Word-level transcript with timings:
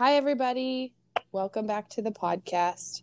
Hi, 0.00 0.16
everybody. 0.16 0.92
Welcome 1.30 1.68
back 1.68 1.88
to 1.90 2.02
the 2.02 2.10
podcast. 2.10 3.02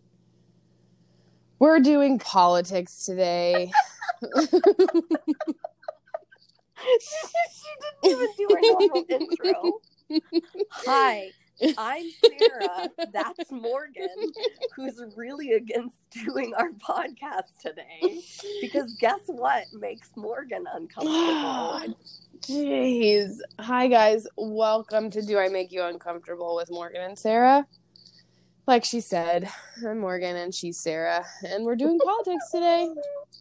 We're 1.57 1.79
doing 1.79 2.19
politics 2.19 3.05
today. 3.05 3.71
she 4.41 4.57
didn't 8.03 8.03
even 8.03 8.27
do 8.37 8.47
her 8.49 8.59
normal 8.61 9.05
intro. 9.07 9.79
Hi, 10.85 11.29
I'm 11.77 12.05
Sarah. 12.39 12.89
That's 13.13 13.51
Morgan, 13.51 14.07
who's 14.75 15.01
really 15.15 15.51
against 15.51 15.95
doing 16.09 16.53
our 16.57 16.71
podcast 16.71 17.57
today. 17.59 18.21
Because 18.61 18.93
guess 18.99 19.19
what 19.27 19.65
makes 19.73 20.09
Morgan 20.15 20.65
uncomfortable? 20.73 21.95
Jeez. 22.39 23.37
Hi, 23.59 23.87
guys. 23.87 24.25
Welcome 24.37 25.11
to 25.11 25.21
Do 25.21 25.37
I 25.37 25.49
Make 25.49 25.71
You 25.71 25.83
Uncomfortable 25.83 26.55
with 26.55 26.71
Morgan 26.71 27.01
and 27.01 27.19
Sarah. 27.19 27.67
Like 28.65 28.83
she 28.83 28.99
said, 28.99 29.49
I'm 29.85 29.99
Morgan 29.99 30.35
and 30.35 30.53
she's 30.53 30.79
Sarah, 30.79 31.25
and 31.43 31.65
we're 31.65 31.75
doing 31.75 31.99
politics 32.03 32.49
today. 32.51 32.89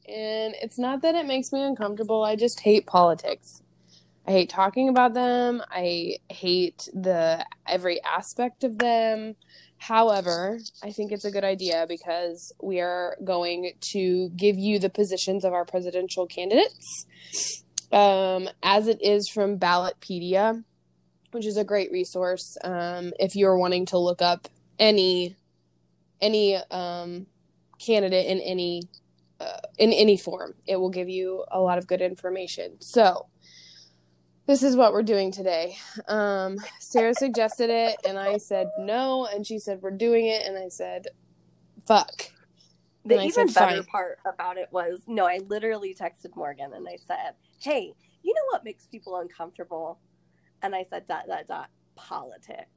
And 0.09 0.55
it's 0.60 0.79
not 0.79 1.02
that 1.02 1.15
it 1.15 1.27
makes 1.27 1.52
me 1.52 1.62
uncomfortable, 1.62 2.24
I 2.24 2.37
just 2.37 2.60
hate 2.60 2.87
politics. 2.87 3.62
I 4.30 4.33
hate 4.33 4.48
talking 4.48 4.89
about 4.89 5.12
them. 5.12 5.61
I 5.73 6.19
hate 6.29 6.88
the 6.95 7.45
every 7.66 8.01
aspect 8.05 8.62
of 8.62 8.79
them. 8.79 9.34
However, 9.77 10.61
I 10.84 10.93
think 10.93 11.11
it's 11.11 11.25
a 11.25 11.33
good 11.33 11.43
idea 11.43 11.84
because 11.88 12.52
we 12.62 12.79
are 12.79 13.16
going 13.24 13.73
to 13.93 14.30
give 14.37 14.57
you 14.57 14.79
the 14.79 14.88
positions 14.88 15.45
of 15.45 15.52
our 15.52 15.65
presidential 15.65 16.29
candidates 16.29 17.07
um, 17.91 18.49
as 18.63 18.87
it 18.87 19.02
is 19.02 19.29
from 19.29 19.59
Ballotpedia, 19.59 20.63
which 21.32 21.45
is 21.45 21.57
a 21.57 21.65
great 21.65 21.91
resource 21.91 22.57
um, 22.63 23.13
if 23.19 23.35
you're 23.35 23.59
wanting 23.59 23.85
to 23.87 23.99
look 23.99 24.23
up 24.23 24.47
any 24.79 25.35
any 26.21 26.54
um, 26.71 27.26
candidate 27.85 28.26
in 28.26 28.38
any 28.38 28.82
uh, 29.41 29.59
in 29.76 29.93
any 29.93 30.16
form. 30.16 30.54
It 30.69 30.76
will 30.76 30.91
give 30.91 31.09
you 31.09 31.45
a 31.51 31.59
lot 31.59 31.79
of 31.79 31.88
good 31.88 32.01
information. 32.01 32.80
So 32.80 33.26
this 34.51 34.65
is 34.65 34.74
what 34.74 34.93
we're 34.93 35.04
doing 35.04 35.30
today. 35.30 35.76
Um, 36.09 36.59
Sarah 36.80 37.15
suggested 37.15 37.70
it, 37.70 37.96
and 38.04 38.18
I 38.18 38.38
said 38.38 38.68
no, 38.80 39.26
and 39.32 39.46
she 39.46 39.60
said 39.60 39.80
we're 39.80 39.92
doing 39.92 40.26
it, 40.26 40.45
and 40.45 40.59
I 40.59 40.68
said, 40.68 41.07
"Fuck." 41.87 42.32
The 43.04 43.15
And 43.15 43.24
even 43.26 43.48
said, 43.48 43.66
better 43.66 43.82
"Fine." 43.82 43.84
part 43.84 44.18
about 44.26 44.59
it 44.59 44.68
was 44.73 45.02
no, 45.07 45.26
I 45.26 45.38
literally 45.46 45.95
texted 45.95 46.34
Morgan 46.34 46.73
and 46.74 46.87
I 46.88 46.96
said, 46.96 47.34
Hey, 47.60 47.95
you 48.23 48.34
know 48.34 48.42
what 48.51 48.65
makes 48.65 48.87
people 48.87 49.16
uncomfortable? 49.16 49.98
And 50.62 50.74
I 50.74 50.82
said, 50.82 51.07
dot, 51.07 51.26
dot, 51.26 51.46
dot, 51.46 51.70
politics. 51.95 52.68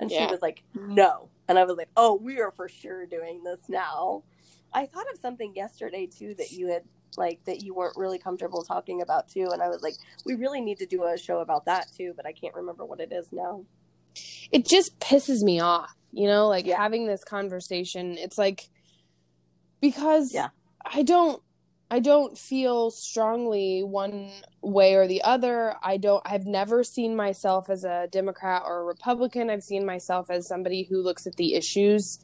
And 0.00 0.10
she 0.10 0.26
was 0.26 0.42
like, 0.42 0.64
No. 0.74 1.28
And 1.48 1.58
I 1.58 1.64
was 1.64 1.76
like, 1.76 1.90
Oh, 1.96 2.14
we 2.14 2.40
are 2.40 2.50
for 2.50 2.68
sure 2.68 3.06
doing 3.06 3.44
this 3.44 3.60
now. 3.68 4.24
I 4.72 4.86
thought 4.86 5.06
of 5.12 5.20
something 5.20 5.54
yesterday 5.54 6.06
too 6.06 6.34
that 6.38 6.50
you 6.50 6.68
had 6.68 6.82
like 7.16 7.44
that 7.44 7.62
you 7.62 7.74
weren't 7.74 7.96
really 7.96 8.18
comfortable 8.18 8.62
talking 8.64 9.00
about 9.02 9.28
too. 9.28 9.48
And 9.52 9.62
I 9.62 9.68
was 9.68 9.82
like, 9.82 9.94
We 10.24 10.34
really 10.34 10.60
need 10.60 10.78
to 10.78 10.86
do 10.86 11.04
a 11.04 11.16
show 11.18 11.40
about 11.40 11.64
that 11.66 11.86
too, 11.96 12.12
but 12.16 12.26
I 12.26 12.32
can't 12.32 12.54
remember 12.54 12.84
what 12.84 13.00
it 13.00 13.12
is 13.12 13.28
now. 13.32 13.64
it 14.50 14.66
just 14.66 14.98
pisses 15.00 15.42
me 15.42 15.58
off, 15.60 15.90
you 16.12 16.26
know, 16.26 16.48
like 16.48 16.66
Yeah. 16.66 16.76
having 16.76 17.06
this 17.06 17.24
conversation. 17.24 18.18
It's 18.18 18.36
like 18.38 18.68
because 19.80 20.32
Yeah. 20.34 20.48
I 20.84 21.02
don't 21.02 21.42
I 21.90 21.98
don't 22.00 22.38
feel 22.38 22.90
strongly 22.90 23.82
one 23.82 24.30
way 24.62 24.94
or 24.94 25.06
the 25.06 25.20
other. 25.22 25.76
I 25.82 25.98
don't 25.98 26.22
I've 26.24 26.46
never 26.46 26.82
seen 26.84 27.14
myself 27.14 27.68
as 27.68 27.84
a 27.84 28.08
Democrat 28.10 28.62
or 28.64 28.80
a 28.80 28.84
Republican. 28.84 29.50
I've 29.50 29.62
seen 29.62 29.84
myself 29.84 30.30
as 30.30 30.46
somebody 30.48 30.84
who 30.84 31.02
looks 31.02 31.26
at 31.26 31.36
the 31.36 31.54
issues 31.54 32.18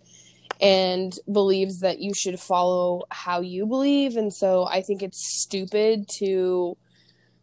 and 0.60 1.14
believes 1.30 1.80
that 1.80 2.00
you 2.00 2.12
should 2.14 2.40
follow 2.40 3.02
how 3.10 3.40
you 3.40 3.66
believe 3.66 4.16
and 4.16 4.32
so 4.32 4.66
I 4.66 4.82
think 4.82 5.02
it's 5.02 5.40
stupid 5.40 6.08
to 6.18 6.76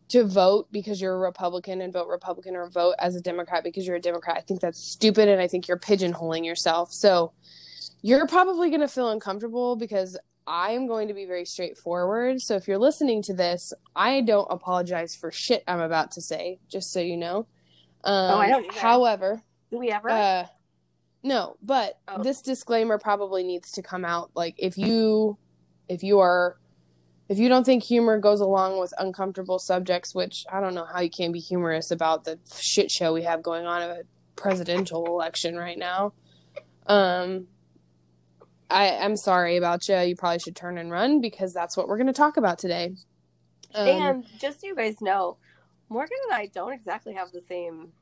to 0.09 0.23
vote 0.23 0.67
because 0.71 1.01
you're 1.01 1.15
a 1.15 1.17
Republican 1.19 1.81
and 1.81 1.91
vote 1.91 2.07
Republican 2.07 2.55
or 2.55 2.69
vote 2.69 2.93
as 2.99 3.15
a 3.15 3.21
Democrat 3.21 3.63
because 3.63 3.87
you're 3.87 3.95
a 3.95 4.01
Democrat. 4.01 4.37
I 4.37 4.41
think 4.41 4.61
that's 4.61 4.79
stupid 4.79 5.27
and 5.29 5.41
I 5.41 5.47
think 5.47 5.67
you're 5.67 5.79
pigeonholing 5.79 6.45
yourself. 6.45 6.91
So 6.91 7.33
you're 8.03 8.27
probably 8.27 8.69
going 8.69 8.81
to 8.81 8.87
feel 8.87 9.09
uncomfortable 9.09 9.75
because 9.75 10.15
I'm 10.45 10.85
going 10.85 11.07
to 11.07 11.15
be 11.15 11.25
very 11.25 11.43
straightforward. 11.45 12.39
So 12.39 12.55
if 12.55 12.67
you're 12.67 12.77
listening 12.77 13.23
to 13.23 13.33
this, 13.33 13.73
I 13.95 14.21
don't 14.21 14.47
apologize 14.51 15.15
for 15.15 15.31
shit 15.31 15.63
I'm 15.67 15.79
about 15.79 16.11
to 16.11 16.21
say, 16.21 16.59
just 16.69 16.91
so 16.91 16.99
you 16.99 17.17
know. 17.17 17.47
Um, 18.03 18.35
Oh, 18.35 18.37
I 18.37 18.49
don't 18.49 18.65
either. 18.65 18.79
However, 18.79 19.41
Do 19.71 19.79
we 19.79 19.89
ever? 19.89 20.11
uh, 20.11 20.45
no, 21.25 21.57
but 21.63 21.97
Oh. 22.07 22.21
this 22.21 22.39
disclaimer 22.43 22.99
probably 22.99 23.43
needs 23.43 23.71
to 23.71 23.81
come 23.81 24.05
out. 24.05 24.29
Like 24.35 24.53
if 24.59 24.77
you, 24.77 25.37
if 25.89 26.03
you 26.03 26.19
are, 26.19 26.57
if 27.27 27.39
you 27.39 27.49
don't 27.49 27.63
think 27.63 27.81
humor 27.83 28.19
goes 28.19 28.41
along 28.41 28.79
with 28.79 28.93
uncomfortable 28.99 29.57
subjects, 29.57 30.13
which 30.13 30.45
I 30.51 30.61
don't 30.61 30.75
know 30.75 30.85
how 30.85 30.99
you 31.01 31.09
can 31.09 31.31
be 31.31 31.39
humorous 31.39 31.89
about 31.89 32.25
the 32.25 32.37
shit 32.61 32.91
show 32.91 33.11
we 33.11 33.23
have 33.23 33.41
going 33.41 33.65
on 33.65 33.81
a 33.81 34.01
presidential 34.35 35.07
election 35.07 35.55
right 35.55 35.79
now. 35.79 36.13
Um, 36.85 37.47
I 38.69 38.91
I'm 38.97 39.17
sorry 39.17 39.57
about 39.57 39.87
you. 39.89 39.97
You 39.97 40.15
probably 40.15 40.37
should 40.39 40.55
turn 40.55 40.77
and 40.77 40.91
run 40.91 41.21
because 41.21 41.53
that's 41.53 41.75
what 41.75 41.87
we're 41.87 41.97
going 41.97 42.05
to 42.07 42.13
talk 42.13 42.37
about 42.37 42.59
today. 42.59 42.95
Um, 43.73 43.87
and 43.87 44.25
just 44.39 44.61
so 44.61 44.67
you 44.67 44.75
guys 44.75 45.01
know, 45.01 45.37
Morgan 45.89 46.17
and 46.29 46.35
I 46.39 46.45
don't 46.45 46.73
exactly 46.73 47.15
have 47.15 47.31
the 47.31 47.41
same 47.41 47.93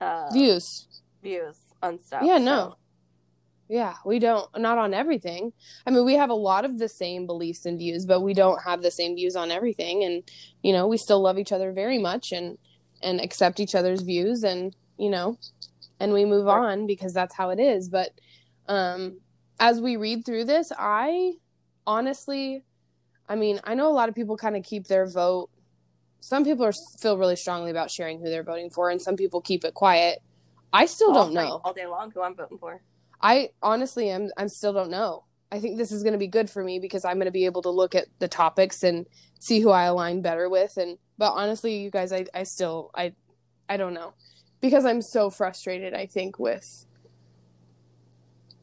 uh, 0.00 0.30
views. 0.32 0.88
views 1.22 1.56
on 1.82 1.98
stuff. 1.98 2.22
Yeah, 2.24 2.38
so- 2.38 2.44
no. 2.44 2.76
Yeah, 3.68 3.94
we 4.04 4.18
don't 4.18 4.46
not 4.58 4.76
on 4.76 4.92
everything. 4.92 5.52
I 5.86 5.90
mean, 5.90 6.04
we 6.04 6.14
have 6.14 6.28
a 6.28 6.34
lot 6.34 6.66
of 6.66 6.78
the 6.78 6.88
same 6.90 7.26
beliefs 7.26 7.64
and 7.64 7.78
views, 7.78 8.04
but 8.04 8.20
we 8.20 8.34
don't 8.34 8.60
have 8.62 8.82
the 8.82 8.90
same 8.90 9.14
views 9.14 9.34
on 9.34 9.50
everything 9.50 10.04
and 10.04 10.22
you 10.62 10.74
know, 10.74 10.86
we 10.86 10.98
still 10.98 11.22
love 11.22 11.38
each 11.38 11.52
other 11.52 11.72
very 11.72 11.98
much 11.98 12.32
and 12.32 12.58
and 13.02 13.18
accept 13.20 13.60
each 13.60 13.74
other's 13.74 14.02
views 14.02 14.44
and, 14.44 14.76
you 14.98 15.08
know, 15.08 15.38
and 16.00 16.12
we 16.12 16.26
move 16.26 16.48
on 16.48 16.86
because 16.86 17.14
that's 17.14 17.34
how 17.34 17.48
it 17.48 17.58
is, 17.58 17.88
but 17.88 18.10
um 18.68 19.18
as 19.58 19.80
we 19.80 19.96
read 19.96 20.26
through 20.26 20.44
this, 20.44 20.70
I 20.78 21.34
honestly 21.86 22.64
I 23.26 23.36
mean, 23.36 23.58
I 23.64 23.74
know 23.74 23.88
a 23.88 23.94
lot 23.94 24.10
of 24.10 24.14
people 24.14 24.36
kind 24.36 24.56
of 24.56 24.64
keep 24.64 24.86
their 24.86 25.06
vote 25.06 25.48
some 26.20 26.44
people 26.44 26.64
are 26.64 26.72
feel 27.00 27.16
really 27.16 27.36
strongly 27.36 27.70
about 27.70 27.90
sharing 27.90 28.18
who 28.20 28.26
they're 28.28 28.44
voting 28.44 28.70
for 28.70 28.90
and 28.90 29.00
some 29.00 29.16
people 29.16 29.40
keep 29.40 29.64
it 29.64 29.72
quiet. 29.72 30.22
I 30.72 30.86
still 30.86 31.12
I'll 31.12 31.24
don't 31.24 31.34
know. 31.34 31.60
all 31.64 31.72
day 31.72 31.86
long 31.86 32.10
who 32.10 32.22
I'm 32.22 32.34
voting 32.34 32.58
for. 32.58 32.82
I 33.20 33.50
honestly 33.62 34.10
am 34.10 34.30
I'm 34.36 34.48
still 34.48 34.72
don't 34.72 34.90
know. 34.90 35.24
I 35.50 35.60
think 35.60 35.76
this 35.76 35.92
is 35.92 36.02
going 36.02 36.14
to 36.14 36.18
be 36.18 36.26
good 36.28 36.48
for 36.48 36.64
me 36.64 36.78
because 36.78 37.04
I'm 37.04 37.16
going 37.16 37.26
to 37.26 37.30
be 37.30 37.44
able 37.44 37.62
to 37.62 37.70
look 37.70 37.94
at 37.94 38.06
the 38.18 38.28
topics 38.28 38.82
and 38.82 39.06
see 39.38 39.60
who 39.60 39.70
I 39.70 39.84
align 39.84 40.22
better 40.22 40.48
with 40.48 40.76
and 40.76 40.98
but 41.18 41.32
honestly 41.32 41.76
you 41.76 41.90
guys 41.90 42.12
I 42.12 42.26
I 42.34 42.44
still 42.44 42.90
I 42.94 43.14
I 43.68 43.76
don't 43.76 43.94
know. 43.94 44.14
Because 44.60 44.84
I'm 44.84 45.02
so 45.02 45.28
frustrated 45.30 45.94
I 45.94 46.06
think 46.06 46.38
with 46.38 46.86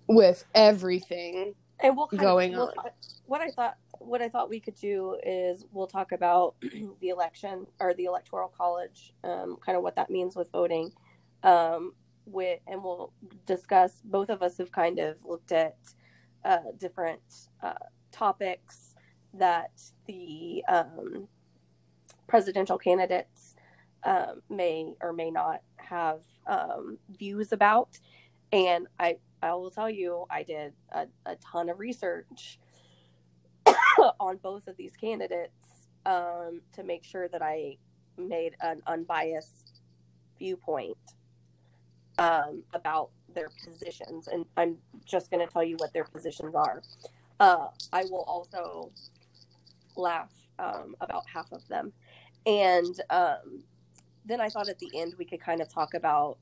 with 0.08 0.44
everything. 0.56 1.54
And 1.82 1.96
we'll 1.96 2.08
Going 2.08 2.54
of, 2.56 2.58
we'll 2.58 2.74
on. 2.78 2.92
what 3.28 3.42
I 3.42 3.52
thought 3.52 3.78
what 4.00 4.22
I 4.22 4.30
thought 4.30 4.50
we 4.50 4.60
could 4.60 4.76
do 4.76 5.18
is 5.24 5.66
we'll 5.72 5.88
talk 5.88 6.12
about 6.12 6.56
the 7.02 7.10
election 7.10 7.68
or 7.80 7.94
the 7.94 8.06
electoral 8.06 8.52
college, 8.58 9.14
um, 9.24 9.58
kind 9.64 9.78
of 9.78 9.84
what 9.84 9.96
that 9.96 10.10
means 10.10 10.36
with 10.36 10.52
voting. 10.52 10.92
Um, 11.44 11.94
with 12.26 12.60
and 12.68 12.84
we'll 12.84 13.12
discuss 13.46 14.02
both 14.04 14.30
of 14.30 14.42
us 14.42 14.58
have 14.58 14.72
kind 14.72 15.00
of 15.00 15.18
looked 15.26 15.52
at 15.52 15.78
uh, 16.46 16.72
different 16.78 17.22
uh, 17.64 17.74
topics 18.12 18.96
that 19.34 19.72
the 20.08 20.64
um, 20.68 21.28
presidential 22.28 22.78
candidates 22.78 23.56
um, 24.04 24.42
may 24.50 24.94
or 25.02 25.14
may 25.14 25.30
not 25.32 25.62
have 25.78 26.22
um, 26.48 26.98
views 27.18 27.52
about. 27.52 28.00
And 28.52 28.88
I, 29.00 29.18
I 29.42 29.54
will 29.54 29.72
tell 29.72 29.90
you, 29.90 30.26
I 30.30 30.44
did 30.44 30.74
a, 30.92 31.06
a 31.26 31.36
ton 31.38 31.70
of 31.70 31.80
research 31.80 32.60
on 34.20 34.38
both 34.38 34.68
of 34.68 34.78
these 34.78 34.96
candidates 34.96 35.88
um, 36.06 36.62
to 36.74 36.84
make 36.84 37.04
sure 37.04 37.28
that 37.28 37.42
I 37.42 37.78
made 38.18 38.56
an 38.62 38.82
unbiased 38.88 39.82
viewpoint 40.38 40.98
um, 42.20 42.64
about 42.74 43.10
their 43.34 43.50
positions. 43.66 44.28
And 44.28 44.46
I'm 44.58 44.78
just 45.06 45.32
going 45.32 45.46
to 45.46 45.52
tell 45.52 45.64
you 45.64 45.76
what 45.78 45.94
their 45.94 46.04
positions 46.06 46.54
are. 46.56 46.82
Uh, 47.40 47.68
I 47.94 48.04
will 48.04 48.24
also 48.28 48.92
laugh 49.96 50.30
um, 50.60 50.96
about 51.02 51.24
half 51.34 51.52
of 51.52 51.68
them. 51.68 51.92
And 52.46 53.00
um, 53.10 53.64
then 54.26 54.42
I 54.42 54.50
thought 54.50 54.70
at 54.70 54.80
the 54.80 54.90
end 55.00 55.14
we 55.18 55.26
could 55.26 55.42
kind 55.42 55.62
of 55.62 55.70
talk 55.74 55.94
about 55.94 56.38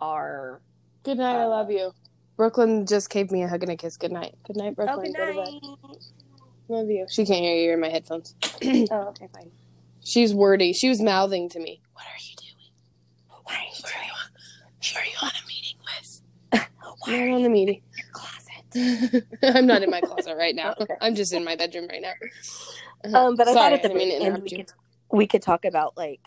our. 0.00 0.60
Good 1.02 1.18
night, 1.18 1.36
I 1.36 1.42
Uh, 1.44 1.48
love 1.48 1.70
you. 1.70 1.92
Brooklyn 2.36 2.84
just 2.86 3.08
gave 3.10 3.30
me 3.30 3.42
a 3.42 3.48
hug 3.48 3.62
and 3.62 3.72
a 3.72 3.76
kiss. 3.76 3.96
Good 3.96 4.12
night. 4.12 4.34
Good 4.46 4.56
night, 4.56 4.72
Oh, 4.78 4.84
Brooklyn. 4.84 5.12
good 5.12 5.36
night. 5.36 5.62
Love 6.68 6.90
you. 6.90 7.06
She 7.08 7.24
can't 7.24 7.40
hear 7.44 7.56
you. 7.56 7.72
In 7.72 7.80
my 7.80 7.88
headphones. 7.88 8.34
Oh, 8.90 9.08
okay, 9.08 9.28
fine. 9.32 9.50
She's 10.04 10.34
wordy. 10.34 10.72
She 10.72 10.88
was 10.88 11.00
mouthing 11.00 11.48
to 11.50 11.58
me. 11.60 11.80
What 11.94 12.04
are 12.04 12.18
you 12.18 12.34
doing? 12.36 12.72
What 13.44 13.54
are 13.56 13.62
you 13.62 13.82
doing? 13.82 14.05
Who 14.92 14.98
are 14.98 15.04
you 15.04 15.16
on 15.22 15.30
a 15.30 15.46
meeting 15.46 15.76
with? 15.84 16.68
Why 17.06 17.18
are 17.20 17.26
you 17.28 17.34
on 17.34 17.42
the 17.42 17.48
meeting? 17.48 17.82
your 17.96 18.06
closet? 18.12 19.24
I'm 19.56 19.66
not 19.66 19.82
in 19.82 19.90
my 19.90 20.00
closet 20.00 20.36
right 20.36 20.54
now. 20.54 20.74
Okay. 20.80 20.94
I'm 21.00 21.14
just 21.14 21.32
in 21.32 21.44
my 21.44 21.56
bedroom 21.56 21.88
right 21.88 22.02
now. 22.02 22.12
Um, 23.18 23.36
but 23.36 23.48
I 23.48 23.54
thought 23.54 23.72
at 23.72 23.82
the 23.82 23.88
didn't 23.88 23.98
mean 23.98 24.08
to 24.08 24.18
very 24.18 24.26
end 24.26 24.36
interrupt 24.36 24.44
we 24.44 24.56
could 24.56 24.72
we 25.12 25.26
could 25.26 25.42
talk 25.42 25.64
about 25.64 25.96
like 25.96 26.20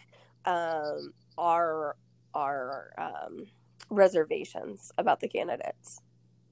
um 0.46 1.14
our 1.38 1.96
our 2.34 2.92
um 2.98 3.46
reservations 3.90 4.92
about 4.98 5.20
the 5.20 5.28
candidates. 5.28 6.02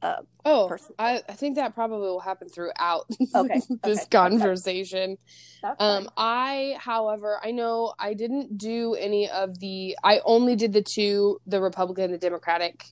Uh, 0.01 0.17
Oh, 0.45 0.67
person. 0.69 0.93
I, 0.97 1.21
I 1.27 1.33
think 1.33 1.55
that 1.55 1.73
probably 1.75 2.07
will 2.07 2.19
happen 2.21 2.47
throughout 2.47 3.05
Okay, 3.35 3.59
this 3.83 3.99
okay, 4.03 4.07
conversation. 4.11 5.17
that's 5.61 5.75
Um. 5.81 6.09
I, 6.15 6.77
however, 6.79 7.39
I 7.43 7.51
know 7.51 7.93
I 7.99 8.13
didn't 8.13 8.57
do 8.57 8.93
any 8.95 9.29
of 9.29 9.59
the. 9.59 9.97
I 10.03 10.21
only 10.23 10.55
did 10.55 10.71
the 10.73 10.81
two, 10.83 11.39
the 11.47 11.59
Republican, 11.61 12.05
and 12.05 12.13
the 12.13 12.17
Democratic 12.17 12.85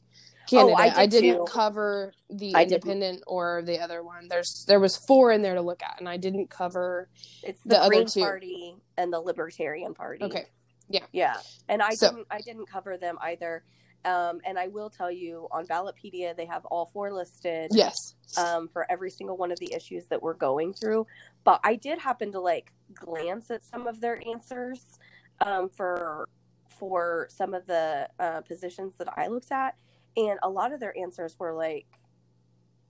Oh, 0.47 0.47
candidate. 0.49 0.79
I 0.79 1.01
I, 1.03 1.05
did 1.07 1.21
didn't 1.21 1.45
too. 1.47 1.51
cover 1.51 2.13
the 2.29 2.53
I 2.55 2.65
didn't. 2.65 2.83
independent 2.83 3.23
or 3.25 3.61
the 3.65 3.79
other 3.79 4.03
one. 4.03 4.27
There's 4.27 4.65
there 4.67 4.79
was 4.79 4.95
four 4.97 5.31
in 5.31 5.41
there 5.41 5.55
to 5.55 5.61
look 5.61 5.81
at, 5.81 5.95
and 5.99 6.07
I 6.09 6.17
didn't 6.17 6.49
cover. 6.49 7.09
it's 7.41 7.61
the, 7.63 7.69
the 7.69 7.79
other 7.79 7.89
Green 7.89 8.05
two. 8.07 8.19
Party 8.21 8.75
and 8.97 9.11
the 9.13 9.19
Libertarian 9.19 9.93
Party. 9.95 10.23
Okay, 10.23 10.45
yeah, 10.89 11.05
Yeah, 11.11 11.35
and 11.69 11.81
I 11.81 11.95
So- 11.95 12.09
didn't 12.11 12.27
I 12.29 12.41
didn't 12.41 12.67
cover 12.69 12.97
them 12.97 13.17
either. 13.21 13.63
Um, 14.05 14.39
and 14.45 14.57
I 14.59 14.67
will 14.67 14.89
tell 14.89 15.11
you 15.11 15.47
on 15.51 15.65
Ballotpedia 15.65 16.35
they 16.35 16.45
have 16.45 16.63
all 16.65 16.85
four 16.85 17.11
listed. 17.11 17.71
yes, 17.71 17.95
um, 18.37 18.67
for 18.67 18.89
every 18.89 19.09
single 19.09 19.35
one 19.35 19.51
of 19.51 19.59
the 19.59 19.73
issues 19.73 20.05
that 20.07 20.21
we're 20.21 20.35
going 20.35 20.73
through. 20.73 21.07
But 21.43 21.59
I 21.63 21.75
did 21.75 21.99
happen 21.99 22.31
to 22.33 22.39
like 22.39 22.71
glance 22.93 23.49
at 23.51 23.63
some 23.63 23.87
of 23.87 24.01
their 24.01 24.21
answers 24.27 24.99
um, 25.41 25.69
for 25.69 26.29
for 26.67 27.27
some 27.31 27.53
of 27.53 27.65
the 27.65 28.07
uh, 28.19 28.41
positions 28.41 28.95
that 28.97 29.07
I 29.17 29.27
looked 29.27 29.51
at, 29.51 29.75
and 30.17 30.37
a 30.43 30.49
lot 30.49 30.73
of 30.73 30.79
their 30.79 30.97
answers 30.97 31.35
were 31.39 31.53
like 31.53 31.87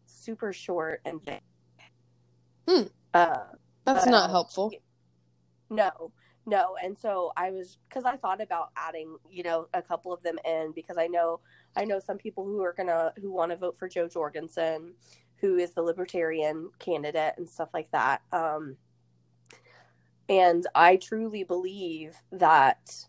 super 0.05 0.51
short 0.53 1.01
and 1.05 1.23
vague. 1.23 1.41
Hmm. 2.67 2.83
Uh, 3.13 3.37
that's 3.85 4.07
uh, 4.07 4.09
not 4.09 4.29
helpful. 4.29 4.71
no, 5.69 6.11
no. 6.45 6.75
And 6.83 6.97
so 6.97 7.31
I 7.35 7.51
was 7.51 7.77
because 7.89 8.05
I 8.05 8.17
thought 8.17 8.41
about 8.41 8.71
adding, 8.75 9.17
you 9.29 9.43
know, 9.43 9.67
a 9.73 9.81
couple 9.81 10.13
of 10.13 10.21
them 10.23 10.37
in 10.45 10.71
because 10.75 10.97
I 10.97 11.07
know 11.07 11.39
I 11.75 11.85
know 11.85 11.99
some 11.99 12.17
people 12.17 12.45
who 12.45 12.61
are 12.61 12.73
gonna 12.73 13.13
who 13.21 13.31
want 13.31 13.51
to 13.51 13.57
vote 13.57 13.77
for 13.77 13.87
Jo 13.87 14.07
Jorgensen, 14.07 14.93
who 15.37 15.57
is 15.57 15.73
the 15.73 15.81
libertarian 15.81 16.69
candidate 16.79 17.33
and 17.37 17.49
stuff 17.49 17.69
like 17.73 17.91
that. 17.91 18.21
Um, 18.31 18.77
and 20.29 20.65
I 20.73 20.95
truly 20.97 21.43
believe 21.43 22.15
that 22.31 23.05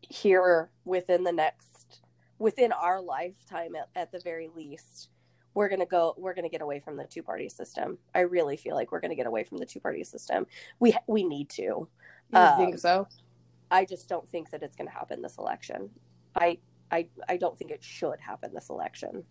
here 0.00 0.70
within 0.84 1.24
the 1.24 1.32
next 1.32 2.00
within 2.38 2.72
our 2.72 3.00
lifetime 3.00 3.74
at, 3.76 3.88
at 3.94 4.12
the 4.12 4.20
very 4.20 4.48
least 4.54 5.08
we're 5.54 5.68
going 5.68 5.80
to 5.80 5.86
go 5.86 6.14
we're 6.18 6.34
going 6.34 6.44
to 6.44 6.50
get 6.50 6.60
away 6.60 6.80
from 6.80 6.96
the 6.96 7.04
two 7.04 7.22
party 7.22 7.48
system 7.48 7.96
i 8.14 8.20
really 8.20 8.56
feel 8.56 8.74
like 8.74 8.90
we're 8.90 9.00
going 9.00 9.10
to 9.10 9.16
get 9.16 9.26
away 9.26 9.44
from 9.44 9.58
the 9.58 9.66
two 9.66 9.80
party 9.80 10.02
system 10.02 10.46
we 10.80 10.94
we 11.06 11.22
need 11.22 11.48
to 11.48 11.88
You 12.32 12.38
um, 12.40 12.56
think 12.56 12.78
so? 12.78 13.06
i 13.70 13.84
just 13.84 14.08
don't 14.08 14.28
think 14.28 14.50
that 14.50 14.62
it's 14.62 14.76
going 14.76 14.86
to 14.88 14.92
happen 14.94 15.22
this 15.22 15.38
election 15.38 15.88
i 16.36 16.58
i 16.90 17.06
i 17.28 17.36
don't 17.36 17.56
think 17.58 17.70
it 17.70 17.82
should 17.82 18.18
happen 18.20 18.52
this 18.54 18.68
election 18.70 19.24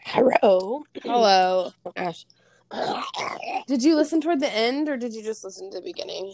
hello 0.00 0.82
Hello. 1.02 1.72
oh 1.86 1.92
gosh 1.96 2.26
Did 3.68 3.82
you 3.82 3.94
listen 3.94 4.20
toward 4.20 4.40
the 4.40 4.52
end, 4.52 4.88
or 4.88 4.96
did 4.96 5.14
you 5.14 5.22
just 5.22 5.44
listen 5.44 5.70
to 5.70 5.78
the 5.78 5.84
beginning? 5.84 6.32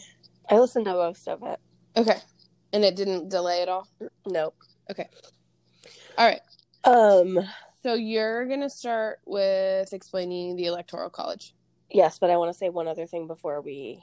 i 0.50 0.58
listened 0.58 0.84
to 0.86 0.92
most 0.92 1.28
of 1.28 1.42
it 1.42 1.58
Okay, 1.96 2.16
and 2.72 2.84
it 2.84 2.94
didn't 2.96 3.28
delay 3.28 3.62
at 3.62 3.68
all. 3.68 3.86
nope 4.26 4.54
Okay. 4.90 5.08
All 6.18 6.26
right. 6.26 6.40
um 6.84 7.38
So 7.82 7.94
you're 7.94 8.46
gonna 8.46 8.70
start 8.70 9.18
with 9.26 9.92
explaining 9.92 10.56
the 10.56 10.66
electoral 10.66 11.10
college. 11.10 11.54
yes 11.90 12.18
but 12.18 12.30
i 12.30 12.36
want 12.36 12.52
to 12.52 12.56
say 12.58 12.68
one 12.68 12.86
other 12.88 13.06
thing 13.06 13.26
before 13.26 13.60
we 13.60 14.02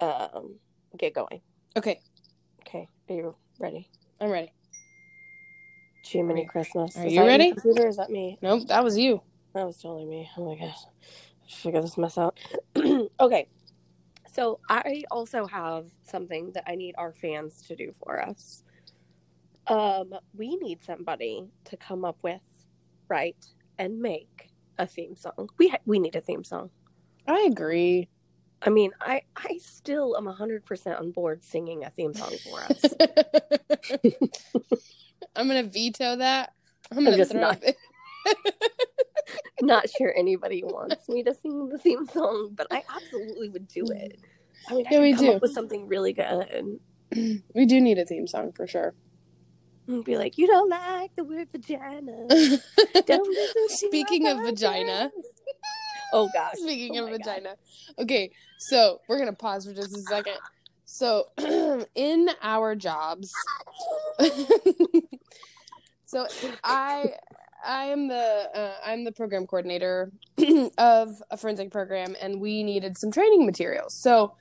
um 0.00 0.56
get 0.96 1.14
going 1.14 1.40
Okay, 1.76 2.00
okay 2.60 2.88
are 3.08 3.14
you 3.14 3.34
ready 3.58 3.88
I'm 4.20 4.30
ready. 4.30 4.52
Jiminy 6.04 6.44
Are- 6.44 6.48
Christmas. 6.48 6.96
are 6.96 7.06
Is 7.06 7.12
you 7.12 7.24
ready? 7.24 7.52
Computer? 7.52 7.86
Is 7.86 7.96
that 7.98 8.10
me? 8.10 8.36
Nope, 8.42 8.66
that 8.68 8.82
was 8.82 8.96
you. 8.98 9.20
That 9.54 9.64
was 9.66 9.76
totally 9.76 10.06
me. 10.06 10.28
Oh 10.36 10.44
my 10.44 10.56
gosh. 10.58 10.78
Figure 11.48 11.80
this 11.82 11.96
mess 11.98 12.18
out. 12.18 12.38
okay. 13.20 13.46
So 14.32 14.58
I 14.68 15.04
also 15.10 15.46
have 15.46 15.86
something 16.02 16.50
that 16.54 16.64
I 16.66 16.74
need 16.74 16.94
our 16.98 17.12
fans 17.12 17.62
to 17.68 17.76
do 17.76 17.92
for 18.02 18.20
us. 18.22 18.62
Um, 19.66 20.14
we 20.36 20.56
need 20.56 20.82
somebody 20.82 21.44
to 21.66 21.76
come 21.76 22.04
up 22.04 22.16
with, 22.22 22.40
write, 23.08 23.46
and 23.78 24.00
make 24.00 24.50
a 24.78 24.86
theme 24.86 25.14
song. 25.14 25.48
We 25.58 25.68
ha- 25.68 25.78
we 25.84 25.98
need 25.98 26.16
a 26.16 26.20
theme 26.20 26.42
song. 26.44 26.70
I 27.26 27.46
agree. 27.50 28.08
I 28.62 28.70
mean, 28.70 28.90
I 29.00 29.22
I 29.36 29.58
still 29.62 30.16
am 30.16 30.26
hundred 30.26 30.64
percent 30.64 30.98
on 30.98 31.10
board 31.12 31.42
singing 31.44 31.84
a 31.84 31.90
theme 31.90 32.12
song 32.14 32.32
for 32.50 32.60
us. 32.60 32.84
I'm 35.36 35.46
gonna 35.48 35.62
veto 35.62 36.16
that. 36.16 36.52
I'm 36.90 37.04
gonna 37.04 37.16
just 37.16 37.30
throw 37.32 37.40
not- 37.40 37.62
it. 37.62 37.76
Not 39.60 39.88
sure 39.90 40.14
anybody 40.16 40.62
wants 40.64 41.08
me 41.08 41.22
to 41.24 41.34
sing 41.34 41.68
the 41.68 41.78
theme 41.78 42.06
song, 42.06 42.50
but 42.54 42.66
I 42.70 42.82
absolutely 42.94 43.48
would 43.50 43.66
do 43.68 43.84
it. 43.90 44.20
I 44.68 44.74
mean, 44.74 44.86
I 44.86 44.94
Yeah, 44.94 45.00
we 45.00 45.12
come 45.14 45.24
do. 45.26 45.32
up 45.32 45.42
with 45.42 45.52
something 45.52 45.86
really 45.88 46.12
good. 46.12 46.78
we 47.54 47.66
do 47.66 47.80
need 47.80 47.98
a 47.98 48.04
theme 48.06 48.26
song 48.28 48.52
for 48.52 48.66
sure. 48.66 48.94
And 49.88 50.04
be 50.04 50.16
like, 50.16 50.38
you 50.38 50.46
don't 50.46 50.68
like 50.70 51.14
the 51.16 51.24
word 51.24 51.48
vagina. 51.50 52.26
Don't 53.06 53.36
Speaking 53.70 54.28
of 54.28 54.38
vagina, 54.42 55.10
podcast." 55.10 55.22
Oh 56.12 56.28
gosh. 56.32 56.54
Speaking 56.56 56.96
Oh 56.98 57.04
of 57.04 57.10
my 57.10 57.18
God. 57.18 57.24
vagina. 57.24 57.56
Okay, 57.98 58.30
so 58.58 59.00
we're 59.08 59.18
gonna 59.18 59.32
pause 59.32 59.66
for 59.66 59.74
just 59.74 59.96
a 59.96 60.00
second. 60.02 60.34
So 60.84 61.26
in 61.94 62.30
our 62.42 62.74
jobs 62.74 63.30
so 66.06 66.26
I 66.64 67.12
I 67.64 67.84
am 67.86 68.08
the 68.08 68.50
uh, 68.54 68.74
I'm 68.84 69.04
the 69.04 69.12
program 69.12 69.46
coordinator 69.46 70.10
of 70.78 71.10
a 71.30 71.36
forensic 71.36 71.70
program 71.70 72.16
and 72.20 72.40
we 72.40 72.62
needed 72.62 72.96
some 72.96 73.10
training 73.10 73.44
materials. 73.44 73.94
So 73.94 74.34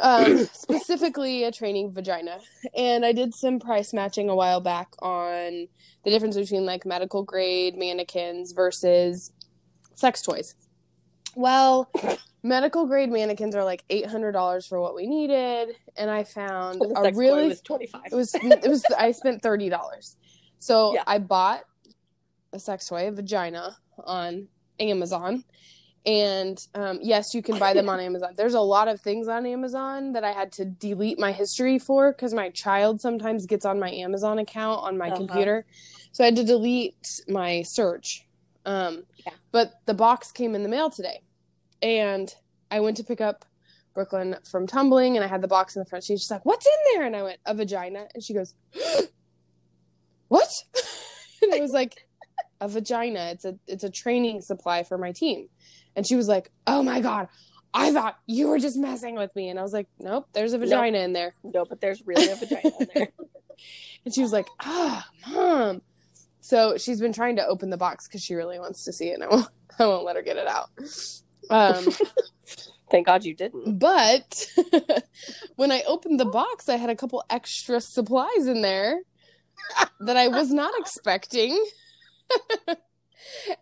um, 0.00 0.46
specifically 0.52 1.44
a 1.44 1.52
training 1.52 1.92
vagina. 1.92 2.38
And 2.76 3.04
I 3.04 3.12
did 3.12 3.34
some 3.34 3.60
price 3.60 3.92
matching 3.92 4.28
a 4.28 4.34
while 4.34 4.60
back 4.60 4.88
on 5.00 5.68
the 6.04 6.10
difference 6.10 6.36
between 6.36 6.64
like 6.64 6.84
medical 6.86 7.22
grade 7.22 7.76
mannequins 7.76 8.52
versus 8.52 9.32
sex 9.94 10.22
toys. 10.22 10.54
Well, 11.34 11.90
medical 12.42 12.86
grade 12.86 13.10
mannequins 13.10 13.54
are 13.54 13.64
like 13.64 13.84
eight 13.90 14.06
hundred 14.06 14.32
dollars 14.32 14.66
for 14.66 14.80
what 14.80 14.94
we 14.94 15.06
needed, 15.06 15.76
and 15.96 16.10
I 16.10 16.24
found 16.24 16.82
a 16.96 17.12
really 17.12 17.48
was 17.48 17.60
twenty 17.60 17.86
five. 17.86 18.06
it 18.10 18.14
was 18.14 18.34
it 18.34 18.68
was 18.68 18.84
I 18.98 19.12
spent 19.12 19.42
thirty 19.42 19.68
dollars. 19.68 20.16
So 20.58 20.94
Yeah. 20.94 21.04
I 21.06 21.18
bought 21.18 21.62
a 22.52 22.58
sex 22.58 22.88
toy, 22.88 23.08
a 23.08 23.12
vagina, 23.12 23.76
on 24.04 24.48
Amazon. 24.78 25.44
And 26.06 26.58
um, 26.74 26.98
yes, 27.02 27.34
you 27.34 27.42
can 27.42 27.58
buy 27.58 27.74
them 27.74 27.88
on 27.90 28.00
Amazon. 28.08 28.32
There's 28.34 28.54
a 28.54 28.60
lot 28.60 28.88
of 28.88 29.00
things 29.02 29.28
on 29.28 29.44
Amazon 29.44 30.12
that 30.14 30.24
I 30.24 30.32
had 30.32 30.50
to 30.52 30.64
delete 30.64 31.18
my 31.18 31.30
history 31.30 31.78
for 31.78 32.12
because 32.12 32.32
my 32.32 32.48
child 32.50 33.00
sometimes 33.02 33.44
gets 33.46 33.66
on 33.66 33.78
my 33.78 33.90
Amazon 33.90 34.38
account 34.38 34.80
on 34.82 34.96
my 34.96 35.08
Uh-huh. 35.08 35.16
computer. 35.18 35.66
So 36.12 36.24
I 36.24 36.28
had 36.28 36.36
to 36.36 36.44
delete 36.44 37.20
my 37.28 37.62
search. 37.62 38.26
Um, 38.66 39.04
Yeah. 39.26 39.32
But 39.52 39.72
the 39.86 39.94
box 39.94 40.32
came 40.32 40.54
in 40.54 40.62
the 40.62 40.68
mail 40.68 40.90
today. 40.90 41.22
And 41.82 42.32
I 42.70 42.80
went 42.80 42.96
to 42.98 43.04
pick 43.04 43.20
up 43.20 43.44
Brooklyn 43.94 44.36
from 44.48 44.66
tumbling 44.66 45.16
and 45.16 45.24
I 45.24 45.28
had 45.28 45.40
the 45.42 45.48
box 45.48 45.74
in 45.74 45.80
the 45.80 45.86
front. 45.86 46.04
She's 46.04 46.20
just 46.20 46.30
like, 46.30 46.44
What's 46.44 46.66
in 46.66 46.72
there? 46.94 47.06
And 47.06 47.16
I 47.16 47.22
went, 47.22 47.38
A 47.46 47.54
vagina. 47.54 48.06
And 48.14 48.22
she 48.22 48.34
goes, 48.34 48.54
What? 50.28 50.48
and 51.42 51.54
I 51.54 51.60
was 51.60 51.72
like, 51.72 52.06
A 52.60 52.68
vagina. 52.68 53.30
It's 53.32 53.44
a 53.44 53.56
it's 53.66 53.84
a 53.84 53.90
training 53.90 54.42
supply 54.42 54.82
for 54.82 54.98
my 54.98 55.12
team. 55.12 55.48
And 55.96 56.06
she 56.06 56.14
was 56.16 56.28
like, 56.28 56.50
Oh 56.66 56.82
my 56.82 57.00
god, 57.00 57.28
I 57.74 57.92
thought 57.92 58.16
you 58.26 58.48
were 58.48 58.58
just 58.58 58.76
messing 58.76 59.14
with 59.16 59.34
me. 59.34 59.48
And 59.48 59.58
I 59.58 59.62
was 59.62 59.72
like, 59.72 59.88
Nope, 59.98 60.28
there's 60.32 60.52
a 60.52 60.58
Nope. 60.58 60.68
vagina 60.68 60.98
in 60.98 61.12
there. 61.12 61.34
No, 61.42 61.64
but 61.64 61.80
there's 61.80 62.06
really 62.06 62.28
a 62.30 62.36
vagina 62.36 62.70
in 62.80 62.88
there. 62.94 63.08
And 64.06 64.14
she 64.14 64.22
was 64.22 64.32
like, 64.32 64.46
Ah, 64.60 65.06
mom. 65.30 65.82
So 66.50 66.76
she's 66.76 67.00
been 67.00 67.12
trying 67.12 67.36
to 67.36 67.46
open 67.46 67.70
the 67.70 67.76
box 67.76 68.08
because 68.08 68.24
she 68.24 68.34
really 68.34 68.58
wants 68.58 68.82
to 68.84 68.92
see 68.92 69.10
it, 69.10 69.14
and 69.14 69.22
I 69.22 69.28
won't 69.28 69.46
I 69.78 69.86
won't 69.86 70.04
let 70.04 70.16
her 70.16 70.22
get 70.22 70.36
it 70.36 70.48
out. 70.48 70.68
Um 71.48 71.86
Thank 72.90 73.06
God 73.06 73.24
you 73.24 73.34
didn't. 73.36 73.78
But 73.78 74.48
when 75.56 75.70
I 75.70 75.84
opened 75.86 76.18
the 76.18 76.24
box, 76.24 76.68
I 76.68 76.74
had 76.74 76.90
a 76.90 76.96
couple 76.96 77.22
extra 77.30 77.80
supplies 77.80 78.48
in 78.48 78.62
there 78.62 78.98
that 80.00 80.16
I 80.16 80.26
was 80.26 80.50
not 80.50 80.72
expecting. 80.76 81.64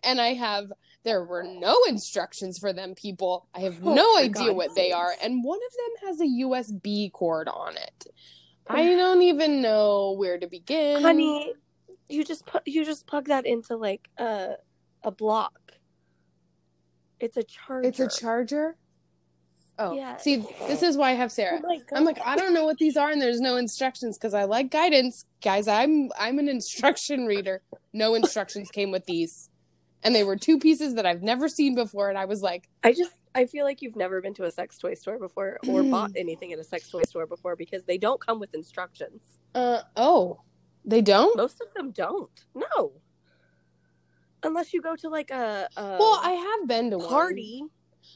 and 0.03 0.19
I 0.19 0.33
have, 0.33 0.71
there 1.03 1.23
were 1.23 1.43
no 1.43 1.77
instructions 1.87 2.57
for 2.57 2.73
them, 2.73 2.95
people. 2.95 3.47
I 3.53 3.59
have 3.59 3.77
Oh, 3.83 3.93
no 3.93 4.17
idea 4.17 4.31
God's 4.47 4.53
what 4.55 4.75
they 4.75 4.91
are. 4.91 5.13
And 5.21 5.43
one 5.43 5.59
of 5.59 5.73
them 5.77 6.07
has 6.09 6.21
a 6.21 6.43
USB 6.43 7.11
cord 7.11 7.47
on 7.47 7.77
it. 7.77 8.07
I 8.67 8.83
don't 8.95 9.21
even 9.21 9.61
know 9.61 10.15
where 10.17 10.39
to 10.39 10.47
begin. 10.47 11.03
Honey, 11.03 11.53
you 12.09 12.23
just 12.23 12.45
put 12.45 12.63
you 12.67 12.83
just 12.83 13.05
plug 13.07 13.27
that 13.27 13.45
into 13.45 13.75
like 13.77 14.09
a 14.17 14.55
a 15.03 15.11
block. 15.11 15.73
It's 17.19 17.37
a 17.37 17.43
charger. 17.43 17.87
It's 17.87 17.99
a 17.99 18.07
charger. 18.07 18.77
Oh, 19.81 19.93
Yeah. 19.93 20.17
see, 20.17 20.45
this 20.67 20.83
is 20.83 20.97
why 20.97 21.11
I 21.11 21.13
have 21.13 21.29
Oh 21.31 21.33
Sarah. 21.33 21.59
my 21.61 21.79
I'm 21.93 22.03
like, 22.03 22.19
I 22.25 22.35
don't 22.35 22.53
know 22.53 22.65
what 22.65 22.77
these 22.79 22.97
are, 22.97 23.09
and 23.11 23.21
there's 23.21 23.39
no 23.39 23.55
instructions 23.55 24.17
because 24.17 24.33
I 24.33 24.43
like 24.43 24.71
guidance, 24.71 25.23
guys. 25.41 25.67
I'm 25.69 26.09
I'm 26.19 26.37
an 26.39 26.49
instruction 26.49 27.25
reader. 27.25 27.61
No 27.93 28.13
instructions 28.13 28.69
came 28.71 28.91
with 28.91 29.05
these, 29.05 29.49
and 30.03 30.13
they 30.13 30.23
were 30.25 30.35
two 30.35 30.59
pieces 30.59 30.95
that 30.95 31.05
I've 31.05 31.21
never 31.23 31.47
seen 31.47 31.75
before, 31.75 32.09
and 32.09 32.17
I 32.17 32.25
was 32.25 32.41
like, 32.41 32.67
I 32.83 32.91
just 32.91 33.11
I 33.33 33.45
feel 33.45 33.63
like 33.63 33.81
you've 33.81 33.95
never 33.95 34.21
been 34.21 34.33
to 34.35 34.43
a 34.45 34.51
sex 34.51 34.77
toy 34.77 34.95
store 34.95 35.17
before 35.17 35.59
or 35.67 35.83
bought 35.91 36.11
anything 36.15 36.51
at 36.51 36.59
a 36.59 36.63
sex 36.63 36.89
toy 36.89 37.03
store 37.03 37.25
before 37.25 37.55
because 37.55 37.85
they 37.85 37.97
don't 37.97 38.19
come 38.19 38.39
with 38.39 38.53
instructions. 38.53 39.21
uh, 39.55 39.81
oh, 39.95 40.41
they 40.85 41.01
don't. 41.01 41.35
Most 41.37 41.61
of 41.61 41.73
them 41.73 41.91
don't. 41.91 42.45
No. 42.55 42.91
Unless 44.43 44.73
you 44.73 44.81
go 44.81 44.95
to 44.95 45.09
like 45.09 45.31
a, 45.31 45.67
a 45.75 45.97
Well, 45.99 46.19
I 46.23 46.31
have 46.31 46.67
been 46.67 46.91
to 46.91 46.97
one. 46.97 47.09
party. 47.09 47.63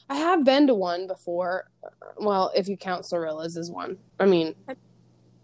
I 0.08 0.16
have 0.16 0.44
been 0.44 0.66
to 0.68 0.74
one 0.74 1.06
before. 1.06 1.68
Well, 2.16 2.50
if 2.56 2.68
you 2.68 2.76
count 2.76 3.04
Cirilla's 3.04 3.56
as 3.56 3.70
one. 3.70 3.98
I 4.18 4.24
mean, 4.26 4.54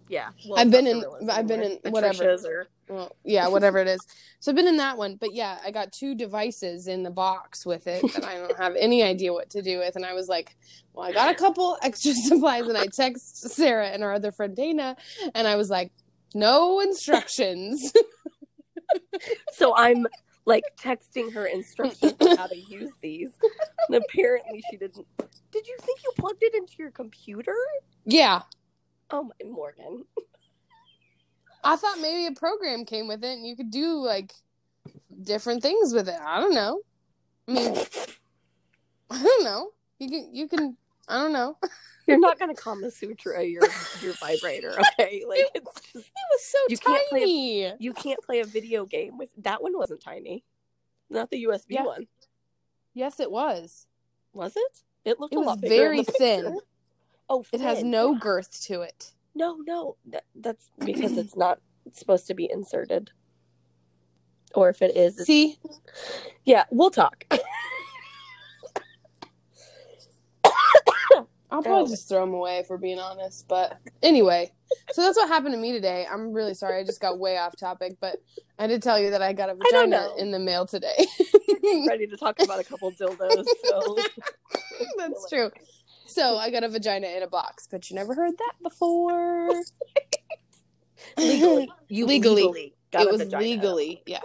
Yeah. 0.08 0.30
Well, 0.48 0.58
I've 0.58 0.70
been 0.70 0.86
in- 0.86 1.02
Cirilla's 1.02 1.28
I've 1.28 1.46
been 1.46 1.62
in 1.62 1.78
whatever. 1.92 2.36
Or, 2.46 2.66
well, 2.88 3.16
yeah, 3.24 3.46
whatever 3.48 3.78
it 3.78 3.86
is. 3.88 4.00
So 4.40 4.50
I've 4.50 4.56
been 4.56 4.66
in 4.66 4.78
that 4.78 4.96
one, 4.96 5.14
but 5.16 5.32
yeah, 5.34 5.58
I 5.64 5.70
got 5.70 5.92
two 5.92 6.14
devices 6.16 6.88
in 6.88 7.02
the 7.04 7.10
box 7.10 7.64
with 7.64 7.86
it 7.86 8.02
that 8.14 8.24
I 8.24 8.34
don't 8.38 8.56
have 8.56 8.74
any 8.74 9.02
idea 9.04 9.32
what 9.32 9.50
to 9.50 9.62
do 9.62 9.78
with, 9.78 9.94
and 9.94 10.04
I 10.04 10.12
was 10.14 10.28
like, 10.28 10.56
"Well, 10.92 11.06
I 11.06 11.12
got 11.12 11.30
a 11.30 11.34
couple 11.38 11.78
extra 11.82 12.12
supplies," 12.14 12.66
and 12.66 12.76
I 12.76 12.86
text 12.86 13.48
Sarah 13.50 13.88
and 13.90 14.02
our 14.02 14.12
other 14.14 14.32
friend 14.32 14.56
Dana, 14.56 14.96
and 15.36 15.46
I 15.46 15.54
was 15.54 15.70
like, 15.70 15.92
"No 16.34 16.80
instructions." 16.80 17.92
so 19.52 19.75
I'm 19.76 20.06
like 20.46 20.64
texting 20.80 21.32
her 21.32 21.46
instructions 21.46 22.14
on 22.20 22.37
how 22.37 22.46
to 22.46 22.56
use 22.56 22.92
these. 23.00 23.30
And 23.88 23.96
apparently 23.96 24.62
she 24.70 24.76
didn't. 24.76 25.06
Did 25.52 25.66
you 25.66 25.76
think 25.82 26.00
you 26.02 26.12
plugged 26.18 26.42
it 26.42 26.54
into 26.54 26.75
your 26.78 26.90
computer? 26.90 27.54
yeah, 28.04 28.42
Oh 29.12 29.25
my 29.25 29.50
Morgan. 29.50 30.04
I 31.64 31.76
thought 31.76 31.99
maybe 32.00 32.26
a 32.26 32.38
program 32.38 32.84
came 32.84 33.08
with 33.08 33.25
it, 33.25 33.32
and 33.37 33.46
you 33.46 33.56
could 33.56 33.70
do 33.70 33.94
like 33.94 34.32
different 35.22 35.62
things 35.62 35.92
with 35.92 36.08
it. 36.08 36.16
I 36.25 36.40
don't 36.40 36.54
know. 36.54 36.80
I 37.49 37.52
mean, 37.52 37.76
I 39.10 39.22
don't 39.22 39.44
know. 39.44 39.70
You 39.99 40.08
can, 40.08 40.34
you 40.34 40.49
can. 40.49 40.76
I 41.08 41.20
don't 41.22 41.32
know. 41.32 41.58
You're 42.07 42.19
not 42.19 42.38
gonna 42.40 42.54
Kama 42.54 42.90
Sutra 42.90 43.42
your 43.45 43.62
your 44.02 44.12
vibrator, 44.14 44.71
okay? 44.99 45.25
Like 45.28 45.40
it's 45.54 45.80
just 45.92 46.07
It 46.07 46.12
was 46.33 46.45
so 46.45 46.59
You 46.69 46.78
can't 46.78 47.09
play 47.09 47.21
a- 47.23 47.25
tiny. 47.71 47.73
you 47.78 47.92
can't 47.92 48.21
play 48.23 48.40
a 48.40 48.45
video 48.45 48.85
game 48.87 49.19
with 49.19 49.30
that 49.38 49.62
one 49.62 49.76
wasn't 49.76 50.02
tiny. 50.02 50.45
Not 51.09 51.30
the 51.30 51.45
USB 51.45 51.64
Yeah. 51.71 51.85
one. 51.85 52.07
Yes, 52.95 53.21
it 53.21 53.30
was. 53.30 53.87
Was 54.33 54.52
it? 54.57 54.83
It 55.04 55.19
looked 55.21 55.35
It 55.35 55.38
was 55.38 55.59
very 55.61 56.02
thin. 56.04 56.59
Oh, 57.28 57.45
It 57.52 57.61
has 57.61 57.78
thin. 57.78 57.90
no 57.90 58.14
girth 58.16 58.61
to 58.64 58.83
it. 58.83 59.12
No, 59.35 59.57
no. 59.64 59.97
That, 60.07 60.25
that's 60.35 60.69
because 60.78 61.16
it's 61.16 61.37
not 61.37 61.61
supposed 61.92 62.26
to 62.26 62.35
be 62.35 62.50
inserted. 62.50 63.11
Or 64.54 64.69
if 64.69 64.83
it 64.83 64.97
is, 64.97 65.16
it's... 65.19 65.26
See, 65.26 65.59
yeah, 66.45 66.64
we'll 66.71 66.90
talk. 66.90 67.25
I'll 71.50 71.62
probably 71.62 71.85
Oh. 71.85 71.87
just 71.95 72.09
throw 72.09 72.21
them 72.21 72.35
away 72.35 72.59
if 72.59 72.71
we're 72.71 72.76
being 72.76 72.99
honest. 73.00 73.47
But 73.49 73.76
anyway, 74.02 74.52
so 74.92 75.02
that's 75.02 75.16
what 75.16 75.28
happened 75.28 75.54
to 75.54 75.59
me 75.61 75.73
today. 75.73 76.07
I'm 76.11 76.33
really 76.33 76.54
sorry. 76.54 76.78
I 76.80 76.85
just 76.85 77.00
got 77.00 77.19
way 77.19 77.37
off 77.38 77.57
topic, 77.57 77.97
but 78.00 78.16
I 78.59 78.66
did 78.66 78.83
tell 78.83 78.99
you 79.00 79.11
that 79.11 79.23
I 79.23 79.33
got 79.33 79.50
a 79.50 79.54
vagina 79.54 80.11
in 80.19 80.30
the 80.30 80.38
mail 80.38 80.66
today. 80.66 81.07
Ready 81.88 82.07
to 82.07 82.16
talk 82.16 82.40
about 82.40 82.61
a 82.61 82.64
couple 82.64 82.90
dildos. 82.92 83.45
So 83.64 83.97
that's 84.97 85.28
true. 85.28 85.50
So 86.07 86.37
I 86.38 86.50
got 86.50 86.64
a 86.64 86.69
vagina 86.69 87.07
in 87.09 87.23
a 87.23 87.28
box, 87.28 87.69
but 87.71 87.88
you 87.90 87.97
never 87.97 88.14
heard 88.14 88.33
that 88.37 88.52
before. 88.62 89.49
legally, 91.16 91.71
you 91.88 92.07
Legally. 92.07 92.42
legally, 92.42 92.75
it 92.92 93.11
was 93.11 93.23
vagina. 93.23 93.42
legally, 93.42 94.02
yeah, 94.07 94.21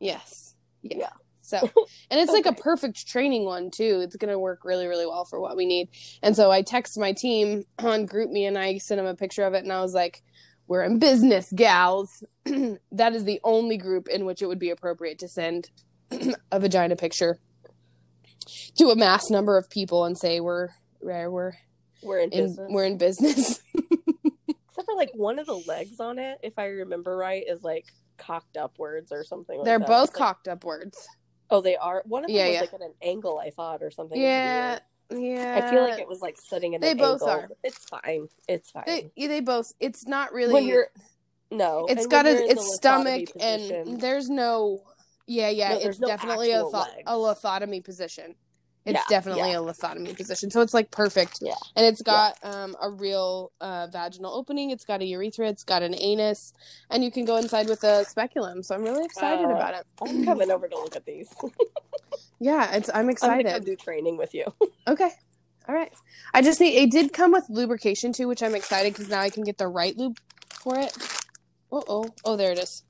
yes, 0.00 0.54
yeah. 0.82 0.96
Yeah. 0.98 1.08
So, 1.48 1.58
and 2.10 2.20
it's 2.20 2.32
like 2.32 2.46
a 2.46 2.52
perfect 2.52 3.06
training 3.08 3.44
one 3.44 3.70
too. 3.70 4.00
It's 4.02 4.16
gonna 4.16 4.38
work 4.38 4.60
really, 4.64 4.86
really 4.86 5.06
well 5.06 5.24
for 5.24 5.40
what 5.40 5.56
we 5.56 5.66
need. 5.66 5.88
And 6.22 6.36
so 6.36 6.50
I 6.50 6.62
text 6.62 6.98
my 6.98 7.12
team 7.12 7.64
on 7.78 8.06
GroupMe 8.06 8.46
and 8.46 8.58
I 8.58 8.78
sent 8.78 8.98
them 8.98 9.06
a 9.06 9.14
picture 9.14 9.44
of 9.44 9.54
it, 9.54 9.64
and 9.64 9.72
I 9.72 9.80
was 9.80 9.94
like, 9.94 10.22
"We're 10.66 10.82
in 10.84 10.98
business, 10.98 11.50
gals." 11.54 12.22
that 12.92 13.14
is 13.14 13.24
the 13.24 13.40
only 13.44 13.76
group 13.76 14.08
in 14.08 14.24
which 14.26 14.42
it 14.42 14.46
would 14.46 14.58
be 14.58 14.70
appropriate 14.70 15.18
to 15.20 15.28
send 15.28 15.70
a 16.52 16.60
vagina 16.60 16.96
picture 16.96 17.38
to 18.76 18.90
a 18.90 18.96
mass 18.96 19.30
number 19.30 19.56
of 19.58 19.68
people 19.70 20.04
and 20.04 20.16
say 20.18 20.40
we're 20.40 20.68
we're 21.00 21.30
we're 21.30 21.52
We're 22.02 22.18
in 22.20 22.30
in 22.32 22.44
business. 22.46 22.66
we're 22.70 22.84
in 22.84 22.98
business. 22.98 23.60
Except 23.74 24.86
for 24.86 24.94
like 24.96 25.10
one 25.14 25.38
of 25.38 25.46
the 25.46 25.60
legs 25.66 25.98
on 26.00 26.18
it, 26.18 26.38
if 26.42 26.58
I 26.58 26.66
remember 26.66 27.16
right, 27.16 27.44
is 27.46 27.62
like 27.62 27.86
cocked 28.16 28.56
upwards 28.56 29.10
or 29.12 29.24
something. 29.24 29.58
Like 29.58 29.64
They're 29.64 29.78
that. 29.78 29.88
both 29.88 30.10
It's 30.10 30.18
like- 30.20 30.26
cocked 30.28 30.48
upwards. 30.48 31.06
Oh, 31.50 31.60
they 31.60 31.76
are. 31.76 32.02
One 32.06 32.24
of 32.24 32.28
them 32.28 32.36
Yeah, 32.36 32.46
was 32.46 32.54
yeah. 32.54 32.60
like 32.60 32.74
at 32.74 32.80
an 32.82 32.94
angle. 33.02 33.38
I 33.38 33.50
thought 33.50 33.82
or 33.82 33.90
something. 33.90 34.20
Yeah, 34.20 34.78
yeah. 35.10 35.62
I 35.64 35.70
feel 35.70 35.82
like 35.82 35.98
it 36.00 36.08
was 36.08 36.20
like 36.20 36.36
sitting 36.38 36.74
in 36.74 36.80
They 36.80 36.90
an 36.92 36.98
both 36.98 37.22
angle. 37.22 37.28
are. 37.28 37.48
It's 37.64 37.78
fine. 37.84 38.28
It's 38.48 38.70
fine. 38.70 38.84
They 38.86 39.10
they 39.16 39.40
both. 39.40 39.72
It's 39.80 40.06
not 40.06 40.32
really. 40.32 40.52
when 40.52 40.66
you're 40.66 40.88
no, 41.50 41.86
it's 41.88 42.06
got 42.06 42.26
a 42.26 42.30
you're 42.32 42.40
in 42.42 42.46
the 42.48 42.52
its 42.52 42.74
stomach 42.76 43.32
position- 43.32 43.88
and 43.88 44.00
there's 44.00 44.28
no. 44.28 44.82
Yeah, 45.26 45.48
yeah. 45.50 45.70
No, 45.74 45.78
it's 45.80 46.00
no 46.00 46.08
definitely 46.08 46.52
a, 46.52 46.62
a 46.62 47.12
lithotomy 47.14 47.84
position. 47.84 48.34
It's 48.88 48.94
Yeah, 48.96 49.02
definitely 49.08 49.50
yeah. 49.50 49.58
a 49.58 49.62
lithotomy 49.62 50.16
position. 50.16 50.50
So 50.50 50.60
it's 50.62 50.72
like 50.74 50.90
perfect. 50.90 51.38
Yeah. 51.42 51.54
And 51.76 51.84
it's 51.86 52.02
got 52.02 52.38
um, 52.42 52.74
a 52.80 52.90
real 52.90 53.52
uh, 53.60 53.86
vaginal 53.92 54.32
opening. 54.34 54.70
It's 54.70 54.84
got 54.84 55.02
a 55.02 55.04
urethra. 55.04 55.48
It's 55.48 55.62
got 55.64 55.82
an 55.82 55.94
anus, 55.94 56.52
and 56.90 57.04
you 57.04 57.10
can 57.10 57.24
go 57.24 57.36
inside 57.36 57.68
with 57.68 57.84
a 57.84 58.04
speculum. 58.04 58.62
So 58.62 58.74
I'm 58.74 58.82
really 58.82 59.04
excited 59.04 59.44
Uh, 59.44 59.50
about 59.50 59.74
it. 59.74 59.86
I'm 60.02 60.24
coming 60.24 60.50
over 60.50 60.66
to 60.68 60.74
look 60.76 60.96
at 60.96 61.04
these. 61.06 61.32
Yeah, 62.40 62.76
it's. 62.76 62.88
I'm 62.94 63.10
excited. 63.10 63.46
I'm 63.46 63.52
gonna 63.52 63.64
do 63.64 63.74
training 63.76 64.16
with 64.16 64.32
you. 64.34 64.44
Okay. 64.88 65.10
All 65.68 65.74
right. 65.74 65.92
I 66.32 66.40
just 66.40 66.60
need 66.60 66.76
it 66.76 66.90
did 66.90 67.12
come 67.12 67.32
with 67.32 67.44
lubrication 67.50 68.12
too, 68.12 68.28
which 68.28 68.42
I'm 68.44 68.54
excited 68.54 68.92
because 68.94 69.08
now 69.10 69.20
I 69.20 69.28
can 69.28 69.42
get 69.42 69.58
the 69.58 69.66
right 69.68 69.96
lube 69.96 70.16
for 70.62 70.78
it. 70.78 70.96
Oh 71.72 71.82
oh. 71.88 72.04
Oh 72.24 72.36
there 72.36 72.52
it 72.52 72.58
is. 72.58 72.84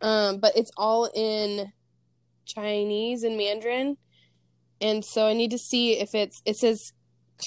Um, 0.00 0.38
but 0.38 0.56
it's 0.56 0.70
all 0.76 1.10
in 1.12 1.72
Chinese 2.46 3.24
and 3.24 3.36
Mandarin. 3.36 3.96
And 4.82 5.04
so 5.04 5.26
I 5.28 5.32
need 5.32 5.52
to 5.52 5.58
see 5.58 5.98
if 5.98 6.14
it's 6.14 6.42
it 6.44 6.56
says 6.56 6.92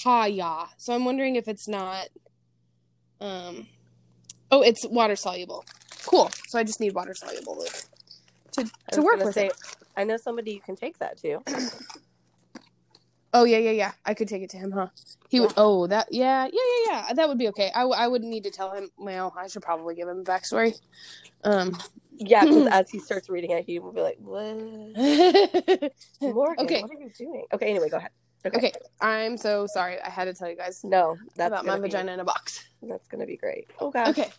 Kaya. 0.02 0.66
So 0.78 0.94
I'm 0.94 1.04
wondering 1.04 1.36
if 1.36 1.46
it's 1.46 1.68
not 1.68 2.08
um 3.20 3.66
Oh, 4.50 4.62
it's 4.62 4.86
water 4.86 5.16
soluble. 5.16 5.64
Cool. 6.06 6.30
So 6.48 6.58
I 6.58 6.64
just 6.64 6.80
need 6.80 6.94
water 6.94 7.14
soluble 7.14 7.58
lube 7.58 7.68
to 8.52 8.70
to 8.92 9.02
work 9.02 9.22
with 9.22 9.34
say, 9.34 9.48
it. 9.48 9.56
I 9.96 10.04
know 10.04 10.16
somebody 10.16 10.52
you 10.52 10.60
can 10.60 10.76
take 10.76 10.98
that 10.98 11.18
to. 11.18 11.40
Oh 13.34 13.44
yeah, 13.44 13.58
yeah, 13.58 13.72
yeah. 13.72 13.92
I 14.06 14.14
could 14.14 14.28
take 14.28 14.42
it 14.42 14.48
to 14.50 14.56
him, 14.56 14.70
huh? 14.70 14.86
He 15.28 15.40
would. 15.40 15.52
Oh, 15.58 15.86
that. 15.88 16.08
Yeah, 16.10 16.44
yeah, 16.44 16.50
yeah, 16.52 16.90
yeah. 17.08 17.12
That 17.12 17.28
would 17.28 17.36
be 17.36 17.48
okay. 17.48 17.70
I, 17.74 17.82
I 17.82 18.08
wouldn't 18.08 18.30
need 18.30 18.44
to 18.44 18.50
tell 18.50 18.70
him. 18.70 18.88
Well, 18.96 19.34
I 19.36 19.46
should 19.48 19.60
probably 19.60 19.94
give 19.94 20.08
him 20.08 20.20
a 20.20 20.24
backstory. 20.24 20.80
Um. 21.44 21.76
Yeah, 22.18 22.44
because 22.44 22.66
as 22.70 22.90
he 22.90 22.98
starts 22.98 23.28
reading 23.28 23.50
it, 23.52 23.64
he 23.64 23.78
will 23.78 23.92
be 23.92 24.00
like, 24.00 24.16
"What, 24.18 24.56
Morgan? 26.20 26.64
Okay. 26.64 26.82
What 26.82 26.90
are 26.90 27.00
you 27.00 27.10
doing?" 27.16 27.44
Okay, 27.52 27.66
anyway, 27.70 27.88
go 27.88 27.98
ahead. 27.98 28.10
okay. 28.46 28.72
I'm 29.00 29.36
so 29.36 29.66
sorry. 29.66 30.00
I 30.00 30.08
had 30.10 30.24
to 30.26 30.34
tell 30.34 30.48
you 30.48 30.56
guys 30.56 30.82
No, 30.84 31.16
that's 31.36 31.48
about 31.48 31.64
my 31.66 31.76
be- 31.76 31.82
vagina 31.82 32.12
in 32.12 32.20
a 32.20 32.24
box. 32.24 32.68
That's 32.82 33.08
gonna 33.08 33.26
be 33.26 33.36
great. 33.36 33.70
Oh 33.80 33.90
gosh. 33.90 34.08
Okay. 34.08 34.30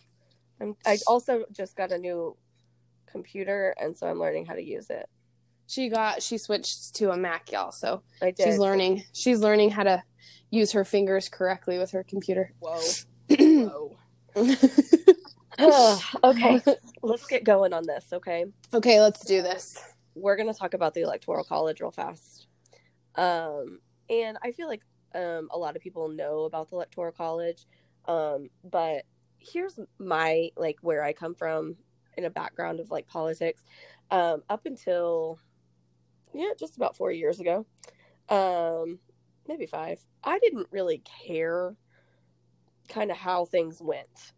I'm, 0.60 0.74
I 0.86 0.98
also 1.06 1.44
just 1.52 1.76
got 1.76 1.92
a 1.92 1.98
new 1.98 2.36
computer, 3.06 3.74
and 3.78 3.96
so 3.96 4.06
I'm 4.08 4.18
learning 4.18 4.46
how 4.46 4.54
to 4.54 4.62
use 4.62 4.90
it. 4.90 5.08
She 5.66 5.88
got. 5.88 6.22
She 6.22 6.38
switched 6.38 6.94
to 6.96 7.10
a 7.10 7.16
Mac, 7.16 7.52
y'all. 7.52 7.70
So 7.72 8.02
I 8.22 8.30
did. 8.30 8.44
she's 8.44 8.58
learning. 8.58 9.04
She's 9.12 9.40
learning 9.40 9.70
how 9.70 9.82
to 9.84 10.02
use 10.50 10.72
her 10.72 10.84
fingers 10.84 11.28
correctly 11.28 11.78
with 11.78 11.90
her 11.92 12.02
computer. 12.02 12.52
Whoa. 12.60 12.80
Whoa. 13.28 13.96
okay, 16.24 16.62
let's 17.02 17.26
get 17.26 17.44
going 17.44 17.72
on 17.72 17.86
this. 17.86 18.06
Okay, 18.12 18.46
okay, 18.72 19.00
let's 19.00 19.24
do 19.24 19.42
this. 19.42 19.82
we're 20.14 20.36
gonna 20.36 20.54
talk 20.54 20.74
about 20.74 20.94
the 20.94 21.02
electoral 21.02 21.44
college 21.44 21.80
real 21.80 21.90
fast. 21.90 22.46
Um, 23.14 23.80
and 24.08 24.38
I 24.42 24.52
feel 24.52 24.68
like 24.68 24.82
um 25.14 25.48
a 25.50 25.58
lot 25.58 25.76
of 25.76 25.82
people 25.82 26.08
know 26.08 26.44
about 26.44 26.70
the 26.70 26.76
electoral 26.76 27.12
college, 27.12 27.66
um, 28.06 28.48
but 28.64 29.04
here's 29.38 29.78
my 29.98 30.50
like 30.56 30.76
where 30.82 31.02
I 31.02 31.12
come 31.12 31.34
from 31.34 31.76
in 32.16 32.24
a 32.24 32.30
background 32.30 32.80
of 32.80 32.90
like 32.90 33.06
politics. 33.06 33.64
Um, 34.10 34.42
up 34.48 34.64
until 34.66 35.38
yeah, 36.34 36.50
just 36.58 36.76
about 36.76 36.96
four 36.96 37.10
years 37.12 37.40
ago, 37.40 37.66
um, 38.28 38.98
maybe 39.46 39.66
five. 39.66 40.00
I 40.22 40.38
didn't 40.38 40.68
really 40.70 41.02
care 41.26 41.74
kind 42.88 43.10
of 43.10 43.16
how 43.16 43.44
things 43.44 43.80
went. 43.80 44.32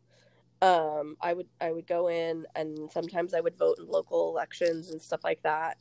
Um, 0.62 1.17
I 1.21 1.33
would 1.33 1.49
I 1.61 1.73
would 1.73 1.87
go 1.87 2.09
in 2.09 2.45
and 2.55 2.90
sometimes 2.90 3.35
I 3.35 3.40
would 3.40 3.57
vote 3.57 3.79
in 3.79 3.87
local 3.87 4.31
elections 4.31 4.90
and 4.90 5.00
stuff 5.00 5.21
like 5.25 5.43
that. 5.43 5.79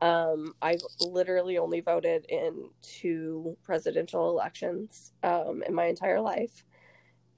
Um, 0.00 0.54
I 0.60 0.78
literally 1.00 1.58
only 1.58 1.80
voted 1.80 2.26
in 2.28 2.70
two 2.82 3.56
presidential 3.62 4.30
elections 4.30 5.12
um, 5.22 5.62
in 5.66 5.74
my 5.74 5.84
entire 5.86 6.20
life, 6.20 6.64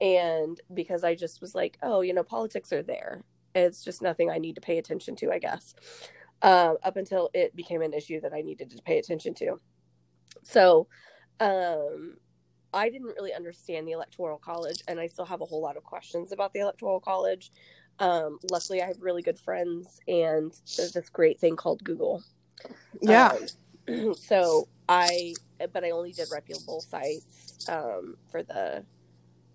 and 0.01 0.59
because 0.73 1.03
I 1.03 1.15
just 1.15 1.41
was 1.41 1.53
like, 1.53 1.77
oh, 1.83 2.01
you 2.01 2.13
know, 2.13 2.23
politics 2.23 2.73
are 2.73 2.81
there. 2.81 3.23
It's 3.53 3.83
just 3.83 4.01
nothing 4.01 4.29
I 4.31 4.39
need 4.39 4.55
to 4.55 4.61
pay 4.61 4.77
attention 4.77 5.15
to, 5.17 5.31
I 5.31 5.39
guess. 5.39 5.75
Uh, 6.41 6.73
up 6.83 6.97
until 6.97 7.29
it 7.33 7.55
became 7.55 7.81
an 7.81 7.93
issue 7.93 8.19
that 8.21 8.33
I 8.33 8.41
needed 8.41 8.71
to 8.71 8.81
pay 8.83 8.97
attention 8.99 9.33
to. 9.35 9.59
So, 10.43 10.87
um, 11.39 12.17
I 12.75 12.89
didn't 12.89 13.15
really 13.15 13.33
understand 13.33 13.87
the 13.87 13.93
Electoral 13.93 14.37
College, 14.37 14.83
and 14.87 14.99
I 14.99 15.07
still 15.07 15.25
have 15.25 15.41
a 15.41 15.45
whole 15.45 15.61
lot 15.61 15.77
of 15.77 15.83
questions 15.83 16.31
about 16.31 16.53
the 16.53 16.59
Electoral 16.59 16.99
College. 16.99 17.51
Um, 17.99 18.39
luckily, 18.51 18.81
I 18.81 18.87
have 18.87 19.01
really 19.01 19.21
good 19.21 19.39
friends 19.39 20.01
and 20.07 20.51
there's 20.75 20.91
this 20.91 21.09
great 21.09 21.39
thing 21.39 21.55
called 21.55 21.83
Google. 21.83 22.23
Yeah. 23.01 23.37
Um, 23.87 24.13
so 24.15 24.67
I, 24.89 25.33
but 25.71 25.83
I 25.83 25.91
only 25.91 26.11
did 26.11 26.27
reputable 26.31 26.81
sites 26.81 27.67
um, 27.69 28.17
for 28.29 28.43
the 28.43 28.83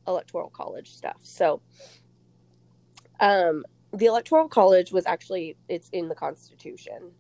Electoral 0.07 0.51
College 0.51 0.91
stuff. 0.91 1.19
So, 1.23 1.61
um, 3.21 3.65
the 3.93 4.07
Electoral 4.07 4.49
College 4.49 4.93
was 4.93 5.05
actually 5.07 5.57
it's 5.69 5.89
in 5.91 6.09
the 6.09 6.15
Constitution, 6.15 7.11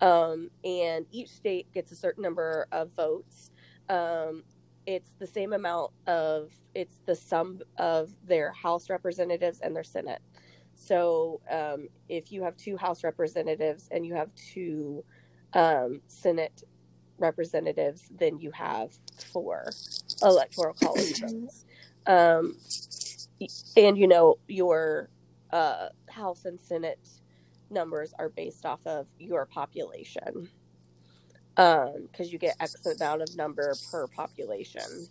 um, 0.00 0.50
and 0.64 1.06
each 1.10 1.30
state 1.30 1.72
gets 1.72 1.92
a 1.92 1.96
certain 1.96 2.22
number 2.22 2.66
of 2.72 2.90
votes. 2.96 3.50
Um, 3.88 4.42
it's 4.86 5.14
the 5.18 5.26
same 5.26 5.52
amount 5.52 5.92
of 6.06 6.52
it's 6.74 7.00
the 7.06 7.14
sum 7.14 7.60
of 7.78 8.10
their 8.26 8.52
House 8.52 8.88
representatives 8.88 9.60
and 9.60 9.74
their 9.74 9.84
Senate. 9.84 10.22
So 10.74 11.40
um, 11.50 11.88
if 12.08 12.30
you 12.30 12.42
have 12.42 12.56
two 12.56 12.76
House 12.76 13.02
representatives 13.02 13.88
and 13.90 14.06
you 14.06 14.14
have 14.14 14.30
two 14.34 15.04
um, 15.54 16.02
Senate 16.06 16.62
representatives, 17.18 18.08
then 18.16 18.38
you 18.38 18.50
have 18.52 18.92
four 19.32 19.70
electoral 20.22 20.74
college 20.82 21.20
votes. 21.20 21.64
Um, 22.06 22.56
and 23.76 23.98
you 23.98 24.06
know 24.06 24.36
your 24.46 25.10
uh, 25.50 25.88
House 26.08 26.44
and 26.44 26.60
Senate 26.60 27.08
numbers 27.70 28.14
are 28.18 28.28
based 28.28 28.64
off 28.64 28.80
of 28.86 29.06
your 29.18 29.46
population 29.46 30.48
because 31.56 31.94
um, 31.96 32.24
you 32.26 32.38
get 32.38 32.54
X 32.60 32.76
amount 32.86 33.22
of 33.22 33.34
number 33.34 33.74
per 33.90 34.06
population. 34.08 35.08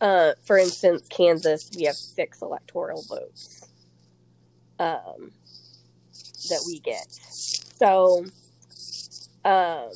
Uh, 0.00 0.32
for 0.44 0.58
instance, 0.58 1.06
Kansas, 1.08 1.70
we 1.76 1.84
have 1.84 1.96
six 1.96 2.42
electoral 2.42 3.02
votes 3.08 3.66
um, 4.78 5.32
that 6.48 6.62
we 6.66 6.80
get. 6.80 7.06
So, 7.10 8.26
um, 9.44 9.90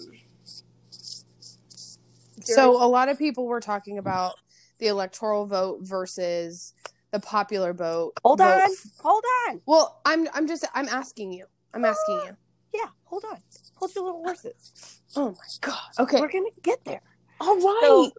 so 2.43 2.83
a 2.83 2.89
lot 2.89 3.09
of 3.09 3.19
people 3.19 3.47
were 3.47 3.61
talking 3.61 3.99
about 3.99 4.35
the 4.79 4.87
electoral 4.89 5.47
vote 5.47 5.81
versus 5.83 6.75
the 7.13 7.21
popular 7.21 7.73
vote. 7.73 8.13
Hold 8.25 8.39
vote. 8.39 8.63
on, 8.63 8.71
hold 9.01 9.25
on. 9.49 9.61
Well, 9.67 10.01
I'm 10.05 10.29
I'm 10.35 10.47
just 10.47 10.65
I'm 10.75 10.89
asking 10.89 11.33
you. 11.33 11.47
I'm 11.73 11.85
asking 11.85 12.21
you. 12.27 12.37
Yeah, 12.75 12.89
hold 13.05 13.25
on. 13.31 13.39
Hold 13.77 13.95
your 13.95 14.05
little 14.05 14.23
horses. 14.23 15.01
Oh 15.17 15.31
my 15.31 15.37
god. 15.61 15.79
Okay. 16.01 16.21
We're 16.21 16.29
gonna 16.29 16.51
get 16.63 16.85
there. 16.85 17.03
All 17.41 17.57
right. 17.57 17.81
So, 17.83 18.13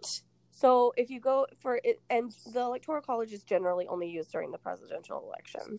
so 0.50 0.92
if 0.96 1.10
you 1.10 1.20
go 1.20 1.46
for 1.60 1.80
it, 1.84 2.00
and 2.10 2.32
the 2.52 2.60
electoral 2.60 3.02
college 3.02 3.32
is 3.32 3.42
generally 3.42 3.86
only 3.86 4.08
used 4.08 4.32
during 4.32 4.50
the 4.50 4.58
presidential 4.58 5.22
election, 5.26 5.76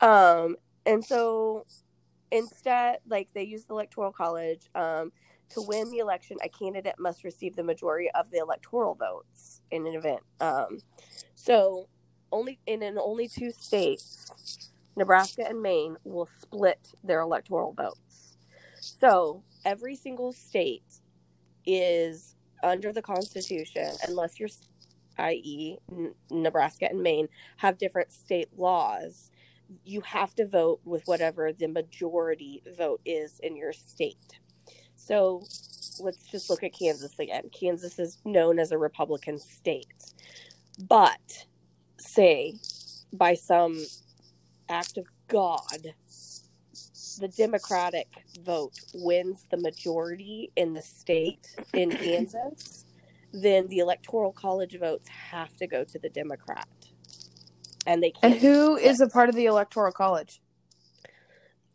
um, 0.00 0.56
and 0.86 1.04
so 1.04 1.66
instead, 2.30 2.98
like 3.06 3.28
they 3.34 3.42
use 3.42 3.64
the 3.64 3.74
electoral 3.74 4.12
college, 4.12 4.68
um, 4.74 5.12
to 5.50 5.62
win 5.62 5.90
the 5.90 5.98
election, 5.98 6.36
a 6.42 6.48
candidate 6.48 6.94
must 6.98 7.24
receive 7.24 7.56
the 7.56 7.62
majority 7.62 8.10
of 8.12 8.30
the 8.30 8.38
electoral 8.38 8.94
votes 8.94 9.60
in 9.70 9.86
an 9.86 9.94
event. 9.94 10.20
Um, 10.40 10.78
so 11.34 11.88
only 12.32 12.58
in, 12.66 12.82
in 12.82 12.98
only 12.98 13.28
two 13.28 13.50
states, 13.50 14.70
Nebraska 14.96 15.44
and 15.48 15.62
Maine, 15.62 15.96
will 16.04 16.28
split 16.40 16.78
their 17.02 17.20
electoral 17.20 17.72
votes. 17.72 18.03
So 18.84 19.42
every 19.64 19.96
single 19.96 20.32
state 20.32 21.00
is 21.66 22.36
under 22.62 22.92
the 22.92 23.02
Constitution, 23.02 23.90
unless 24.06 24.38
you're, 24.38 24.50
i.e., 25.18 25.78
Nebraska 26.30 26.88
and 26.90 27.02
Maine, 27.02 27.28
have 27.56 27.78
different 27.78 28.12
state 28.12 28.48
laws. 28.56 29.30
You 29.84 30.02
have 30.02 30.34
to 30.36 30.46
vote 30.46 30.80
with 30.84 31.02
whatever 31.06 31.52
the 31.52 31.68
majority 31.68 32.62
vote 32.76 33.00
is 33.04 33.40
in 33.42 33.56
your 33.56 33.72
state. 33.72 34.40
So 34.96 35.42
let's 36.00 36.26
just 36.30 36.50
look 36.50 36.62
at 36.62 36.74
Kansas 36.74 37.18
again. 37.18 37.50
Kansas 37.50 37.98
is 37.98 38.18
known 38.24 38.58
as 38.58 38.72
a 38.72 38.78
Republican 38.78 39.38
state. 39.38 39.86
But 40.88 41.46
say 41.98 42.54
by 43.12 43.34
some 43.34 43.84
act 44.68 44.98
of 44.98 45.06
God, 45.28 45.94
the 47.16 47.28
Democratic 47.28 48.08
vote 48.42 48.78
wins 48.94 49.46
the 49.50 49.56
majority 49.56 50.50
in 50.56 50.74
the 50.74 50.82
state 50.82 51.48
in 51.72 51.90
Kansas, 51.96 52.84
then 53.32 53.66
the 53.68 53.78
electoral 53.78 54.32
college 54.32 54.78
votes 54.78 55.08
have 55.08 55.56
to 55.56 55.66
go 55.66 55.84
to 55.84 55.98
the 55.98 56.08
Democrat. 56.08 56.68
And 57.86 58.02
they 58.02 58.10
can't. 58.10 58.34
And 58.34 58.42
who 58.42 58.76
is 58.76 59.00
a 59.00 59.08
part 59.08 59.28
of 59.28 59.34
the 59.34 59.46
electoral 59.46 59.92
college? 59.92 60.40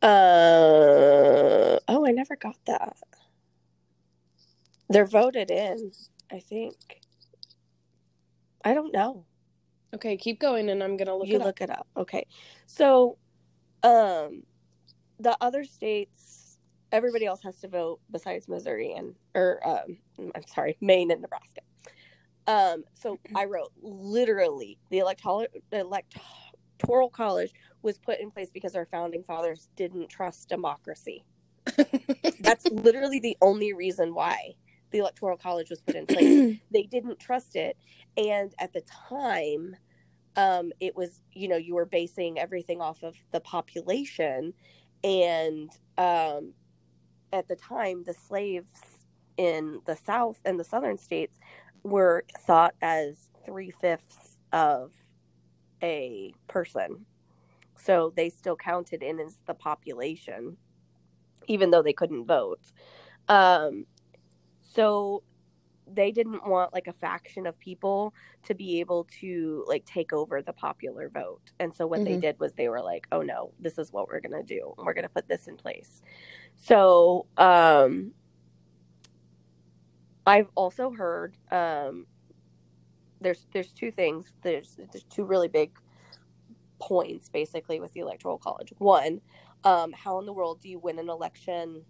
Uh 0.01 1.77
oh, 1.87 2.05
I 2.07 2.11
never 2.11 2.35
got 2.35 2.55
that. 2.65 2.95
They're 4.89 5.05
voted 5.05 5.51
in, 5.51 5.91
I 6.31 6.39
think. 6.39 7.01
I 8.63 8.73
don't 8.73 8.93
know. 8.93 9.25
Okay, 9.93 10.17
keep 10.17 10.39
going 10.39 10.69
and 10.69 10.83
I'm 10.83 10.97
gonna 10.97 11.15
look 11.15 11.27
you 11.27 11.35
it 11.35 11.41
look 11.41 11.61
it 11.61 11.69
up. 11.69 11.87
Okay. 11.97 12.27
So 12.65 13.17
um 13.83 14.43
the 15.19 15.37
other 15.41 15.63
states 15.63 16.57
everybody 16.91 17.25
else 17.25 17.41
has 17.43 17.57
to 17.57 17.67
vote 17.67 17.99
besides 18.11 18.47
Missouri 18.47 18.93
and 18.93 19.15
or 19.35 19.59
um 19.67 19.97
I'm 20.35 20.47
sorry, 20.47 20.77
Maine 20.81 21.11
and 21.11 21.21
Nebraska. 21.21 21.61
Um 22.47 22.83
so 22.95 23.19
I 23.35 23.45
wrote 23.45 23.71
literally 23.81 24.77
the 24.89 24.99
electoral 24.99 25.45
electoral 25.71 27.09
college 27.09 27.53
was 27.81 27.97
put 27.97 28.19
in 28.19 28.31
place 28.31 28.49
because 28.51 28.75
our 28.75 28.85
founding 28.85 29.23
fathers 29.23 29.69
didn't 29.75 30.09
trust 30.09 30.49
democracy. 30.49 31.23
That's 32.39 32.65
literally 32.71 33.19
the 33.19 33.37
only 33.41 33.73
reason 33.73 34.13
why 34.13 34.55
the 34.91 34.99
electoral 34.99 35.37
college 35.37 35.69
was 35.69 35.81
put 35.81 35.95
in 35.95 36.05
place. 36.05 36.57
they 36.71 36.83
didn't 36.83 37.19
trust 37.19 37.55
it, 37.55 37.77
and 38.17 38.53
at 38.59 38.73
the 38.73 38.81
time, 39.09 39.75
um, 40.35 40.71
it 40.79 40.95
was 40.95 41.21
you 41.33 41.47
know 41.47 41.57
you 41.57 41.75
were 41.75 41.85
basing 41.85 42.39
everything 42.39 42.81
off 42.81 43.03
of 43.03 43.15
the 43.31 43.39
population, 43.39 44.53
and 45.03 45.71
um, 45.97 46.53
at 47.31 47.47
the 47.47 47.55
time, 47.55 48.03
the 48.03 48.13
slaves 48.13 48.71
in 49.37 49.79
the 49.85 49.95
South 49.95 50.39
and 50.45 50.59
the 50.59 50.63
Southern 50.63 50.97
states 50.97 51.39
were 51.83 52.25
thought 52.39 52.75
as 52.81 53.29
three 53.45 53.71
fifths 53.71 54.37
of 54.51 54.91
a 55.81 56.33
person. 56.47 57.05
So 57.75 58.11
they 58.15 58.29
still 58.29 58.57
counted 58.57 59.01
in 59.01 59.19
as 59.19 59.37
the 59.47 59.53
population, 59.53 60.57
even 61.47 61.71
though 61.71 61.81
they 61.81 61.93
couldn't 61.93 62.25
vote. 62.25 62.59
Um, 63.29 63.85
so 64.61 65.23
they 65.93 66.11
didn't 66.11 66.47
want 66.47 66.73
like 66.73 66.87
a 66.87 66.93
faction 66.93 67.45
of 67.45 67.59
people 67.59 68.13
to 68.43 68.53
be 68.53 68.79
able 68.79 69.07
to 69.19 69.65
like 69.67 69.85
take 69.85 70.13
over 70.13 70.41
the 70.41 70.53
popular 70.53 71.09
vote. 71.09 71.51
And 71.59 71.73
so 71.73 71.87
what 71.87 71.99
mm-hmm. 71.99 72.13
they 72.13 72.19
did 72.19 72.39
was 72.39 72.53
they 72.53 72.69
were 72.69 72.81
like, 72.81 73.07
"Oh 73.11 73.21
no, 73.21 73.51
this 73.59 73.77
is 73.77 73.91
what 73.91 74.07
we're 74.07 74.19
going 74.19 74.33
to 74.33 74.43
do. 74.43 74.73
We're 74.77 74.93
going 74.93 75.03
to 75.03 75.09
put 75.09 75.27
this 75.27 75.47
in 75.47 75.57
place." 75.57 76.01
So, 76.57 77.25
um 77.37 78.11
I've 80.25 80.49
also 80.55 80.91
heard 80.91 81.35
um 81.51 82.05
there's 83.21 83.47
there's 83.53 83.73
two 83.73 83.91
things. 83.91 84.33
There's 84.43 84.77
there's 84.91 85.05
two 85.05 85.25
really 85.25 85.47
big 85.47 85.71
points 86.79 87.29
basically 87.29 87.79
with 87.79 87.93
the 87.93 88.01
electoral 88.01 88.37
college. 88.37 88.73
One, 88.77 89.21
um 89.63 89.91
how 89.93 90.19
in 90.19 90.25
the 90.25 90.33
world 90.33 90.61
do 90.61 90.69
you 90.69 90.79
win 90.79 90.99
an 90.99 91.09
election 91.09 91.83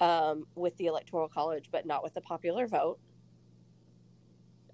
um, 0.00 0.46
with 0.54 0.76
the 0.76 0.86
electoral 0.86 1.28
college, 1.28 1.68
but 1.70 1.86
not 1.86 2.02
with 2.02 2.14
the 2.14 2.20
popular 2.20 2.66
vote, 2.66 2.98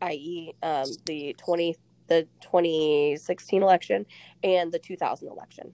i.e., 0.03 0.55
um, 0.63 0.87
the 1.07 1.35
twenty 1.39 1.77
the 2.09 2.27
2016 2.41 3.63
election 3.63 4.05
and 4.43 4.73
the 4.73 4.79
2000 4.79 5.29
election. 5.29 5.73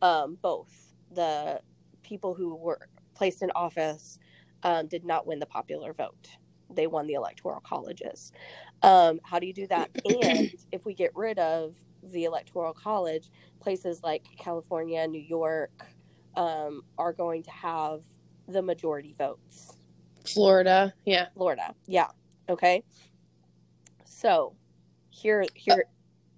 Um, 0.00 0.38
both 0.40 0.94
the 1.12 1.60
people 2.02 2.34
who 2.34 2.54
were 2.54 2.88
placed 3.14 3.42
in 3.42 3.50
office 3.54 4.18
um, 4.62 4.86
did 4.86 5.04
not 5.04 5.26
win 5.26 5.38
the 5.38 5.46
popular 5.46 5.92
vote. 5.92 6.28
They 6.74 6.86
won 6.86 7.06
the 7.06 7.14
electoral 7.14 7.60
colleges. 7.60 8.32
Um, 8.82 9.20
how 9.24 9.38
do 9.38 9.46
you 9.46 9.52
do 9.52 9.66
that? 9.68 9.90
And 10.22 10.50
if 10.72 10.84
we 10.84 10.94
get 10.94 11.10
rid 11.14 11.38
of 11.38 11.74
the 12.02 12.24
electoral 12.24 12.72
college, 12.72 13.30
places 13.60 14.02
like 14.02 14.24
California, 14.38 15.06
New 15.06 15.20
York, 15.20 15.86
um, 16.36 16.82
are 16.98 17.12
going 17.12 17.42
to 17.44 17.50
have 17.50 18.02
the 18.48 18.62
majority 18.62 19.14
votes. 19.16 19.76
Florida, 20.24 20.94
yeah. 21.04 21.26
Florida, 21.34 21.74
yeah. 21.86 22.08
Okay. 22.48 22.82
So 24.04 24.54
here, 25.10 25.44
here. 25.54 25.84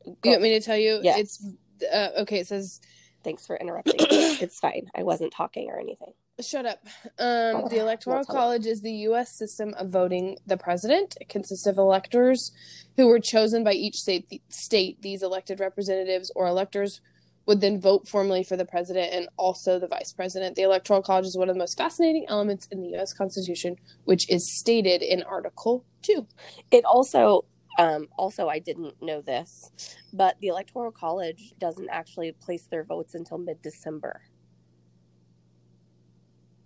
You 0.04 0.30
want 0.30 0.42
me 0.42 0.58
to 0.58 0.60
tell 0.60 0.76
you? 0.76 1.00
Yes. 1.02 1.18
It's 1.18 1.46
uh, 1.92 2.22
okay. 2.22 2.40
It 2.40 2.46
says 2.46 2.80
Thanks 3.26 3.44
for 3.44 3.56
interrupting. 3.56 3.96
it's 3.98 4.60
fine. 4.60 4.88
I 4.94 5.02
wasn't 5.02 5.32
talking 5.32 5.68
or 5.68 5.80
anything. 5.80 6.12
Shut 6.40 6.64
up. 6.64 6.78
Um, 7.18 7.68
the 7.68 7.78
Electoral. 7.80 8.24
College 8.24 8.66
is 8.66 8.82
the 8.82 8.92
U.S. 9.08 9.32
system 9.32 9.74
of 9.74 9.90
voting 9.90 10.36
the 10.46 10.56
president. 10.56 11.16
It 11.20 11.28
consists 11.28 11.66
of 11.66 11.76
electors 11.76 12.52
who 12.94 13.08
were 13.08 13.18
chosen 13.18 13.64
by 13.64 13.72
each 13.72 13.96
state. 13.96 14.42
State 14.48 15.02
these 15.02 15.24
elected 15.24 15.58
representatives 15.58 16.30
or 16.36 16.46
electors 16.46 17.00
would 17.46 17.60
then 17.60 17.80
vote 17.80 18.08
formally 18.08 18.42
for 18.42 18.56
the 18.56 18.64
president 18.64 19.12
and 19.12 19.28
also 19.36 19.78
the 19.78 19.86
vice 19.86 20.12
president. 20.12 20.56
The 20.56 20.62
Electoral 20.62 21.02
College 21.02 21.26
is 21.26 21.36
one 21.36 21.48
of 21.48 21.54
the 21.54 21.58
most 21.60 21.78
fascinating 21.78 22.26
elements 22.28 22.66
in 22.72 22.80
the 22.82 22.88
U.S. 22.90 23.12
Constitution, 23.12 23.76
which 24.04 24.28
is 24.28 24.50
stated 24.50 25.02
in 25.02 25.22
Article 25.22 25.84
Two. 26.02 26.26
It 26.70 26.84
also, 26.84 27.44
um, 27.78 28.08
also 28.16 28.48
I 28.48 28.58
didn't 28.58 29.00
know 29.00 29.20
this, 29.22 29.70
but 30.12 30.36
the 30.40 30.48
electoral 30.48 30.90
college 30.90 31.54
doesn't 31.58 31.88
actually 31.90 32.32
place 32.32 32.66
their 32.70 32.84
votes 32.84 33.14
until 33.14 33.38
mid-December. 33.38 34.22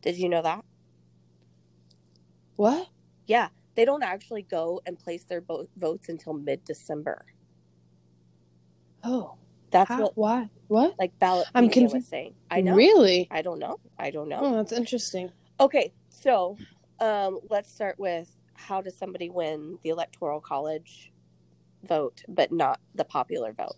Did 0.03 0.17
you 0.17 0.31
know 0.31 0.43
that? 0.43 0.65
What? 2.57 2.89
Yeah, 3.27 3.49
they 3.75 3.85
don't 3.85 4.03
actually 4.03 4.43
go 4.43 4.81
and 4.87 4.99
place 4.99 5.25
their 5.25 5.41
bo- 5.43 5.69
votes 5.77 6.09
until 6.09 6.33
mid-December. 6.33 7.25
Oh, 9.05 9.37
That's 9.71 9.89
how, 9.89 10.03
what 10.03 10.17
why? 10.17 10.51
What? 10.69 10.99
like 10.99 11.19
ballot 11.19 11.47
I'm 11.55 11.67
was 11.67 11.75
confused. 11.75 12.09
saying. 12.09 12.35
I 12.51 12.61
know. 12.61 12.75
Really? 12.75 13.29
I 13.31 13.43
don't 13.43 13.59
know. 13.59 13.79
I 13.99 14.11
don't 14.11 14.29
know. 14.29 14.41
Oh, 14.41 14.57
that's 14.57 14.73
interesting. 14.73 15.31
Okay, 15.59 15.93
so 16.09 16.57
um, 17.01 17.39
let's 17.49 17.73
start 17.73 17.99
with 17.99 18.29
how 18.55 18.81
does 18.81 18.97
somebody 18.97 19.31
win 19.31 19.79
the 19.83 19.91
electoral 19.91 20.41
college 20.41 21.13
vote, 21.83 22.23
but 22.29 22.53
not 22.53 22.81
the 22.95 23.05
popular 23.05 23.53
vote? 23.53 23.77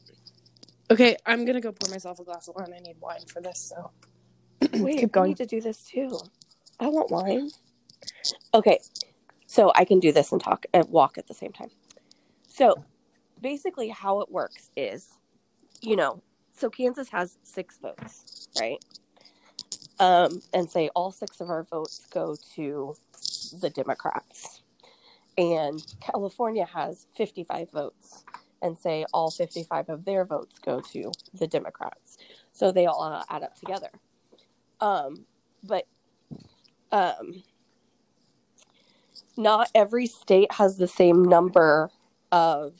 Okay, 0.90 1.16
I'm 1.26 1.44
gonna 1.44 1.60
go 1.60 1.72
pour 1.72 1.90
myself 1.90 2.18
a 2.20 2.24
glass 2.24 2.48
of 2.48 2.54
wine. 2.56 2.72
I 2.74 2.80
need 2.80 2.96
wine 3.00 3.24
for 3.26 3.40
this, 3.40 3.58
so 3.58 3.90
Wait, 4.74 4.98
keep 5.00 5.16
I 5.16 5.26
need 5.26 5.36
to 5.38 5.46
do 5.46 5.60
this 5.60 5.84
too. 5.84 6.18
I 6.78 6.88
want 6.88 7.10
wine. 7.10 7.50
Okay, 8.54 8.78
so 9.46 9.72
I 9.74 9.84
can 9.84 10.00
do 10.00 10.12
this 10.12 10.32
and 10.32 10.42
talk 10.42 10.66
and 10.72 10.88
walk 10.88 11.18
at 11.18 11.26
the 11.26 11.34
same 11.34 11.52
time. 11.52 11.70
So 12.48 12.84
basically, 13.40 13.88
how 13.88 14.20
it 14.20 14.30
works 14.30 14.70
is, 14.76 15.08
you 15.82 15.96
know, 15.96 16.22
so 16.52 16.70
Kansas 16.70 17.08
has 17.10 17.38
six 17.42 17.78
votes, 17.78 18.48
right? 18.58 18.82
Um, 19.98 20.40
and 20.54 20.70
say 20.70 20.88
all 20.94 21.10
six 21.12 21.40
of 21.40 21.50
our 21.50 21.64
votes 21.64 22.06
go 22.12 22.36
to 22.54 22.94
the 23.60 23.70
Democrats, 23.70 24.62
and 25.36 25.82
California 26.00 26.64
has 26.64 27.06
55 27.16 27.70
votes, 27.70 28.24
and 28.62 28.78
say 28.78 29.04
all 29.12 29.30
55 29.30 29.88
of 29.88 30.04
their 30.04 30.24
votes 30.24 30.58
go 30.58 30.80
to 30.92 31.12
the 31.34 31.46
Democrats. 31.46 32.18
So 32.52 32.70
they 32.70 32.86
all 32.86 33.02
uh, 33.02 33.24
add 33.28 33.42
up 33.42 33.56
together. 33.56 33.90
Um, 34.80 35.26
but 35.64 35.86
um, 36.90 37.42
not 39.36 39.70
every 39.74 40.06
state 40.06 40.52
has 40.52 40.76
the 40.76 40.88
same 40.88 41.24
number 41.24 41.90
of 42.30 42.74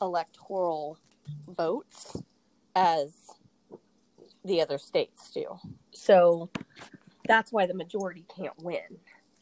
electoral 0.00 0.98
votes 1.48 2.16
as 2.74 3.12
the 4.44 4.60
other 4.60 4.78
states 4.78 5.30
do. 5.30 5.46
So 5.92 6.50
that's 7.26 7.52
why 7.52 7.66
the 7.66 7.74
majority 7.74 8.24
can't 8.34 8.60
win 8.62 8.98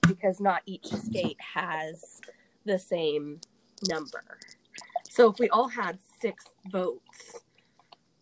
because 0.06 0.40
not 0.40 0.62
each 0.66 0.86
state 0.86 1.38
has 1.40 2.20
the 2.64 2.78
same 2.78 3.40
number. 3.88 4.22
So 5.08 5.30
if 5.30 5.38
we 5.38 5.48
all 5.50 5.68
had 5.68 5.98
six 6.20 6.44
votes, 6.70 7.40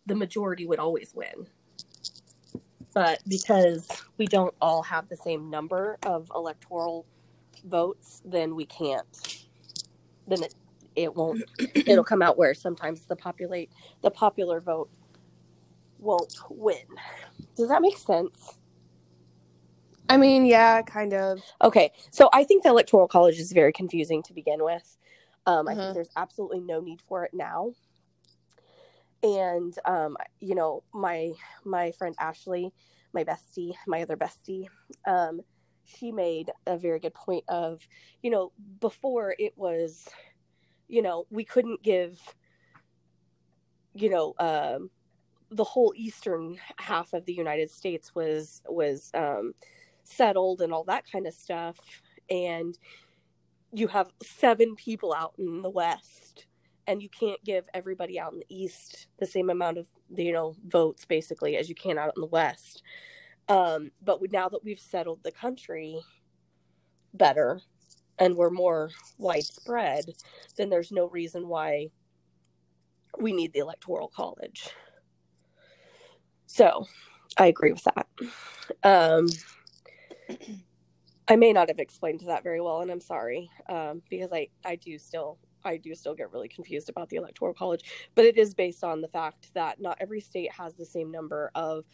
the 0.05 0.15
majority 0.15 0.65
would 0.65 0.79
always 0.79 1.13
win. 1.13 1.47
But 2.93 3.19
because 3.27 3.87
we 4.17 4.25
don't 4.25 4.53
all 4.61 4.81
have 4.83 5.07
the 5.09 5.17
same 5.17 5.49
number 5.49 5.97
of 6.03 6.31
electoral 6.33 7.05
votes, 7.65 8.21
then 8.25 8.55
we 8.55 8.65
can't. 8.65 9.45
Then 10.27 10.43
it 10.43 10.55
it 11.03 11.15
won't. 11.15 11.41
it'll 11.75 12.03
come 12.03 12.21
out 12.21 12.37
where 12.37 12.53
sometimes 12.53 13.05
the 13.05 13.15
populate 13.15 13.71
the 14.01 14.11
popular 14.11 14.59
vote 14.59 14.89
won't 15.99 16.33
win. 16.49 16.77
Does 17.55 17.69
that 17.69 17.81
make 17.81 17.97
sense? 17.97 18.57
I 20.09 20.17
mean, 20.17 20.45
yeah, 20.45 20.81
kind 20.81 21.13
of. 21.13 21.41
Okay, 21.61 21.91
so 22.11 22.29
I 22.33 22.43
think 22.43 22.63
the 22.63 22.69
electoral 22.69 23.07
college 23.07 23.39
is 23.39 23.51
very 23.51 23.71
confusing 23.71 24.23
to 24.23 24.33
begin 24.33 24.63
with. 24.63 24.97
Um, 25.45 25.67
I 25.67 25.73
Uh-huh. 25.73 25.81
think 25.81 25.93
there's 25.93 26.09
absolutely 26.15 26.61
no 26.61 26.79
need 26.81 27.01
for 27.01 27.25
it 27.25 27.33
now. 27.33 27.73
And 29.23 29.77
um, 29.85 30.17
you 30.39 30.55
know, 30.55 30.83
my 30.93 31.31
my 31.65 31.91
friend 31.91 32.15
Ashley, 32.19 32.73
my 33.13 33.23
bestie, 33.23 33.73
my 33.87 34.01
other 34.01 34.15
bestie, 34.15 34.67
um, 35.05 35.41
she 35.85 36.11
made 36.11 36.51
a 36.67 36.77
very 36.77 36.99
good 36.99 37.13
point 37.13 37.43
of, 37.49 37.81
you 38.21 38.29
know, 38.31 38.51
before 38.79 39.35
it 39.39 39.53
was, 39.57 40.07
you 40.89 41.01
know, 41.01 41.25
we 41.29 41.45
couldn't 41.45 41.83
give, 41.83 42.19
you 43.93 44.09
know, 44.09 44.33
um, 44.39 44.89
the 45.51 45.63
whole 45.63 45.93
eastern 45.95 46.57
half 46.77 47.13
of 47.13 47.25
the 47.25 47.33
United 47.33 47.71
States 47.71 48.13
was 48.13 48.61
was 48.67 49.11
um, 49.13 49.53
settled 50.03 50.61
and 50.61 50.73
all 50.73 50.83
that 50.83 51.09
kind 51.09 51.27
of 51.27 51.33
stuff, 51.33 51.77
and 52.29 52.77
you 53.71 53.87
have 53.87 54.11
seven 54.21 54.75
people 54.75 55.13
out 55.13 55.33
in 55.37 55.61
the 55.61 55.69
west 55.69 56.47
and 56.87 57.03
you 57.03 57.09
can't 57.09 57.43
give 57.43 57.69
everybody 57.75 58.19
out 58.19 58.33
in 58.33 58.39
the 58.39 58.45
east 58.49 59.07
the 59.19 59.25
same 59.25 59.51
amount 59.51 59.77
of 59.77 59.87
you 60.15 60.33
know 60.33 60.55
votes 60.67 61.05
basically 61.05 61.55
as 61.55 61.69
you 61.69 61.75
can 61.75 61.97
out 61.97 62.13
in 62.15 62.21
the 62.21 62.27
west. 62.27 62.81
Um, 63.47 63.91
but 64.03 64.19
now 64.31 64.49
that 64.49 64.63
we've 64.63 64.79
settled 64.79 65.23
the 65.23 65.31
country 65.31 65.99
better 67.13 67.61
and 68.19 68.35
we're 68.35 68.49
more 68.49 68.89
widespread 69.17 70.05
then 70.57 70.69
there's 70.69 70.91
no 70.91 71.07
reason 71.09 71.47
why 71.47 71.87
we 73.19 73.33
need 73.33 73.53
the 73.53 73.59
electoral 73.59 74.07
college. 74.07 74.69
So 76.47 76.85
i 77.37 77.47
agree 77.47 77.71
with 77.71 77.83
that. 77.83 78.07
Um, 78.83 79.27
I 81.27 81.35
may 81.35 81.53
not 81.53 81.67
have 81.69 81.79
explained 81.79 82.21
that 82.25 82.43
very 82.43 82.59
well, 82.59 82.81
and 82.81 82.91
I'm 82.91 82.99
sorry 82.99 83.49
um, 83.69 84.01
because 84.09 84.33
I 84.33 84.47
I 84.65 84.75
do 84.75 84.97
still 84.97 85.37
I 85.63 85.77
do 85.77 85.93
still 85.93 86.15
get 86.15 86.31
really 86.31 86.47
confused 86.47 86.89
about 86.89 87.09
the 87.09 87.17
electoral 87.17 87.53
college, 87.53 87.83
but 88.15 88.25
it 88.25 88.37
is 88.37 88.53
based 88.53 88.83
on 88.83 89.01
the 89.01 89.07
fact 89.07 89.53
that 89.53 89.79
not 89.79 89.97
every 89.99 90.21
state 90.21 90.51
has 90.51 90.73
the 90.73 90.85
same 90.85 91.11
number 91.11 91.51
of 91.55 91.85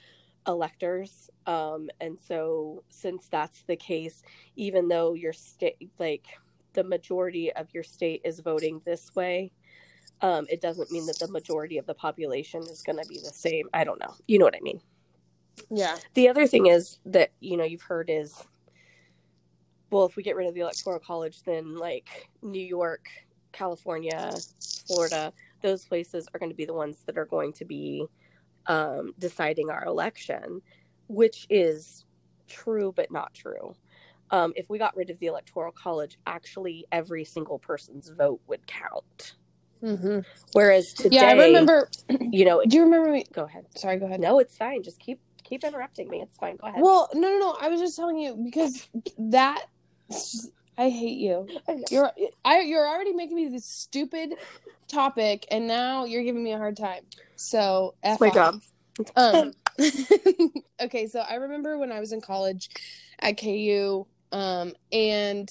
electors, 0.47 1.29
um, 1.45 1.89
and 1.99 2.17
so 2.19 2.83
since 2.89 3.27
that's 3.27 3.63
the 3.63 3.75
case, 3.75 4.23
even 4.55 4.87
though 4.87 5.13
your 5.13 5.33
state 5.33 5.89
like 5.99 6.25
the 6.73 6.83
majority 6.83 7.51
of 7.53 7.73
your 7.73 7.83
state 7.83 8.21
is 8.23 8.39
voting 8.39 8.81
this 8.85 9.15
way. 9.15 9.51
Um, 10.21 10.45
it 10.49 10.61
doesn't 10.61 10.91
mean 10.91 11.05
that 11.07 11.19
the 11.19 11.27
majority 11.27 11.77
of 11.77 11.85
the 11.85 11.93
population 11.93 12.61
is 12.61 12.83
going 12.83 12.97
to 12.97 13.07
be 13.07 13.19
the 13.19 13.33
same. 13.33 13.67
I 13.73 13.83
don't 13.83 13.99
know. 13.99 14.13
You 14.27 14.39
know 14.39 14.45
what 14.45 14.55
I 14.55 14.61
mean? 14.61 14.79
Yeah. 15.69 15.97
The 16.13 16.29
other 16.29 16.47
thing 16.47 16.67
is 16.67 16.99
that 17.05 17.31
you 17.39 17.57
know 17.57 17.63
you've 17.63 17.81
heard 17.81 18.09
is 18.09 18.43
well, 19.91 20.05
if 20.05 20.15
we 20.15 20.23
get 20.23 20.35
rid 20.35 20.47
of 20.47 20.53
the 20.53 20.61
electoral 20.61 20.99
college, 20.99 21.43
then 21.43 21.75
like 21.75 22.29
New 22.41 22.65
York, 22.65 23.07
California, 23.51 24.31
Florida, 24.87 25.31
those 25.61 25.85
places 25.85 26.27
are 26.33 26.39
going 26.39 26.49
to 26.51 26.55
be 26.55 26.65
the 26.65 26.73
ones 26.73 26.97
that 27.05 27.17
are 27.17 27.25
going 27.25 27.53
to 27.53 27.65
be 27.65 28.05
um, 28.67 29.13
deciding 29.19 29.69
our 29.69 29.85
election, 29.85 30.61
which 31.07 31.47
is 31.49 32.05
true 32.49 32.93
but 32.95 33.11
not 33.11 33.33
true. 33.33 33.75
Um, 34.31 34.53
if 34.55 34.69
we 34.69 34.79
got 34.79 34.95
rid 34.97 35.09
of 35.09 35.19
the 35.19 35.27
electoral 35.27 35.71
college, 35.73 36.17
actually 36.27 36.85
every 36.91 37.25
single 37.25 37.59
person's 37.59 38.09
vote 38.09 38.41
would 38.47 38.67
count. 38.67 39.35
hmm 39.81 40.19
Whereas 40.53 40.93
today, 40.93 41.17
Yeah, 41.17 41.27
I 41.27 41.33
remember. 41.33 41.89
you 42.31 42.45
know, 42.45 42.63
Do 42.67 42.77
you 42.77 42.83
remember 42.83 43.11
me? 43.11 43.25
go 43.33 43.45
ahead. 43.45 43.65
Sorry, 43.77 43.97
go 43.99 44.07
ahead. 44.07 44.21
No, 44.21 44.39
it's 44.39 44.57
fine. 44.57 44.83
Just 44.83 44.99
keep 44.99 45.21
keep 45.43 45.63
interrupting 45.63 46.09
me. 46.09 46.21
It's 46.21 46.37
fine. 46.37 46.57
Go 46.57 46.67
ahead. 46.67 46.85
Well, 46.85 47.09
no, 47.13 47.29
no, 47.29 47.39
no. 47.39 47.57
I 47.61 47.69
was 47.69 47.81
just 47.81 47.95
telling 47.95 48.17
you 48.17 48.35
because 48.43 48.89
that. 49.17 49.63
I 50.77 50.89
hate 50.89 51.17
you. 51.17 51.47
You're 51.89 52.11
I 52.43 52.61
you're 52.61 52.87
already 52.87 53.13
making 53.13 53.35
me 53.35 53.47
this 53.47 53.65
stupid 53.65 54.35
topic, 54.87 55.45
and 55.49 55.67
now 55.67 56.05
you're 56.05 56.23
giving 56.23 56.43
me 56.43 56.51
a 56.53 56.57
hard 56.57 56.77
time. 56.77 57.03
So 57.35 57.95
It's 58.03 58.15
F 58.15 58.21
my 58.21 58.27
off. 58.29 58.33
job. 58.33 58.61
Um, 59.15 59.51
okay, 60.81 61.07
so 61.07 61.19
I 61.19 61.35
remember 61.35 61.77
when 61.77 61.91
I 61.91 61.99
was 61.99 62.11
in 62.13 62.21
college 62.21 62.69
at 63.19 63.37
KU, 63.39 64.05
um, 64.31 64.73
and 64.91 65.49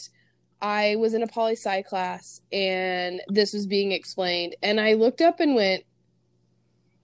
I 0.63 0.97
was 0.97 1.13
in 1.15 1.23
a 1.23 1.27
poli 1.27 1.53
sci 1.53 1.83
class, 1.83 2.41
and 2.53 3.21
this 3.29 3.53
was 3.53 3.67
being 3.67 3.93
explained, 3.93 4.57
and 4.63 4.81
I 4.81 4.95
looked 4.95 5.21
up 5.21 5.41
and 5.41 5.55
went, 5.55 5.85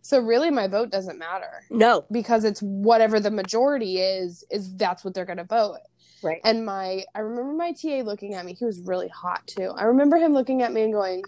So 0.00 0.18
really 0.18 0.50
my 0.50 0.66
vote 0.66 0.90
doesn't 0.90 1.18
matter 1.18 1.64
No, 1.70 2.06
because 2.10 2.44
it's 2.44 2.60
whatever 2.60 3.20
the 3.20 3.30
majority 3.30 3.98
is 3.98 4.44
is 4.50 4.74
that's 4.76 5.04
what 5.04 5.12
they're 5.14 5.26
going 5.26 5.36
to 5.38 5.44
vote. 5.44 5.76
Right. 6.22 6.40
And 6.44 6.64
my 6.64 7.04
I 7.14 7.20
remember 7.20 7.52
my 7.54 7.72
TA 7.72 8.02
looking 8.02 8.34
at 8.34 8.44
me. 8.44 8.54
He 8.54 8.64
was 8.64 8.80
really 8.80 9.08
hot 9.08 9.46
too. 9.46 9.70
I 9.76 9.84
remember 9.84 10.16
him 10.16 10.32
looking 10.32 10.62
at 10.62 10.72
me 10.72 10.82
and 10.82 10.92
going, 10.92 11.22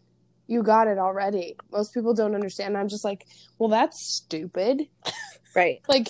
"You 0.46 0.62
got 0.62 0.88
it 0.88 0.98
already." 0.98 1.56
Most 1.70 1.92
people 1.94 2.14
don't 2.14 2.34
understand. 2.34 2.76
I'm 2.76 2.88
just 2.88 3.04
like, 3.04 3.26
"Well, 3.58 3.68
that's 3.68 4.00
stupid." 4.00 4.82
Right. 5.54 5.82
like 5.86 6.08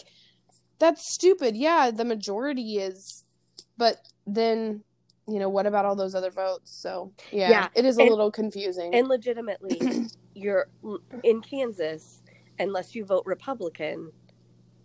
that's 0.79 1.13
stupid. 1.13 1.57
Yeah, 1.57 1.91
the 1.91 2.05
majority 2.05 2.79
is 2.79 3.25
but 3.77 3.97
then 4.25 4.85
you 5.29 5.39
know, 5.41 5.49
what 5.49 5.67
about 5.67 5.85
all 5.85 5.97
those 5.97 6.15
other 6.15 6.31
votes? 6.31 6.71
So, 6.73 7.13
yeah, 7.33 7.49
Yeah, 7.51 7.69
it 7.75 7.85
is 7.85 7.97
a 7.99 8.03
and- 8.03 8.11
little 8.11 8.31
confusing. 8.31 8.95
And 8.95 9.09
legitimately, 9.09 10.07
you're 10.35 10.67
in 11.25 11.41
Kansas, 11.41 12.23
unless 12.59 12.95
you 12.95 13.05
vote 13.05 13.23
Republican 13.27 14.13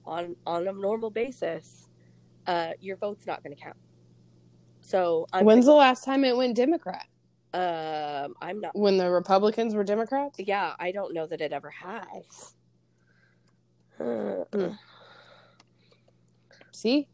on 0.05 0.36
on 0.47 0.67
a 0.67 0.71
normal 0.73 1.10
basis, 1.12 1.88
uh, 2.47 2.71
your 2.79 2.95
vote's 2.97 3.27
not 3.27 3.43
going 3.43 3.55
to 3.55 3.62
count. 3.62 3.77
So 4.88 5.28
I'm 5.34 5.43
When's 5.43 5.65
the 5.65 5.73
last 5.73 6.06
time 6.06 6.23
it 6.23 6.38
went 6.38 6.56
Democrat? 6.56 7.08
um 7.54 8.36
I'm 8.41 8.62
not. 8.62 8.73
When 8.73 8.95
the 8.97 9.10
Republicans 9.10 9.76
were 9.76 9.84
Democrats? 9.84 10.39
Yeah, 10.39 10.76
I 10.80 10.91
don't 10.91 11.13
know 11.13 11.28
that 11.28 11.41
it 11.41 11.52
ever 11.52 11.71
has. 11.71 12.54
See? 16.71 17.10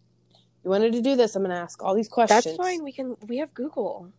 You 0.64 0.70
wanted 0.70 0.94
to 0.94 1.02
do 1.02 1.16
this. 1.16 1.36
I'm 1.36 1.42
going 1.42 1.56
to 1.56 1.60
ask 1.62 1.82
all 1.82 1.96
these 1.96 2.08
questions. 2.10 2.44
that's 2.46 2.58
fine. 2.58 2.84
We 2.84 2.92
can. 2.92 3.16
We 3.28 3.38
have 3.38 3.54
Google. 3.56 4.12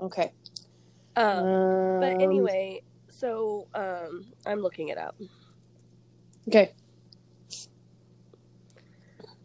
Okay. 0.00 0.32
Um, 1.14 2.00
but 2.00 2.14
Um, 2.14 2.20
anyway, 2.20 2.82
so 3.10 3.68
um, 3.74 4.26
I'm 4.44 4.60
looking 4.60 4.88
it 4.88 4.98
up. 4.98 5.14
Okay. 6.48 6.72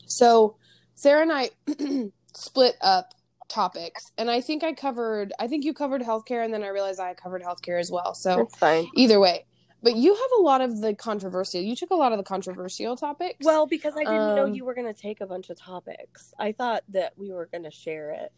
So 0.08 0.58
Sarah 0.95 1.21
and 1.21 1.32
I 1.32 1.52
split 2.34 2.76
up 2.82 3.13
topics, 3.47 4.12
and 4.17 4.29
I 4.29 4.41
think 4.41 4.63
I 4.63 4.73
covered. 4.73 5.33
I 5.39 5.47
think 5.47 5.63
you 5.65 5.73
covered 5.73 6.01
healthcare, 6.01 6.43
and 6.43 6.53
then 6.53 6.63
I 6.63 6.67
realized 6.67 6.99
I 6.99 7.13
covered 7.13 7.41
healthcare 7.43 7.79
as 7.79 7.89
well. 7.91 8.13
So 8.13 8.36
That's 8.38 8.57
fine. 8.57 8.88
either 8.95 9.19
way, 9.19 9.45
but 9.83 9.95
you 9.95 10.13
have 10.13 10.29
a 10.39 10.41
lot 10.41 10.62
of 10.62 10.81
the 10.81 10.93
controversial. 10.95 11.62
You 11.62 11.75
took 11.75 11.91
a 11.91 11.95
lot 11.95 12.12
of 12.12 12.17
the 12.17 12.23
controversial 12.23 12.95
topics. 12.95 13.45
Well, 13.45 13.67
because 13.67 13.95
I 13.95 13.99
didn't 14.03 14.36
know 14.36 14.45
Um, 14.45 14.53
you 14.53 14.65
were 14.65 14.73
going 14.73 14.93
to 14.93 14.99
take 14.99 15.21
a 15.21 15.25
bunch 15.27 15.49
of 15.49 15.57
topics. 15.57 16.33
I 16.39 16.51
thought 16.51 16.83
that 16.89 17.13
we 17.17 17.31
were 17.31 17.45
going 17.51 17.63
to 17.63 17.71
share 17.71 18.12
it. 18.12 18.31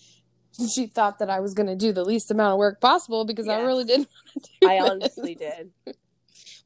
she 0.69 0.87
thought 0.87 1.19
that 1.19 1.29
I 1.29 1.39
was 1.39 1.53
going 1.53 1.67
to 1.67 1.75
do 1.75 1.91
the 1.93 2.03
least 2.03 2.31
amount 2.31 2.53
of 2.53 2.57
work 2.59 2.81
possible 2.81 3.23
because 3.25 3.47
I 3.47 3.61
really 3.61 3.83
didn't. 3.85 4.09
wanna 4.35 4.45
do 4.61 4.67
I 4.67 4.79
this. 4.81 4.89
honestly 4.91 5.35
did. 5.35 5.71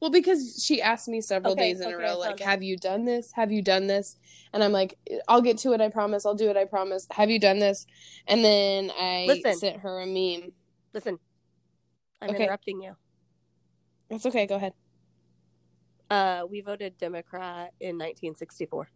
Well, 0.04 0.10
because 0.10 0.62
she 0.62 0.82
asked 0.82 1.08
me 1.08 1.22
several 1.22 1.54
Okay, 1.54 1.72
days 1.72 1.80
in 1.80 1.90
a 1.90 1.96
row, 1.96 2.18
like, 2.18 2.38
have 2.40 2.62
you 2.62 2.76
done 2.76 3.06
this? 3.06 3.32
Have 3.36 3.50
you 3.50 3.62
done 3.62 3.86
this? 3.86 4.18
And 4.52 4.62
I'm 4.62 4.70
like, 4.70 4.98
I'll 5.28 5.40
get 5.40 5.56
to 5.60 5.72
it, 5.72 5.80
I 5.80 5.88
promise. 5.88 6.26
I'll 6.26 6.34
do 6.34 6.50
it, 6.50 6.58
I 6.58 6.66
promise. 6.66 7.06
Have 7.12 7.30
you 7.30 7.40
done 7.40 7.58
this? 7.58 7.86
And 8.28 8.44
then 8.44 8.92
I 9.00 9.24
Listen. 9.26 9.54
sent 9.58 9.80
her 9.80 10.02
a 10.02 10.06
meme. 10.06 10.52
Listen, 10.92 11.18
I'm 12.20 12.28
Okay. 12.28 12.44
interrupting 12.44 12.82
you. 12.82 12.96
That's 14.10 14.26
okay, 14.26 14.46
go 14.46 14.56
ahead. 14.56 14.74
Uh, 16.10 16.42
we 16.50 16.60
voted 16.60 16.98
Democrat 16.98 17.72
in 17.80 17.96
1964. 17.96 18.90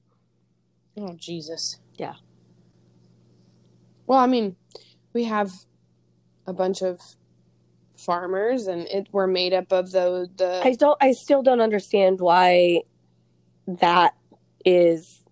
Oh, 0.99 1.15
Jesus. 1.19 1.81
Yeah. 1.95 2.17
Well, 4.07 4.19
I 4.19 4.27
mean, 4.27 4.57
we 5.15 5.25
have 5.25 5.53
a 6.47 6.53
bunch 6.53 6.83
of 6.83 7.01
farmers, 7.99 8.67
and 8.67 8.83
it 8.89 9.09
we're 9.13 9.27
made 9.27 9.53
up 9.53 9.73
of 9.73 9.93
the 9.93 10.29
the. 10.37 10.61
I 10.65 10.75
don't. 10.75 10.97
I 11.01 11.13
still 11.13 11.43
don't 11.43 11.61
understand 11.61 12.21
why 12.21 12.83
that 13.67 14.15
is. 14.65 15.23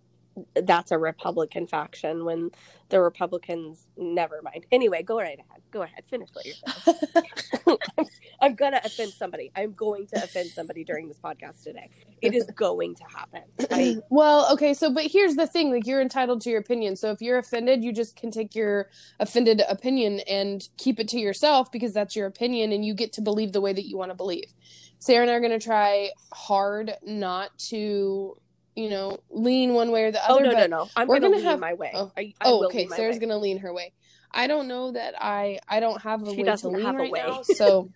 That's 0.55 0.91
a 0.91 0.99
Republican 0.99 1.67
faction 1.67 2.25
when 2.25 2.51
the 2.89 3.01
Republicans. 3.01 3.87
Never 3.97 4.41
mind. 4.43 4.67
Anyway, 4.71 5.03
go 5.03 5.19
right 5.19 5.39
ahead. 5.39 5.63
Go 5.71 5.83
ahead. 5.83 6.05
Finish 6.09 6.29
what 6.33 6.45
you're 6.45 6.55
saying. 6.55 8.09
I'm 8.41 8.55
gonna 8.55 8.81
offend 8.85 9.13
somebody. 9.13 9.51
I'm 9.57 9.73
going 9.73 10.07
to 10.09 10.23
offend 10.23 10.51
somebody 10.51 10.85
during 10.85 11.09
this 11.09 11.19
podcast 11.19 11.63
today. 11.63 11.91
It 12.23 12.35
is 12.35 12.45
going 12.55 12.95
to 12.97 13.05
happen. 13.05 13.43
I, 13.71 13.97
well, 14.11 14.53
okay, 14.53 14.75
so 14.75 14.93
but 14.93 15.05
here's 15.05 15.37
the 15.37 15.47
thing: 15.47 15.73
like 15.73 15.87
you're 15.87 16.03
entitled 16.03 16.43
to 16.43 16.51
your 16.51 16.61
opinion. 16.61 16.97
So 16.97 17.11
if 17.11 17.23
you're 17.23 17.39
offended, 17.39 17.83
you 17.83 17.93
just 17.93 18.17
can 18.17 18.31
take 18.31 18.55
your 18.55 18.89
offended 19.21 19.63
opinion 19.69 20.21
and 20.29 20.69
keep 20.77 21.01
it 21.01 21.09
to 21.09 21.19
yourself 21.19 21.73
because 21.73 21.93
that's 21.93 22.15
your 22.15 22.27
opinion, 22.27 22.73
and 22.73 22.85
you 22.85 22.95
get 22.95 23.13
to 23.15 23.21
believe 23.23 23.53
the 23.53 23.61
way 23.61 23.73
that 23.73 23.87
you 23.89 23.97
want 23.97 24.11
to 24.11 24.17
believe. 24.17 24.53
Sarah 24.99 25.23
and 25.23 25.31
I 25.31 25.35
are 25.35 25.41
going 25.41 25.59
to 25.59 25.65
try 25.65 26.11
hard 26.33 26.95
not 27.05 27.57
to, 27.71 28.37
you 28.77 28.91
know, 28.91 29.19
lean 29.31 29.73
one 29.75 29.91
way 29.91 30.05
or 30.05 30.13
the 30.13 30.23
other. 30.23 30.41
oh 30.41 30.45
no, 30.45 30.53
no, 30.53 30.67
no! 30.67 30.89
I'm 30.95 31.09
we're 31.09 31.19
gonna, 31.19 31.41
have- 31.41 31.59
my 31.59 31.75
way. 31.75 31.91
oh. 31.95 32.13
I, 32.17 32.35
I 32.41 32.45
oh, 32.45 32.67
okay. 32.67 32.87
Sarah's 32.87 33.17
way. 33.17 33.21
gonna 33.21 33.39
lean 33.39 33.59
her 33.59 33.73
way. 33.73 33.93
I 34.31 34.47
don't 34.47 34.69
know 34.69 34.93
that 34.93 35.15
I 35.19 35.59
I 35.67 35.81
don't 35.81 36.01
have 36.03 36.23
a 36.23 36.31
She 36.31 36.39
way 36.39 36.43
doesn't 36.45 36.71
to 36.71 36.77
lean 36.77 36.87
have 36.87 36.95
a 36.95 36.99
right 36.99 37.11
way. 37.11 37.23
now, 37.27 37.43
so 37.43 37.91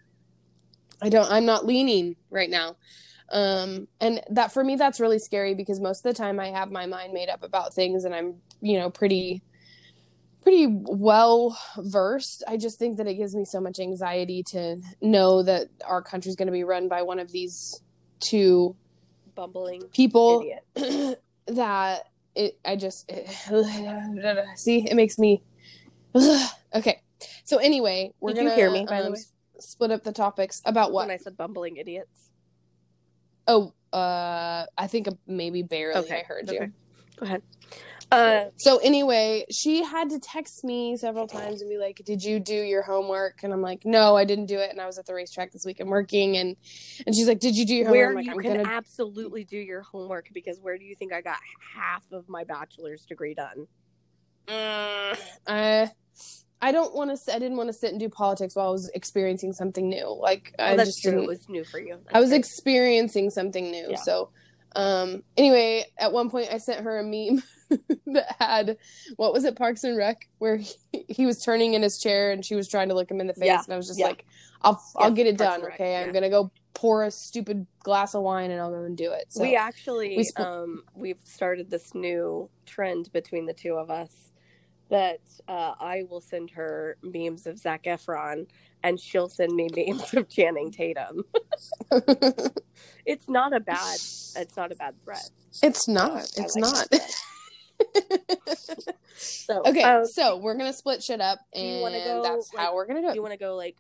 I 1.03 1.11
don't. 1.11 1.31
I'm 1.31 1.45
not 1.45 1.67
leaning 1.67 2.17
right 2.31 2.49
now, 2.49 2.77
um, 3.31 3.89
and 4.01 4.23
that 4.31 4.53
for 4.53 4.65
me 4.65 4.77
that's 4.77 5.01
really 5.01 5.19
scary 5.19 5.55
because 5.55 5.81
most 5.81 6.05
of 6.05 6.15
the 6.15 6.19
time 6.19 6.41
I 6.41 6.49
have 6.49 6.71
my 6.71 6.87
mind 6.87 7.13
made 7.13 7.29
up 7.29 7.43
about 7.43 7.75
things, 7.75 8.05
and 8.05 8.15
I'm 8.15 8.37
you 8.63 8.79
know 8.79 8.89
pretty 8.91 9.43
pretty 10.43 10.67
well 10.67 11.59
versed. 11.77 12.43
I 12.49 12.57
just 12.57 12.79
think 12.79 12.97
that 12.97 13.07
it 13.07 13.15
gives 13.15 13.35
me 13.35 13.45
so 13.45 13.61
much 13.61 13.79
anxiety 13.79 14.43
to 14.45 14.81
know 15.03 15.43
that 15.43 15.69
our 15.85 16.01
country's 16.01 16.37
going 16.37 16.47
to 16.47 16.53
be 16.53 16.65
run 16.65 16.89
by 16.89 17.03
one 17.03 17.19
of 17.19 17.31
these 17.31 17.83
two 18.21 18.75
bumbling 19.35 19.83
people 19.93 20.43
idiot. 20.77 21.19
that 21.47 22.09
it 22.35 22.59
i 22.65 22.77
just 22.77 23.11
see 24.57 24.89
it 24.89 24.95
makes 24.95 25.19
me 25.19 25.43
okay 26.75 27.01
so 27.45 27.59
anyway 27.59 28.13
we're 28.21 28.31
Did 28.33 28.43
you 28.43 28.49
gonna 28.49 28.57
hear 28.57 28.71
me, 28.71 28.87
by 28.87 29.01
the 29.01 29.07
um, 29.09 29.13
way? 29.15 29.19
split 29.59 29.91
up 29.91 30.05
the 30.05 30.13
topics 30.13 30.63
about 30.65 30.93
what 30.93 31.07
When 31.07 31.15
I 31.15 31.19
said 31.19 31.37
bumbling 31.37 31.77
idiots. 31.77 32.31
oh 33.47 33.73
uh 33.93 34.65
i 34.79 34.87
think 34.87 35.09
maybe 35.27 35.63
barely 35.63 36.01
Okay, 36.01 36.21
i 36.21 36.23
heard 36.23 36.49
okay. 36.49 36.65
you 36.67 36.73
Go 37.17 37.27
ahead. 37.27 37.43
Uh, 38.11 38.47
so 38.57 38.79
anyway 38.79 39.45
she 39.53 39.85
had 39.85 40.11
to 40.11 40.19
text 40.19 40.65
me 40.65 40.97
several 40.97 41.29
times 41.29 41.61
and 41.61 41.71
be 41.71 41.79
like 41.79 42.03
did 42.05 42.23
you 42.23 42.41
do 42.41 42.55
your 42.55 42.83
homework 42.83 43.45
and 43.45 43.53
i'm 43.53 43.63
like 43.63 43.85
no 43.85 44.17
i 44.17 44.25
didn't 44.25 44.47
do 44.47 44.59
it 44.59 44.69
and 44.71 44.81
i 44.81 44.87
was 44.87 44.99
at 44.99 45.07
the 45.07 45.15
racetrack 45.15 45.53
this 45.53 45.65
weekend 45.65 45.89
working 45.89 46.37
and 46.37 46.57
and 47.07 47.15
she's 47.15 47.29
like 47.29 47.39
did 47.39 47.57
you 47.57 47.65
do 47.65 47.75
your 47.75 47.87
homework 47.87 47.97
where 47.97 48.09
I'm 48.09 48.15
like 48.17 48.25
you 48.25 48.33
i'm 48.33 48.41
can 48.41 48.57
gonna 48.57 48.77
absolutely 48.77 49.45
do 49.45 49.59
your 49.59 49.83
homework 49.83 50.29
because 50.35 50.59
where 50.61 50.77
do 50.77 50.85
you 50.85 50.97
think 50.97 51.13
I 51.13 51.21
got 51.21 51.39
half 51.75 52.05
of 52.13 52.29
my 52.29 52.45
bachelor's 52.45 53.05
degree 53.05 53.35
done? 53.35 53.67
Uh, 54.49 55.17
I 55.47 55.91
I 56.63 56.73
don't 56.73 56.95
want 56.95 57.17
to. 57.17 57.35
I 57.35 57.39
didn't 57.39 57.57
want 57.57 57.69
to 57.69 57.73
sit 57.73 57.91
and 57.91 58.01
do 58.01 58.09
politics 58.09 58.55
while 58.55 58.69
I 58.69 58.71
was 58.71 58.91
experiencing 58.95 59.53
something 59.53 59.89
new. 59.89 60.15
Like 60.21 60.55
I 60.59 60.71
Well, 60.71 60.77
that's 60.79 60.91
just 60.91 61.03
true. 61.03 61.13
didn't. 61.13 61.25
It 61.25 61.29
was 61.29 61.49
new 61.49 61.65
for 61.65 61.81
you. 61.81 61.99
I 62.13 62.21
was 62.21 62.31
That's 62.31 62.39
experiencing 62.39 63.31
something 63.31 63.71
new. 63.71 63.89
Yeah. 63.91 63.97
So, 63.97 64.31
um. 64.77 65.23
Anyway, 65.37 65.87
at 65.99 66.13
one 66.13 66.29
point 66.31 66.49
I 66.53 66.59
sent 66.59 66.85
her 66.85 66.99
a 66.99 67.03
meme 67.03 67.43
that 68.07 68.37
had 68.39 68.77
what 69.17 69.33
was 69.33 69.45
it, 69.45 69.57
Parks 69.57 69.85
and 69.85 69.97
Rec, 69.97 70.29
where 70.39 70.57
he, 70.59 70.75
he 71.09 71.27
was 71.27 71.43
turning 71.43 71.75
in 71.75 71.83
his 71.83 71.99
chair 71.99 72.31
and 72.33 72.45
she 72.45 72.55
was 72.55 72.69
trying 72.69 72.89
to 72.89 72.95
look 72.95 73.11
him 73.11 73.21
in 73.21 73.27
the 73.27 73.35
face, 73.35 73.47
Yeah, 73.47 73.63
and 73.65 73.73
I 73.73 73.77
was 73.77 73.87
just 73.87 73.99
yeah. 73.99 74.07
like, 74.07 74.25
"I'll 74.63 74.83
I'll 74.97 75.11
get 75.13 75.27
it 75.27 75.39
Parks 75.39 75.63
done. 75.63 75.73
okay, 75.73 75.93
yeah. 75.93 76.01
I'm 76.07 76.13
gonna 76.13 76.31
go 76.31 76.51
pour 76.75 77.05
a 77.05 77.11
stupid 77.11 77.67
glass 77.83 78.15
of 78.15 78.23
wine 78.23 78.51
and 78.51 78.61
I'll 78.61 78.71
go 78.71 78.83
and 78.85 78.97
do 78.97 79.13
it." 79.13 79.27
So 79.29 79.43
we 79.43 79.57
actually 79.57 80.17
we 80.17 80.25
split- 80.25 80.47
um 80.47 80.83
we've 80.95 81.21
started 81.25 81.71
this 81.71 81.95
new 81.95 82.51
trend 82.67 83.13
between 83.13 83.47
the 83.47 83.55
two 83.55 83.75
of 83.75 83.91
us 83.91 84.27
that 84.89 85.21
uh, 85.47 85.75
I 85.79 86.03
will 86.11 86.21
send 86.21 86.51
her 86.51 86.97
memes 87.01 87.47
of 87.47 87.57
Zac 87.59 87.85
Efron 87.85 88.49
and 88.83 88.99
she'll 88.99 89.29
send 89.29 89.55
me 89.55 89.69
memes 89.77 90.13
of 90.15 90.29
Channing 90.29 90.73
Tatum. 90.73 91.23
It's 93.07 93.29
not 93.29 93.55
a 93.55 93.61
bad 93.61 93.95
it's 93.95 94.57
not 94.57 94.73
a 94.73 94.75
bad 94.75 94.95
threat. 95.05 95.29
it's 95.63 95.89
not. 95.89 96.25
It's 96.37 96.55
like 96.57 96.63
not. 96.93 97.01
That 97.95 98.95
So 99.17 99.63
okay, 99.67 99.83
um, 99.83 100.07
so 100.07 100.37
we're 100.39 100.55
gonna 100.57 100.73
split 100.73 101.03
shit 101.03 101.21
up, 101.21 101.39
do 101.55 101.61
you 101.61 101.87
and 101.87 102.05
go, 102.05 102.23
that's 102.23 102.51
how 102.57 102.75
we're 102.75 102.87
gonna 102.87 103.01
do 103.01 103.07
do 103.09 103.13
it. 103.13 103.15
you 103.17 103.23
want 103.23 103.33
to 103.33 103.39
go 103.39 103.57
like 103.57 103.77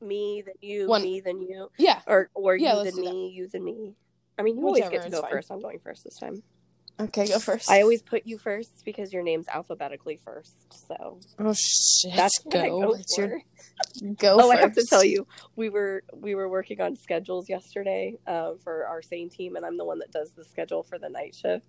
me 0.00 0.42
then 0.44 0.54
you, 0.60 0.88
One- 0.88 1.02
me 1.02 1.20
then 1.20 1.40
you, 1.42 1.70
yeah. 1.78 2.00
or 2.06 2.30
or 2.34 2.56
Yeah, 2.56 2.72
you 2.72 2.78
let's 2.78 2.96
then 2.96 3.04
do 3.04 3.08
that. 3.08 3.14
me, 3.14 3.28
you 3.30 3.48
then 3.48 3.64
me? 3.64 3.94
I 4.38 4.42
mean, 4.42 4.58
you 4.58 4.64
always 4.66 4.88
get 4.88 5.02
to 5.02 5.10
go 5.10 5.20
fine. 5.20 5.30
first. 5.30 5.50
I'm 5.50 5.60
going 5.60 5.78
first 5.78 6.04
this 6.04 6.16
time. 6.16 6.42
Okay, 6.98 7.28
go 7.28 7.38
first. 7.38 7.70
I 7.70 7.80
always 7.82 8.02
put 8.02 8.26
you 8.26 8.36
first 8.36 8.82
because 8.84 9.12
your 9.12 9.22
name's 9.22 9.48
alphabetically 9.48 10.18
first. 10.22 10.54
So 10.88 11.20
Oh 11.38 11.54
shit! 11.54 12.14
that's 12.16 12.38
what 12.44 12.56
I 12.56 12.68
go. 12.68 12.80
go 12.80 12.92
It's 12.94 13.16
your 13.16 13.40
go. 14.18 14.36
oh, 14.40 14.48
first. 14.48 14.58
I 14.58 14.60
have 14.60 14.74
to 14.74 14.86
tell 14.86 15.04
you, 15.04 15.26
we 15.56 15.68
were 15.68 16.02
we 16.14 16.34
were 16.34 16.48
working 16.48 16.80
on 16.80 16.96
schedules 16.96 17.48
yesterday 17.48 18.16
uh, 18.26 18.52
for 18.64 18.86
our 18.86 19.02
same 19.02 19.28
team, 19.30 19.56
and 19.56 19.64
I'm 19.64 19.76
the 19.76 19.84
one 19.84 19.98
that 20.00 20.10
does 20.10 20.32
the 20.32 20.44
schedule 20.44 20.82
for 20.82 20.98
the 20.98 21.08
night 21.08 21.34
shift. 21.34 21.66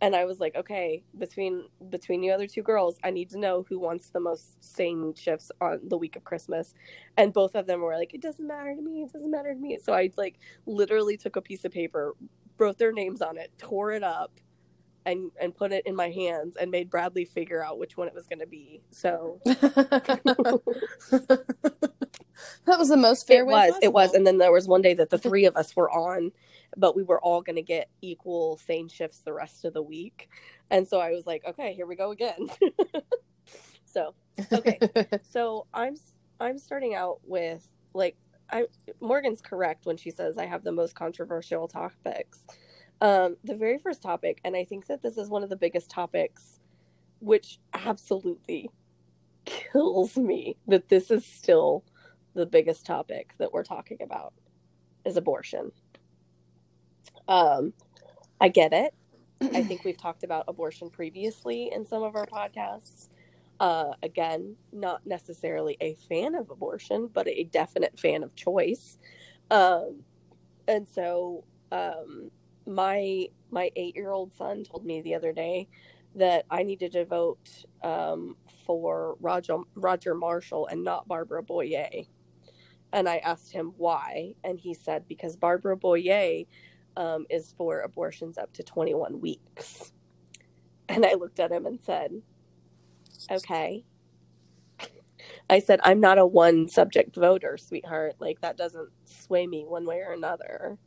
And 0.00 0.16
I 0.16 0.26
was 0.26 0.40
like, 0.40 0.54
okay, 0.56 1.04
between 1.18 1.64
between 1.90 2.22
you 2.22 2.32
other 2.32 2.46
two 2.46 2.62
girls, 2.62 2.98
I 3.04 3.10
need 3.10 3.30
to 3.30 3.38
know 3.38 3.66
who 3.68 3.78
wants 3.80 4.10
the 4.10 4.20
most 4.20 4.62
sane 4.62 5.14
shifts 5.16 5.50
on 5.60 5.80
the 5.88 5.98
week 5.98 6.16
of 6.16 6.24
Christmas. 6.24 6.74
And 7.16 7.32
both 7.32 7.54
of 7.56 7.66
them 7.66 7.80
were 7.82 7.96
like, 7.96 8.14
it 8.14 8.22
doesn't 8.22 8.46
matter 8.46 8.74
to 8.76 8.82
me. 8.82 9.02
It 9.02 9.12
doesn't 9.12 9.30
matter 9.30 9.54
to 9.54 9.60
me. 9.60 9.78
So 9.82 9.94
I 9.94 10.10
like 10.16 10.36
literally 10.66 11.16
took 11.16 11.36
a 11.36 11.42
piece 11.42 11.64
of 11.64 11.72
paper, 11.72 12.14
wrote 12.58 12.78
their 12.78 12.92
names 12.92 13.22
on 13.22 13.38
it, 13.38 13.52
tore 13.58 13.92
it 13.92 14.04
up, 14.04 14.40
and 15.06 15.32
and 15.40 15.54
put 15.56 15.72
it 15.72 15.86
in 15.86 15.96
my 15.96 16.10
hands, 16.10 16.56
and 16.56 16.70
made 16.70 16.90
Bradley 16.90 17.24
figure 17.24 17.64
out 17.64 17.78
which 17.78 17.96
one 17.96 18.08
it 18.08 18.14
was 18.14 18.26
going 18.28 18.40
to 18.40 18.46
be. 18.46 18.82
So 18.90 19.40
that 22.66 22.78
was 22.78 22.88
the 22.90 22.96
most 22.98 23.26
fair 23.26 23.44
it 23.44 23.46
way 23.46 23.54
was 23.54 23.78
it 23.82 23.92
was 23.92 24.14
and 24.14 24.26
then 24.26 24.38
there 24.38 24.52
was 24.52 24.68
one 24.68 24.82
day 24.82 24.94
that 24.94 25.10
the 25.10 25.18
three 25.18 25.46
of 25.46 25.56
us 25.56 25.74
were 25.76 25.90
on 25.90 26.32
but 26.76 26.96
we 26.96 27.02
were 27.02 27.20
all 27.20 27.42
going 27.42 27.56
to 27.56 27.62
get 27.62 27.88
equal 28.02 28.58
same 28.58 28.88
shifts 28.88 29.20
the 29.20 29.32
rest 29.32 29.64
of 29.64 29.74
the 29.74 29.82
week. 29.82 30.28
And 30.70 30.86
so 30.86 31.00
i 31.00 31.10
was 31.10 31.26
like 31.26 31.44
okay 31.46 31.74
here 31.74 31.86
we 31.86 31.96
go 31.96 32.10
again. 32.12 32.48
So 33.86 34.14
okay. 34.52 34.78
So 35.22 35.66
i'm 35.72 35.96
i'm 36.40 36.58
starting 36.58 36.94
out 36.94 37.20
with 37.24 37.66
like 37.94 38.16
i 38.50 38.66
morgan's 39.00 39.40
correct 39.40 39.86
when 39.86 39.96
she 39.96 40.10
says 40.10 40.36
i 40.38 40.46
have 40.46 40.64
the 40.64 40.72
most 40.72 40.94
controversial 40.94 41.68
topics. 41.68 42.40
Um 43.00 43.36
the 43.44 43.56
very 43.56 43.78
first 43.78 44.02
topic 44.02 44.40
and 44.44 44.56
i 44.56 44.64
think 44.64 44.86
that 44.88 45.02
this 45.02 45.16
is 45.16 45.30
one 45.30 45.42
of 45.42 45.48
the 45.50 45.56
biggest 45.56 45.90
topics 45.90 46.60
which 47.20 47.58
absolutely 47.74 48.70
kills 49.46 50.16
me 50.16 50.56
that 50.66 50.88
this 50.88 51.10
is 51.10 51.24
still 51.24 51.84
the 52.34 52.46
biggest 52.46 52.84
topic 52.86 53.34
that 53.38 53.52
we're 53.52 53.64
talking 53.64 53.98
about 54.02 54.34
is 55.04 55.16
abortion. 55.16 55.72
Um, 57.28 57.72
I 58.40 58.48
get 58.48 58.72
it. 58.72 58.94
I 59.40 59.62
think 59.62 59.84
we've 59.84 59.96
talked 59.96 60.24
about 60.24 60.44
abortion 60.48 60.90
previously 60.90 61.70
in 61.72 61.84
some 61.84 62.02
of 62.02 62.16
our 62.16 62.26
podcasts. 62.26 63.08
Uh, 63.60 63.92
again, 64.02 64.56
not 64.72 65.06
necessarily 65.06 65.76
a 65.80 65.94
fan 66.08 66.34
of 66.34 66.50
abortion, 66.50 67.08
but 67.12 67.26
a 67.28 67.44
definite 67.44 67.98
fan 67.98 68.22
of 68.22 68.34
choice. 68.34 68.98
Um, 69.50 70.00
and 70.68 70.86
so, 70.88 71.44
um, 71.72 72.30
my 72.66 73.26
my 73.50 73.70
eight 73.76 73.94
year 73.94 74.10
old 74.10 74.32
son 74.34 74.64
told 74.64 74.84
me 74.84 75.00
the 75.00 75.14
other 75.14 75.32
day 75.32 75.68
that 76.16 76.44
I 76.50 76.62
needed 76.62 76.92
to 76.92 77.04
vote 77.04 77.64
um, 77.82 78.36
for 78.66 79.16
Roger 79.20 79.58
Roger 79.74 80.14
Marshall 80.14 80.66
and 80.66 80.82
not 80.82 81.06
Barbara 81.06 81.42
Bollier. 81.42 82.06
And 82.92 83.08
I 83.08 83.18
asked 83.18 83.52
him 83.52 83.74
why, 83.76 84.34
and 84.44 84.58
he 84.58 84.74
said 84.74 85.06
because 85.08 85.36
Barbara 85.36 85.76
Bollier 85.76 86.46
um, 86.96 87.26
is 87.30 87.54
for 87.56 87.80
abortions 87.80 88.38
up 88.38 88.52
to 88.54 88.62
21 88.64 89.20
weeks. 89.20 89.92
And 90.88 91.06
I 91.06 91.14
looked 91.14 91.40
at 91.40 91.52
him 91.52 91.66
and 91.66 91.80
said, 91.82 92.12
"Okay." 93.30 93.84
I 95.50 95.60
said, 95.60 95.80
"I'm 95.84 96.00
not 96.00 96.18
a 96.18 96.26
one 96.26 96.68
subject 96.68 97.16
voter, 97.16 97.56
sweetheart. 97.58 98.16
Like 98.20 98.40
that 98.42 98.56
doesn't 98.56 98.90
sway 99.06 99.46
me 99.46 99.64
one 99.66 99.86
way 99.86 99.98
or 100.00 100.12
another. 100.12 100.78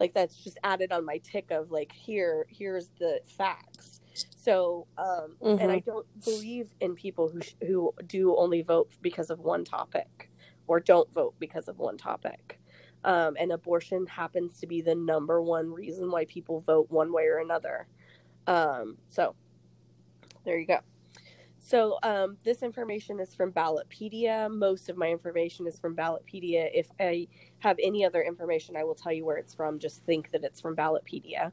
Like 0.00 0.14
that's 0.14 0.36
just 0.42 0.58
added 0.64 0.92
on 0.92 1.04
my 1.06 1.18
tick 1.18 1.50
of 1.52 1.70
like 1.70 1.92
here, 1.92 2.46
here's 2.50 2.90
the 2.98 3.20
facts." 3.26 4.00
So, 4.36 4.88
um, 4.98 5.38
Mhm. 5.42 5.60
and 5.60 5.72
I 5.72 5.80
don't 5.80 6.06
believe 6.24 6.74
in 6.80 6.94
people 6.96 7.28
who 7.30 7.40
sh- 7.42 7.54
who 7.66 7.92
do 8.06 8.36
only 8.36 8.62
vote 8.62 8.90
because 9.02 9.30
of 9.30 9.40
one 9.40 9.64
topic 9.64 10.30
or 10.68 10.80
don't 10.80 11.12
vote 11.12 11.34
because 11.38 11.68
of 11.68 11.78
one 11.78 11.98
topic. 11.98 12.60
Um, 13.06 13.36
and 13.38 13.52
abortion 13.52 14.04
happens 14.06 14.58
to 14.60 14.66
be 14.66 14.82
the 14.82 14.94
number 14.94 15.40
one 15.40 15.72
reason 15.72 16.10
why 16.10 16.24
people 16.24 16.60
vote 16.60 16.90
one 16.90 17.12
way 17.12 17.26
or 17.26 17.38
another. 17.38 17.86
Um, 18.48 18.98
so, 19.08 19.36
there 20.44 20.58
you 20.58 20.66
go. 20.66 20.80
So, 21.60 21.98
um, 22.02 22.36
this 22.44 22.62
information 22.62 23.18
is 23.20 23.34
from 23.34 23.52
Ballotpedia. 23.52 24.52
Most 24.52 24.88
of 24.88 24.96
my 24.96 25.08
information 25.08 25.66
is 25.68 25.78
from 25.78 25.96
Ballotpedia. 25.96 26.68
If 26.74 26.88
I 27.00 27.28
have 27.60 27.76
any 27.82 28.04
other 28.04 28.22
information, 28.22 28.76
I 28.76 28.84
will 28.84 28.94
tell 28.94 29.12
you 29.12 29.24
where 29.24 29.36
it's 29.36 29.54
from. 29.54 29.78
Just 29.78 30.04
think 30.04 30.32
that 30.32 30.44
it's 30.44 30.60
from 30.60 30.76
Ballotpedia. 30.76 31.52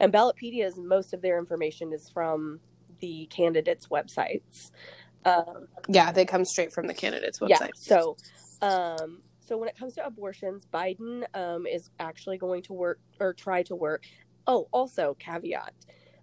And 0.00 0.12
Ballotpedia's 0.12 0.76
most 0.76 1.12
of 1.12 1.20
their 1.20 1.38
information 1.38 1.92
is 1.92 2.08
from 2.08 2.60
the 3.00 3.26
candidates' 3.26 3.88
websites. 3.88 4.70
Um, 5.24 5.68
yeah, 5.88 6.10
they 6.10 6.24
come 6.24 6.44
straight 6.44 6.72
from 6.72 6.86
the 6.86 6.94
candidates' 6.94 7.38
website. 7.38 7.48
yeah. 7.50 7.68
So, 7.74 8.16
um, 8.62 9.22
so 9.52 9.58
when 9.58 9.68
it 9.68 9.76
comes 9.76 9.96
to 9.96 10.06
abortions, 10.06 10.66
Biden 10.72 11.24
um, 11.34 11.66
is 11.66 11.90
actually 12.00 12.38
going 12.38 12.62
to 12.62 12.72
work 12.72 12.98
or 13.20 13.34
try 13.34 13.62
to 13.64 13.76
work. 13.76 14.06
Oh, 14.46 14.66
also 14.72 15.14
caveat: 15.18 15.74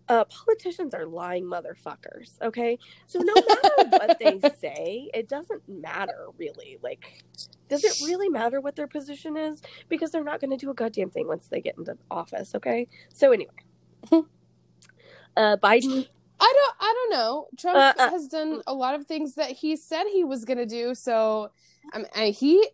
uh, 0.08 0.24
politicians 0.26 0.96
are 0.96 1.06
lying 1.06 1.44
motherfuckers. 1.44 2.42
Okay, 2.42 2.80
so 3.06 3.20
no 3.20 3.36
matter 3.36 3.90
what 3.92 4.18
they 4.18 4.40
say, 4.60 5.12
it 5.14 5.30
doesn't 5.30 5.62
matter 5.70 6.30
really. 6.40 6.80
Like, 6.82 7.24
does 7.68 7.84
it 7.84 8.02
really 8.04 8.30
matter 8.30 8.62
what 8.62 8.76
their 8.76 8.88
position 8.88 9.38
is? 9.38 9.62
Because 9.90 10.10
they're 10.10 10.24
not 10.24 10.42
going 10.42 10.50
to 10.50 10.58
do 10.58 10.72
a 10.72 10.74
goddamn 10.74 11.12
thing 11.12 11.28
once 11.28 11.46
they 11.50 11.62
get 11.62 11.78
into 11.78 11.96
office. 12.10 12.56
Okay. 12.56 12.88
So 13.14 13.32
anyway, 13.32 13.52
uh, 14.12 15.58
Biden 15.62 16.08
I 16.40 16.54
don't 16.56 16.76
I 16.80 16.94
don't 16.94 17.12
know. 17.12 17.48
Trump 17.58 17.78
Uh, 17.78 17.94
uh, 18.02 18.10
has 18.10 18.28
done 18.28 18.62
a 18.66 18.74
lot 18.74 18.96
of 18.96 19.06
things 19.06 19.36
that 19.36 19.52
he 19.52 19.76
said 19.76 20.06
he 20.12 20.24
was 20.24 20.46
going 20.46 20.58
to 20.58 20.66
do, 20.66 20.96
so 20.96 21.52
um, 21.94 22.06
and 22.16 22.34
he 22.34 22.68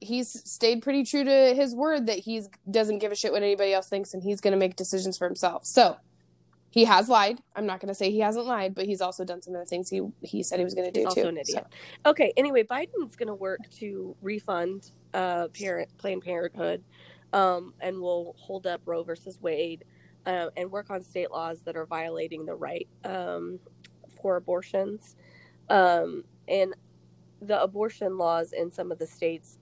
he's 0.00 0.30
stayed 0.50 0.82
pretty 0.82 1.04
true 1.04 1.24
to 1.24 1.54
his 1.54 1.74
word 1.74 2.06
that 2.06 2.18
he's 2.18 2.48
doesn't 2.70 2.98
give 2.98 3.12
a 3.12 3.16
shit 3.16 3.32
what 3.32 3.42
anybody 3.42 3.72
else 3.72 3.88
thinks 3.88 4.14
and 4.14 4.22
he's 4.22 4.40
going 4.40 4.52
to 4.52 4.58
make 4.58 4.76
decisions 4.76 5.16
for 5.18 5.26
himself. 5.26 5.64
So, 5.66 5.96
he 6.70 6.84
has 6.84 7.08
lied. 7.08 7.40
I'm 7.56 7.66
not 7.66 7.80
going 7.80 7.88
to 7.88 7.94
say 7.94 8.10
he 8.10 8.20
hasn't 8.20 8.46
lied, 8.46 8.74
but 8.74 8.84
he's 8.86 9.00
also 9.00 9.24
done 9.24 9.40
some 9.42 9.54
of 9.54 9.60
the 9.60 9.66
things 9.66 9.88
he 9.88 10.02
he 10.22 10.42
said 10.42 10.58
he 10.58 10.64
was 10.64 10.74
going 10.74 10.92
to 10.92 11.00
do 11.00 11.06
also 11.06 11.22
too. 11.22 11.28
an 11.28 11.34
So- 11.36 11.40
idiot. 11.40 11.66
Okay. 12.06 12.32
Anyway, 12.36 12.62
Biden's 12.62 13.16
going 13.16 13.28
to 13.28 13.34
work 13.34 13.60
to 13.78 14.14
refund 14.22 14.90
uh, 15.14 15.48
parent 15.48 15.88
Planned 15.98 16.22
Parenthood, 16.22 16.84
um, 17.32 17.72
and 17.80 18.00
will 18.00 18.34
hold 18.38 18.66
up 18.66 18.82
Roe 18.84 19.02
versus 19.02 19.38
Wade, 19.40 19.84
uh, 20.26 20.50
and 20.56 20.70
work 20.70 20.90
on 20.90 21.02
state 21.02 21.30
laws 21.30 21.62
that 21.62 21.76
are 21.76 21.86
violating 21.86 22.44
the 22.44 22.54
right 22.54 22.86
um, 23.04 23.58
for 24.20 24.36
abortions, 24.36 25.16
um, 25.70 26.24
and 26.46 26.74
the 27.40 27.60
abortion 27.62 28.18
laws 28.18 28.52
in 28.52 28.70
some 28.70 28.92
of 28.92 28.98
the 28.98 29.06
states, 29.06 29.58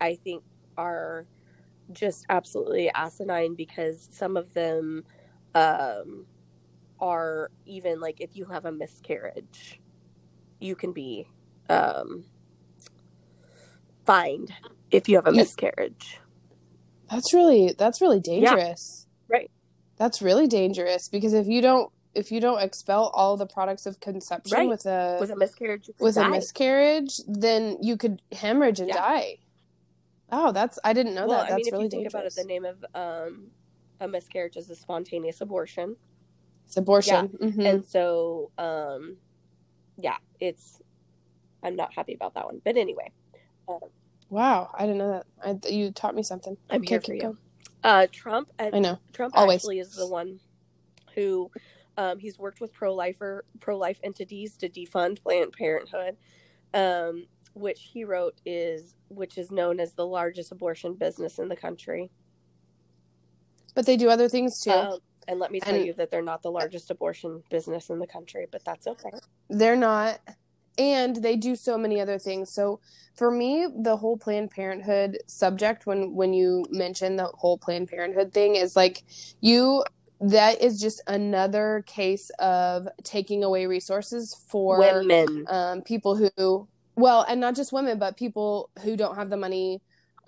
I 0.00 0.16
think, 0.16 0.42
are 0.76 1.26
just 1.92 2.26
absolutely 2.28 2.90
asinine 2.94 3.54
because 3.54 4.08
some 4.12 4.36
of 4.36 4.54
them 4.54 5.04
um, 5.54 6.26
are 7.00 7.50
even 7.66 8.00
like 8.00 8.20
if 8.20 8.36
you 8.36 8.44
have 8.46 8.64
a 8.66 8.72
miscarriage 8.72 9.80
you 10.60 10.76
can 10.76 10.92
be 10.92 11.26
um, 11.68 12.24
fined 14.06 14.52
if 14.90 15.08
you 15.08 15.16
have 15.16 15.26
a 15.26 15.32
Yeah. 15.32 15.32
miscarriage. 15.32 16.20
That's 17.10 17.34
really 17.34 17.74
that's 17.78 18.00
really 18.00 18.20
dangerous. 18.20 19.06
Right. 19.28 19.50
That's 19.98 20.22
really 20.22 20.46
dangerous 20.46 21.08
because 21.08 21.34
if 21.34 21.46
you 21.46 21.60
don't 21.62 21.90
if 22.14 22.32
you 22.32 22.40
don't 22.40 22.60
expel 22.60 23.08
all 23.14 23.36
the 23.36 23.46
products 23.46 23.86
of 23.86 24.00
conception 24.00 24.56
Right. 24.56 24.68
with 24.68 24.86
a 24.86 25.18
With 25.20 25.30
a 25.30 25.36
miscarriage, 25.36 25.90
with 26.00 26.16
a 26.16 26.28
miscarriage, 26.28 27.20
then 27.28 27.78
you 27.82 27.96
could 27.96 28.20
hemorrhage 28.32 28.80
and 28.80 28.88
Yeah. 28.88 28.96
die. 28.96 29.38
Oh, 30.32 30.52
that's 30.52 30.78
I 30.84 30.92
didn't 30.92 31.14
know 31.14 31.26
well, 31.26 31.38
that. 31.38 31.52
I 31.52 31.56
mean, 31.56 31.56
That's 31.56 31.68
if 31.68 31.72
really 31.72 31.84
you 31.84 31.90
think 31.90 32.02
dangerous. 32.04 32.14
about 32.14 32.26
it, 32.26 32.34
the 32.36 32.44
name 32.44 32.64
of 32.64 32.84
um, 32.94 33.50
a 34.00 34.08
miscarriage 34.08 34.56
is 34.56 34.70
a 34.70 34.76
spontaneous 34.76 35.40
abortion, 35.40 35.96
it's 36.66 36.76
abortion. 36.76 37.28
Mhm. 37.40 37.66
and 37.68 37.84
so 37.86 38.50
um, 38.58 39.16
yeah, 39.96 40.16
it's. 40.40 40.80
I'm 41.62 41.76
not 41.76 41.92
happy 41.94 42.14
about 42.14 42.34
that 42.34 42.46
one, 42.46 42.62
but 42.64 42.76
anyway, 42.76 43.10
wow, 44.30 44.70
I 44.72 44.82
didn't 44.86 44.98
know 44.98 45.22
that. 45.42 45.60
I, 45.64 45.68
you 45.68 45.90
taught 45.90 46.14
me 46.14 46.22
something. 46.22 46.56
I'm 46.70 46.80
Okay, 46.82 46.94
here 46.94 47.00
for 47.00 47.14
you. 47.14 47.20
going. 47.20 47.38
Uh, 47.82 48.06
Trump. 48.12 48.50
I 48.58 48.78
know. 48.78 48.98
Trump 49.12 49.34
Always. 49.36 49.56
actually 49.62 49.78
is 49.80 49.94
the 49.94 50.06
one 50.06 50.40
who 51.14 51.50
um, 51.96 52.18
he's 52.18 52.38
worked 52.38 52.60
with 52.60 52.72
pro 52.72 52.94
lifer 52.94 53.44
pro 53.60 53.76
life 53.76 54.00
entities 54.02 54.56
to 54.58 54.68
defund 54.68 55.22
Planned 55.22 55.52
Parenthood, 55.52 56.16
um, 56.74 57.26
which 57.54 57.90
he 57.92 58.04
wrote 58.04 58.40
is 58.44 58.94
which 59.08 59.36
is 59.38 59.50
known 59.50 59.80
as 59.80 59.94
the 59.94 60.06
largest 60.06 60.52
abortion 60.52 60.94
business 60.94 61.38
in 61.38 61.48
the 61.48 61.56
country. 61.56 62.10
But 63.74 63.86
they 63.86 63.96
do 63.96 64.08
other 64.08 64.28
things 64.28 64.60
too. 64.60 64.70
Um, 64.70 64.98
and 65.28 65.38
let 65.38 65.50
me 65.50 65.60
tell 65.60 65.74
And- 65.74 65.86
you 65.86 65.92
that 65.94 66.10
they're 66.10 66.22
not 66.22 66.42
the 66.42 66.50
largest 66.50 66.90
abortion 66.90 67.42
business 67.50 67.90
in 67.90 67.98
the 67.98 68.06
country, 68.06 68.46
but 68.50 68.64
that's 68.64 68.86
okay. 68.86 69.10
They're 69.48 69.76
not. 69.76 70.20
And 70.78 71.16
they 71.16 71.36
do 71.36 71.56
so 71.56 71.76
many 71.76 72.00
other 72.00 72.18
things. 72.18 72.50
So 72.52 72.80
for 73.14 73.30
me, 73.30 73.66
the 73.82 73.96
whole 73.96 74.16
Planned 74.16 74.50
Parenthood 74.50 75.18
subject, 75.26 75.84
when 75.86 76.14
when 76.14 76.32
you 76.32 76.64
mention 76.70 77.16
the 77.16 77.26
whole 77.34 77.58
Planned 77.58 77.88
Parenthood 77.88 78.32
thing, 78.32 78.56
is 78.56 78.76
like 78.76 79.04
you 79.40 79.84
that 80.20 80.60
is 80.60 80.80
just 80.80 81.00
another 81.06 81.82
case 81.86 82.30
of 82.38 82.86
taking 83.04 83.42
away 83.42 83.66
resources 83.66 84.36
for 84.48 84.78
Women. 84.78 85.44
um, 85.48 85.82
people 85.82 86.14
who 86.16 86.68
well 86.96 87.24
and 87.28 87.40
not 87.40 87.54
just 87.56 87.72
women 87.72 87.98
but 87.98 88.16
people 88.16 88.68
who 88.82 88.96
don't 88.96 89.14
have 89.16 89.30
the 89.30 89.36
money 89.36 89.80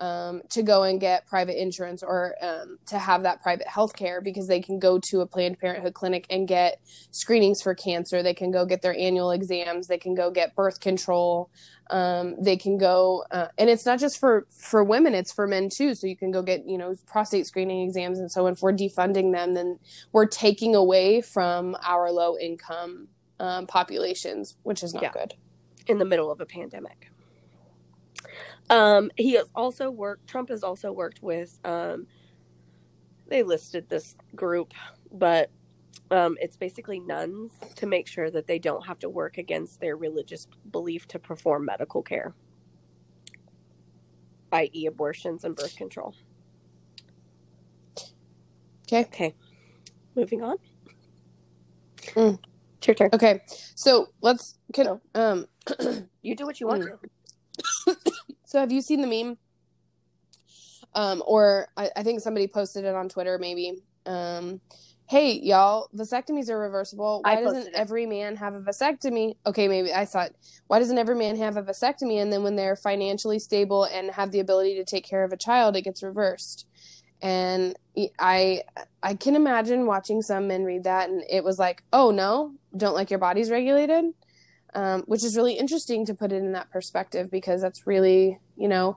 um, 0.02 0.42
to 0.48 0.64
go 0.64 0.82
and 0.82 1.00
get 1.00 1.28
private 1.28 1.62
insurance 1.62 2.02
or 2.02 2.34
um, 2.42 2.76
to 2.86 2.98
have 2.98 3.22
that 3.22 3.40
private 3.40 3.68
health 3.68 3.94
care 3.94 4.20
because 4.20 4.48
they 4.48 4.60
can 4.60 4.80
go 4.80 4.98
to 4.98 5.20
a 5.20 5.26
Planned 5.26 5.60
Parenthood 5.60 5.94
clinic 5.94 6.26
and 6.28 6.48
get 6.48 6.80
screenings 7.12 7.62
for 7.62 7.72
cancer. 7.72 8.20
They 8.20 8.34
can 8.34 8.50
go 8.50 8.66
get 8.66 8.82
their 8.82 8.98
annual 8.98 9.30
exams. 9.30 9.86
They 9.86 9.98
can 9.98 10.16
go 10.16 10.32
get 10.32 10.56
birth 10.56 10.80
control. 10.80 11.50
Um, 11.90 12.34
they 12.42 12.56
can 12.56 12.78
go, 12.78 13.22
uh, 13.30 13.48
and 13.56 13.70
it's 13.70 13.86
not 13.86 14.00
just 14.00 14.18
for 14.18 14.48
for 14.50 14.82
women; 14.82 15.14
it's 15.14 15.32
for 15.32 15.46
men 15.46 15.68
too. 15.68 15.94
So 15.94 16.08
you 16.08 16.16
can 16.16 16.32
go 16.32 16.42
get 16.42 16.66
you 16.66 16.78
know 16.78 16.96
prostate 17.06 17.46
screening 17.46 17.82
exams. 17.82 18.18
And 18.18 18.30
so 18.30 18.48
if 18.48 18.60
we're 18.60 18.72
defunding 18.72 19.32
them, 19.32 19.54
then 19.54 19.78
we're 20.10 20.26
taking 20.26 20.74
away 20.74 21.20
from 21.20 21.76
our 21.80 22.10
low 22.10 22.36
income 22.36 23.06
um, 23.38 23.68
populations, 23.68 24.56
which 24.64 24.82
is 24.82 24.94
not 24.94 25.04
yeah. 25.04 25.12
good. 25.12 25.34
In 25.86 25.98
the 25.98 26.04
middle 26.04 26.32
of 26.32 26.40
a 26.40 26.46
pandemic. 26.46 27.11
Um, 28.72 29.12
he 29.18 29.34
has 29.34 29.50
also 29.54 29.90
worked. 29.90 30.28
Trump 30.28 30.50
has 30.50 30.64
also 30.64 30.92
worked 30.92 31.22
with. 31.22 31.60
Um, 31.64 32.08
they 33.28 33.42
listed 33.44 33.88
this 33.88 34.16
group, 34.36 34.74
but 35.12 35.50
um, 36.10 36.36
it's 36.40 36.56
basically 36.56 37.00
nuns 37.00 37.52
to 37.76 37.86
make 37.86 38.08
sure 38.08 38.30
that 38.30 38.46
they 38.46 38.58
don't 38.58 38.86
have 38.86 38.98
to 39.00 39.10
work 39.10 39.38
against 39.38 39.80
their 39.80 39.96
religious 39.96 40.48
belief 40.70 41.08
to 41.08 41.18
perform 41.18 41.66
medical 41.66 42.02
care, 42.02 42.34
i.e., 44.52 44.86
abortions 44.86 45.44
and 45.44 45.56
birth 45.56 45.76
control. 45.76 46.14
Okay. 48.88 49.02
Okay. 49.06 49.34
Moving 50.16 50.42
on. 50.42 50.56
Mm. 52.16 52.38
It's 52.78 52.88
your 52.88 52.94
turn. 52.94 53.10
Okay. 53.14 53.42
So 53.76 54.08
let's. 54.22 54.58
Can, 54.72 55.00
um. 55.14 55.46
you 56.22 56.36
do 56.36 56.46
what 56.46 56.60
you 56.60 56.68
want. 56.68 56.84
Mm. 56.84 56.98
So 58.52 58.60
have 58.60 58.70
you 58.70 58.82
seen 58.82 59.00
the 59.00 59.06
meme? 59.06 59.38
Um, 60.94 61.22
or 61.26 61.68
I, 61.74 61.88
I 61.96 62.02
think 62.02 62.20
somebody 62.20 62.46
posted 62.46 62.84
it 62.84 62.94
on 62.94 63.08
Twitter, 63.08 63.38
maybe. 63.38 63.78
Um, 64.04 64.60
hey, 65.08 65.32
y'all, 65.32 65.88
vasectomies 65.96 66.50
are 66.50 66.58
reversible. 66.58 67.22
Why 67.24 67.40
doesn't 67.40 67.68
it. 67.68 67.72
every 67.72 68.04
man 68.04 68.36
have 68.36 68.52
a 68.52 68.60
vasectomy? 68.60 69.36
Okay, 69.46 69.68
maybe 69.68 69.90
I 69.90 70.04
saw 70.04 70.24
it. 70.24 70.36
Why 70.66 70.80
doesn't 70.80 70.98
every 70.98 71.14
man 71.14 71.38
have 71.38 71.56
a 71.56 71.62
vasectomy? 71.62 72.20
And 72.20 72.30
then 72.30 72.42
when 72.42 72.56
they're 72.56 72.76
financially 72.76 73.38
stable 73.38 73.84
and 73.84 74.10
have 74.10 74.32
the 74.32 74.40
ability 74.40 74.74
to 74.74 74.84
take 74.84 75.06
care 75.06 75.24
of 75.24 75.32
a 75.32 75.38
child, 75.38 75.74
it 75.74 75.82
gets 75.84 76.02
reversed. 76.02 76.66
And 77.22 77.74
I 78.18 78.64
I 79.02 79.14
can 79.14 79.34
imagine 79.34 79.86
watching 79.86 80.20
some 80.20 80.46
men 80.46 80.64
read 80.64 80.84
that, 80.84 81.08
and 81.08 81.24
it 81.30 81.42
was 81.42 81.58
like, 81.58 81.84
oh 81.90 82.10
no, 82.10 82.52
don't 82.76 82.94
like 82.94 83.08
your 83.08 83.18
body's 83.18 83.50
regulated 83.50 84.12
um, 84.74 85.02
which 85.02 85.24
is 85.24 85.36
really 85.36 85.54
interesting 85.54 86.06
to 86.06 86.14
put 86.14 86.32
it 86.32 86.36
in 86.36 86.52
that 86.52 86.70
perspective 86.70 87.30
because 87.30 87.60
that's 87.60 87.86
really 87.86 88.38
you 88.56 88.68
know 88.68 88.96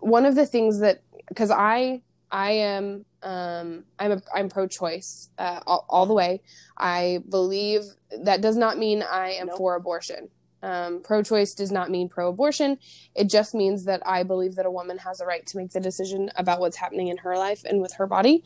one 0.00 0.26
of 0.26 0.34
the 0.34 0.46
things 0.46 0.80
that 0.80 1.02
because 1.28 1.50
I 1.50 2.02
I 2.30 2.52
am 2.52 3.04
um, 3.22 3.84
I'm 3.98 4.12
a, 4.12 4.22
I'm 4.34 4.48
pro-choice 4.48 5.30
uh, 5.38 5.60
all, 5.66 5.84
all, 5.88 6.06
the 6.06 6.14
way. 6.14 6.42
I 6.76 7.22
believe 7.28 7.82
that 8.22 8.40
does 8.40 8.56
not 8.56 8.78
mean 8.78 9.02
I 9.02 9.30
am 9.32 9.48
nope. 9.48 9.58
for 9.58 9.74
abortion. 9.74 10.28
Um, 10.62 11.00
pro-choice 11.02 11.54
does 11.54 11.72
not 11.72 11.90
mean 11.90 12.08
pro-abortion. 12.08 12.78
It 13.14 13.28
just 13.28 13.54
means 13.54 13.84
that 13.84 14.00
I 14.06 14.22
believe 14.22 14.54
that 14.56 14.66
a 14.66 14.70
woman 14.70 14.98
has 14.98 15.20
a 15.20 15.26
right 15.26 15.44
to 15.46 15.56
make 15.56 15.72
the 15.72 15.80
decision 15.80 16.30
about 16.36 16.60
what's 16.60 16.76
happening 16.76 17.08
in 17.08 17.18
her 17.18 17.36
life 17.36 17.62
and 17.64 17.80
with 17.80 17.94
her 17.94 18.06
body, 18.06 18.44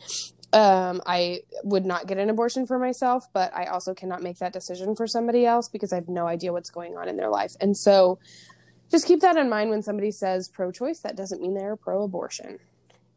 um, 0.53 1.01
I 1.05 1.41
would 1.63 1.85
not 1.85 2.07
get 2.07 2.17
an 2.17 2.29
abortion 2.29 2.65
for 2.65 2.77
myself, 2.77 3.25
but 3.33 3.55
I 3.55 3.65
also 3.65 3.93
cannot 3.93 4.21
make 4.21 4.39
that 4.39 4.53
decision 4.53 4.95
for 4.95 5.07
somebody 5.07 5.45
else 5.45 5.69
because 5.69 5.93
I 5.93 5.95
have 5.95 6.09
no 6.09 6.27
idea 6.27 6.51
what's 6.51 6.69
going 6.69 6.97
on 6.97 7.07
in 7.07 7.17
their 7.17 7.29
life. 7.29 7.53
And 7.61 7.75
so 7.77 8.19
just 8.89 9.07
keep 9.07 9.21
that 9.21 9.37
in 9.37 9.49
mind 9.49 9.69
when 9.69 9.81
somebody 9.81 10.11
says 10.11 10.49
pro 10.49 10.71
choice, 10.71 10.99
that 10.99 11.15
doesn't 11.15 11.41
mean 11.41 11.53
they're 11.53 11.77
pro 11.77 12.03
abortion. 12.03 12.59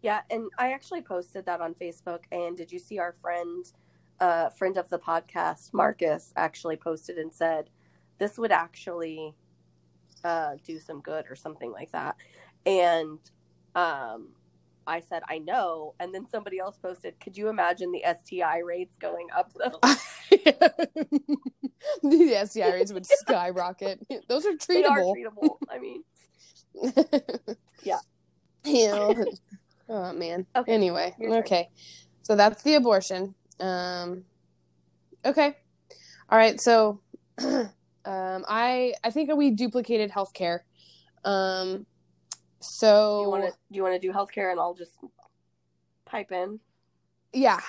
Yeah, 0.02 0.20
and 0.30 0.50
I 0.58 0.72
actually 0.72 1.00
posted 1.00 1.46
that 1.46 1.60
on 1.60 1.74
Facebook. 1.74 2.24
And 2.30 2.56
did 2.56 2.70
you 2.70 2.78
see 2.78 2.98
our 2.98 3.12
friend, 3.12 3.64
uh, 4.20 4.50
friend 4.50 4.76
of 4.76 4.88
the 4.90 4.98
podcast, 4.98 5.72
Marcus, 5.72 6.32
actually 6.36 6.76
posted 6.76 7.16
and 7.18 7.32
said, 7.32 7.70
this 8.18 8.38
would 8.38 8.52
actually 8.52 9.34
uh, 10.22 10.52
do 10.64 10.78
some 10.78 11.00
good 11.00 11.24
or 11.28 11.34
something 11.34 11.72
like 11.72 11.90
that. 11.92 12.16
And 12.64 13.18
um, 13.74 14.28
I 14.86 15.00
said, 15.00 15.22
I 15.28 15.38
know. 15.38 15.94
And 15.98 16.14
then 16.14 16.26
somebody 16.26 16.58
else 16.58 16.76
posted, 16.78 17.18
could 17.20 17.36
you 17.36 17.48
imagine 17.48 17.92
the 17.92 18.02
STI 18.02 18.58
rates 18.58 18.96
going 18.96 19.28
up 19.36 19.52
though? 19.54 19.78
the 22.02 22.46
STI 22.46 22.72
rates 22.72 22.92
would 22.92 23.06
skyrocket. 23.20 24.06
Those 24.28 24.46
are 24.46 24.52
treatable. 24.52 24.66
They 24.68 24.84
are 24.84 25.00
treatable. 25.00 25.56
I 25.70 25.78
mean, 25.78 26.04
yeah. 27.82 27.98
Yeah. 28.64 29.14
Oh 29.88 30.12
man. 30.12 30.46
Okay. 30.56 30.72
Anyway, 30.72 31.14
okay. 31.20 31.68
So 32.22 32.36
that's 32.36 32.62
the 32.62 32.74
abortion. 32.74 33.34
Um, 33.60 34.24
okay. 35.24 35.56
All 36.30 36.38
right. 36.38 36.60
So, 36.60 37.00
um, 37.38 37.70
I 38.04 38.94
I 39.04 39.10
think 39.10 39.30
we 39.34 39.50
duplicated 39.50 40.10
healthcare. 40.10 40.60
Um, 41.24 41.86
so 42.64 43.18
do 43.18 43.22
you 43.22 43.30
want 43.30 43.44
to 43.44 43.50
do 43.50 43.76
you 43.76 43.82
want 43.82 44.00
to 44.00 44.06
do 44.06 44.12
healthcare 44.12 44.50
and 44.50 44.60
I'll 44.60 44.74
just 44.74 44.98
pipe 46.04 46.32
in? 46.32 46.60
Yeah, 47.32 47.60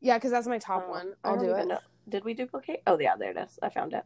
yeah, 0.00 0.16
because 0.16 0.30
that's 0.30 0.46
my 0.46 0.58
top 0.58 0.84
oh, 0.86 0.90
one. 0.90 1.12
I'll 1.24 1.38
do 1.38 1.52
it. 1.52 1.66
Know. 1.66 1.78
Did 2.08 2.24
we 2.24 2.34
duplicate? 2.34 2.82
Oh 2.86 2.98
yeah, 2.98 3.16
there 3.16 3.30
it 3.30 3.36
is. 3.36 3.58
I 3.62 3.68
found 3.68 3.92
it. 3.92 4.04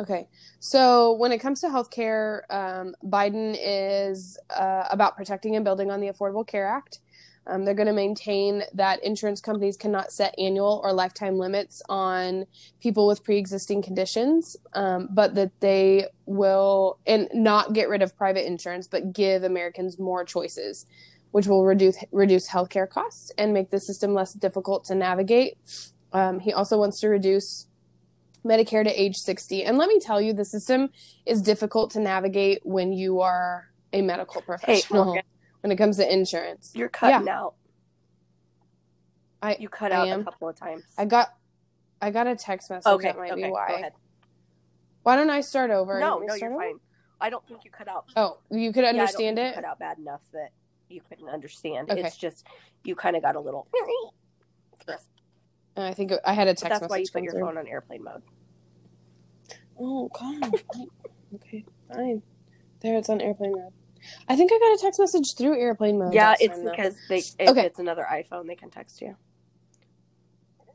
Okay, 0.00 0.28
so 0.58 1.12
when 1.12 1.30
it 1.32 1.38
comes 1.38 1.60
to 1.60 1.68
healthcare, 1.68 2.40
um, 2.50 2.94
Biden 3.04 3.56
is 3.60 4.38
uh, 4.50 4.84
about 4.90 5.16
protecting 5.16 5.54
and 5.54 5.64
building 5.64 5.90
on 5.90 6.00
the 6.00 6.08
Affordable 6.08 6.46
Care 6.46 6.66
Act. 6.66 6.98
Um, 7.46 7.64
they're 7.64 7.74
going 7.74 7.88
to 7.88 7.92
maintain 7.92 8.62
that 8.74 9.02
insurance 9.02 9.40
companies 9.40 9.76
cannot 9.76 10.12
set 10.12 10.34
annual 10.38 10.80
or 10.84 10.92
lifetime 10.92 11.38
limits 11.38 11.82
on 11.88 12.46
people 12.80 13.06
with 13.06 13.24
pre-existing 13.24 13.82
conditions, 13.82 14.56
um, 14.74 15.08
but 15.10 15.34
that 15.34 15.50
they 15.60 16.06
will 16.26 16.98
and 17.06 17.28
not 17.34 17.72
get 17.72 17.88
rid 17.88 18.00
of 18.00 18.16
private 18.16 18.46
insurance, 18.46 18.86
but 18.86 19.12
give 19.12 19.42
Americans 19.42 19.98
more 19.98 20.24
choices, 20.24 20.86
which 21.32 21.46
will 21.46 21.64
reduce 21.64 21.98
reduce 22.12 22.48
healthcare 22.48 22.88
costs 22.88 23.32
and 23.36 23.52
make 23.52 23.70
the 23.70 23.80
system 23.80 24.14
less 24.14 24.32
difficult 24.32 24.84
to 24.84 24.94
navigate. 24.94 25.58
Um, 26.12 26.38
he 26.38 26.52
also 26.52 26.78
wants 26.78 27.00
to 27.00 27.08
reduce 27.08 27.66
Medicare 28.44 28.84
to 28.84 29.00
age 29.00 29.16
60. 29.16 29.64
And 29.64 29.78
let 29.78 29.88
me 29.88 29.98
tell 29.98 30.20
you, 30.20 30.32
the 30.32 30.44
system 30.44 30.90
is 31.26 31.42
difficult 31.42 31.90
to 31.92 32.00
navigate 32.00 32.60
when 32.64 32.92
you 32.92 33.20
are 33.20 33.68
a 33.92 34.02
medical 34.02 34.42
professional. 34.42 35.14
Hey, 35.14 35.22
when 35.62 35.72
it 35.72 35.76
comes 35.76 35.96
to 35.96 36.12
insurance. 36.12 36.72
You're 36.74 36.88
cutting 36.88 37.26
yeah. 37.26 37.40
out. 37.40 37.54
I 39.40 39.56
you 39.58 39.68
cut 39.68 39.92
out 39.92 40.08
a 40.08 40.22
couple 40.22 40.48
of 40.48 40.56
times. 40.56 40.84
I 40.96 41.04
got 41.04 41.34
I 42.00 42.10
got 42.10 42.26
a 42.26 42.36
text 42.36 42.70
message. 42.70 42.90
Okay, 42.90 43.08
that 43.08 43.16
might 43.16 43.32
okay, 43.32 43.44
be 43.44 43.50
why. 43.50 43.90
Why 45.02 45.16
don't 45.16 45.30
I 45.30 45.40
start 45.40 45.70
over? 45.70 45.98
No, 45.98 46.18
no, 46.18 46.34
you're 46.34 46.52
over? 46.52 46.60
fine. 46.60 46.78
I 47.20 47.30
don't 47.30 47.46
think 47.46 47.64
you 47.64 47.70
cut 47.70 47.88
out. 47.88 48.06
Oh, 48.16 48.38
you 48.50 48.72
could 48.72 48.84
understand 48.84 49.38
yeah, 49.38 49.50
it. 49.50 49.54
cut 49.54 49.64
out 49.64 49.78
bad 49.78 49.98
enough 49.98 50.22
that 50.32 50.50
you 50.88 51.00
couldn't 51.08 51.28
understand. 51.28 51.90
Okay. 51.90 52.02
It's 52.02 52.16
just 52.16 52.46
you 52.84 52.94
kind 52.94 53.16
of 53.16 53.22
got 53.22 53.36
a 53.36 53.40
little. 53.40 53.66
I 55.76 55.94
think 55.94 56.12
I 56.24 56.34
had 56.34 56.48
a 56.48 56.54
text. 56.54 56.64
But 56.64 56.80
that's 56.80 56.90
why 56.90 56.98
you 56.98 57.06
put 57.12 57.22
your 57.22 57.32
through. 57.32 57.46
phone 57.46 57.58
on 57.58 57.66
airplane 57.66 58.04
mode. 58.04 58.22
Oh 59.78 60.08
God. 60.08 60.60
okay, 61.36 61.64
fine. 61.92 62.22
There, 62.80 62.98
it's 62.98 63.08
on 63.08 63.20
airplane 63.20 63.52
mode. 63.52 63.72
I 64.28 64.36
think 64.36 64.50
I 64.52 64.58
got 64.58 64.74
a 64.74 64.78
text 64.80 65.00
message 65.00 65.36
through 65.36 65.58
airplane 65.58 65.98
mode. 65.98 66.14
Yeah, 66.14 66.34
it's 66.40 66.56
time, 66.56 66.64
because 66.64 66.96
they 67.08 67.18
if 67.18 67.50
okay. 67.50 67.66
it's 67.66 67.78
another 67.78 68.06
iPhone, 68.10 68.46
they 68.46 68.56
can 68.56 68.70
text 68.70 69.00
you. 69.00 69.16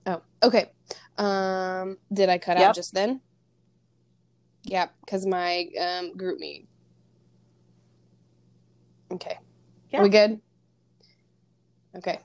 Oh, 0.06 0.22
okay. 0.42 0.72
Um, 1.18 1.98
did 2.12 2.30
I 2.30 2.38
cut 2.38 2.58
yep. 2.58 2.70
out 2.70 2.76
just 2.76 2.94
then? 2.94 3.22
Yeah, 4.64 4.88
because 5.02 5.26
my 5.26 5.68
um 5.80 6.14
GroupMe. 6.18 6.66
Okay. 9.12 9.38
Yeah. 9.90 10.00
Are 10.00 10.04
we 10.04 10.10
good? 10.10 10.42
Okay. 11.96 12.20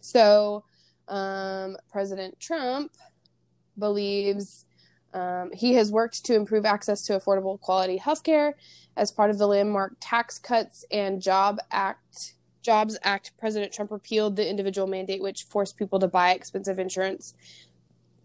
So, 0.00 0.64
um, 1.08 1.76
President 1.90 2.38
Trump 2.40 2.92
believes 3.76 4.64
um, 5.14 5.50
he 5.52 5.74
has 5.74 5.90
worked 5.90 6.24
to 6.26 6.34
improve 6.34 6.64
access 6.64 7.02
to 7.04 7.14
affordable 7.14 7.58
quality 7.60 7.98
healthcare 7.98 8.52
as 8.96 9.10
part 9.10 9.30
of 9.30 9.38
the 9.38 9.46
landmark 9.46 9.96
Tax 10.00 10.38
Cuts 10.38 10.84
and 10.90 11.22
Job 11.22 11.58
Act. 11.70 12.34
Jobs 12.62 12.98
Act, 13.02 13.32
President 13.38 13.72
Trump 13.72 13.90
repealed 13.90 14.36
the 14.36 14.48
individual 14.48 14.86
mandate 14.86 15.22
which 15.22 15.44
forced 15.44 15.76
people 15.76 15.98
to 16.00 16.08
buy 16.08 16.32
expensive 16.32 16.78
insurance 16.78 17.34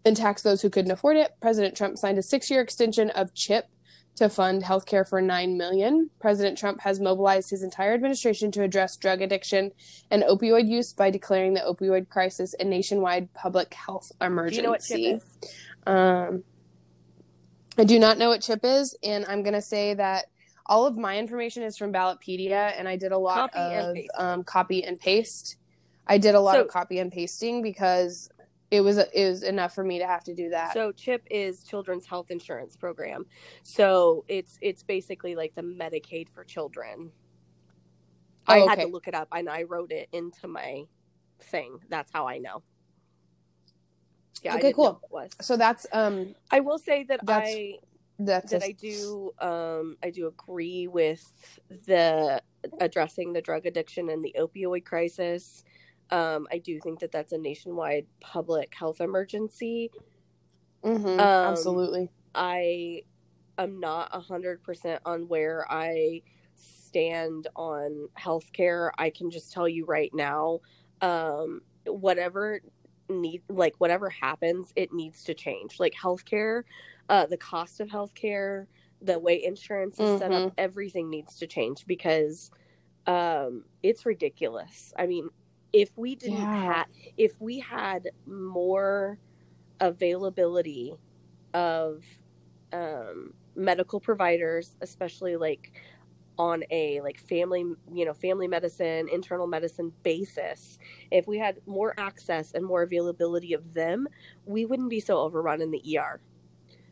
and 0.04 0.16
tax 0.16 0.42
those 0.42 0.60
who 0.60 0.68
couldn't 0.68 0.90
afford 0.90 1.16
it. 1.16 1.32
President 1.40 1.76
Trump 1.76 1.96
signed 1.96 2.18
a 2.18 2.20
6-year 2.20 2.60
extension 2.60 3.08
of 3.10 3.32
CHIP 3.32 3.68
to 4.16 4.28
fund 4.28 4.62
healthcare 4.62 5.08
for 5.08 5.20
9 5.20 5.56
million. 5.56 6.10
President 6.20 6.58
Trump 6.58 6.80
has 6.80 7.00
mobilized 7.00 7.50
his 7.50 7.62
entire 7.62 7.94
administration 7.94 8.50
to 8.52 8.62
address 8.62 8.96
drug 8.96 9.22
addiction 9.22 9.72
and 10.10 10.22
opioid 10.24 10.68
use 10.68 10.92
by 10.92 11.10
declaring 11.10 11.54
the 11.54 11.60
opioid 11.60 12.08
crisis 12.08 12.54
a 12.60 12.64
nationwide 12.64 13.32
public 13.34 13.74
health 13.74 14.12
emergency. 14.20 14.56
Do 14.56 14.60
you 14.60 14.62
know 14.62 14.70
what 14.70 14.82
CHIP 14.82 15.16
is? 15.16 15.22
Um, 15.86 16.44
I 17.76 17.84
do 17.84 17.98
not 17.98 18.18
know 18.18 18.28
what 18.28 18.40
CHIP 18.42 18.64
is, 18.64 18.96
and 19.02 19.24
I'm 19.26 19.42
going 19.42 19.54
to 19.54 19.62
say 19.62 19.94
that 19.94 20.26
all 20.66 20.86
of 20.86 20.96
my 20.96 21.18
information 21.18 21.62
is 21.62 21.76
from 21.76 21.92
Ballotpedia, 21.92 22.72
and 22.78 22.88
I 22.88 22.96
did 22.96 23.12
a 23.12 23.18
lot 23.18 23.52
Copy 23.52 23.74
of 23.76 23.94
paste. 23.94 24.10
um, 24.16 24.44
copy 24.44 24.84
and 24.84 24.98
paste. 24.98 25.56
I 26.06 26.18
did 26.18 26.34
a 26.34 26.40
lot 26.40 26.54
So- 26.54 26.62
of 26.62 26.68
copy 26.68 26.98
and 27.00 27.10
pasting 27.10 27.62
because 27.62 28.30
it 28.70 28.80
was 28.80 28.98
it 28.98 29.28
was 29.28 29.42
enough 29.42 29.74
for 29.74 29.84
me 29.84 29.98
to 29.98 30.06
have 30.06 30.24
to 30.24 30.34
do 30.34 30.48
that. 30.50 30.72
So 30.74 30.90
CHIP 30.92 31.26
is 31.30 31.62
Children's 31.64 32.06
Health 32.06 32.30
Insurance 32.30 32.76
Program. 32.76 33.26
So 33.62 34.24
it's 34.28 34.58
it's 34.60 34.82
basically 34.82 35.34
like 35.36 35.54
the 35.54 35.62
Medicaid 35.62 36.28
for 36.28 36.44
children. 36.44 37.12
I 38.46 38.60
Oh, 38.60 38.68
had 38.68 38.80
to 38.80 38.86
look 38.86 39.06
it 39.08 39.14
up 39.14 39.28
and 39.32 39.48
I 39.48 39.62
wrote 39.62 39.92
it 39.92 40.08
into 40.12 40.48
my 40.48 40.84
thing. 41.40 41.78
That's 41.88 42.10
how 42.12 42.26
I 42.26 42.38
know. 42.38 42.62
Yeah, 44.44 44.52
I 44.52 44.56
Okay, 44.56 44.68
didn't 44.68 44.78
know 44.78 44.84
cool. 44.84 45.00
what 45.10 45.24
it 45.26 45.30
was. 45.40 45.46
so 45.46 45.56
that's 45.56 45.86
um 45.92 46.34
I 46.50 46.60
will 46.60 46.78
say 46.78 47.04
that 47.04 47.24
That's- 47.24 47.48
I 47.50 47.78
that's 48.18 48.52
that 48.52 48.62
a- 48.62 48.66
I 48.66 48.72
do 48.72 49.32
um 49.40 49.96
I 50.02 50.10
do 50.10 50.28
agree 50.28 50.86
with 50.86 51.24
the 51.86 52.40
addressing 52.80 53.32
the 53.32 53.42
drug 53.42 53.66
addiction 53.66 54.08
and 54.10 54.24
the 54.24 54.34
opioid 54.38 54.84
crisis. 54.84 55.64
Um, 56.10 56.46
I 56.52 56.58
do 56.58 56.78
think 56.80 57.00
that 57.00 57.10
that's 57.10 57.32
a 57.32 57.38
nationwide 57.38 58.06
public 58.20 58.74
health 58.74 59.00
emergency. 59.00 59.90
mhm, 60.84 61.18
um, 61.18 61.20
absolutely. 61.20 62.10
I 62.34 63.02
am 63.58 63.80
not 63.80 64.10
a 64.12 64.20
hundred 64.20 64.62
percent 64.62 65.00
on 65.04 65.26
where 65.28 65.66
I 65.70 66.22
stand 66.56 67.48
on 67.56 68.08
healthcare. 68.18 68.90
I 68.98 69.10
can 69.10 69.30
just 69.30 69.52
tell 69.52 69.68
you 69.68 69.84
right 69.86 70.12
now, 70.14 70.60
um, 71.00 71.62
whatever 71.86 72.60
need 73.08 73.42
like 73.48 73.74
whatever 73.78 74.10
happens, 74.10 74.72
it 74.76 74.92
needs 74.92 75.24
to 75.24 75.34
change. 75.34 75.80
Like 75.80 75.94
healthcare, 75.94 76.62
uh, 77.08 77.26
the 77.26 77.36
cost 77.38 77.80
of 77.80 77.88
healthcare, 77.88 78.66
the 79.00 79.18
way 79.18 79.42
insurance 79.42 80.00
is 80.00 80.12
set 80.12 80.32
up, 80.32 80.46
everything 80.58 81.10
needs 81.10 81.36
to 81.38 81.46
change 81.46 81.84
because 81.86 82.50
um, 83.06 83.64
it's 83.82 84.06
ridiculous. 84.06 84.92
I 84.98 85.06
mean, 85.06 85.30
if 85.72 85.90
we 85.96 86.16
didn't 86.16 86.50
Yeah. 86.50 86.54
have, 86.54 86.86
if 87.16 87.40
we 87.40 87.60
had 87.60 88.10
more 88.26 89.18
availability 89.80 90.94
of 91.54 92.04
um, 92.72 93.34
medical 93.56 94.00
providers, 94.00 94.76
especially 94.80 95.36
like 95.36 95.72
on 96.38 96.64
a 96.70 97.00
like 97.02 97.18
family, 97.18 97.64
you 97.92 98.04
know, 98.04 98.14
family 98.14 98.48
medicine, 98.48 99.08
internal 99.12 99.46
medicine 99.46 99.92
basis, 100.02 100.78
if 101.10 101.26
we 101.26 101.38
had 101.38 101.60
more 101.66 101.94
access 101.98 102.52
and 102.52 102.64
more 102.64 102.82
availability 102.82 103.52
of 103.54 103.74
them, 103.74 104.08
we 104.46 104.64
wouldn't 104.66 104.90
be 104.90 105.00
so 105.00 105.18
overrun 105.18 105.60
in 105.62 105.70
the 105.70 105.98
ER. 105.98 106.20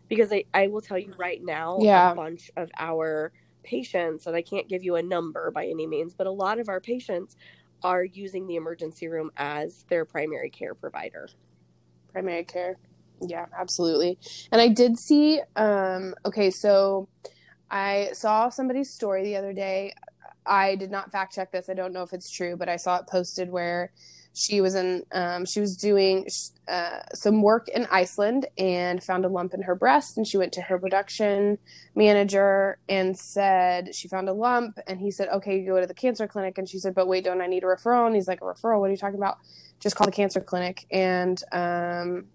Because 0.08 0.32
I, 0.32 0.44
I 0.54 0.68
will 0.68 0.80
tell 0.82 0.98
you 0.98 1.12
right 1.18 1.42
now, 1.42 1.78
Yeah. 1.80 2.12
a 2.12 2.14
bunch 2.14 2.50
of 2.56 2.70
our 2.78 3.32
patients, 3.64 4.26
and 4.26 4.36
I 4.36 4.42
can't 4.42 4.68
give 4.68 4.82
you 4.84 4.96
a 4.96 5.02
number 5.02 5.50
by 5.50 5.66
any 5.66 5.86
means, 5.86 6.14
but 6.14 6.26
a 6.26 6.30
lot 6.30 6.58
of 6.60 6.68
our 6.68 6.80
patients 6.80 7.36
are 7.82 8.04
using 8.04 8.46
the 8.46 8.56
emergency 8.56 9.08
room 9.08 9.30
as 9.36 9.84
their 9.88 10.04
primary 10.04 10.50
care 10.50 10.74
provider. 10.74 11.28
primary 12.12 12.44
care 12.44 12.76
yeah 13.26 13.46
absolutely 13.58 14.18
and 14.50 14.60
i 14.60 14.68
did 14.68 14.98
see 14.98 15.40
um 15.56 16.14
okay 16.26 16.50
so 16.50 17.08
i 17.72 18.10
saw 18.12 18.48
somebody's 18.48 18.90
story 18.90 19.24
the 19.24 19.36
other 19.36 19.52
day. 19.52 19.92
I 20.44 20.74
did 20.76 20.90
not 20.90 21.12
fact 21.12 21.34
check 21.34 21.52
this. 21.52 21.68
I 21.68 21.74
don't 21.74 21.92
know 21.92 22.02
if 22.02 22.12
it's 22.12 22.30
true 22.30 22.56
but 22.56 22.68
i 22.68 22.76
saw 22.76 22.98
it 22.98 23.06
posted 23.08 23.50
where 23.50 23.92
she 24.34 24.60
was 24.60 24.74
in 24.74 25.04
um, 25.12 25.44
she 25.44 25.60
was 25.60 25.76
doing 25.76 26.26
uh, 26.68 27.00
some 27.12 27.42
work 27.42 27.68
in 27.68 27.86
iceland 27.90 28.46
and 28.56 29.02
found 29.02 29.24
a 29.24 29.28
lump 29.28 29.52
in 29.52 29.62
her 29.62 29.74
breast 29.74 30.16
and 30.16 30.26
she 30.26 30.38
went 30.38 30.52
to 30.54 30.62
her 30.62 30.78
production 30.78 31.58
manager 31.94 32.78
and 32.88 33.18
said 33.18 33.94
she 33.94 34.08
found 34.08 34.28
a 34.28 34.32
lump 34.32 34.78
and 34.86 35.00
he 35.00 35.10
said 35.10 35.28
okay 35.28 35.58
you 35.58 35.66
go 35.66 35.80
to 35.80 35.86
the 35.86 35.94
cancer 35.94 36.26
clinic. 36.26 36.56
And 36.58 36.68
she 36.68 36.78
said 36.78 36.94
but 36.94 37.06
wait 37.06 37.24
don't 37.24 37.42
i 37.42 37.46
need 37.46 37.62
a 37.62 37.66
referral? 37.66 38.06
And 38.06 38.14
he's 38.14 38.28
like 38.28 38.40
a 38.40 38.44
referral? 38.44 38.80
What 38.80 38.88
are 38.88 38.90
you 38.90 38.96
talking 38.96 39.18
about? 39.18 39.38
Just 39.80 39.96
call 39.96 40.06
the 40.06 40.12
cancer 40.12 40.40
clinic. 40.40 40.86
And 40.90 41.42
um, 41.52 42.26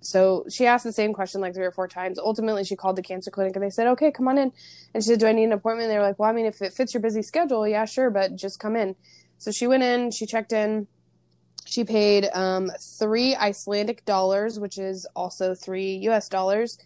so 0.00 0.44
she 0.48 0.66
asked 0.66 0.84
the 0.84 0.92
same 0.92 1.12
question 1.12 1.40
like 1.40 1.54
three 1.54 1.64
or 1.64 1.70
four 1.70 1.86
times. 1.86 2.18
Ultimately 2.18 2.64
she 2.64 2.76
called 2.76 2.96
the 2.96 3.02
cancer 3.02 3.30
clinic 3.30 3.54
and 3.54 3.64
they 3.64 3.70
said 3.70 3.86
okay 3.88 4.10
come 4.10 4.28
on 4.28 4.38
in. 4.38 4.52
And 4.94 5.02
she 5.02 5.08
said 5.08 5.20
do 5.20 5.26
i 5.26 5.32
need 5.32 5.44
an 5.44 5.52
appointment? 5.52 5.84
And 5.84 5.92
they 5.92 5.98
were 5.98 6.06
like 6.06 6.18
well 6.18 6.30
i 6.30 6.32
mean 6.32 6.46
if 6.46 6.62
it 6.62 6.72
fits 6.72 6.94
your 6.94 7.02
busy 7.02 7.22
schedule 7.22 7.66
yeah 7.68 7.84
sure 7.84 8.10
but 8.10 8.34
just 8.36 8.58
come 8.58 8.76
in. 8.76 8.96
So 9.38 9.50
she 9.50 9.66
went 9.66 9.82
in 9.82 10.10
she 10.10 10.26
checked 10.26 10.52
in. 10.52 10.86
She 11.66 11.84
paid 11.84 12.28
um, 12.32 12.72
three 12.80 13.36
icelandic 13.36 14.04
dollars 14.04 14.58
which 14.58 14.78
is 14.78 15.06
also 15.14 15.54
three 15.54 15.96
us 16.08 16.28
dollars 16.28 16.78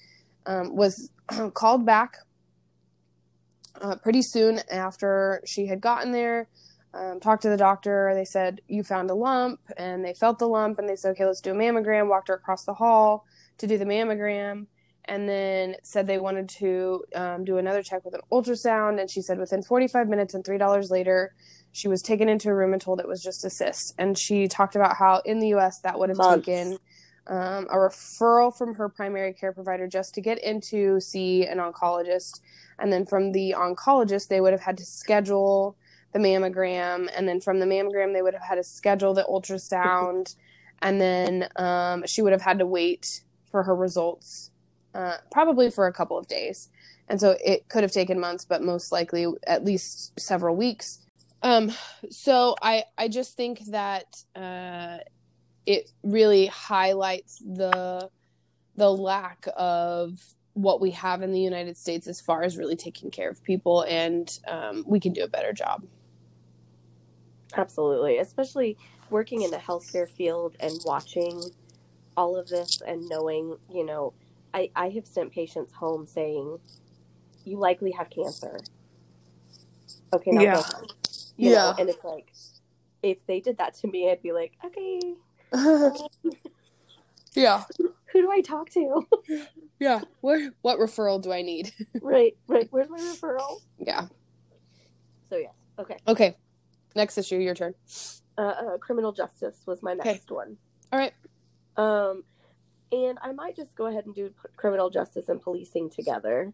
um, 0.46 0.74
was 0.74 1.10
called 1.54 1.86
back 1.86 2.18
uh, 3.80 3.96
pretty 3.96 4.22
soon 4.22 4.60
after 4.70 5.40
she 5.44 5.66
had 5.66 5.80
gotten 5.80 6.12
there 6.12 6.48
um, 6.94 7.20
talked 7.20 7.42
to 7.42 7.48
the 7.48 7.56
doctor. 7.56 8.12
They 8.14 8.24
said, 8.24 8.60
You 8.68 8.82
found 8.82 9.10
a 9.10 9.14
lump. 9.14 9.60
And 9.76 10.04
they 10.04 10.14
felt 10.14 10.38
the 10.38 10.48
lump 10.48 10.78
and 10.78 10.88
they 10.88 10.96
said, 10.96 11.10
Okay, 11.10 11.26
let's 11.26 11.40
do 11.40 11.52
a 11.52 11.54
mammogram. 11.54 12.08
Walked 12.08 12.28
her 12.28 12.34
across 12.34 12.64
the 12.64 12.74
hall 12.74 13.24
to 13.58 13.66
do 13.66 13.76
the 13.78 13.84
mammogram. 13.84 14.66
And 15.06 15.28
then 15.28 15.76
said 15.82 16.06
they 16.06 16.18
wanted 16.18 16.48
to 16.50 17.04
um, 17.14 17.44
do 17.44 17.58
another 17.58 17.82
check 17.82 18.04
with 18.04 18.14
an 18.14 18.22
ultrasound. 18.32 19.00
And 19.00 19.10
she 19.10 19.20
said, 19.20 19.38
Within 19.38 19.62
45 19.62 20.08
minutes 20.08 20.34
and 20.34 20.44
$3 20.44 20.90
later, 20.90 21.34
she 21.72 21.88
was 21.88 22.02
taken 22.02 22.28
into 22.28 22.48
a 22.48 22.54
room 22.54 22.72
and 22.72 22.80
told 22.80 23.00
it 23.00 23.08
was 23.08 23.22
just 23.22 23.44
a 23.44 23.50
cyst. 23.50 23.94
And 23.98 24.16
she 24.16 24.46
talked 24.46 24.76
about 24.76 24.96
how 24.96 25.20
in 25.24 25.40
the 25.40 25.48
US 25.54 25.80
that 25.80 25.98
would 25.98 26.08
have 26.08 26.18
Months. 26.18 26.46
taken 26.46 26.78
um, 27.26 27.66
a 27.70 27.76
referral 27.76 28.56
from 28.56 28.74
her 28.74 28.88
primary 28.88 29.32
care 29.32 29.52
provider 29.52 29.88
just 29.88 30.14
to 30.14 30.20
get 30.20 30.42
into 30.42 31.00
see 31.00 31.46
an 31.46 31.58
oncologist. 31.58 32.40
And 32.78 32.92
then 32.92 33.06
from 33.06 33.32
the 33.32 33.54
oncologist, 33.56 34.28
they 34.28 34.40
would 34.40 34.52
have 34.52 34.60
had 34.60 34.76
to 34.78 34.84
schedule 34.84 35.76
the 36.14 36.20
mammogram. 36.20 37.10
And 37.14 37.28
then 37.28 37.40
from 37.40 37.58
the 37.58 37.66
mammogram, 37.66 38.14
they 38.14 38.22
would 38.22 38.32
have 38.32 38.42
had 38.42 38.54
to 38.54 38.64
schedule 38.64 39.12
the 39.12 39.24
ultrasound. 39.24 40.34
and 40.82 41.00
then 41.00 41.48
um, 41.56 42.06
she 42.06 42.22
would 42.22 42.32
have 42.32 42.40
had 42.40 42.60
to 42.60 42.66
wait 42.66 43.22
for 43.50 43.64
her 43.64 43.74
results, 43.74 44.50
uh, 44.94 45.18
probably 45.30 45.70
for 45.70 45.86
a 45.86 45.92
couple 45.92 46.16
of 46.16 46.26
days. 46.26 46.70
And 47.08 47.20
so 47.20 47.36
it 47.44 47.68
could 47.68 47.82
have 47.82 47.92
taken 47.92 48.18
months, 48.18 48.46
but 48.46 48.62
most 48.62 48.90
likely 48.90 49.26
at 49.46 49.64
least 49.64 50.18
several 50.18 50.56
weeks. 50.56 51.00
Um, 51.42 51.72
so 52.10 52.56
I, 52.62 52.84
I 52.96 53.08
just 53.08 53.36
think 53.36 53.66
that 53.66 54.06
uh, 54.34 54.98
it 55.66 55.90
really 56.02 56.46
highlights 56.46 57.38
the 57.38 58.08
the 58.76 58.90
lack 58.90 59.46
of 59.56 60.18
what 60.54 60.80
we 60.80 60.90
have 60.90 61.22
in 61.22 61.30
the 61.30 61.40
United 61.40 61.76
States 61.76 62.08
as 62.08 62.20
far 62.20 62.42
as 62.42 62.56
really 62.56 62.74
taking 62.74 63.08
care 63.10 63.28
of 63.28 63.42
people, 63.44 63.82
and 63.82 64.40
um, 64.48 64.84
we 64.86 64.98
can 64.98 65.12
do 65.12 65.22
a 65.22 65.28
better 65.28 65.52
job. 65.52 65.84
Absolutely, 67.56 68.18
especially 68.18 68.76
working 69.10 69.42
in 69.42 69.50
the 69.50 69.56
healthcare 69.58 70.08
field 70.08 70.56
and 70.60 70.80
watching 70.84 71.40
all 72.16 72.36
of 72.36 72.48
this 72.48 72.80
and 72.86 73.08
knowing, 73.08 73.56
you 73.72 73.84
know, 73.84 74.12
I, 74.52 74.70
I 74.74 74.88
have 74.90 75.06
sent 75.06 75.32
patients 75.32 75.72
home 75.72 76.06
saying, 76.06 76.58
you 77.44 77.58
likely 77.58 77.90
have 77.92 78.08
cancer. 78.10 78.58
Okay, 80.12 80.30
now 80.30 80.42
Yeah. 80.42 80.56
go 80.56 80.62
home. 80.62 80.86
You 81.36 81.50
Yeah. 81.50 81.56
know, 81.56 81.74
and 81.78 81.88
it's 81.88 82.04
like, 82.04 82.32
if 83.02 83.18
they 83.26 83.40
did 83.40 83.58
that 83.58 83.74
to 83.78 83.88
me, 83.88 84.10
I'd 84.10 84.22
be 84.22 84.32
like, 84.32 84.52
okay, 84.64 85.14
yeah, 87.34 87.64
who 87.78 88.22
do 88.22 88.30
I 88.30 88.40
talk 88.40 88.70
to? 88.70 89.06
yeah. 89.78 90.00
Where 90.20 90.52
what 90.62 90.78
referral 90.78 91.20
do 91.20 91.32
I 91.32 91.42
need? 91.42 91.72
right, 92.00 92.36
right. 92.48 92.68
Where's 92.70 92.88
my 92.88 92.98
referral? 92.98 93.56
yeah. 93.78 94.06
So 95.28 95.36
yes, 95.36 95.52
okay. 95.78 95.98
Okay. 96.06 96.36
Next 96.94 97.18
issue, 97.18 97.36
your 97.38 97.54
turn. 97.54 97.74
Uh, 98.38 98.40
uh, 98.42 98.78
criminal 98.78 99.12
justice 99.12 99.62
was 99.66 99.82
my 99.82 99.92
Okay. 99.92 100.12
next 100.12 100.30
one. 100.30 100.56
All 100.92 100.98
right. 100.98 101.12
Um, 101.76 102.24
and 102.92 103.18
I 103.22 103.32
might 103.32 103.56
just 103.56 103.74
go 103.74 103.86
ahead 103.86 104.06
and 104.06 104.14
do 104.14 104.30
criminal 104.56 104.90
justice 104.90 105.28
and 105.28 105.40
policing 105.40 105.90
together. 105.90 106.52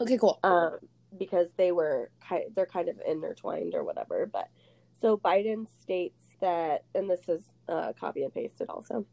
Okay, 0.00 0.18
cool. 0.18 0.38
um, 0.42 0.78
because 1.18 1.48
they 1.56 1.72
were 1.72 2.10
kind 2.20 2.44
they're 2.54 2.66
kind 2.66 2.88
of 2.88 3.00
intertwined 3.06 3.74
or 3.74 3.84
whatever. 3.84 4.26
But 4.26 4.48
so 4.98 5.16
Biden 5.16 5.66
states 5.80 6.22
that, 6.40 6.84
and 6.94 7.08
this 7.08 7.28
is 7.28 7.42
uh, 7.68 7.92
copy 7.98 8.22
and 8.24 8.32
pasted 8.32 8.68
also. 8.68 9.06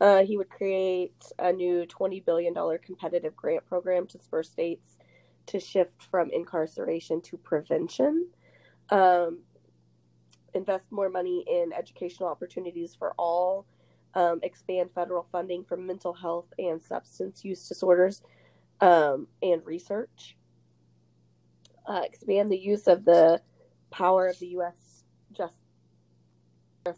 Uh, 0.00 0.24
he 0.24 0.36
would 0.36 0.50
create 0.50 1.14
a 1.38 1.52
new 1.52 1.86
twenty 1.86 2.20
billion 2.20 2.52
dollar 2.52 2.78
competitive 2.78 3.34
grant 3.36 3.64
program 3.66 4.06
to 4.08 4.18
spur 4.18 4.42
states 4.42 4.98
to 5.46 5.58
shift 5.60 6.02
from 6.02 6.30
incarceration 6.30 7.20
to 7.22 7.36
prevention. 7.36 8.28
Um, 8.90 9.40
invest 10.56 10.90
more 10.90 11.08
money 11.08 11.44
in 11.48 11.72
educational 11.72 12.28
opportunities 12.28 12.94
for 12.94 13.14
all. 13.18 13.66
Um, 14.14 14.40
expand 14.42 14.90
federal 14.94 15.26
funding 15.30 15.64
for 15.64 15.76
mental 15.76 16.14
health 16.14 16.46
and 16.58 16.80
substance 16.82 17.44
use 17.44 17.68
disorders 17.68 18.22
um, 18.80 19.28
and 19.42 19.60
research 19.66 20.36
uh, 21.86 22.00
expand 22.04 22.50
the 22.50 22.58
use 22.58 22.86
of 22.86 23.04
the 23.04 23.40
power 23.90 24.26
of 24.28 24.38
the 24.38 24.48
U.S. 24.48 25.04
just 25.32 25.54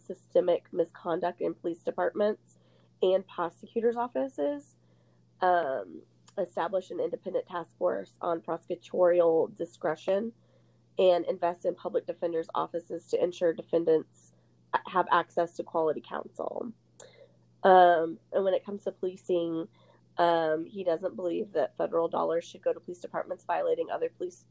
systemic 0.07 0.65
misconduct 0.73 1.41
in 1.41 1.55
police 1.55 1.83
departments 1.83 2.59
and 3.03 3.27
prosecutors' 3.27 3.97
offices. 3.97 4.75
Um, 5.41 6.03
establish 6.37 6.91
an 6.91 7.01
independent 7.01 7.47
task 7.47 7.71
force 7.79 8.11
on 8.21 8.41
prosecutorial 8.41 9.57
discretion, 9.57 10.33
and 10.99 11.25
invest 11.27 11.65
in 11.65 11.75
public 11.75 12.07
defenders' 12.07 12.49
offices 12.55 13.07
to 13.07 13.23
ensure 13.23 13.53
defendants 13.53 14.33
have 14.87 15.07
access 15.13 15.55
to 15.55 15.63
quality 15.63 16.03
counsel. 16.07 16.73
Um, 17.63 18.19
and 18.33 18.45
when 18.45 18.55
it 18.55 18.65
comes 18.65 18.85
to 18.85 18.93
policing, 18.93 19.67
um, 20.19 20.65
he 20.67 20.85
doesn't 20.85 21.17
believe 21.17 21.53
that 21.53 21.77
federal 21.77 22.09
dollars 22.09 22.45
should 22.45 22.63
go 22.63 22.73
to 22.73 22.81
police 22.81 22.99
departments 22.99 23.45
violating 23.45 23.91
other 23.91 24.11
police, 24.17 24.45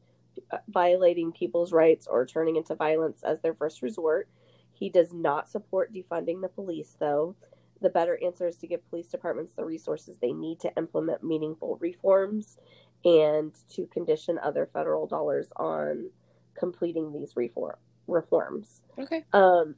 uh, 0.52 0.58
violating 0.70 1.32
people's 1.32 1.74
rights 1.74 2.08
or 2.08 2.26
turning 2.26 2.56
into 2.56 2.76
violence 2.76 3.24
as 3.24 3.42
their 3.42 3.54
first 3.54 3.82
resort. 3.82 4.30
He 4.72 4.90
does 4.90 5.12
not 5.12 5.50
support 5.50 5.94
defunding 5.94 6.42
the 6.42 6.50
police, 6.50 6.96
though. 7.00 7.36
The 7.82 7.90
better 7.90 8.18
answer 8.24 8.48
is 8.48 8.58
to 8.58 8.68
give 8.68 8.88
police 8.90 9.08
departments 9.08 9.54
the 9.54 9.66
resources 9.66 10.18
they 10.18 10.32
need 10.32 10.60
to 10.62 10.76
implement 10.78 11.24
meaningful 11.24 11.78
reforms 11.82 12.58
and 13.04 13.54
to 13.70 13.88
condition 13.88 14.40
other 14.42 14.70
federal 14.72 15.06
dollars 15.06 15.52
on 15.58 16.10
completing 16.58 17.14
these 17.14 17.36
reform 17.36 17.78
reforms. 18.08 18.82
Okay. 19.00 19.24
Um, 19.34 19.76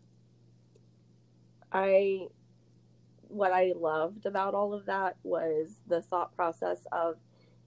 I 1.72 2.28
what 3.28 3.52
I 3.54 3.74
loved 3.76 4.26
about 4.26 4.56
all 4.56 4.74
of 4.74 4.86
that 4.88 5.18
was 5.24 5.80
the 5.88 6.02
thought 6.02 6.36
process 6.36 6.80
of 6.92 7.18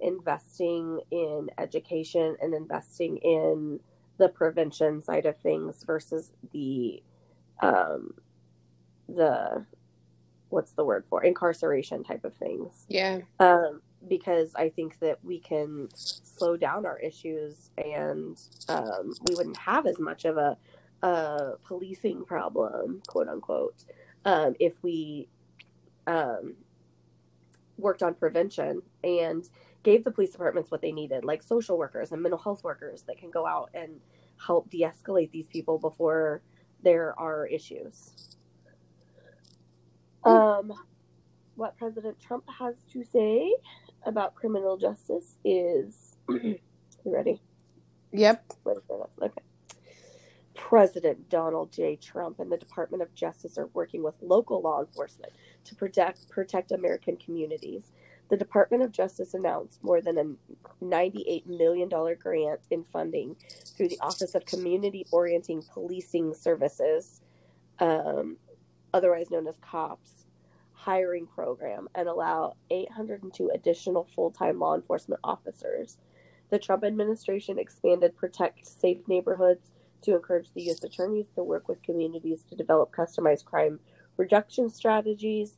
investing 0.00 1.00
in 1.12 1.48
education 1.58 2.36
and 2.40 2.52
investing 2.54 3.16
in 3.18 3.78
the 4.18 4.28
prevention 4.28 5.02
side 5.02 5.26
of 5.26 5.38
things 5.38 5.84
versus 5.84 6.32
the 6.52 7.02
um 7.62 8.14
the 9.08 9.64
what's 10.48 10.72
the 10.72 10.84
word 10.84 11.04
for 11.08 11.22
incarceration 11.24 12.02
type 12.04 12.24
of 12.24 12.34
things 12.34 12.84
Yeah. 12.88 13.20
um 13.38 13.80
because 14.08 14.54
i 14.56 14.68
think 14.68 14.98
that 15.00 15.18
we 15.24 15.38
can 15.40 15.88
slow 15.94 16.56
down 16.56 16.86
our 16.86 16.98
issues 17.00 17.70
and 17.78 18.38
um 18.68 19.12
we 19.28 19.34
wouldn't 19.34 19.56
have 19.58 19.86
as 19.86 19.98
much 19.98 20.24
of 20.24 20.36
a 20.36 20.56
a 21.02 21.52
policing 21.64 22.24
problem 22.24 23.02
quote 23.08 23.28
unquote 23.28 23.84
um 24.24 24.54
if 24.60 24.74
we 24.82 25.28
um 26.06 26.56
worked 27.78 28.04
on 28.04 28.14
prevention 28.14 28.82
and 29.04 29.48
gave 29.84 30.04
the 30.04 30.12
police 30.12 30.32
departments 30.32 30.70
what 30.72 30.82
they 30.82 30.92
needed, 30.92 31.24
like 31.24 31.42
social 31.42 31.78
workers 31.78 32.12
and 32.12 32.22
mental 32.22 32.38
health 32.40 32.64
workers 32.64 33.04
that 33.08 33.18
can 33.18 33.30
go 33.30 33.46
out 33.46 33.70
and 33.74 34.00
help 34.46 34.70
de 34.70 34.82
escalate 34.82 35.32
these 35.32 35.48
people 35.48 35.78
before 35.78 36.42
there 36.82 37.18
are 37.20 37.46
issues. 37.46 38.14
Um, 40.24 40.72
what 41.56 41.76
President 41.78 42.18
Trump 42.20 42.44
has 42.58 42.76
to 42.92 43.04
say 43.04 43.54
about 44.06 44.34
criminal 44.34 44.76
justice 44.76 45.36
is 45.44 46.16
you 46.28 46.58
ready? 47.04 47.40
Yep. 48.12 48.44
Wait 48.64 48.76
a 48.76 48.92
minute. 48.92 49.10
Okay. 49.22 49.42
President 50.54 51.28
Donald 51.28 51.72
J. 51.72 51.96
Trump 51.96 52.38
and 52.40 52.50
the 52.52 52.56
Department 52.56 53.02
of 53.02 53.14
Justice 53.14 53.58
are 53.58 53.68
working 53.74 54.02
with 54.02 54.14
local 54.20 54.60
law 54.62 54.80
enforcement 54.80 55.32
to 55.64 55.74
protect 55.74 56.28
protect 56.28 56.72
American 56.72 57.16
communities. 57.16 57.92
The 58.30 58.36
Department 58.36 58.82
of 58.82 58.92
Justice 58.92 59.34
announced 59.34 59.82
more 59.82 60.00
than 60.00 60.18
a 60.18 60.84
$98 60.84 61.46
million 61.46 61.88
grant 61.88 62.60
in 62.70 62.84
funding 62.84 63.36
through 63.76 63.88
the 63.88 64.00
Office 64.00 64.34
of 64.34 64.46
Community 64.46 65.06
Orienting 65.12 65.62
Policing 65.62 66.34
Services, 66.34 67.20
um, 67.78 68.38
otherwise 68.94 69.30
known 69.30 69.46
as 69.46 69.58
COPS, 69.58 70.21
hiring 70.84 71.26
program 71.28 71.88
and 71.94 72.08
allow 72.08 72.54
802 72.70 73.50
additional 73.54 74.08
full 74.16 74.32
time 74.32 74.58
law 74.58 74.74
enforcement 74.74 75.20
officers. 75.22 75.98
The 76.50 76.58
Trump 76.58 76.82
administration 76.84 77.58
expanded 77.58 78.16
Project 78.16 78.66
Safe 78.66 78.98
Neighborhoods 79.06 79.70
to 80.02 80.16
encourage 80.16 80.52
the 80.52 80.62
U.S. 80.64 80.82
attorneys 80.82 81.28
to 81.36 81.44
work 81.44 81.68
with 81.68 81.82
communities 81.84 82.42
to 82.50 82.56
develop 82.56 82.92
customized 82.92 83.44
crime 83.44 83.78
reduction 84.16 84.68
strategies. 84.68 85.56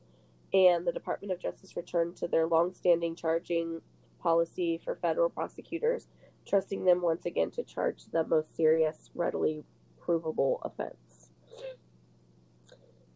And 0.53 0.87
the 0.87 0.93
Department 0.93 1.33
of 1.33 1.41
Justice 1.41 1.75
returned 1.75 2.17
to 2.17 2.29
their 2.29 2.47
longstanding 2.47 3.17
charging 3.17 3.81
policy 4.21 4.79
for 4.85 4.97
federal 4.97 5.31
prosecutors, 5.31 6.07
trusting 6.47 6.85
them 6.85 7.01
once 7.01 7.25
again 7.25 7.51
to 7.53 7.65
charge 7.65 8.05
the 8.13 8.25
most 8.27 8.55
serious, 8.55 9.11
readily 9.15 9.65
provable 9.99 10.61
offense. 10.63 11.04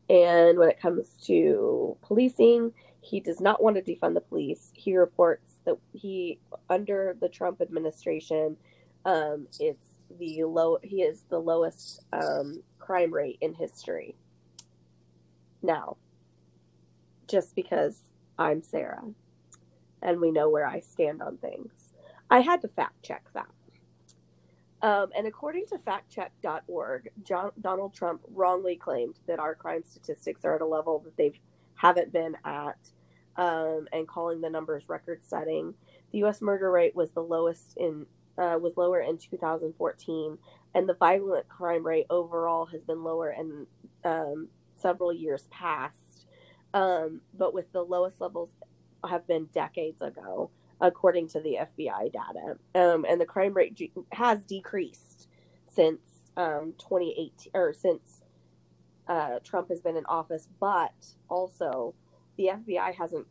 And 0.09 0.59
when 0.59 0.70
it 0.70 0.80
comes 0.80 1.09
to 1.26 1.96
policing, 2.02 2.72
he 3.00 3.20
does 3.20 3.40
not 3.40 3.62
want 3.62 3.76
to 3.76 3.82
defund 3.82 4.14
the 4.14 4.20
police. 4.20 4.70
He 4.74 4.96
reports 4.96 5.56
that 5.64 5.76
he, 5.92 6.40
under 6.70 7.16
the 7.20 7.28
Trump 7.28 7.61
administration, 7.61 8.56
um, 9.04 9.48
it's 9.61 9.86
the 10.18 10.44
low. 10.44 10.78
He 10.82 11.02
is 11.02 11.24
the 11.28 11.38
lowest 11.38 12.04
um, 12.12 12.62
crime 12.78 13.12
rate 13.12 13.38
in 13.40 13.54
history. 13.54 14.16
Now, 15.62 15.96
just 17.28 17.54
because 17.54 18.00
I'm 18.38 18.62
Sarah, 18.62 19.04
and 20.02 20.20
we 20.20 20.30
know 20.32 20.48
where 20.48 20.66
I 20.66 20.80
stand 20.80 21.22
on 21.22 21.38
things, 21.38 21.72
I 22.30 22.40
had 22.40 22.62
to 22.62 22.68
fact 22.68 23.02
check 23.02 23.24
that. 23.34 23.48
Um, 24.81 25.11
and 25.16 25.26
according 25.26 25.66
to 25.66 25.79
factcheck.org, 25.79 27.11
John, 27.24 27.51
Donald 27.61 27.95
Trump 27.95 28.22
wrongly 28.33 28.76
claimed 28.76 29.18
that 29.26 29.41
our 29.41 29.55
crime 29.55 29.83
statistics 29.85 30.45
are 30.45 30.55
at 30.55 30.61
a 30.61 30.66
level 30.66 31.01
that 31.01 31.16
they 31.16 31.33
haven't 31.74 32.12
been 32.12 32.37
at, 32.45 32.79
um, 33.37 33.89
and 33.93 34.07
calling 34.07 34.41
the 34.41 34.51
numbers 34.51 34.89
record-setting. 34.89 35.74
The 36.12 36.18
U.S. 36.18 36.41
murder 36.41 36.70
rate 36.70 36.95
was 36.95 37.11
the 37.11 37.22
lowest 37.22 37.76
in 37.76 38.07
uh, 38.37 38.57
was 38.57 38.76
lower 38.76 39.01
in 39.01 39.18
2014, 39.18 40.39
and 40.74 40.89
the 40.89 40.95
violent 40.95 41.49
crime 41.49 41.85
rate 41.85 42.07
overall 42.09 42.66
has 42.66 42.85
been 42.85 43.03
lower 43.03 43.33
in 43.33 43.66
um, 44.05 44.47
several 44.81 45.12
years 45.12 45.49
past. 45.51 46.26
Um, 46.72 47.20
but 47.37 47.53
with 47.53 47.72
the 47.72 47.83
lowest 47.83 48.20
levels 48.20 48.51
have 49.09 49.26
been 49.26 49.47
decades 49.47 50.01
ago 50.03 50.51
according 50.81 51.29
to 51.29 51.41
the 51.41 51.59
FBI 51.61 52.12
data. 52.12 52.57
Um, 52.74 53.05
and 53.09 53.20
the 53.20 53.26
crime 53.26 53.55
rate 53.55 53.93
has 54.12 54.45
decreased 54.45 55.29
since 55.66 56.01
um, 56.37 56.74
2018 56.79 57.53
or 57.55 57.72
since 57.72 58.22
uh, 59.09 59.39
Trump 59.43 59.68
has 59.70 59.81
been 59.81 59.97
in 59.97 60.07
office, 60.07 60.49
but 60.61 60.93
also 61.29 61.95
the 62.37 62.51
FBI 62.55 62.95
hasn't 62.95 63.26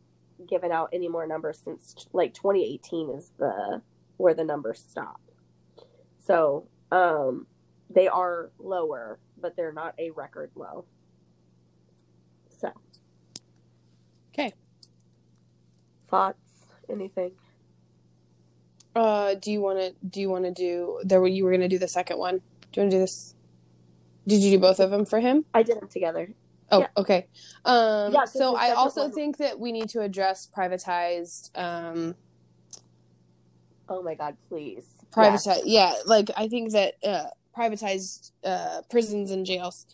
given 0.48 0.70
out 0.70 0.90
any 0.92 1.08
more 1.08 1.26
numbers 1.26 1.58
since 1.62 1.94
like 2.12 2.34
2018 2.34 3.10
is 3.10 3.32
the 3.38 3.82
where 4.16 4.34
the 4.34 4.44
numbers 4.44 4.84
stop. 4.88 5.20
So 6.18 6.66
um, 6.90 7.46
they 7.90 8.08
are 8.08 8.50
lower, 8.58 9.18
but 9.40 9.56
they're 9.56 9.72
not 9.72 9.94
a 9.98 10.10
record 10.10 10.50
low. 10.54 10.84
So, 12.60 12.72
Okay. 14.32 14.52
thoughts? 16.08 16.38
Anything? 16.90 17.32
Uh, 18.94 19.34
do 19.34 19.52
you 19.52 19.60
want 19.60 19.78
to? 19.78 19.94
Do 20.08 20.20
you 20.20 20.28
want 20.30 20.44
to 20.44 20.52
do? 20.52 21.00
There, 21.04 21.24
you 21.26 21.44
were 21.44 21.50
going 21.50 21.60
to 21.60 21.68
do 21.68 21.78
the 21.78 21.88
second 21.88 22.18
one. 22.18 22.38
Do 22.72 22.80
you 22.80 22.82
want 22.82 22.90
to 22.92 22.96
do 22.96 23.00
this? 23.00 23.34
Did 24.26 24.40
you 24.42 24.50
do 24.52 24.58
both 24.58 24.80
of 24.80 24.90
them 24.90 25.04
for 25.06 25.20
him? 25.20 25.44
I 25.54 25.62
did 25.62 25.80
them 25.80 25.88
together. 25.88 26.30
Oh, 26.70 26.80
Yeah. 26.80 26.86
okay. 26.98 27.26
Um, 27.64 28.12
Yeah, 28.12 28.24
so 28.26 28.54
I 28.56 28.72
also 28.72 29.02
one- 29.02 29.12
think 29.12 29.38
that 29.38 29.58
we 29.58 29.72
need 29.72 29.88
to 29.90 30.00
address 30.02 30.46
privatized, 30.54 31.56
um, 31.58 32.14
Oh 33.88 34.02
my 34.02 34.14
God, 34.14 34.36
please. 34.50 34.84
privatized. 35.10 35.62
Yeah, 35.64 35.94
like 36.04 36.30
I 36.36 36.48
think 36.48 36.72
that 36.72 36.94
uh, 37.02 37.28
privatized 37.56 38.32
uh, 38.44 38.82
prisons 38.90 39.30
and 39.30 39.46
jails, 39.46 39.86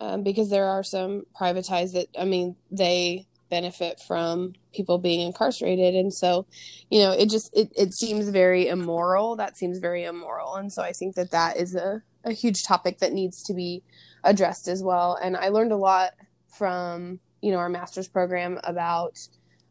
um, 0.00 0.24
because 0.24 0.50
there 0.50 0.64
are 0.66 0.82
some 0.82 1.26
privatized 1.40 1.92
that 1.92 2.08
I 2.18 2.24
mean 2.24 2.56
they 2.72 3.28
benefit 3.48 4.00
from 4.06 4.54
people 4.74 4.98
being 4.98 5.20
incarcerated, 5.26 5.94
and 5.94 6.12
so 6.12 6.46
you 6.90 7.00
know 7.00 7.12
it 7.12 7.30
just 7.30 7.50
it 7.56 7.70
it 7.76 7.92
seems 7.94 8.28
very 8.28 8.68
immoral. 8.68 9.36
That 9.36 9.56
seems 9.56 9.78
very 9.78 10.04
immoral, 10.04 10.54
and 10.56 10.72
so 10.72 10.82
I 10.82 10.92
think 10.92 11.14
that 11.16 11.30
that 11.30 11.56
is 11.56 11.74
a 11.74 12.02
a 12.24 12.32
huge 12.32 12.64
topic 12.64 12.98
that 12.98 13.12
needs 13.12 13.42
to 13.44 13.54
be 13.54 13.82
addressed 14.24 14.66
as 14.68 14.82
well. 14.82 15.16
And 15.22 15.36
I 15.36 15.48
learned 15.48 15.70
a 15.72 15.76
lot 15.76 16.12
from 16.48 17.20
you 17.40 17.52
know 17.52 17.58
our 17.58 17.68
master's 17.68 18.08
program 18.08 18.58
about 18.64 19.18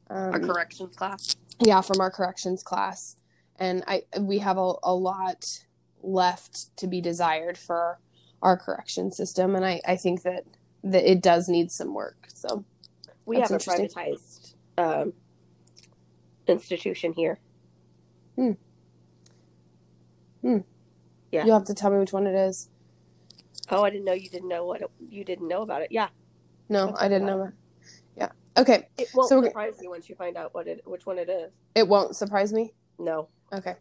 um, 0.10 0.34
Our 0.34 0.40
corrections 0.40 0.96
class. 0.96 1.36
yeah 1.60 1.82
from 1.82 2.00
our 2.00 2.12
corrections 2.12 2.62
class 2.64 3.16
and 3.58 3.84
i 3.88 4.04
we 4.20 4.38
have 4.40 4.58
a, 4.58 4.74
a 4.84 4.94
lot 4.94 5.46
left 6.04 6.76
to 6.78 6.88
be 6.88 7.02
desired 7.02 7.58
for 7.58 8.00
our 8.42 8.56
correction 8.58 9.12
system 9.12 9.56
and 9.56 9.66
i 9.66 9.82
i 9.88 9.96
think 9.96 10.22
that 10.22 10.44
that 10.84 11.10
it 11.10 11.22
does 11.22 11.48
need 11.50 11.72
some 11.72 11.94
work 11.96 12.28
so 12.34 12.64
We 13.26 13.38
That's 13.38 13.52
have 13.52 13.62
a 13.62 13.64
privatized 13.64 14.54
um, 14.78 15.14
institution 16.48 17.14
here. 17.14 17.40
Hmm. 18.36 18.52
Hmm. 20.42 20.58
Yeah. 21.32 21.46
you'll 21.46 21.58
have 21.58 21.68
to 21.68 21.74
tell 21.74 21.90
me 21.92 21.98
which 21.98 22.14
one 22.14 22.28
it 22.28 22.36
is 22.36 22.70
Oh, 23.72 23.84
I 23.84 23.90
didn't 23.90 24.06
know 24.06 24.14
you 24.14 24.30
didn't 24.30 24.50
know 24.50 24.66
what 24.66 24.82
it, 24.82 24.92
you 25.10 25.24
didn't 25.24 25.48
know 25.48 25.64
about 25.64 25.82
it. 25.82 25.88
Yeah. 25.92 26.10
no 26.70 26.88
That's 26.88 27.02
i 27.02 27.08
didn't 27.08 27.26
know 27.26 27.44
that 27.46 27.54
yeah 28.16 28.30
Okay, 28.58 28.88
It 28.98 29.10
won't 29.14 29.28
So 29.28 29.44
surprise 29.44 29.74
you 29.82 29.90
once 29.90 30.08
you 30.08 30.16
find 30.16 30.38
out 30.38 30.54
what 30.54 30.68
it 30.68 30.82
which 30.86 31.06
one 31.06 31.18
it 31.20 31.30
is. 31.30 31.52
it 31.76 31.88
won't 31.88 32.16
surprise 32.16 32.54
me. 32.54 32.74
No. 32.98 33.28
Okay. 33.52 33.76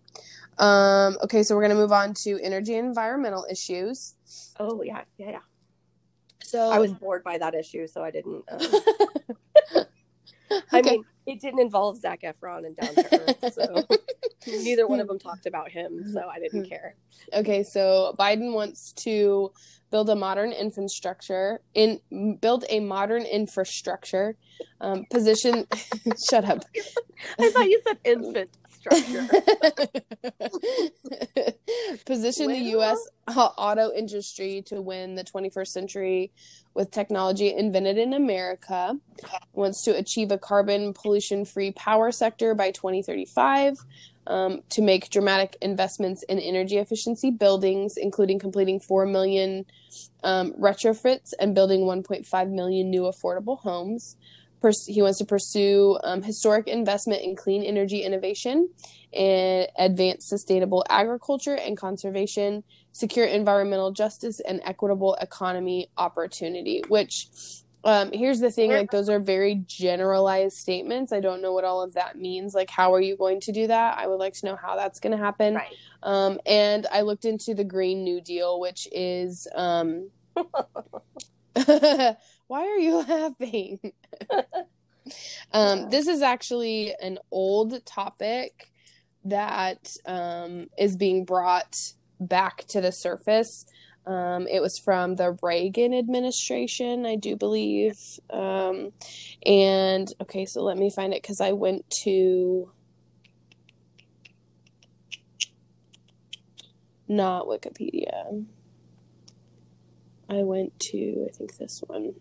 Um, 0.58 1.16
okay, 1.22 1.42
so 1.44 1.54
we're 1.54 1.62
gonna 1.62 1.74
move 1.76 1.92
on 1.92 2.12
to 2.24 2.40
energy 2.42 2.74
and 2.74 2.88
environmental 2.88 3.46
issues. 3.50 4.14
Oh 4.58 4.82
yeah, 4.82 5.02
yeah, 5.16 5.30
yeah. 5.30 5.38
So 6.44 6.70
I 6.70 6.78
was 6.78 6.92
bored 6.92 7.24
by 7.24 7.38
that 7.38 7.54
issue, 7.54 7.86
so 7.86 8.02
I 8.04 8.10
didn't. 8.10 8.44
Um, 8.50 8.60
I 10.72 10.80
Okay. 10.80 10.90
mean, 10.92 11.04
it 11.26 11.40
didn't 11.40 11.60
involve 11.60 11.98
Zac 11.98 12.20
Efron 12.22 12.66
and 12.66 12.76
Down 12.76 12.94
to 12.94 13.18
Earth, 13.18 13.52
so 13.54 13.86
neither 14.46 14.86
one 14.86 15.00
of 15.00 15.08
them 15.08 15.18
talked 15.18 15.46
about 15.46 15.70
him, 15.70 16.04
so 16.12 16.22
I 16.28 16.38
didn't 16.38 16.68
care. 16.68 16.96
Okay, 17.32 17.62
so 17.62 18.14
Biden 18.18 18.52
wants 18.52 18.92
to 19.04 19.50
build 19.90 20.10
a 20.10 20.16
modern 20.16 20.52
infrastructure 20.52 21.60
in 21.74 22.00
build 22.40 22.64
a 22.68 22.80
modern 22.80 23.22
infrastructure. 23.22 24.36
Um, 24.80 25.06
position. 25.10 25.66
shut 26.28 26.44
up. 26.44 26.62
I 27.40 27.50
thought 27.54 27.64
you 27.64 27.80
said 27.86 27.98
infant 28.04 28.50
structure. 28.84 29.26
Position 32.06 32.48
the 32.48 32.58
U.S. 32.58 32.98
auto 33.28 33.92
industry 33.92 34.62
to 34.66 34.80
win 34.80 35.14
the 35.14 35.24
21st 35.24 35.68
century 35.68 36.32
with 36.74 36.90
technology 36.90 37.54
invented 37.54 37.98
in 37.98 38.12
America. 38.12 38.98
Wants 39.52 39.82
to 39.84 39.96
achieve 39.96 40.30
a 40.30 40.38
carbon 40.38 40.92
pollution 40.92 41.44
free 41.44 41.72
power 41.72 42.12
sector 42.12 42.54
by 42.54 42.70
2035. 42.70 43.78
Um, 44.26 44.62
to 44.70 44.80
make 44.80 45.10
dramatic 45.10 45.58
investments 45.60 46.22
in 46.22 46.38
energy 46.38 46.78
efficiency 46.78 47.30
buildings, 47.30 47.98
including 47.98 48.38
completing 48.38 48.80
4 48.80 49.04
million 49.04 49.66
um, 50.22 50.54
retrofits 50.54 51.34
and 51.38 51.54
building 51.54 51.82
1.5 51.82 52.50
million 52.50 52.88
new 52.88 53.02
affordable 53.02 53.60
homes. 53.60 54.16
Pers- 54.64 54.86
he 54.86 55.02
wants 55.02 55.18
to 55.18 55.26
pursue 55.26 55.98
um, 56.04 56.22
historic 56.22 56.68
investment 56.68 57.20
in 57.20 57.36
clean 57.36 57.62
energy 57.62 57.98
innovation 57.98 58.70
and 59.12 59.68
advance 59.76 60.26
sustainable 60.26 60.82
agriculture 60.88 61.54
and 61.54 61.76
conservation, 61.76 62.64
secure 62.92 63.26
environmental 63.26 63.90
justice, 63.90 64.40
and 64.40 64.62
equitable 64.64 65.18
economy 65.20 65.90
opportunity. 65.98 66.82
Which, 66.88 67.28
um, 67.84 68.10
here's 68.12 68.40
the 68.40 68.50
thing 68.50 68.70
like, 68.70 68.90
those 68.90 69.10
are 69.10 69.20
very 69.20 69.56
generalized 69.66 70.56
statements. 70.56 71.12
I 71.12 71.20
don't 71.20 71.42
know 71.42 71.52
what 71.52 71.64
all 71.64 71.82
of 71.82 71.92
that 71.92 72.16
means. 72.16 72.54
Like, 72.54 72.70
how 72.70 72.94
are 72.94 73.02
you 73.02 73.18
going 73.18 73.40
to 73.40 73.52
do 73.52 73.66
that? 73.66 73.98
I 73.98 74.06
would 74.06 74.18
like 74.18 74.32
to 74.32 74.46
know 74.46 74.56
how 74.56 74.76
that's 74.76 74.98
going 74.98 75.14
to 75.14 75.22
happen. 75.22 75.56
right. 75.56 75.74
Um, 76.02 76.40
and 76.46 76.86
I 76.90 77.02
looked 77.02 77.26
into 77.26 77.52
the 77.52 77.64
Green 77.64 78.02
New 78.02 78.22
Deal, 78.22 78.58
which 78.58 78.88
is. 78.90 79.46
Why 82.46 82.66
are 82.66 82.78
you 82.78 82.98
laughing? 83.08 83.80
um, 85.52 85.90
this 85.90 86.06
is 86.06 86.22
actually 86.22 86.94
an 87.00 87.18
old 87.30 87.84
topic 87.86 88.70
that 89.24 89.96
um, 90.06 90.68
is 90.78 90.96
being 90.96 91.24
brought 91.24 91.76
back 92.20 92.64
to 92.68 92.80
the 92.80 92.92
surface. 92.92 93.64
Um, 94.06 94.46
it 94.48 94.60
was 94.60 94.78
from 94.78 95.16
the 95.16 95.36
Reagan 95.42 95.94
administration, 95.94 97.06
I 97.06 97.16
do 97.16 97.36
believe. 97.36 97.98
Um, 98.28 98.92
and 99.46 100.08
okay, 100.20 100.44
so 100.44 100.62
let 100.62 100.76
me 100.76 100.90
find 100.90 101.14
it 101.14 101.22
because 101.22 101.40
I 101.40 101.52
went 101.52 101.88
to 102.02 102.70
not 107.08 107.46
Wikipedia. 107.46 108.44
I 110.28 110.42
went 110.42 110.78
to, 110.90 111.26
I 111.28 111.32
think 111.32 111.56
this 111.56 111.82
one. 111.86 112.14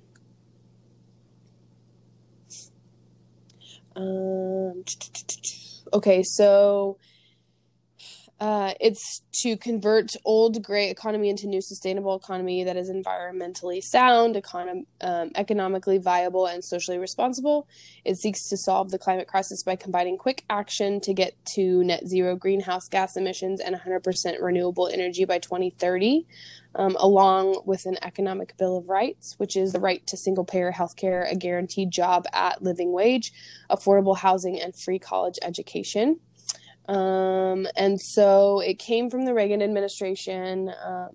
Um, 3.96 4.84
okay, 5.94 6.24
so 6.24 6.98
uh, 8.40 8.74
it's 8.80 9.22
to 9.42 9.56
convert 9.56 10.12
old 10.26 10.64
gray 10.64 10.90
economy 10.90 11.30
into 11.30 11.48
new 11.48 11.62
sustainable 11.62 12.16
economy 12.16 12.64
that 12.64 12.76
is 12.76 12.90
environmentally 12.90 13.82
sound, 13.82 14.42
um, 15.02 15.32
economically 15.36 15.98
viable, 15.98 16.46
and 16.46 16.64
socially 16.64 16.98
responsible. 16.98 17.68
It 18.04 18.18
seeks 18.18 18.50
to 18.50 18.58
solve 18.58 18.92
the 18.92 19.00
climate 19.00 19.28
crisis 19.28 19.64
by 19.64 19.76
combining 19.76 20.18
quick 20.18 20.44
action 20.50 21.00
to 21.02 21.14
get 21.14 21.34
to 21.56 21.84
net 21.84 22.08
zero 22.08 22.36
greenhouse 22.36 22.90
gas 22.90 23.16
emissions 23.16 23.62
and 23.62 23.76
100% 23.76 24.42
renewable 24.42 24.88
energy 24.88 25.26
by 25.26 25.40
2030 25.40 26.26
um, 26.76 26.96
along 27.00 27.62
with 27.66 27.86
an 27.86 27.98
economic 28.02 28.58
bill 28.58 28.78
of 28.78 28.90
rights, 28.90 29.36
which 29.38 29.56
is 29.56 29.72
the 29.72 29.80
right 29.80 30.06
to 30.08 30.18
single 30.18 30.44
payer 30.44 30.72
health 30.72 30.96
care, 30.96 31.24
a 31.24 31.36
guaranteed 31.36 31.92
job 31.92 32.26
at 32.34 32.62
living 32.62 32.92
wage, 32.92 33.32
affordable 33.70 34.18
housing, 34.18 34.60
and 34.60 34.76
free 34.76 35.00
college 35.00 35.36
education. 35.42 36.20
Um, 36.88 37.68
and 37.76 38.00
so 38.00 38.60
it 38.60 38.80
came 38.80 39.10
from 39.10 39.26
the 39.26 39.34
Reagan 39.34 39.62
administration. 39.62 40.72
Um, 40.84 41.10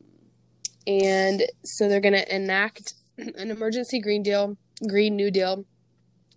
and 0.87 1.43
so 1.64 1.89
they're 1.89 2.01
going 2.01 2.14
to 2.14 2.35
enact 2.35 2.95
an 3.19 3.51
emergency 3.51 4.01
Green 4.01 4.23
Deal, 4.23 4.57
Green 4.87 5.16
New 5.16 5.31
Deal 5.31 5.64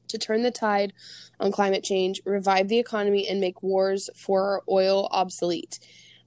to 0.09 0.17
turn 0.17 0.43
the 0.43 0.51
tide 0.51 0.93
on 1.39 1.51
climate 1.51 1.83
change, 1.83 2.21
revive 2.25 2.67
the 2.67 2.79
economy, 2.79 3.27
and 3.27 3.39
make 3.39 3.63
wars 3.63 4.09
for 4.15 4.61
oil 4.69 5.07
obsolete. 5.11 5.79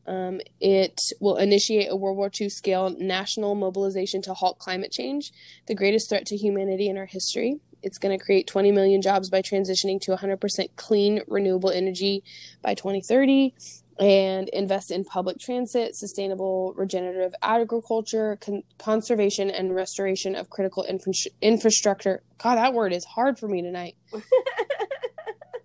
Um, 0.07 0.41
it 0.61 0.99
will 1.21 1.37
initiate 1.37 1.91
a 1.91 1.97
World 1.97 2.17
War 2.17 2.31
II 2.39 2.49
scale 2.49 2.95
national 2.99 3.55
mobilization 3.55 4.21
to 4.23 4.35
halt 4.35 4.59
climate 4.59 4.91
change, 4.91 5.33
the 5.67 5.75
greatest 5.75 6.09
threat 6.09 6.27
to 6.27 6.37
humanity 6.37 6.89
in 6.89 6.99
our 6.99 7.07
history. 7.07 7.61
It's 7.85 7.99
going 7.99 8.19
to 8.19 8.25
create 8.25 8.47
20 8.47 8.73
million 8.73 9.03
jobs 9.03 9.29
by 9.29 9.43
transitioning 9.43 10.01
to 10.03 10.13
100% 10.17 10.69
clean, 10.77 11.21
renewable 11.29 11.71
energy 11.71 12.25
by 12.63 12.75
2030 12.75 13.55
and 14.01 14.49
invest 14.49 14.91
in 14.91 15.05
public 15.05 15.39
transit, 15.39 15.95
sustainable 15.95 16.73
regenerative 16.77 17.33
agriculture, 17.43 18.39
con- 18.41 18.65
conservation, 18.79 19.51
and 19.51 19.75
restoration 19.75 20.35
of 20.35 20.51
critical 20.51 20.85
infra- 20.89 21.13
infrastructure. 21.41 22.23
God, 22.39 22.57
that 22.57 22.75
word 22.75 22.93
is 22.93 23.05
hard 23.05 23.39
for 23.39 23.47
me 23.47 23.63
tonight. 23.63 23.97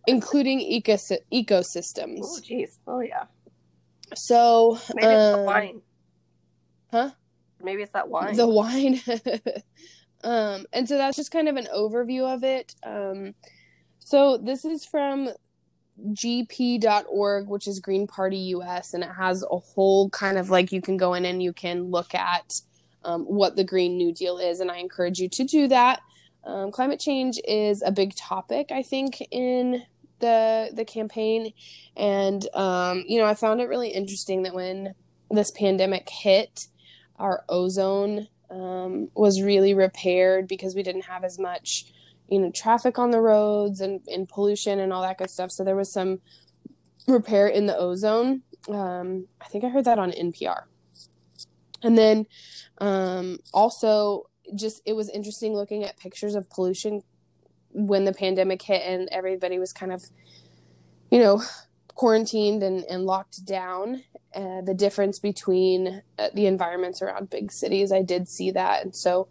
including 0.08 0.60
ecos- 0.60 1.18
ecosystems. 1.32 2.20
Oh, 2.24 2.40
jeez. 2.42 2.78
Oh, 2.88 3.00
yeah. 3.00 3.26
So, 4.16 4.80
Maybe 4.94 5.08
it's 5.08 5.32
the 5.34 5.40
um, 5.40 5.46
wine. 5.46 5.82
Huh? 6.92 7.12
Maybe 7.62 7.84
it's 7.84 7.92
that 7.94 8.10
wine. 8.10 8.36
the 8.36 8.48
wine. 8.48 9.02
um, 10.24 10.66
and 10.74 10.88
so 10.88 10.98
that's 10.98 11.18
just 11.18 11.32
kind 11.32 11.48
of 11.48 11.56
an 11.56 11.68
overview 11.74 12.34
of 12.34 12.44
it. 12.44 12.76
Um, 12.84 13.34
so 14.00 14.38
this 14.38 14.66
is 14.66 14.86
from 14.86 15.30
gp.org, 16.14 17.48
which 17.48 17.68
is 17.68 17.80
Green 17.80 18.08
Party 18.08 18.38
US, 18.38 18.94
and 18.94 19.04
it 19.04 19.12
has 19.18 19.44
a 19.44 19.58
whole 19.58 20.10
kind 20.10 20.38
of 20.38 20.50
like 20.50 20.72
you 20.72 20.82
can 20.82 20.98
go 20.98 21.14
in 21.14 21.26
and 21.26 21.44
you 21.44 21.54
can 21.54 21.84
look 21.92 22.16
at 22.16 22.62
um, 23.04 23.24
what 23.26 23.56
the 23.56 23.64
Green 23.64 23.98
New 23.98 24.14
Deal 24.14 24.38
is, 24.38 24.60
and 24.60 24.72
I 24.72 24.78
encourage 24.78 25.20
you 25.20 25.30
to 25.30 25.44
do 25.44 25.68
that. 25.68 26.02
Um, 26.44 26.72
climate 26.72 27.00
change 27.00 27.40
is 27.46 27.82
a 27.82 27.92
big 27.92 28.16
topic, 28.16 28.72
I 28.72 28.82
think, 28.82 29.22
in 29.32 29.84
the 30.20 30.72
the 30.74 30.86
campaign, 30.86 31.54
and 31.96 32.48
um, 32.54 33.04
you 33.08 33.20
know, 33.20 33.26
I 33.26 33.36
found 33.36 33.62
it 33.62 33.70
really 33.70 33.90
interesting 33.90 34.44
that 34.44 34.54
when 34.54 34.96
this 35.32 35.52
pandemic 35.52 36.10
hit, 36.10 36.68
our 37.18 37.44
ozone 37.48 38.28
um, 38.50 39.10
was 39.16 39.42
really 39.42 39.74
repaired 39.74 40.48
because 40.48 40.76
we 40.76 40.84
didn't 40.84 41.06
have 41.06 41.24
as 41.24 41.40
much 41.40 41.86
you 42.28 42.40
know 42.40 42.52
traffic 42.52 43.00
on 43.00 43.12
the 43.12 43.22
roads 43.22 43.82
and, 43.82 44.02
and 44.08 44.30
pollution 44.30 44.80
and 44.80 44.94
all 44.94 45.02
that 45.02 45.18
good 45.18 45.30
stuff. 45.30 45.52
So 45.52 45.64
there 45.64 45.76
was 45.76 45.92
some 45.92 46.20
repair 47.08 47.48
in 47.48 47.66
the 47.66 47.78
ozone. 47.78 48.44
Um, 48.68 49.28
i 49.42 49.46
think 49.46 49.64
i 49.64 49.70
heard 49.70 49.86
that 49.86 49.98
on 49.98 50.12
npr 50.12 50.64
and 51.82 51.98
then 51.98 52.28
um, 52.80 53.40
also 53.54 54.30
just 54.56 54.82
it 54.86 54.94
was 54.94 55.10
interesting 55.10 55.54
looking 55.54 55.84
at 55.84 55.98
pictures 55.98 56.36
of 56.36 56.50
pollution 56.50 57.02
when 57.72 58.06
the 58.06 58.14
pandemic 58.14 58.62
hit 58.62 58.82
and 58.86 59.08
everybody 59.12 59.60
was 59.60 59.72
kind 59.72 59.92
of 59.92 60.04
you 61.12 61.20
know 61.20 61.42
quarantined 62.00 62.64
and, 62.64 62.86
and 62.86 63.06
locked 63.06 63.44
down 63.44 64.02
uh, 64.34 64.62
the 64.62 64.74
difference 64.74 65.20
between 65.20 66.02
uh, 66.18 66.30
the 66.34 66.46
environments 66.46 67.02
around 67.02 67.30
big 67.30 67.52
cities. 67.52 67.92
I 67.92 68.04
did 68.04 68.30
see 68.30 68.52
that. 68.52 68.86
And 68.86 68.96
so 68.96 69.28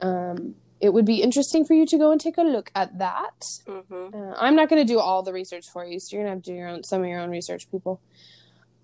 um, 0.00 0.54
it 0.80 0.92
would 0.92 1.04
be 1.04 1.22
interesting 1.22 1.64
for 1.64 1.74
you 1.74 1.84
to 1.86 1.98
go 1.98 2.12
and 2.12 2.20
take 2.20 2.38
a 2.38 2.42
look 2.42 2.70
at 2.72 2.98
that. 2.98 3.40
Mm-hmm. 3.66 4.16
uh, 4.16 4.34
i'm 4.38 4.54
not 4.54 4.68
going 4.68 4.80
to 4.80 4.92
do 4.92 5.00
all 5.00 5.24
the 5.24 5.32
research 5.32 5.68
for 5.68 5.84
you 5.84 5.98
so 5.98 6.14
you're 6.14 6.24
going 6.24 6.30
to 6.30 6.36
have 6.36 6.44
to 6.44 6.50
do 6.52 6.56
your 6.56 6.68
own 6.68 6.84
some 6.84 7.02
of 7.02 7.08
your 7.08 7.18
own 7.18 7.30
research 7.30 7.68
people. 7.68 8.00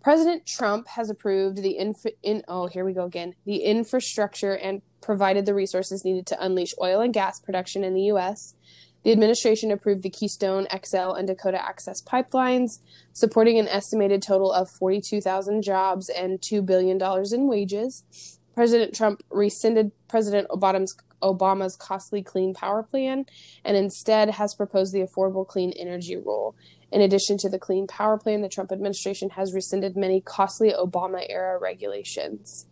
President 0.02 0.44
trump 0.44 0.88
has 0.88 1.08
approved 1.08 1.58
the 1.58 1.78
inf- 1.78 2.16
in 2.24 2.42
oh 2.48 2.66
here 2.66 2.84
we 2.84 2.92
go 2.92 3.04
again. 3.04 3.36
The 3.46 3.58
infrastructure 3.58 4.56
and 4.56 4.82
provided 5.00 5.46
the 5.46 5.54
resources 5.54 6.04
needed 6.04 6.26
to 6.26 6.44
unleash 6.44 6.74
oil 6.82 7.00
and 7.00 7.14
gas 7.14 7.38
production 7.38 7.84
in 7.84 7.94
the 7.94 8.06
us 8.10 8.54
the 9.02 9.12
administration 9.12 9.70
approved 9.70 10.02
the 10.02 10.10
Keystone 10.10 10.66
XL 10.84 11.12
and 11.12 11.26
Dakota 11.26 11.62
Access 11.62 12.02
pipelines, 12.02 12.80
supporting 13.12 13.58
an 13.58 13.68
estimated 13.68 14.22
total 14.22 14.52
of 14.52 14.68
42,000 14.70 15.62
jobs 15.62 16.08
and 16.08 16.40
$2 16.40 16.64
billion 16.64 17.00
in 17.32 17.48
wages. 17.48 18.38
President 18.54 18.94
Trump 18.94 19.22
rescinded 19.30 19.92
President 20.08 20.48
Obama's, 20.48 20.94
Obama's 21.22 21.76
costly 21.76 22.22
clean 22.22 22.52
power 22.52 22.82
plan 22.82 23.24
and 23.64 23.76
instead 23.76 24.30
has 24.30 24.54
proposed 24.54 24.92
the 24.92 25.00
Affordable 25.00 25.46
Clean 25.46 25.72
Energy 25.72 26.16
Rule. 26.16 26.54
In 26.92 27.00
addition 27.00 27.38
to 27.38 27.48
the 27.48 27.58
Clean 27.58 27.86
Power 27.86 28.18
Plan, 28.18 28.42
the 28.42 28.48
Trump 28.48 28.72
administration 28.72 29.30
has 29.30 29.54
rescinded 29.54 29.96
many 29.96 30.20
costly 30.20 30.72
Obama 30.72 31.24
era 31.28 31.58
regulations. 31.58 32.66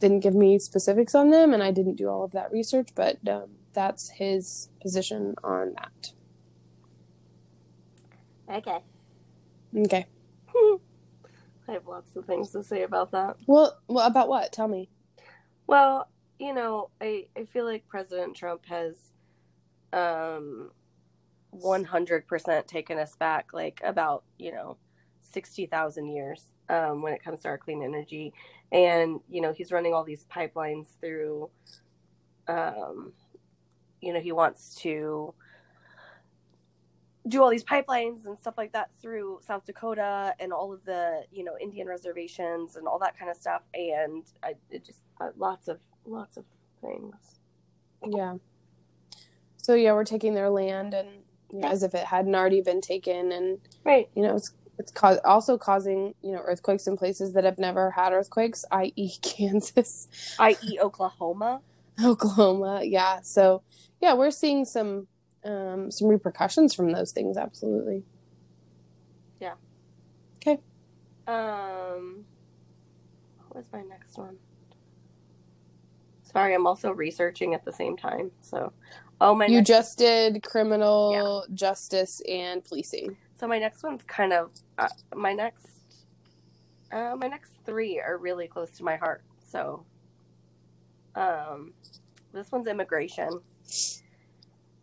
Didn't 0.00 0.20
give 0.20 0.34
me 0.34 0.58
specifics 0.58 1.14
on 1.14 1.30
them, 1.30 1.54
and 1.54 1.62
I 1.62 1.70
didn't 1.70 1.96
do 1.96 2.08
all 2.08 2.24
of 2.24 2.32
that 2.32 2.50
research, 2.50 2.88
but 2.94 3.18
um, 3.28 3.50
that's 3.72 4.10
his 4.10 4.68
position 4.80 5.34
on 5.44 5.74
that. 5.74 6.12
Okay. 8.48 8.78
Okay. 9.76 10.06
I 11.68 11.72
have 11.72 11.86
lots 11.86 12.16
of 12.16 12.24
things 12.24 12.50
to 12.50 12.64
say 12.64 12.82
about 12.82 13.12
that. 13.12 13.36
Well, 13.46 13.78
well, 13.86 14.06
about 14.06 14.28
what? 14.28 14.52
Tell 14.52 14.66
me. 14.66 14.88
Well, 15.66 16.08
you 16.38 16.52
know, 16.52 16.90
I, 17.00 17.26
I 17.36 17.44
feel 17.44 17.64
like 17.64 17.86
President 17.86 18.36
Trump 18.36 18.66
has 18.66 18.96
um 19.92 20.70
100% 21.54 22.66
taken 22.66 22.98
us 22.98 23.16
back 23.16 23.52
like 23.52 23.80
about, 23.84 24.24
you 24.38 24.52
know, 24.52 24.76
60,000 25.32 26.08
years 26.08 26.52
um, 26.68 27.02
when 27.02 27.12
it 27.12 27.22
comes 27.22 27.40
to 27.42 27.48
our 27.48 27.58
clean 27.58 27.82
energy. 27.82 28.32
And, 28.72 29.20
you 29.28 29.40
know, 29.40 29.52
he's 29.52 29.72
running 29.72 29.92
all 29.92 30.04
these 30.04 30.24
pipelines 30.32 30.86
through, 31.00 31.50
um, 32.46 33.12
you 34.02 34.12
know, 34.12 34.20
he 34.20 34.32
wants 34.32 34.74
to 34.82 35.34
do 37.28 37.42
all 37.42 37.50
these 37.50 37.64
pipelines 37.64 38.26
and 38.26 38.38
stuff 38.38 38.54
like 38.58 38.72
that 38.72 38.90
through 39.02 39.40
South 39.46 39.64
Dakota 39.66 40.34
and 40.40 40.52
all 40.52 40.72
of 40.72 40.84
the, 40.84 41.22
you 41.32 41.44
know, 41.44 41.56
Indian 41.60 41.86
reservations 41.88 42.76
and 42.76 42.86
all 42.88 42.98
that 43.00 43.18
kind 43.18 43.30
of 43.30 43.36
stuff. 43.36 43.62
And 43.74 44.24
I 44.42 44.54
it 44.70 44.84
just, 44.86 45.00
uh, 45.20 45.30
lots 45.36 45.68
of, 45.68 45.78
lots 46.06 46.36
of 46.36 46.44
things. 46.82 47.14
Yeah. 48.06 48.36
So 49.58 49.74
yeah, 49.74 49.92
we're 49.92 50.04
taking 50.04 50.34
their 50.34 50.50
land 50.50 50.94
and 50.94 51.08
know, 51.52 51.68
as 51.68 51.82
if 51.82 51.94
it 51.94 52.06
hadn't 52.06 52.34
already 52.34 52.62
been 52.62 52.80
taken, 52.80 53.32
and 53.32 53.58
Right. 53.84 54.08
you 54.14 54.22
know 54.22 54.36
it's 54.36 54.52
it's 54.78 54.92
ca- 54.92 55.18
also 55.24 55.58
causing 55.58 56.14
you 56.22 56.32
know 56.32 56.40
earthquakes 56.44 56.86
in 56.86 56.96
places 56.96 57.34
that 57.34 57.44
have 57.44 57.58
never 57.58 57.92
had 57.92 58.12
earthquakes, 58.12 58.64
i.e., 58.72 59.10
Kansas, 59.22 60.08
I.e., 60.38 60.78
Oklahoma. 60.80 61.62
Oklahoma. 62.04 62.82
Yeah. 62.84 63.20
So 63.22 63.62
yeah, 64.00 64.14
we're 64.14 64.30
seeing 64.30 64.64
some 64.64 65.06
um, 65.44 65.90
some 65.90 66.08
repercussions 66.08 66.74
from 66.74 66.92
those 66.92 67.12
things. 67.12 67.36
Absolutely. 67.36 68.02
Yeah. 69.40 69.54
Okay. 70.36 70.58
Um, 71.26 72.24
what 73.48 73.56
was 73.56 73.66
my 73.72 73.82
next 73.82 74.18
one? 74.18 74.36
Sorry, 76.22 76.54
I'm 76.54 76.66
also 76.66 76.92
researching 76.92 77.54
at 77.54 77.64
the 77.64 77.72
same 77.72 77.96
time. 77.96 78.30
So, 78.40 78.72
oh 79.20 79.34
my, 79.34 79.46
you 79.46 79.62
just 79.62 79.98
did 79.98 80.42
criminal 80.42 81.44
justice 81.54 82.22
and 82.28 82.64
policing. 82.64 83.16
so 83.38 83.48
my 83.48 83.58
next 83.58 83.82
one's 83.82 84.02
kind 84.04 84.32
of 84.32 84.50
uh, 84.78 84.88
my 85.14 85.32
next. 85.32 85.66
Uh, 86.92 87.14
my 87.16 87.28
next 87.28 87.52
three 87.64 88.00
are 88.00 88.18
really 88.18 88.48
close 88.48 88.70
to 88.72 88.84
my 88.84 88.96
heart. 88.96 89.22
So, 89.48 89.84
um, 91.14 91.72
this 92.32 92.50
one's 92.50 92.66
immigration, 92.66 93.40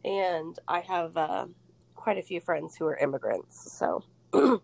and 0.03 0.57
I 0.67 0.81
have 0.81 1.17
uh, 1.17 1.47
quite 1.95 2.17
a 2.17 2.21
few 2.21 2.39
friends 2.39 2.75
who 2.75 2.85
are 2.85 2.97
immigrants. 2.97 3.71
So, 3.71 4.03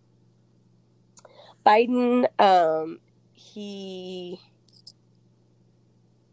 Biden, 1.66 2.28
um, 2.40 3.00
he 3.34 4.40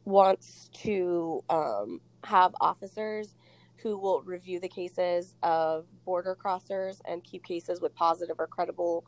wants 0.04 0.70
to 0.82 1.42
um, 1.48 2.00
have 2.24 2.54
officers 2.60 3.34
who 3.82 3.96
will 3.96 4.22
review 4.22 4.60
the 4.60 4.68
cases 4.68 5.34
of 5.42 5.86
border 6.04 6.36
crossers 6.36 7.00
and 7.06 7.24
keep 7.24 7.44
cases 7.44 7.80
with 7.80 7.94
positive 7.94 8.36
or 8.38 8.46
credible 8.46 9.06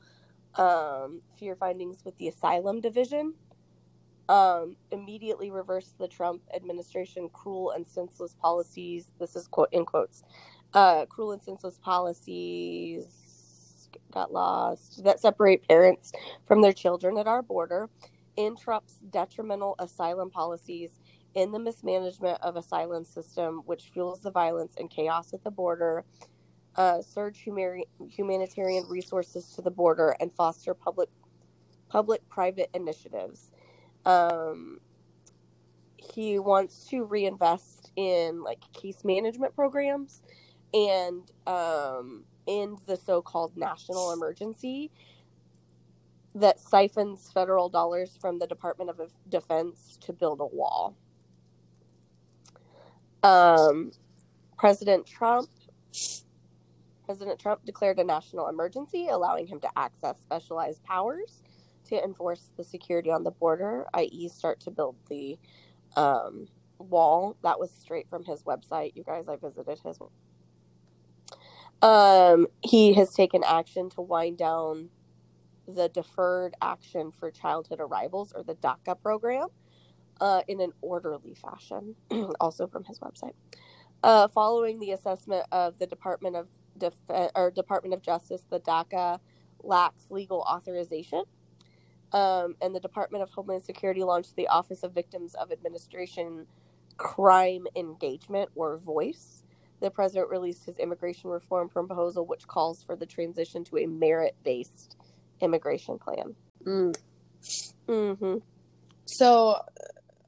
um, 0.55 1.20
fear 1.39 1.55
findings 1.57 2.05
with 2.05 2.16
the 2.18 2.28
asylum 2.28 2.80
division. 2.80 3.35
Um, 4.29 4.77
immediately 4.91 5.51
reverse 5.51 5.95
the 5.99 6.09
Trump 6.09 6.43
administration 6.55 7.29
cruel 7.33 7.73
and 7.73 7.87
senseless 7.87 8.35
policies. 8.41 9.07
This 9.20 9.37
is 9.37 9.47
quote 9.49 9.68
in 9.73 9.85
quotes. 9.85 10.23
Uh, 10.75 11.07
cruel 11.07 11.33
and 11.33 11.43
senseless 11.43 11.79
policies 11.79 13.89
got 14.12 14.33
lost 14.33 15.05
that 15.05 15.20
separate 15.20 15.66
parents 15.68 16.12
from 16.47 16.62
their 16.62 16.73
children 16.73 17.18
at 17.18 17.27
our 17.27 17.43
border. 17.43 17.89
In 18.37 18.57
Trump's 18.57 18.97
detrimental 19.11 19.75
asylum 19.79 20.31
policies, 20.31 20.99
in 21.35 21.53
the 21.53 21.59
mismanagement 21.59 22.39
of 22.43 22.57
asylum 22.57 23.05
system, 23.05 23.62
which 23.66 23.91
fuels 23.93 24.20
the 24.23 24.31
violence 24.31 24.75
and 24.79 24.89
chaos 24.91 25.33
at 25.35 25.45
the 25.45 25.51
border, 25.51 26.05
uh, 26.77 27.03
surge 27.03 27.45
humari- 27.45 27.87
humanitarian 28.09 28.85
resources 28.89 29.51
to 29.55 29.62
the 29.62 29.70
border, 29.70 30.16
and 30.20 30.33
foster 30.33 30.75
public 30.75 31.09
public 31.89 32.27
private 32.29 32.70
initiatives. 32.75 33.51
Um, 34.05 34.80
he 35.96 36.38
wants 36.38 36.86
to 36.88 37.05
reinvest 37.05 37.92
in 37.96 38.42
like 38.42 38.61
case 38.72 39.05
management 39.05 39.55
programs 39.55 40.22
and 40.74 41.30
um, 41.46 42.24
the 42.86 42.96
so-called 42.96 43.57
national 43.57 44.12
emergency 44.12 44.90
that 46.34 46.59
siphons 46.59 47.30
federal 47.32 47.68
dollars 47.68 48.16
from 48.20 48.38
the 48.38 48.46
Department 48.46 48.90
of 48.90 49.00
Defense 49.28 49.98
to 50.00 50.12
build 50.12 50.40
a 50.40 50.46
wall. 50.46 50.96
Um, 53.22 53.92
President 54.59 55.07
Trump 55.07 55.48
President 57.05 57.38
Trump 57.38 57.64
declared 57.64 57.98
a 57.98 58.05
national 58.05 58.48
emergency, 58.48 59.09
allowing 59.09 59.46
him 59.46 59.61
to 59.61 59.68
access 59.76 60.18
specialized 60.20 60.82
powers 60.84 61.42
to 61.93 62.03
enforce 62.03 62.51
the 62.57 62.64
security 62.64 63.11
on 63.11 63.22
the 63.22 63.30
border, 63.30 63.86
i.e., 63.95 64.28
start 64.28 64.61
to 64.61 64.70
build 64.70 64.97
the 65.11 65.38
um, 65.97 66.49
wall. 66.78 67.36
That 67.43 67.59
was 67.61 67.70
straight 67.70 68.09
from 68.09 68.24
his 68.24 68.43
website. 68.45 68.93
You 68.95 69.05
guys, 69.05 69.28
I 69.28 69.36
visited 69.36 69.78
his. 69.84 69.99
Um, 71.82 72.47
he 72.62 72.95
has 72.95 73.12
taken 73.12 73.43
action 73.47 73.90
to 73.90 74.01
wind 74.01 74.38
down 74.38 74.88
the 75.68 75.88
Deferred 75.88 76.55
Action 76.62 77.12
for 77.12 77.30
Childhood 77.30 77.80
Arrivals, 77.80 78.32
or 78.34 78.43
the 78.43 78.55
DACA 78.55 79.01
program, 79.01 79.49
uh, 80.20 80.43
in 80.49 80.61
an 80.61 80.72
orderly 80.80 81.34
fashion, 81.34 81.95
also 82.40 82.66
from 82.66 82.84
his 82.84 82.99
website. 83.01 83.34
Uh, 84.03 84.28
following 84.28 84.80
the 84.80 84.93
assessment 84.93 85.47
of 85.53 85.78
the 85.78 85.86
Department 85.86 86.36
of 86.36 86.49
or 87.36 87.51
Department 87.51 87.93
of 87.95 88.03
Justice, 88.03 88.45
the 88.51 88.59
DACA 88.61 89.20
lacks 89.62 90.11
legal 90.11 90.40
authorization. 90.40 91.24
Um, 92.13 92.57
and 92.61 92.75
the 92.75 92.81
Department 92.81 93.23
of 93.23 93.31
Homeland 93.31 93.63
Security 93.63 94.03
launched 94.03 94.37
the 94.37 94.49
Office 94.49 94.83
of 94.83 94.93
Victims 94.93 95.35
of 95.35 95.51
Administration 95.51 96.47
Crime 96.97 97.67
Engagement, 97.75 98.51
or 98.55 98.77
VOICE. 98.77 99.45
The 99.81 99.91
president 99.91 100.31
released 100.31 100.65
his 100.65 100.79
immigration 100.79 101.31
reform 101.31 101.69
proposal, 101.69 102.27
which 102.27 102.47
calls 102.47 102.83
for 102.83 102.95
the 102.95 103.07
transition 103.07 103.65
to 103.65 103.79
a 103.79 103.87
merit 103.87 104.37
based 104.45 104.97
immigration 105.41 105.99
plan. 105.99 106.35
Mm. 106.65 106.97
Mm-hmm. 107.89 108.37
So, 109.07 109.57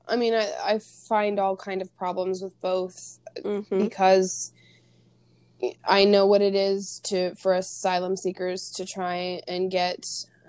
I 0.09 0.16
mean, 0.16 0.35
I, 0.35 0.51
I 0.64 0.80
find 1.09 1.39
all 1.39 1.57
kind 1.57 1.82
of 1.82 1.97
problems 1.97 2.43
with 2.43 2.59
both 2.61 3.20
Mm-hmm. 3.43 3.80
because 3.80 4.53
I 5.85 6.05
know 6.05 6.26
what 6.26 6.43
it 6.43 6.55
is 6.55 7.01
to 7.05 7.35
for 7.37 7.55
asylum 7.55 8.16
seekers 8.16 8.70
to 8.76 8.85
try 8.85 9.41
and 9.49 9.70
get 9.70 10.05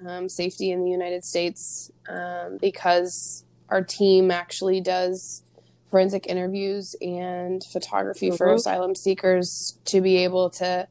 um, 0.08 0.30
safety 0.30 0.72
in 0.72 0.84
the 0.84 0.90
United 0.92 1.24
States 1.24 1.92
um, 2.08 2.58
because 2.62 3.44
our 3.70 3.84
team 3.84 4.32
actually 4.32 4.82
does 4.82 5.44
forensic 5.90 6.28
interviews 6.28 6.96
and 7.02 7.64
photography 7.64 8.30
for 8.32 8.48
Mhm. 8.48 8.56
asylum 8.56 8.96
seekers 8.96 9.80
to 9.86 10.02
be 10.02 10.18
able 10.18 10.50
to 10.52 10.88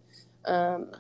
um, 0.47 0.91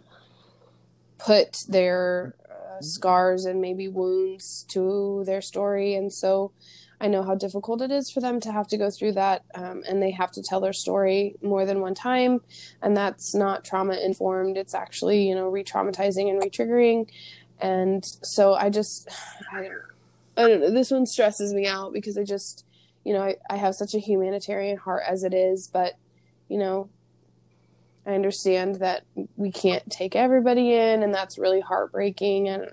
put 1.19 1.65
their 1.69 2.35
uh, 2.51 2.81
scars 2.81 3.45
and 3.45 3.61
maybe 3.61 3.89
wounds 3.89 4.65
to 4.69 5.23
their 5.27 5.41
story 5.41 5.95
and 5.95 6.12
so 6.12 6.53
I 7.01 7.09
know 7.09 7.23
how 7.23 7.35
difficult 7.35 7.83
it 7.83 7.91
is 7.91 8.11
for 8.11 8.21
them 8.21 8.41
to 8.41 8.53
have 8.53 8.69
to 8.69 8.79
go 8.79 8.89
through 8.89 9.12
that, 9.12 9.43
um, 9.55 9.83
and 9.87 10.01
they 10.01 10.12
have 10.12 10.31
to 10.33 10.43
tell 10.43 10.61
their 10.61 10.73
story 10.73 11.35
more 11.43 11.67
than 11.67 11.81
one 11.81 11.95
time, 11.95 12.41
and 12.81 12.97
that's 12.97 13.35
not 13.35 13.65
trauma 13.65 13.95
informed. 13.95 14.57
It's 14.57 14.75
actually, 14.75 15.29
you 15.29 15.35
know, 15.35 15.49
re-traumatizing 15.49 16.31
and 16.31 16.41
re-triggering, 16.43 17.11
and 17.61 18.05
so 18.05 18.55
I 18.55 18.71
just, 18.71 19.09
I 19.53 19.63
don't, 19.63 19.73
I 20.37 20.49
don't 20.49 20.61
know. 20.61 20.71
This 20.71 20.91
one 20.91 21.07
stresses 21.07 21.55
me 21.55 21.67
out 21.67 21.93
because 21.93 22.19
I 22.19 22.25
just, 22.25 22.65
you 23.05 23.13
know, 23.15 23.23
I, 23.23 23.37
I 23.49 23.57
have 23.57 23.75
such 23.75 23.95
a 23.95 23.99
humanitarian 23.99 24.77
heart 24.77 25.03
as 25.09 25.25
it 25.25 25.35
is, 25.35 25.69
but, 25.69 25.95
you 26.49 26.59
know, 26.59 26.89
I 28.07 28.15
understand 28.15 28.77
that 28.77 29.05
we 29.37 29.51
can't 29.51 29.91
take 29.91 30.15
everybody 30.15 30.75
in, 30.75 31.03
and 31.03 31.15
that's 31.15 31.39
really 31.39 31.61
heartbreaking, 31.61 32.49
and 32.49 32.71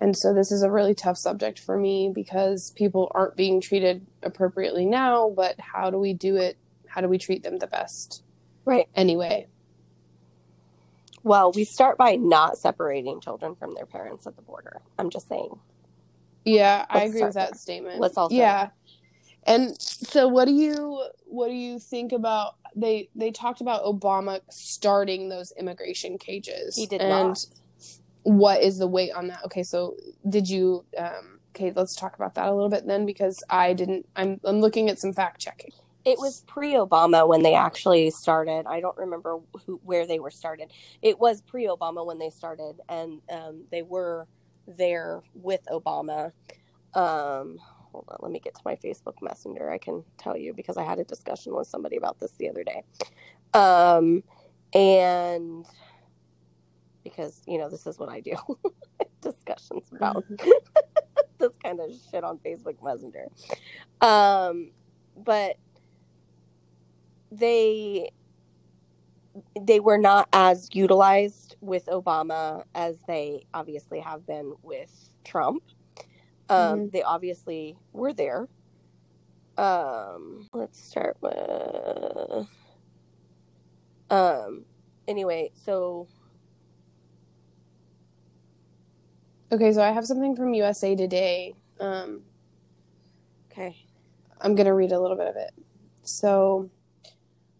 And 0.00 0.16
so 0.16 0.32
this 0.32 0.50
is 0.50 0.62
a 0.62 0.70
really 0.70 0.94
tough 0.94 1.18
subject 1.18 1.58
for 1.58 1.76
me 1.76 2.10
because 2.12 2.72
people 2.72 3.12
aren't 3.14 3.36
being 3.36 3.60
treated 3.60 4.06
appropriately 4.22 4.86
now, 4.86 5.30
but 5.30 5.60
how 5.60 5.90
do 5.90 5.98
we 5.98 6.14
do 6.14 6.36
it? 6.36 6.56
How 6.88 7.00
do 7.00 7.08
we 7.08 7.18
treat 7.18 7.42
them 7.42 7.58
the 7.58 7.66
best? 7.66 8.24
Right. 8.64 8.88
Anyway. 8.96 9.46
Well, 11.22 11.52
we 11.52 11.64
start 11.64 11.98
by 11.98 12.16
not 12.16 12.56
separating 12.58 13.20
children 13.20 13.54
from 13.54 13.74
their 13.74 13.86
parents 13.86 14.26
at 14.26 14.36
the 14.36 14.42
border. 14.42 14.80
I'm 14.98 15.10
just 15.10 15.28
saying. 15.28 15.58
Yeah, 16.44 16.86
I 16.88 17.00
Let's 17.00 17.10
agree 17.10 17.24
with 17.24 17.34
that 17.34 17.50
there. 17.50 17.58
statement. 17.58 18.00
Let's 18.00 18.16
also- 18.16 18.34
Yeah. 18.34 18.70
And 19.44 19.80
so 19.80 20.28
what 20.28 20.46
do 20.46 20.52
you 20.52 21.06
what 21.26 21.48
do 21.48 21.54
you 21.54 21.78
think 21.78 22.12
about 22.12 22.56
they 22.76 23.08
they 23.14 23.30
talked 23.30 23.60
about 23.60 23.84
Obama 23.84 24.40
starting 24.50 25.28
those 25.28 25.52
immigration 25.58 26.18
cages. 26.18 26.76
He 26.76 26.86
did 26.86 27.00
and 27.00 27.10
not. 27.28 27.46
what 28.22 28.62
is 28.62 28.78
the 28.78 28.86
weight 28.86 29.12
on 29.12 29.28
that? 29.28 29.44
Okay, 29.46 29.62
so 29.62 29.96
did 30.28 30.48
you 30.48 30.84
um 30.96 31.40
okay, 31.54 31.72
let's 31.74 31.96
talk 31.96 32.14
about 32.16 32.34
that 32.34 32.48
a 32.48 32.54
little 32.54 32.68
bit 32.68 32.86
then 32.86 33.06
because 33.06 33.42
I 33.48 33.72
didn't 33.72 34.06
I'm 34.14 34.40
I'm 34.44 34.60
looking 34.60 34.88
at 34.90 34.98
some 34.98 35.12
fact 35.12 35.40
checking. 35.40 35.72
It 36.04 36.18
was 36.18 36.42
pre-Obama 36.46 37.28
when 37.28 37.42
they 37.42 37.54
actually 37.54 38.10
started. 38.10 38.66
I 38.66 38.80
don't 38.80 38.96
remember 38.96 39.38
who 39.66 39.80
where 39.84 40.06
they 40.06 40.18
were 40.18 40.30
started. 40.30 40.72
It 41.02 41.18
was 41.18 41.42
pre-Obama 41.42 42.06
when 42.06 42.18
they 42.18 42.30
started, 42.30 42.80
and 42.88 43.20
um, 43.30 43.64
they 43.70 43.82
were 43.82 44.26
there 44.66 45.22
with 45.34 45.60
Obama. 45.70 46.32
Um, 46.94 47.58
hold 47.92 48.06
on, 48.08 48.16
let 48.20 48.32
me 48.32 48.40
get 48.40 48.54
to 48.54 48.62
my 48.64 48.76
Facebook 48.76 49.20
Messenger. 49.20 49.70
I 49.70 49.78
can 49.78 50.02
tell 50.18 50.36
you 50.36 50.54
because 50.54 50.76
I 50.76 50.84
had 50.84 50.98
a 50.98 51.04
discussion 51.04 51.54
with 51.54 51.66
somebody 51.66 51.96
about 51.96 52.18
this 52.18 52.32
the 52.38 52.48
other 52.48 52.64
day. 52.64 52.82
Um, 53.52 54.22
and 54.72 55.66
because 57.04 57.42
you 57.46 57.58
know 57.58 57.68
this 57.68 57.86
is 57.86 57.98
what 57.98 58.08
I 58.08 58.20
do, 58.20 58.36
discussions 59.20 59.84
about 59.92 60.24
this 61.38 61.52
kind 61.62 61.80
of 61.80 61.90
shit 62.10 62.24
on 62.24 62.38
Facebook 62.38 62.82
Messenger. 62.82 63.28
Um, 64.00 64.70
but 65.16 65.56
they 67.30 68.10
they 69.60 69.80
were 69.80 69.98
not 69.98 70.28
as 70.32 70.68
utilized 70.72 71.56
with 71.60 71.86
Obama 71.86 72.64
as 72.74 72.98
they 73.06 73.44
obviously 73.54 74.00
have 74.00 74.26
been 74.26 74.54
with 74.62 75.12
Trump. 75.24 75.62
Um, 76.48 76.90
They 76.90 77.02
obviously 77.02 77.76
were 77.92 78.12
there. 78.12 78.48
Um, 79.56 80.48
let's 80.52 80.82
start 80.82 81.16
with. 81.20 82.48
Um. 84.10 84.64
Anyway, 85.08 85.50
so 85.54 86.08
Okay, 89.52 89.72
so 89.72 89.82
I 89.82 89.90
have 89.92 90.06
something 90.06 90.36
from 90.36 90.54
USA 90.54 90.94
Today. 90.94 91.54
Um 91.80 92.22
okay, 93.50 93.76
I'm 94.40 94.54
going 94.54 94.66
to 94.66 94.74
read 94.74 94.92
a 94.92 95.00
little 95.00 95.16
bit 95.16 95.26
of 95.28 95.36
it. 95.36 95.50
So, 96.02 96.70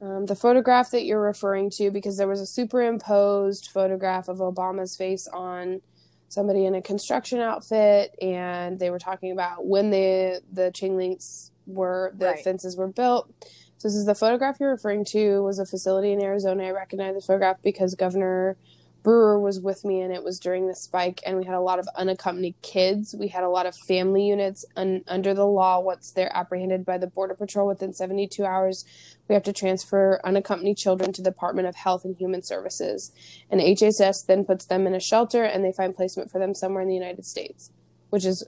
um, 0.00 0.26
the 0.26 0.34
photograph 0.34 0.90
that 0.92 1.04
you're 1.04 1.20
referring 1.20 1.70
to, 1.70 1.90
because 1.90 2.16
there 2.16 2.28
was 2.28 2.40
a 2.40 2.46
superimposed 2.46 3.68
photograph 3.68 4.28
of 4.28 4.38
Obama's 4.38 4.96
face 4.96 5.28
on 5.28 5.80
somebody 6.28 6.64
in 6.64 6.74
a 6.74 6.82
construction 6.82 7.40
outfit, 7.40 8.14
and 8.22 8.78
they 8.78 8.90
were 8.90 8.98
talking 8.98 9.32
about 9.32 9.66
when 9.66 9.90
the 9.90 10.40
the 10.52 10.70
chain 10.72 10.96
links 10.96 11.50
were 11.66 12.12
the 12.16 12.26
Right. 12.26 12.44
fences 12.44 12.76
were 12.76 12.88
built. 12.88 13.30
So 13.78 13.88
this 13.88 13.94
is 13.94 14.06
the 14.06 14.14
photograph 14.14 14.58
you're 14.60 14.70
referring 14.70 15.04
to 15.06 15.42
was 15.42 15.58
a 15.58 15.66
facility 15.66 16.12
in 16.12 16.22
Arizona. 16.22 16.64
I 16.64 16.70
recognize 16.70 17.14
the 17.14 17.20
photograph 17.20 17.58
because 17.62 17.94
Governor 17.94 18.56
Brewer 19.02 19.40
was 19.40 19.60
with 19.60 19.84
me, 19.84 20.00
and 20.02 20.12
it 20.12 20.22
was 20.22 20.38
during 20.38 20.68
the 20.68 20.74
spike, 20.74 21.20
and 21.24 21.36
we 21.38 21.44
had 21.44 21.54
a 21.54 21.60
lot 21.60 21.78
of 21.78 21.88
unaccompanied 21.96 22.54
kids. 22.62 23.14
We 23.18 23.28
had 23.28 23.42
a 23.44 23.48
lot 23.48 23.64
of 23.66 23.74
family 23.74 24.26
units 24.26 24.64
un- 24.76 25.04
under 25.08 25.32
the 25.32 25.46
law. 25.46 25.80
Once 25.80 26.10
they're 26.10 26.34
apprehended 26.36 26.84
by 26.84 26.98
the 26.98 27.06
Border 27.06 27.34
Patrol 27.34 27.66
within 27.66 27.92
72 27.94 28.44
hours, 28.44 28.84
we 29.28 29.34
have 29.34 29.42
to 29.44 29.52
transfer 29.52 30.20
unaccompanied 30.24 30.76
children 30.76 31.12
to 31.14 31.22
the 31.22 31.30
Department 31.30 31.66
of 31.68 31.76
Health 31.76 32.04
and 32.04 32.16
Human 32.16 32.42
Services. 32.42 33.12
And 33.50 33.60
HHS 33.60 34.26
then 34.26 34.44
puts 34.44 34.66
them 34.66 34.86
in 34.86 34.94
a 34.94 35.00
shelter, 35.00 35.44
and 35.44 35.64
they 35.64 35.72
find 35.72 35.94
placement 35.94 36.30
for 36.30 36.38
them 36.38 36.54
somewhere 36.54 36.82
in 36.82 36.88
the 36.88 36.94
United 36.94 37.24
States, 37.24 37.70
which 38.10 38.24
is 38.26 38.46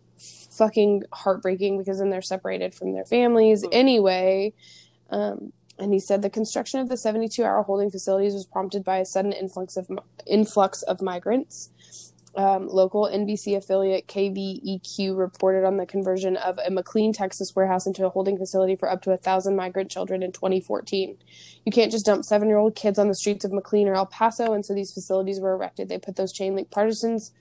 fucking 0.51 1.05
heartbreaking 1.13 1.79
because 1.79 1.99
then 1.99 2.11
they're 2.11 2.21
separated 2.21 2.75
from 2.75 2.93
their 2.93 3.05
families 3.07 3.65
Mhm. 3.65 3.69
anyway. 3.73 4.53
Um, 5.09 5.53
and 5.79 5.93
he 5.93 6.01
said 6.01 6.23
the 6.23 6.31
construction 6.31 6.81
of 6.81 6.89
the 6.89 6.97
72 6.97 7.43
hour 7.43 7.63
holding 7.63 7.91
facilities 7.91 8.35
was 8.35 8.47
prompted 8.47 8.85
by 8.85 8.99
a 8.99 9.05
sudden 9.05 9.33
influx 9.33 9.77
of 9.77 9.89
influx 10.27 10.83
of 10.83 11.03
migrants. 11.03 11.71
Um, 12.35 12.67
local 12.67 13.11
NBC 13.13 13.59
affiliate 13.59 14.07
KVEO 14.07 15.15
reported 15.15 15.67
on 15.67 15.77
the 15.77 15.85
conversion 15.85 16.39
of 16.39 16.59
a 16.59 16.71
McAllen, 16.71 17.13
Texas 17.13 17.55
warehouse 17.55 17.87
into 17.87 18.07
a 18.07 18.09
holding 18.09 18.39
facility 18.39 18.75
for 18.75 18.91
up 18.91 19.03
to 19.03 19.13
a 19.13 19.19
thousand 19.19 19.55
migrant 19.55 19.91
children 19.91 20.23
in 20.23 20.33
2014. 20.33 21.19
You 21.67 21.73
can't 21.73 21.93
just 21.93 22.07
dump 22.07 22.25
seven 22.25 22.49
year 22.49 22.57
old 22.57 22.75
kids 22.75 22.99
on 22.99 23.09
the 23.09 23.15
streets 23.15 23.45
of 23.45 23.51
McAllen 23.51 23.87
or 23.87 23.95
El 23.95 24.07
Paso, 24.07 24.55
and 24.55 24.65
so 24.65 24.73
these 24.73 24.95
facilities 24.95 25.41
were 25.41 25.53
erected. 25.53 25.91
They 25.91 25.99
put 25.99 26.17
those 26.17 26.33
chain 26.33 26.55
link 26.55 26.71
partitions 26.71 27.33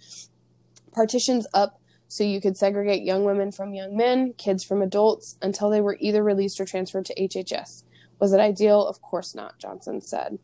partitions 0.94 1.48
up 1.54 1.80
so 2.10 2.26
you 2.26 2.42
could 2.42 2.58
segregate 2.58 3.04
young 3.04 3.24
women 3.24 3.54
from 3.54 3.74
young 3.74 3.96
men, 3.96 4.34
kids 4.34 4.66
from 4.66 4.82
adults, 4.82 5.38
until 5.42 5.70
they 5.70 5.80
were 5.80 5.96
either 6.02 6.22
released 6.22 6.60
or 6.60 6.66
transferred 6.66 7.06
to 7.06 7.16
HHS. 7.16 7.84
Was 8.22 8.34
it 8.34 8.40
ideal? 8.40 8.86
Of 8.86 9.02
course 9.02 9.34
not, 9.34 9.58
Johnson 9.58 10.00
said. 10.00 10.38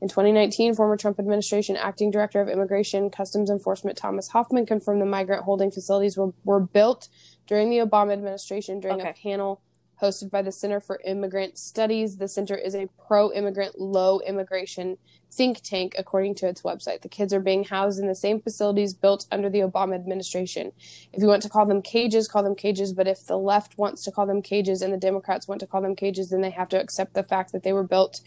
In 0.00 0.08
2019, 0.08 0.74
former 0.74 0.96
Trump 0.96 1.18
administration 1.18 1.76
acting 1.76 2.12
director 2.12 2.40
of 2.40 2.48
Immigration 2.48 3.10
Customs 3.10 3.50
Enforcement 3.50 3.98
Thomas 3.98 4.28
Homan 4.28 4.66
confirmed 4.66 5.02
the 5.02 5.06
migrant 5.06 5.42
holding 5.42 5.72
facilities 5.72 6.16
were, 6.16 6.32
were 6.44 6.60
built 6.60 7.08
during 7.48 7.70
the 7.70 7.78
Obama 7.78 8.12
administration 8.12 8.78
during 8.78 9.00
a 9.00 9.12
panel 9.12 9.60
hosted 10.02 10.30
by 10.30 10.42
the 10.42 10.52
Center 10.52 10.80
for 10.80 11.00
Immigrant 11.04 11.58
Studies. 11.58 12.16
The 12.16 12.28
center 12.28 12.56
is 12.56 12.74
a 12.74 12.88
pro 13.06 13.32
immigrant, 13.32 13.78
low 13.78 14.20
immigration 14.20 14.98
think 15.34 15.60
tank, 15.62 15.94
according 15.98 16.34
to 16.36 16.48
its 16.48 16.62
website. 16.62 17.02
The 17.02 17.08
kids 17.08 17.32
are 17.32 17.40
being 17.40 17.64
housed 17.64 17.98
in 17.98 18.06
the 18.06 18.14
same 18.14 18.40
facilities 18.40 18.94
built 18.94 19.26
under 19.32 19.50
the 19.50 19.60
Obama 19.60 19.94
administration. 19.94 20.72
If 21.12 21.20
you 21.20 21.28
want 21.28 21.42
to 21.42 21.48
call 21.48 21.66
them 21.66 21.82
cages, 21.82 22.28
call 22.28 22.42
them 22.42 22.54
cages. 22.54 22.92
But 22.92 23.08
if 23.08 23.26
the 23.26 23.36
left 23.36 23.76
wants 23.76 24.04
to 24.04 24.12
call 24.12 24.26
them 24.26 24.42
cages 24.42 24.80
and 24.80 24.92
the 24.92 24.98
Democrats 24.98 25.48
want 25.48 25.60
to 25.60 25.66
call 25.66 25.82
them 25.82 25.96
cages, 25.96 26.30
then 26.30 26.40
they 26.40 26.50
have 26.50 26.68
to 26.70 26.80
accept 26.80 27.14
the 27.14 27.22
fact 27.22 27.52
that 27.52 27.62
they 27.62 27.72
were 27.72 27.86
built 27.86 28.20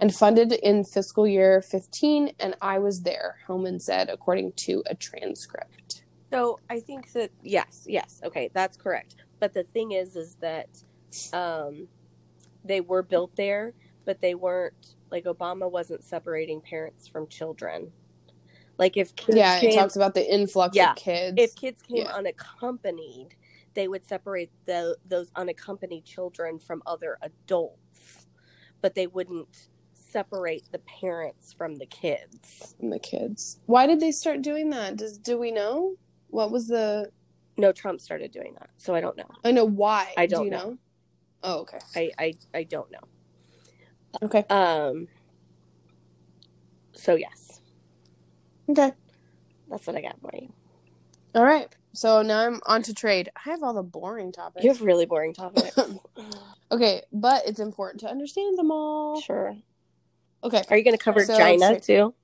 and 0.00 0.14
funded 0.14 0.52
in 0.52 0.84
fiscal 0.84 1.26
year 1.26 1.60
15. 1.60 2.34
And 2.40 2.56
I 2.60 2.78
was 2.78 3.02
there, 3.02 3.36
Homan 3.46 3.80
said, 3.80 4.08
according 4.08 4.52
to 4.56 4.82
a 4.86 4.94
transcript. 4.94 6.04
So 6.32 6.58
I 6.68 6.80
think 6.80 7.12
that 7.12 7.30
yes, 7.42 7.84
yes, 7.86 8.20
okay, 8.24 8.50
that's 8.52 8.76
correct. 8.76 9.16
But 9.38 9.54
the 9.54 9.62
thing 9.62 9.92
is, 9.92 10.16
is 10.16 10.36
that 10.36 10.68
um, 11.32 11.88
they 12.64 12.80
were 12.80 13.02
built 13.02 13.36
there, 13.36 13.72
but 14.04 14.20
they 14.20 14.34
weren't 14.34 14.96
like 15.10 15.24
Obama 15.24 15.70
wasn't 15.70 16.04
separating 16.04 16.60
parents 16.60 17.08
from 17.08 17.28
children. 17.28 17.92
Like 18.78 18.96
if 18.96 19.14
kids 19.14 19.36
yeah, 19.36 19.60
came, 19.60 19.70
it 19.70 19.74
talks 19.76 19.96
about 19.96 20.14
the 20.14 20.32
influx 20.34 20.76
Yeah, 20.76 20.90
of 20.92 20.96
kids. 20.96 21.34
if 21.38 21.54
kids 21.54 21.82
came 21.82 21.98
Yeah. 21.98 22.12
unaccompanied, 22.14 23.36
they 23.74 23.88
would 23.88 24.06
separate 24.06 24.50
the 24.66 24.96
those 25.06 25.30
unaccompanied 25.36 26.04
children 26.04 26.58
from 26.58 26.82
other 26.86 27.18
adults, 27.22 28.26
but 28.80 28.94
they 28.94 29.06
wouldn't 29.06 29.68
separate 29.94 30.70
the 30.72 30.80
parents 30.80 31.52
from 31.52 31.76
the 31.76 31.86
kids. 31.86 32.74
from 32.78 32.90
the 32.90 32.98
kids. 32.98 33.58
Why 33.66 33.86
did 33.86 34.00
they 34.00 34.12
start 34.12 34.42
doing 34.42 34.70
that? 34.70 34.96
Does 34.96 35.18
do 35.18 35.38
we 35.38 35.50
know? 35.52 35.96
What 36.28 36.50
was 36.50 36.68
the? 36.68 37.10
No, 37.56 37.70
Trump 37.72 38.00
started 38.00 38.32
doing 38.32 38.54
that, 38.58 38.70
so 38.78 38.94
I 38.94 39.00
don't 39.00 39.16
know. 39.16 39.28
I 39.44 39.52
know 39.52 39.64
why. 39.64 40.12
I 40.16 40.26
Do 40.26 40.36
don't 40.36 40.44
you 40.46 40.50
know. 40.50 40.58
know? 40.70 40.78
Oh, 41.44 41.60
okay. 41.60 41.78
I 41.94 42.10
I, 42.18 42.34
I 42.54 42.62
don't 42.64 42.90
know. 42.90 42.98
Okay. 44.22 44.44
Um. 44.48 45.06
So 46.94 47.14
yes, 47.14 47.60
Okay. 48.68 48.92
that's 49.68 49.86
what 49.86 49.94
I 49.96 50.00
got 50.00 50.20
for 50.20 50.30
you. 50.34 50.52
All 51.34 51.44
right. 51.44 51.68
So 51.92 52.22
now 52.22 52.46
I'm 52.46 52.60
on 52.66 52.82
to 52.84 52.94
trade. 52.94 53.28
I 53.36 53.50
have 53.50 53.62
all 53.62 53.74
the 53.74 53.82
boring 53.82 54.32
topics. 54.32 54.64
You 54.64 54.70
have 54.70 54.80
really 54.82 55.06
boring 55.06 55.34
topics. 55.34 55.78
Okay, 56.72 57.02
but 57.12 57.46
it's 57.46 57.60
important 57.60 58.00
to 58.00 58.08
understand 58.08 58.58
them 58.58 58.70
all. 58.72 59.20
sure. 59.20 59.54
Okay. 60.42 60.62
Are 60.70 60.76
you 60.76 60.82
going 60.82 60.96
to 60.96 61.02
cover 61.02 61.24
So, 61.24 61.36
China 61.36 61.68
tra- 61.68 61.80
too? 61.80 62.14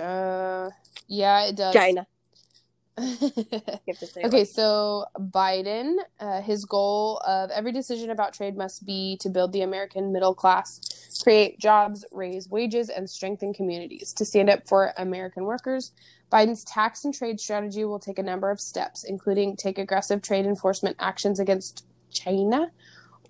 Uh, 0.00 0.70
yeah, 1.08 1.46
it 1.46 1.56
does. 1.56 1.74
China. 1.74 2.06
You 2.06 2.06
have 2.06 2.06
to 2.06 2.06
say. 2.06 2.06
it 2.06 2.87
okay, 4.24 4.44
so 4.44 5.04
Biden, 5.16 5.96
uh, 6.20 6.40
his 6.42 6.64
goal 6.64 7.20
of 7.26 7.50
every 7.50 7.72
decision 7.72 8.10
about 8.10 8.32
trade 8.32 8.56
must 8.56 8.84
be 8.86 9.16
to 9.20 9.28
build 9.28 9.52
the 9.52 9.62
American 9.62 10.12
middle 10.12 10.34
class, 10.34 10.80
create 11.22 11.58
jobs, 11.58 12.04
raise 12.12 12.48
wages, 12.48 12.88
and 12.88 13.08
strengthen 13.08 13.52
communities. 13.52 14.12
To 14.14 14.24
stand 14.24 14.50
up 14.50 14.68
for 14.68 14.92
American 14.96 15.44
workers, 15.44 15.92
Biden's 16.32 16.64
tax 16.64 17.04
and 17.04 17.14
trade 17.14 17.40
strategy 17.40 17.84
will 17.84 17.98
take 17.98 18.18
a 18.18 18.22
number 18.22 18.50
of 18.50 18.60
steps, 18.60 19.04
including 19.04 19.56
take 19.56 19.78
aggressive 19.78 20.22
trade 20.22 20.46
enforcement 20.46 20.96
actions 20.98 21.40
against 21.40 21.86
China, 22.10 22.70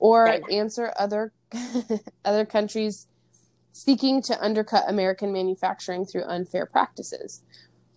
or 0.00 0.26
China. 0.26 0.46
answer 0.52 0.92
other 0.98 1.32
other 2.24 2.44
countries 2.44 3.06
seeking 3.72 4.20
to 4.22 4.44
undercut 4.44 4.84
American 4.88 5.32
manufacturing 5.32 6.04
through 6.04 6.24
unfair 6.24 6.66
practices. 6.66 7.42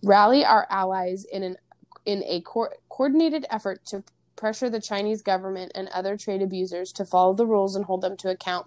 rally 0.04 0.44
our 0.44 0.66
allies 0.70 1.24
in 1.24 1.42
an 1.42 1.56
in 2.04 2.22
a 2.26 2.40
co- 2.40 2.68
coordinated 2.88 3.46
effort 3.50 3.84
to 3.86 4.04
pressure 4.36 4.70
the 4.70 4.80
Chinese 4.80 5.22
government 5.22 5.72
and 5.74 5.88
other 5.88 6.16
trade 6.16 6.42
abusers 6.42 6.92
to 6.92 7.04
follow 7.04 7.34
the 7.34 7.46
rules 7.46 7.76
and 7.76 7.84
hold 7.84 8.00
them 8.00 8.16
to 8.16 8.30
account 8.30 8.66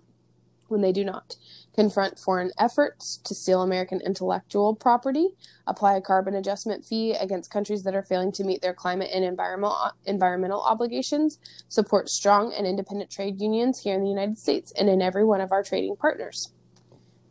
when 0.67 0.81
they 0.81 0.91
do 0.91 1.03
not, 1.03 1.35
confront 1.75 2.17
foreign 2.17 2.51
efforts 2.57 3.17
to 3.17 3.35
steal 3.35 3.61
American 3.61 4.01
intellectual 4.01 4.75
property, 4.75 5.29
apply 5.67 5.95
a 5.95 6.01
carbon 6.01 6.33
adjustment 6.33 6.83
fee 6.83 7.13
against 7.13 7.51
countries 7.51 7.83
that 7.83 7.95
are 7.95 8.03
failing 8.03 8.31
to 8.31 8.43
meet 8.43 8.61
their 8.61 8.73
climate 8.73 9.11
and 9.13 9.23
environmental 9.23 9.91
environmental 10.05 10.61
obligations, 10.61 11.39
support 11.69 12.09
strong 12.09 12.53
and 12.53 12.65
independent 12.65 13.11
trade 13.11 13.39
unions 13.39 13.83
here 13.83 13.95
in 13.95 14.03
the 14.03 14.09
United 14.09 14.39
States 14.39 14.71
and 14.77 14.89
in 14.89 15.01
every 15.01 15.23
one 15.23 15.41
of 15.41 15.51
our 15.51 15.63
trading 15.63 15.95
partners. 15.95 16.51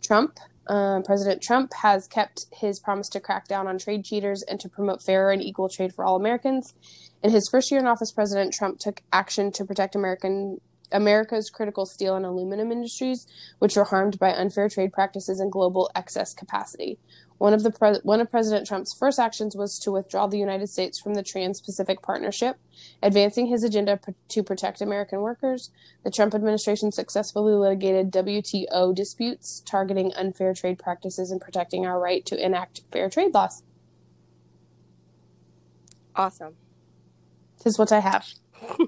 Trump 0.02 0.38
um, 0.66 1.02
President 1.02 1.42
Trump 1.42 1.72
has 1.82 2.06
kept 2.06 2.46
his 2.52 2.80
promise 2.80 3.08
to 3.10 3.20
crack 3.20 3.46
down 3.48 3.66
on 3.66 3.78
trade 3.78 4.04
cheaters 4.04 4.42
and 4.42 4.58
to 4.60 4.68
promote 4.68 5.02
fair 5.02 5.30
and 5.30 5.42
equal 5.42 5.68
trade 5.68 5.92
for 5.94 6.04
all 6.04 6.16
Americans. 6.16 6.74
In 7.22 7.30
his 7.30 7.48
first 7.50 7.70
year 7.70 7.80
in 7.80 7.86
office, 7.86 8.12
President 8.12 8.52
Trump 8.52 8.78
took 8.78 9.02
action 9.12 9.52
to 9.52 9.64
protect 9.64 9.94
American 9.94 10.60
America's 10.92 11.50
critical 11.50 11.86
steel 11.86 12.14
and 12.14 12.24
aluminum 12.24 12.70
industries, 12.70 13.26
which 13.58 13.76
were 13.76 13.84
harmed 13.84 14.18
by 14.18 14.32
unfair 14.32 14.68
trade 14.68 14.92
practices 14.92 15.40
and 15.40 15.50
global 15.50 15.90
excess 15.94 16.32
capacity. 16.32 16.98
One 17.38 17.52
of 17.52 17.62
the 17.64 17.70
pre- 17.70 17.98
one 18.04 18.20
of 18.20 18.30
President 18.30 18.66
Trump's 18.66 18.94
first 18.94 19.18
actions 19.18 19.56
was 19.56 19.78
to 19.80 19.90
withdraw 19.90 20.26
the 20.26 20.38
United 20.38 20.68
States 20.68 21.00
from 21.00 21.14
the 21.14 21.22
Trans-Pacific 21.22 22.00
Partnership, 22.00 22.56
advancing 23.02 23.46
his 23.48 23.64
agenda 23.64 23.96
p- 23.98 24.14
to 24.28 24.42
protect 24.42 24.80
American 24.80 25.20
workers. 25.20 25.70
The 26.04 26.10
Trump 26.10 26.34
administration 26.34 26.92
successfully 26.92 27.52
litigated 27.54 28.12
WTO 28.12 28.94
disputes 28.94 29.62
targeting 29.66 30.12
unfair 30.14 30.54
trade 30.54 30.78
practices 30.78 31.30
and 31.30 31.40
protecting 31.40 31.84
our 31.84 31.98
right 31.98 32.24
to 32.26 32.42
enact 32.42 32.82
fair 32.92 33.10
trade 33.10 33.34
laws. 33.34 33.62
Awesome. 36.16 36.54
This 37.58 37.72
is 37.74 37.78
what 37.78 37.90
I 37.92 38.00
have. 38.00 38.26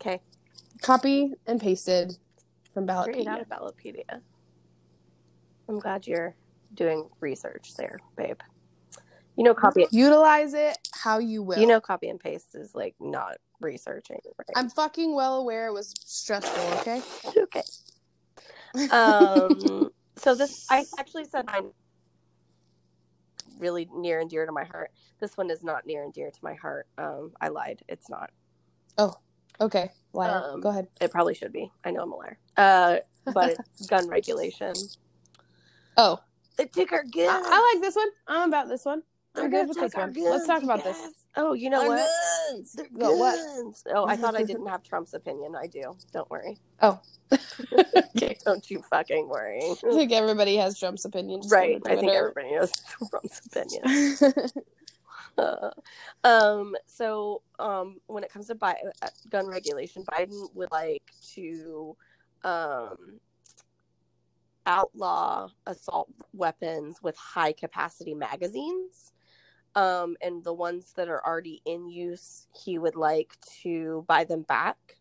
Okay. 0.00 0.20
Copy 0.82 1.32
and 1.48 1.60
pasted 1.60 2.16
from 2.72 2.84
Straight 2.86 3.26
out 3.26 3.40
Ballotpedia. 3.40 3.40
of 3.40 3.48
Ballotpedia. 3.48 4.20
I'm 5.68 5.78
glad 5.78 6.06
you're 6.06 6.34
doing 6.74 7.08
research 7.20 7.74
there, 7.76 7.98
babe. 8.16 8.40
You 9.36 9.44
know, 9.44 9.54
copy. 9.54 9.86
Utilize 9.90 10.54
it 10.54 10.78
how 10.92 11.18
you 11.18 11.42
will. 11.42 11.58
You 11.58 11.66
know, 11.66 11.80
copy 11.80 12.08
and 12.08 12.18
paste 12.18 12.54
is 12.54 12.74
like 12.74 12.94
not 13.00 13.36
researching, 13.60 14.20
right? 14.38 14.48
I'm 14.54 14.70
fucking 14.70 15.14
well 15.14 15.36
aware 15.36 15.66
it 15.66 15.72
was 15.72 15.92
stressful, 16.04 16.78
okay? 16.78 17.02
okay. 17.36 17.62
Um. 18.90 19.90
so 20.16 20.34
this, 20.34 20.66
I 20.70 20.86
actually 20.98 21.24
said 21.24 21.46
mine 21.46 21.70
really 23.58 23.88
near 23.94 24.20
and 24.20 24.30
dear 24.30 24.46
to 24.46 24.52
my 24.52 24.64
heart. 24.64 24.90
This 25.20 25.36
one 25.36 25.50
is 25.50 25.62
not 25.62 25.86
near 25.86 26.02
and 26.02 26.12
dear 26.12 26.30
to 26.30 26.38
my 26.42 26.54
heart. 26.54 26.86
Um, 26.98 27.32
I 27.40 27.48
lied. 27.48 27.82
It's 27.88 28.08
not. 28.08 28.30
Oh, 28.98 29.14
okay, 29.60 29.90
liar. 30.12 30.42
Um, 30.52 30.60
Go 30.60 30.70
ahead. 30.70 30.88
It 31.00 31.10
probably 31.10 31.34
should 31.34 31.52
be. 31.52 31.70
I 31.84 31.90
know 31.90 32.02
I'm 32.02 32.12
a 32.12 32.16
liar. 32.16 32.38
Uh, 32.56 32.96
but 33.32 33.56
gun 33.88 34.08
regulation. 34.08 34.74
Oh, 35.96 36.20
They 36.56 36.66
took 36.66 36.92
our 36.92 37.00
I, 37.00 37.08
guns. 37.08 37.46
I 37.48 37.72
like 37.74 37.82
this 37.82 37.96
one. 37.96 38.08
I'm 38.26 38.48
about 38.48 38.68
this 38.68 38.84
one. 38.84 39.02
They're 39.34 39.44
I'm 39.44 39.50
gonna 39.50 39.64
good 39.64 39.68
with 39.68 39.92
this 39.92 39.94
our 39.94 40.06
one. 40.08 40.24
Let's 40.24 40.46
talk 40.46 40.62
you 40.62 40.70
about 40.70 40.82
this. 40.84 40.96
Oh, 41.36 41.52
you 41.52 41.68
know 41.68 41.82
Our 41.82 41.88
what? 41.88 42.08
guns. 42.50 42.72
They're 42.72 42.86
Go, 42.98 43.14
what? 43.16 43.36
guns. 43.36 43.84
Oh, 43.94 44.06
I 44.06 44.16
thought 44.16 44.34
I 44.34 44.42
didn't 44.42 44.66
have 44.66 44.82
Trump's 44.82 45.12
opinion. 45.12 45.54
I 45.54 45.66
do. 45.66 45.94
Don't 46.12 46.30
worry. 46.30 46.58
Oh. 46.80 46.98
okay, 48.16 48.38
don't 48.44 48.70
you 48.70 48.82
fucking 48.88 49.28
worry. 49.28 49.60
I 49.62 49.74
think 49.74 50.12
everybody 50.12 50.56
has 50.56 50.78
Trump's 50.78 51.04
opinion. 51.04 51.42
Right. 51.50 51.82
I 51.86 51.96
think 51.96 52.10
everybody 52.10 52.54
has 52.54 52.72
Trump's 53.10 53.42
opinion. 53.46 54.50
Uh, 55.36 55.70
um, 56.24 56.74
so 56.86 57.42
um, 57.58 58.00
when 58.06 58.24
it 58.24 58.32
comes 58.32 58.46
to 58.46 58.54
Bi- 58.54 58.80
uh, 59.02 59.08
gun 59.28 59.46
regulation, 59.46 60.02
Biden 60.04 60.48
would 60.54 60.70
like 60.72 61.02
to 61.34 61.94
um, 62.42 63.20
outlaw 64.66 65.48
assault 65.66 66.08
weapons 66.32 66.98
with 67.02 67.16
high 67.16 67.52
capacity 67.52 68.14
magazines. 68.14 69.12
Um, 69.74 70.16
and 70.22 70.42
the 70.42 70.54
ones 70.54 70.92
that 70.96 71.08
are 71.08 71.24
already 71.24 71.60
in 71.66 71.86
use, 71.88 72.46
he 72.64 72.78
would 72.78 72.96
like 72.96 73.36
to 73.62 74.04
buy 74.08 74.24
them 74.24 74.42
back 74.42 74.96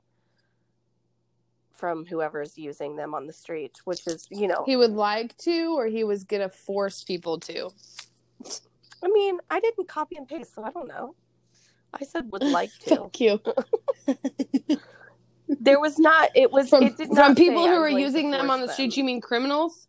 from 1.71 2.05
whoever's 2.05 2.57
using 2.57 2.95
them 2.95 3.13
on 3.13 3.27
the 3.27 3.33
street, 3.33 3.79
which 3.85 4.07
is, 4.07 4.27
you 4.29 4.47
know, 4.47 4.63
he 4.65 4.75
would 4.75 4.91
like 4.91 5.35
to, 5.37 5.77
or 5.77 5.87
he 5.87 6.03
was 6.03 6.23
gonna 6.23 6.49
force 6.49 7.03
people 7.03 7.39
to. 7.41 7.69
I 9.03 9.07
mean, 9.07 9.39
I 9.49 9.59
didn't 9.59 9.87
copy 9.87 10.15
and 10.17 10.27
paste, 10.27 10.55
so 10.55 10.63
I 10.63 10.71
don't 10.71 10.87
know. 10.87 11.15
I 11.93 12.03
said 12.03 12.31
would 12.31 12.43
like 12.59 12.71
to. 12.81 12.95
Fuck 12.97 13.19
you. 13.19 13.39
There 15.47 15.79
was 15.79 15.99
not. 15.99 16.29
It 16.35 16.51
was 16.51 16.69
From 16.69 16.83
it 16.83 16.97
did 16.97 17.09
from 17.09 17.35
people 17.35 17.67
who 17.67 17.75
are 17.75 17.89
using 17.89 18.31
them 18.31 18.49
on 18.49 18.61
the 18.61 18.67
streets, 18.67 18.97
you 18.97 19.03
mean 19.03 19.21
criminals? 19.21 19.87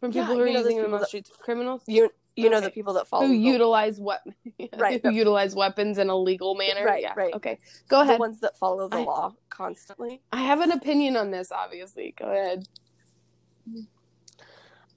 From 0.00 0.12
Yeah, 0.12 0.22
people 0.22 0.36
who 0.36 0.42
are 0.42 0.46
you 0.46 0.54
know 0.54 0.60
using 0.60 0.82
them 0.82 0.94
on 0.94 1.00
the 1.00 1.06
streets, 1.06 1.30
criminals 1.38 1.82
You 1.86 2.10
you 2.36 2.48
know 2.48 2.60
the 2.60 2.70
people 2.70 2.94
that 2.94 3.06
follow 3.06 3.26
who 3.26 3.32
the, 3.32 3.38
utilize 3.38 4.00
what 4.00 4.22
Right. 4.78 5.00
who 5.02 5.10
utilize 5.10 5.54
weapons 5.54 5.98
in 5.98 6.08
a 6.08 6.16
legal 6.16 6.54
manner. 6.54 6.84
Right, 6.86 7.02
yeah. 7.02 7.12
right. 7.14 7.34
Okay. 7.34 7.58
Go 7.88 7.98
the 7.98 8.02
ahead. 8.04 8.20
ones 8.20 8.40
that 8.40 8.56
follow 8.56 8.88
the 8.88 8.96
I- 8.98 9.04
law 9.04 9.34
constantly. 9.50 10.22
I 10.32 10.40
have 10.42 10.60
an 10.60 10.72
opinion 10.72 11.16
on 11.16 11.30
this, 11.30 11.52
obviously. 11.52 12.14
Go 12.18 12.26
ahead. 12.30 12.66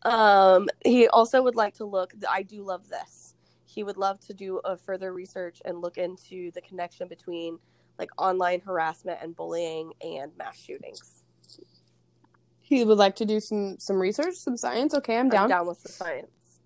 Um, 0.03 0.69
he 0.85 1.07
also 1.09 1.41
would 1.41 1.55
like 1.55 1.75
to 1.75 1.85
look. 1.85 2.13
I 2.29 2.43
do 2.43 2.63
love 2.63 2.87
this. 2.89 3.35
He 3.65 3.83
would 3.83 3.97
love 3.97 4.19
to 4.27 4.33
do 4.33 4.59
a 4.63 4.77
further 4.77 5.13
research 5.13 5.61
and 5.65 5.81
look 5.81 5.97
into 5.97 6.51
the 6.51 6.61
connection 6.61 7.07
between 7.07 7.57
like 7.99 8.09
online 8.17 8.61
harassment 8.61 9.19
and 9.21 9.35
bullying 9.35 9.93
and 10.01 10.31
mass 10.37 10.59
shootings. 10.59 11.23
He 12.61 12.83
would 12.83 12.97
like 12.97 13.15
to 13.17 13.25
do 13.25 13.39
some 13.39 13.77
some 13.79 13.97
research, 13.97 14.35
some 14.35 14.57
science. 14.57 14.93
Okay, 14.93 15.17
I'm 15.17 15.29
down. 15.29 15.43
I'm 15.43 15.49
down 15.49 15.67
with 15.67 15.83
the 15.83 15.89
science. 15.89 16.59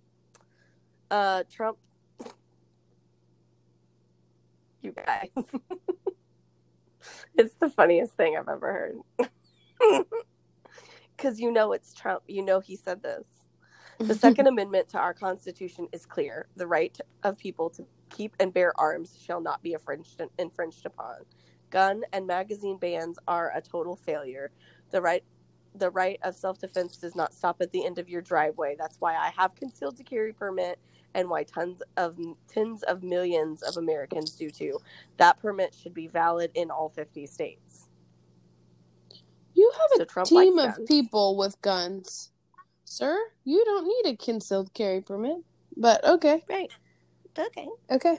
Uh, 1.10 1.44
Trump. 1.52 1.78
You 4.84 4.94
guys. 4.94 5.30
it's 7.36 7.56
the 7.56 7.70
funniest 7.70 8.14
thing 8.14 8.38
I've 8.38 8.48
ever 8.48 9.02
heard. 9.20 10.06
Because 11.18 11.40
you 11.40 11.52
know 11.52 11.74
it's 11.74 11.96
Trump. 11.96 12.22
You 12.28 12.46
know 12.46 12.60
he 12.60 12.76
said 12.76 13.02
this. 13.02 13.26
The 13.98 14.14
Second 14.14 14.46
Amendment 14.46 14.88
to 14.90 15.00
our 15.00 15.16
Constitution 15.16 15.88
is 15.92 16.06
clear. 16.06 16.48
The 16.56 16.68
right 16.68 16.96
of 17.24 17.38
people 17.40 17.72
to 17.72 17.86
keep 18.10 18.36
and 18.40 18.54
bear 18.54 18.74
arms 18.80 19.18
shall 19.22 19.42
not 19.42 19.64
be 19.64 19.74
infringed, 19.74 20.22
infringed 20.40 20.86
upon. 20.86 21.18
Gun 21.72 22.04
and 22.14 22.28
magazine 22.28 22.78
bans 22.78 23.20
are 23.28 23.52
a 23.56 23.62
total 23.62 23.96
failure. 23.96 24.52
The 24.92 25.02
right 25.02 25.24
the 25.76 25.92
right 25.92 26.20
of 26.24 26.36
self-defense 26.36 26.98
does 26.98 27.16
not 27.16 27.34
stop 27.34 27.62
at 27.62 27.72
the 27.72 27.86
end 27.86 28.00
of 28.00 28.10
your 28.10 28.22
driveway. 28.22 28.76
That's 28.80 29.00
why 29.00 29.16
I 29.16 29.32
have 29.38 29.56
concealed 29.56 29.98
to 29.98 30.04
carry 30.04 30.34
permit 30.34 30.80
and 31.16 31.30
why 31.30 31.44
tons 31.44 31.84
of 31.98 32.18
tens 32.48 32.84
of 32.84 33.04
millions 33.04 33.64
of 33.64 33.78
Americans 33.78 34.32
do 34.36 34.50
too. 34.52 34.80
That 35.18 35.40
permit 35.42 35.76
should 35.76 35.94
be 35.94 36.08
valid 36.08 36.52
in 36.56 36.72
all 36.72 36.90
50 36.90 37.28
states. 37.28 37.88
you 39.56 39.72
have 39.74 39.92
So 39.92 40.06
a 40.06 40.08
team 40.24 40.60
of 40.60 40.76
guns. 40.78 40.86
people 40.86 41.38
with 41.38 41.62
guns, 41.62 42.32
sir. 42.86 43.18
You 43.46 43.64
don't 43.66 43.86
need 43.88 44.14
a 44.14 44.18
concealed 44.18 44.74
carry 44.74 45.02
permit. 45.02 45.40
But 45.78 46.06
okay, 46.06 46.46
Right. 46.50 46.72
Okay. 47.40 47.68
okay, 47.92 48.18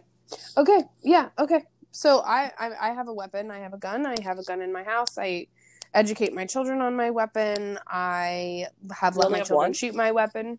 okay, 0.57 0.83
yeah, 1.03 1.29
okay. 1.39 1.65
So 1.91 2.21
I, 2.21 2.53
I 2.59 2.71
I 2.81 2.95
have 2.95 3.09
a 3.09 3.13
weapon. 3.13 3.51
I 3.51 3.59
have 3.59 3.73
a 3.73 3.79
gun. 3.79 4.07
I 4.07 4.17
have 4.23 4.39
a 4.39 4.45
gun 4.45 4.63
in 4.63 4.73
my 4.73 4.83
house. 4.83 5.19
I 5.19 5.47
educate 5.95 6.35
my 6.35 6.45
children 6.45 6.81
on 6.81 6.97
my 6.97 7.11
weapon. 7.11 7.79
I 7.87 8.67
have 9.01 9.17
let 9.17 9.31
my 9.31 9.39
have 9.39 9.47
children 9.47 9.71
one? 9.71 9.73
shoot 9.73 9.95
my 9.95 10.13
weapon. 10.13 10.59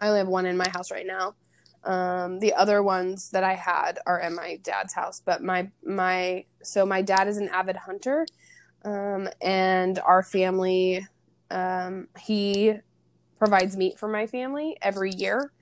I 0.00 0.08
only 0.08 0.18
have 0.18 0.28
one 0.28 0.46
in 0.46 0.56
my 0.56 0.68
house 0.68 0.90
right 0.90 1.06
now. 1.06 1.34
Um, 1.84 2.40
the 2.40 2.54
other 2.54 2.82
ones 2.82 3.30
that 3.30 3.44
I 3.44 3.54
had 3.54 3.98
are 4.06 4.20
in 4.20 4.34
my 4.34 4.58
dad's 4.62 4.94
house. 4.94 5.20
But 5.24 5.42
my 5.42 5.70
my 5.84 6.44
so 6.62 6.86
my 6.86 7.02
dad 7.02 7.28
is 7.28 7.36
an 7.36 7.48
avid 7.48 7.76
hunter, 7.76 8.26
um, 8.84 9.28
and 9.40 9.98
our 10.00 10.22
family, 10.22 11.06
um, 11.50 12.08
he 12.18 12.74
provides 13.38 13.76
meat 13.76 13.98
for 13.98 14.08
my 14.08 14.26
family 14.26 14.76
every 14.82 15.12
year. 15.12 15.52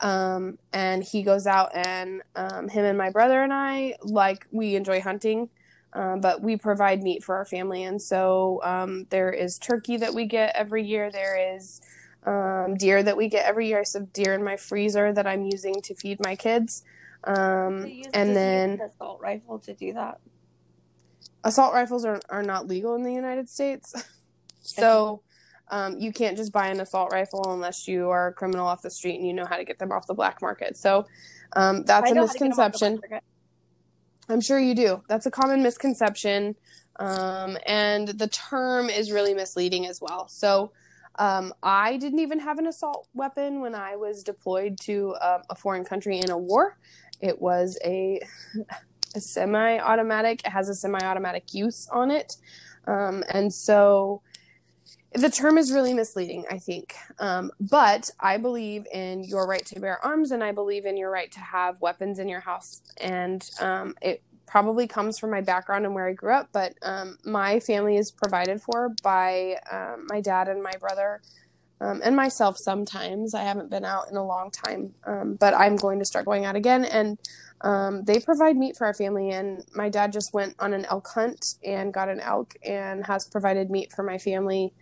Um, 0.00 0.58
and 0.72 1.02
he 1.02 1.22
goes 1.22 1.46
out 1.46 1.70
and 1.74 2.22
um, 2.36 2.68
him 2.68 2.84
and 2.84 2.96
my 2.96 3.10
brother 3.10 3.42
and 3.42 3.52
I 3.52 3.96
like 4.02 4.46
we 4.52 4.76
enjoy 4.76 5.00
hunting. 5.00 5.50
Um, 5.94 6.20
but 6.20 6.42
we 6.42 6.56
provide 6.56 7.02
meat 7.02 7.24
for 7.24 7.34
our 7.36 7.46
family, 7.46 7.82
and 7.82 8.00
so 8.00 8.60
um, 8.62 9.06
there 9.08 9.30
is 9.30 9.58
turkey 9.58 9.96
that 9.96 10.12
we 10.12 10.26
get 10.26 10.54
every 10.54 10.84
year. 10.84 11.10
There 11.10 11.56
is 11.56 11.80
um, 12.26 12.74
deer 12.76 13.02
that 13.02 13.16
we 13.16 13.28
get 13.28 13.46
every 13.46 13.68
year. 13.68 13.78
I 13.78 13.98
have 13.98 14.12
deer 14.12 14.34
in 14.34 14.44
my 14.44 14.56
freezer 14.56 15.12
that 15.14 15.26
I'm 15.26 15.44
using 15.44 15.80
to 15.82 15.94
feed 15.94 16.18
my 16.22 16.36
kids. 16.36 16.82
Um, 17.24 17.90
and 18.14 18.36
then 18.36 18.80
assault 18.80 19.20
rifle 19.20 19.58
to 19.60 19.74
do 19.74 19.92
that. 19.94 20.20
assault 21.42 21.74
rifles 21.74 22.04
are, 22.04 22.20
are 22.28 22.42
not 22.42 22.68
legal 22.68 22.94
in 22.94 23.02
the 23.02 23.12
United 23.12 23.48
States. 23.48 23.94
so 24.62 25.22
um, 25.70 25.98
you 25.98 26.12
can't 26.12 26.36
just 26.36 26.52
buy 26.52 26.68
an 26.68 26.80
assault 26.80 27.12
rifle 27.12 27.52
unless 27.52 27.86
you 27.86 28.10
are 28.10 28.28
a 28.28 28.32
criminal 28.32 28.66
off 28.66 28.82
the 28.82 28.90
street 28.90 29.16
and 29.16 29.26
you 29.26 29.32
know 29.32 29.44
how 29.44 29.56
to 29.56 29.64
get 29.64 29.78
them 29.78 29.92
off 29.92 30.06
the 30.06 30.14
black 30.14 30.40
market. 30.40 30.76
So 30.76 31.06
um, 31.54 31.84
that's 31.84 32.08
I 32.08 32.10
a 32.10 32.14
know 32.14 32.26
how 32.26 32.32
to 32.32 32.38
get 32.38 32.42
'em 32.42 32.48
misconception. 32.48 33.00
I'm 34.28 34.40
sure 34.40 34.58
you 34.58 34.74
do. 34.74 35.02
That's 35.08 35.26
a 35.26 35.30
common 35.30 35.62
misconception. 35.62 36.54
Um, 36.98 37.56
and 37.66 38.08
the 38.08 38.28
term 38.28 38.90
is 38.90 39.12
really 39.12 39.34
misleading 39.34 39.86
as 39.86 40.00
well. 40.00 40.28
So, 40.28 40.72
um, 41.18 41.52
I 41.62 41.96
didn't 41.96 42.20
even 42.20 42.38
have 42.40 42.58
an 42.58 42.66
assault 42.66 43.08
weapon 43.14 43.60
when 43.60 43.74
I 43.74 43.96
was 43.96 44.22
deployed 44.22 44.78
to 44.82 45.16
um, 45.20 45.42
a 45.50 45.54
foreign 45.54 45.84
country 45.84 46.18
in 46.18 46.30
a 46.30 46.38
war. 46.38 46.76
It 47.20 47.40
was 47.40 47.78
a, 47.84 48.20
a 49.14 49.20
semi 49.20 49.78
automatic, 49.78 50.44
it 50.44 50.50
has 50.50 50.68
a 50.68 50.74
semi 50.74 51.00
automatic 51.00 51.54
use 51.54 51.88
on 51.90 52.10
it. 52.10 52.36
Um, 52.86 53.24
and 53.28 53.52
so 53.52 54.22
the 55.14 55.30
term 55.30 55.56
is 55.58 55.72
really 55.72 55.94
misleading, 55.94 56.44
I 56.50 56.58
think. 56.58 56.94
Um, 57.18 57.50
but 57.60 58.10
I 58.20 58.36
believe 58.36 58.86
in 58.92 59.24
your 59.24 59.46
right 59.46 59.64
to 59.66 59.80
bear 59.80 60.04
arms 60.04 60.30
and 60.30 60.44
I 60.44 60.52
believe 60.52 60.84
in 60.84 60.96
your 60.96 61.10
right 61.10 61.32
to 61.32 61.40
have 61.40 61.80
weapons 61.80 62.18
in 62.18 62.28
your 62.28 62.40
house. 62.40 62.82
And 63.00 63.48
um, 63.60 63.94
it 64.02 64.22
probably 64.46 64.86
comes 64.86 65.18
from 65.18 65.30
my 65.30 65.40
background 65.40 65.84
and 65.84 65.94
where 65.94 66.08
I 66.08 66.12
grew 66.12 66.32
up, 66.32 66.48
but 66.52 66.74
um, 66.82 67.18
my 67.24 67.60
family 67.60 67.96
is 67.96 68.10
provided 68.10 68.60
for 68.60 68.94
by 69.02 69.56
um, 69.70 70.06
my 70.08 70.20
dad 70.20 70.48
and 70.48 70.62
my 70.62 70.72
brother. 70.80 71.20
Um, 71.80 72.00
and 72.04 72.16
myself 72.16 72.56
sometimes. 72.58 73.34
I 73.34 73.42
haven't 73.42 73.70
been 73.70 73.84
out 73.84 74.10
in 74.10 74.16
a 74.16 74.24
long 74.24 74.50
time, 74.50 74.94
um, 75.06 75.34
but 75.34 75.54
I'm 75.54 75.76
going 75.76 76.00
to 76.00 76.04
start 76.04 76.24
going 76.24 76.44
out 76.44 76.56
again. 76.56 76.84
And 76.84 77.18
um, 77.60 78.04
they 78.04 78.18
provide 78.20 78.56
meat 78.56 78.76
for 78.76 78.86
our 78.86 78.94
family. 78.94 79.30
And 79.30 79.64
my 79.74 79.88
dad 79.88 80.12
just 80.12 80.34
went 80.34 80.56
on 80.58 80.74
an 80.74 80.84
elk 80.86 81.08
hunt 81.14 81.54
and 81.64 81.94
got 81.94 82.08
an 82.08 82.20
elk 82.20 82.54
and 82.64 83.06
has 83.06 83.28
provided 83.28 83.70
meat 83.70 83.92
for 83.92 84.02
my 84.02 84.18
family 84.18 84.72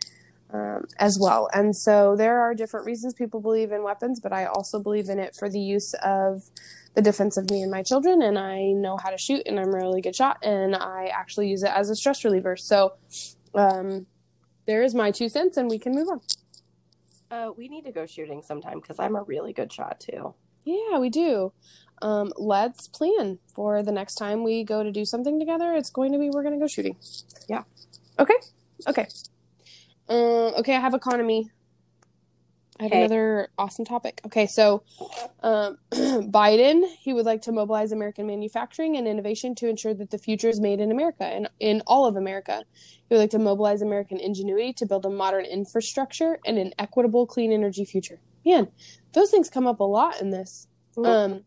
um, 0.52 0.86
as 0.98 1.18
well. 1.20 1.48
And 1.52 1.76
so 1.76 2.16
there 2.16 2.40
are 2.40 2.54
different 2.54 2.86
reasons 2.86 3.14
people 3.14 3.40
believe 3.40 3.72
in 3.72 3.82
weapons, 3.82 4.20
but 4.20 4.32
I 4.32 4.46
also 4.46 4.80
believe 4.80 5.08
in 5.08 5.18
it 5.18 5.34
for 5.36 5.48
the 5.48 5.60
use 5.60 5.94
of 6.02 6.44
the 6.94 7.02
defense 7.02 7.36
of 7.36 7.50
me 7.50 7.62
and 7.62 7.70
my 7.70 7.82
children. 7.82 8.22
And 8.22 8.38
I 8.38 8.72
know 8.72 8.96
how 8.96 9.10
to 9.10 9.18
shoot, 9.18 9.42
and 9.46 9.58
I'm 9.58 9.74
a 9.74 9.76
really 9.76 10.00
good 10.00 10.16
shot, 10.16 10.38
and 10.42 10.74
I 10.74 11.10
actually 11.12 11.48
use 11.50 11.62
it 11.62 11.70
as 11.70 11.90
a 11.90 11.96
stress 11.96 12.24
reliever. 12.24 12.56
So 12.56 12.94
um, 13.54 14.06
there 14.66 14.82
is 14.82 14.94
my 14.94 15.10
two 15.10 15.28
cents, 15.28 15.56
and 15.56 15.68
we 15.68 15.78
can 15.78 15.92
move 15.92 16.08
on. 16.08 16.20
Uh, 17.30 17.50
we 17.56 17.68
need 17.68 17.84
to 17.84 17.92
go 17.92 18.06
shooting 18.06 18.42
sometime 18.42 18.80
because 18.80 18.98
I'm 18.98 19.16
a 19.16 19.22
really 19.22 19.52
good 19.52 19.72
shot 19.72 20.00
too. 20.00 20.34
Yeah, 20.64 20.98
we 20.98 21.10
do. 21.10 21.52
Um, 22.02 22.32
let's 22.36 22.88
plan 22.88 23.38
for 23.54 23.82
the 23.82 23.92
next 23.92 24.16
time 24.16 24.44
we 24.44 24.64
go 24.64 24.82
to 24.82 24.92
do 24.92 25.04
something 25.04 25.38
together. 25.38 25.72
It's 25.74 25.90
going 25.90 26.12
to 26.12 26.18
be 26.18 26.30
we're 26.30 26.42
going 26.42 26.54
to 26.54 26.60
go 26.60 26.66
shooting. 26.66 26.96
Yeah. 27.48 27.62
Okay. 28.18 28.34
Okay. 28.86 29.06
Um, 30.08 30.54
okay, 30.58 30.76
I 30.76 30.80
have 30.80 30.94
economy. 30.94 31.50
I 32.78 32.84
have 32.84 32.92
Okay. 32.92 32.98
another 33.04 33.48
awesome 33.58 33.84
topic. 33.84 34.20
Okay, 34.26 34.46
so 34.46 34.82
um, 35.42 35.78
Biden 35.92 36.84
he 37.00 37.12
would 37.12 37.26
like 37.26 37.42
to 37.42 37.52
mobilize 37.52 37.92
American 37.92 38.26
manufacturing 38.26 38.96
and 38.96 39.08
innovation 39.08 39.54
to 39.56 39.68
ensure 39.68 39.94
that 39.94 40.10
the 40.10 40.18
future 40.18 40.48
is 40.48 40.60
made 40.60 40.80
in 40.80 40.90
America 40.90 41.24
and 41.24 41.48
in 41.60 41.82
all 41.86 42.06
of 42.06 42.16
America. 42.16 42.64
He 43.08 43.14
would 43.14 43.20
like 43.20 43.30
to 43.30 43.38
mobilize 43.38 43.82
American 43.82 44.18
ingenuity 44.20 44.72
to 44.74 44.86
build 44.86 45.06
a 45.06 45.10
modern 45.10 45.44
infrastructure 45.44 46.38
and 46.44 46.58
an 46.58 46.72
equitable, 46.78 47.26
clean 47.26 47.52
energy 47.52 47.84
future. 47.84 48.20
Man, 48.44 48.68
those 49.14 49.30
things 49.30 49.48
come 49.48 49.66
up 49.66 49.80
a 49.80 49.84
lot 49.84 50.20
in 50.20 50.30
this. 50.30 50.68
Um, 51.02 51.44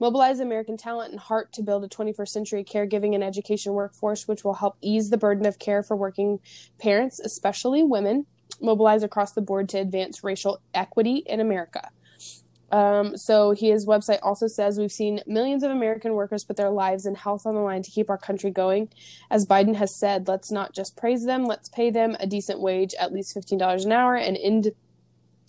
mobilize 0.00 0.40
American 0.40 0.76
talent 0.76 1.10
and 1.10 1.20
heart 1.20 1.52
to 1.54 1.62
build 1.62 1.84
a 1.84 1.88
21st 1.88 2.28
century 2.28 2.64
caregiving 2.64 3.14
and 3.14 3.24
education 3.24 3.72
workforce, 3.72 4.28
which 4.28 4.44
will 4.44 4.54
help 4.54 4.76
ease 4.80 5.10
the 5.10 5.18
burden 5.18 5.46
of 5.46 5.58
care 5.58 5.82
for 5.82 5.96
working 5.96 6.38
parents, 6.80 7.18
especially 7.20 7.82
women. 7.82 8.26
Mobilize 8.60 9.02
across 9.02 9.32
the 9.32 9.40
board 9.40 9.68
to 9.70 9.78
advance 9.78 10.24
racial 10.24 10.60
equity 10.74 11.22
in 11.26 11.40
America. 11.40 11.90
Um, 12.70 13.16
so 13.16 13.52
his 13.52 13.86
website 13.86 14.18
also 14.22 14.46
says 14.46 14.78
we've 14.78 14.92
seen 14.92 15.20
millions 15.26 15.62
of 15.62 15.70
American 15.70 16.12
workers 16.12 16.44
put 16.44 16.56
their 16.56 16.70
lives 16.70 17.06
and 17.06 17.16
health 17.16 17.46
on 17.46 17.54
the 17.54 17.60
line 17.60 17.82
to 17.82 17.90
keep 17.90 18.10
our 18.10 18.18
country 18.18 18.50
going. 18.50 18.90
As 19.30 19.46
Biden 19.46 19.76
has 19.76 19.98
said, 19.98 20.28
let's 20.28 20.50
not 20.50 20.74
just 20.74 20.96
praise 20.96 21.24
them, 21.24 21.44
let's 21.44 21.68
pay 21.68 21.90
them 21.90 22.16
a 22.20 22.26
decent 22.26 22.60
wage, 22.60 22.94
at 23.00 23.12
least 23.12 23.34
$15 23.34 23.84
an 23.84 23.92
hour, 23.92 24.16
and 24.16 24.36
end 24.36 24.72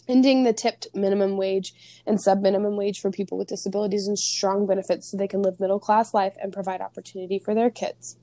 ending 0.07 0.44
the 0.44 0.53
tipped 0.53 0.88
minimum 0.95 1.38
wage 1.38 1.72
and 2.07 2.19
sub 2.19 2.41
minimum 2.41 2.76
wage 2.76 2.99
for 2.99 3.11
people 3.11 3.38
with 3.38 3.48
disabilities 3.48 4.07
and 4.07 4.18
strong 4.18 4.65
benefits 4.65 5.11
so 5.11 5.15
they 5.15 5.27
can 5.27 5.44
live 5.44 5.60
middle 5.60 5.80
class 5.80 6.15
life 6.15 6.36
and 6.41 6.52
provide 6.52 6.81
opportunity 6.81 7.38
for 7.38 7.53
their 7.53 7.69
kids. 7.69 8.18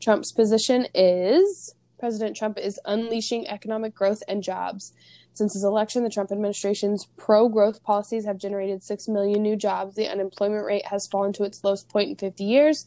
Trump's 0.00 0.32
position 0.32 0.86
is 0.94 1.74
President 2.00 2.34
Trump 2.34 2.58
is 2.58 2.80
unleashing 2.86 3.46
economic 3.46 3.94
growth 3.94 4.22
and 4.26 4.42
jobs. 4.42 4.94
Since 5.34 5.52
his 5.52 5.62
election, 5.62 6.02
the 6.02 6.10
Trump 6.10 6.32
administration's 6.32 7.06
pro 7.16 7.48
growth 7.48 7.84
policies 7.84 8.24
have 8.24 8.38
generated 8.38 8.82
6 8.82 9.06
million 9.06 9.42
new 9.42 9.54
jobs. 9.54 9.94
The 9.94 10.08
unemployment 10.08 10.64
rate 10.64 10.86
has 10.86 11.06
fallen 11.06 11.32
to 11.34 11.44
its 11.44 11.62
lowest 11.62 11.88
point 11.88 12.08
in 12.08 12.16
50 12.16 12.42
years, 12.42 12.86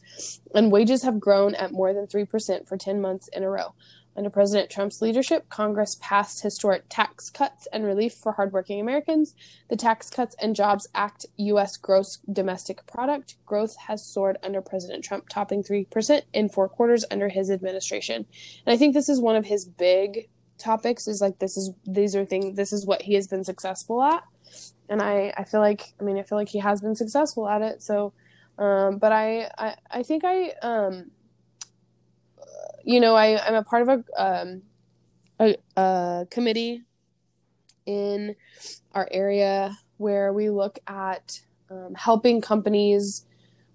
and 0.54 0.70
wages 0.70 1.04
have 1.04 1.20
grown 1.20 1.54
at 1.54 1.72
more 1.72 1.94
than 1.94 2.06
3% 2.06 2.68
for 2.68 2.76
10 2.76 3.00
months 3.00 3.28
in 3.28 3.44
a 3.44 3.48
row. 3.48 3.74
Under 4.16 4.30
President 4.30 4.70
Trump's 4.70 5.02
leadership, 5.02 5.48
Congress 5.48 5.96
passed 6.00 6.42
historic 6.42 6.84
tax 6.88 7.30
cuts 7.30 7.66
and 7.72 7.84
relief 7.84 8.14
for 8.14 8.32
hardworking 8.32 8.80
Americans. 8.80 9.34
The 9.68 9.76
Tax 9.76 10.08
Cuts 10.08 10.36
and 10.40 10.54
Jobs 10.54 10.86
Act 10.94 11.26
U.S. 11.36 11.76
gross 11.76 12.18
domestic 12.30 12.86
product 12.86 13.36
growth 13.44 13.76
has 13.88 14.04
soared 14.04 14.38
under 14.42 14.60
President 14.60 15.04
Trump, 15.04 15.28
topping 15.28 15.64
3% 15.64 16.22
in 16.32 16.48
four 16.48 16.68
quarters 16.68 17.04
under 17.10 17.28
his 17.28 17.50
administration. 17.50 18.26
And 18.64 18.72
I 18.72 18.76
think 18.76 18.94
this 18.94 19.08
is 19.08 19.20
one 19.20 19.36
of 19.36 19.46
his 19.46 19.64
big 19.64 20.28
topics 20.58 21.08
is 21.08 21.20
like 21.20 21.38
this 21.40 21.56
is 21.56 21.70
these 21.84 22.14
are 22.14 22.24
things 22.24 22.56
this 22.56 22.72
is 22.72 22.86
what 22.86 23.02
he 23.02 23.14
has 23.14 23.26
been 23.26 23.42
successful 23.42 24.02
at 24.02 24.22
and 24.88 25.02
i 25.02 25.32
i 25.36 25.44
feel 25.44 25.60
like 25.60 25.94
i 26.00 26.04
mean 26.04 26.16
i 26.16 26.22
feel 26.22 26.38
like 26.38 26.48
he 26.48 26.60
has 26.60 26.80
been 26.80 26.94
successful 26.94 27.48
at 27.48 27.60
it 27.60 27.82
so 27.82 28.12
um 28.58 28.98
but 28.98 29.12
i 29.12 29.50
i, 29.58 29.74
I 29.90 30.02
think 30.02 30.22
i 30.24 30.50
um 30.62 31.10
you 32.84 33.00
know 33.00 33.14
i 33.14 33.40
i'm 33.46 33.54
a 33.54 33.64
part 33.64 33.82
of 33.82 33.88
a 33.88 34.22
um 34.22 34.62
a, 35.40 35.56
a 35.76 36.26
committee 36.30 36.82
in 37.86 38.34
our 38.92 39.08
area 39.10 39.76
where 39.96 40.32
we 40.32 40.50
look 40.50 40.78
at 40.86 41.40
um, 41.70 41.94
helping 41.94 42.40
companies 42.40 43.26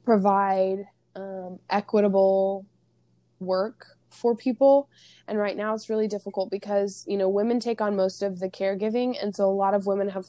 provide 0.05 0.85
um, 1.15 1.59
equitable 1.69 2.65
work 3.39 3.85
for 4.09 4.35
people. 4.35 4.89
And 5.27 5.37
right 5.37 5.55
now 5.55 5.73
it's 5.75 5.89
really 5.89 6.07
difficult 6.07 6.49
because 6.49 7.05
you 7.07 7.17
know 7.17 7.29
women 7.29 7.59
take 7.59 7.81
on 7.81 7.95
most 7.95 8.21
of 8.21 8.39
the 8.39 8.49
caregiving. 8.49 9.21
And 9.21 9.35
so 9.35 9.45
a 9.45 9.53
lot 9.53 9.73
of 9.73 9.85
women 9.85 10.09
have 10.09 10.25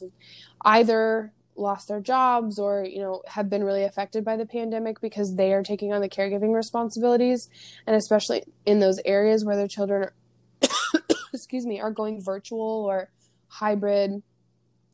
either 0.63 1.33
lost 1.55 1.87
their 1.87 1.99
jobs 1.99 2.57
or 2.57 2.83
you 2.83 2.99
know 2.99 3.21
have 3.27 3.49
been 3.49 3.63
really 3.63 3.83
affected 3.83 4.23
by 4.23 4.35
the 4.35 4.45
pandemic 4.45 4.99
because 5.01 5.35
they 5.35 5.53
are 5.53 5.63
taking 5.63 5.93
on 5.93 6.01
the 6.01 6.09
caregiving 6.09 6.53
responsibilities 6.53 7.49
and 7.85 7.95
especially 7.95 8.43
in 8.65 8.79
those 8.79 8.99
areas 9.05 9.43
where 9.43 9.55
their 9.55 9.67
children 9.67 10.03
are 10.03 10.13
excuse 11.33 11.65
me 11.65 11.79
are 11.79 11.91
going 11.91 12.21
virtual 12.21 12.85
or 12.85 13.09
hybrid 13.47 14.21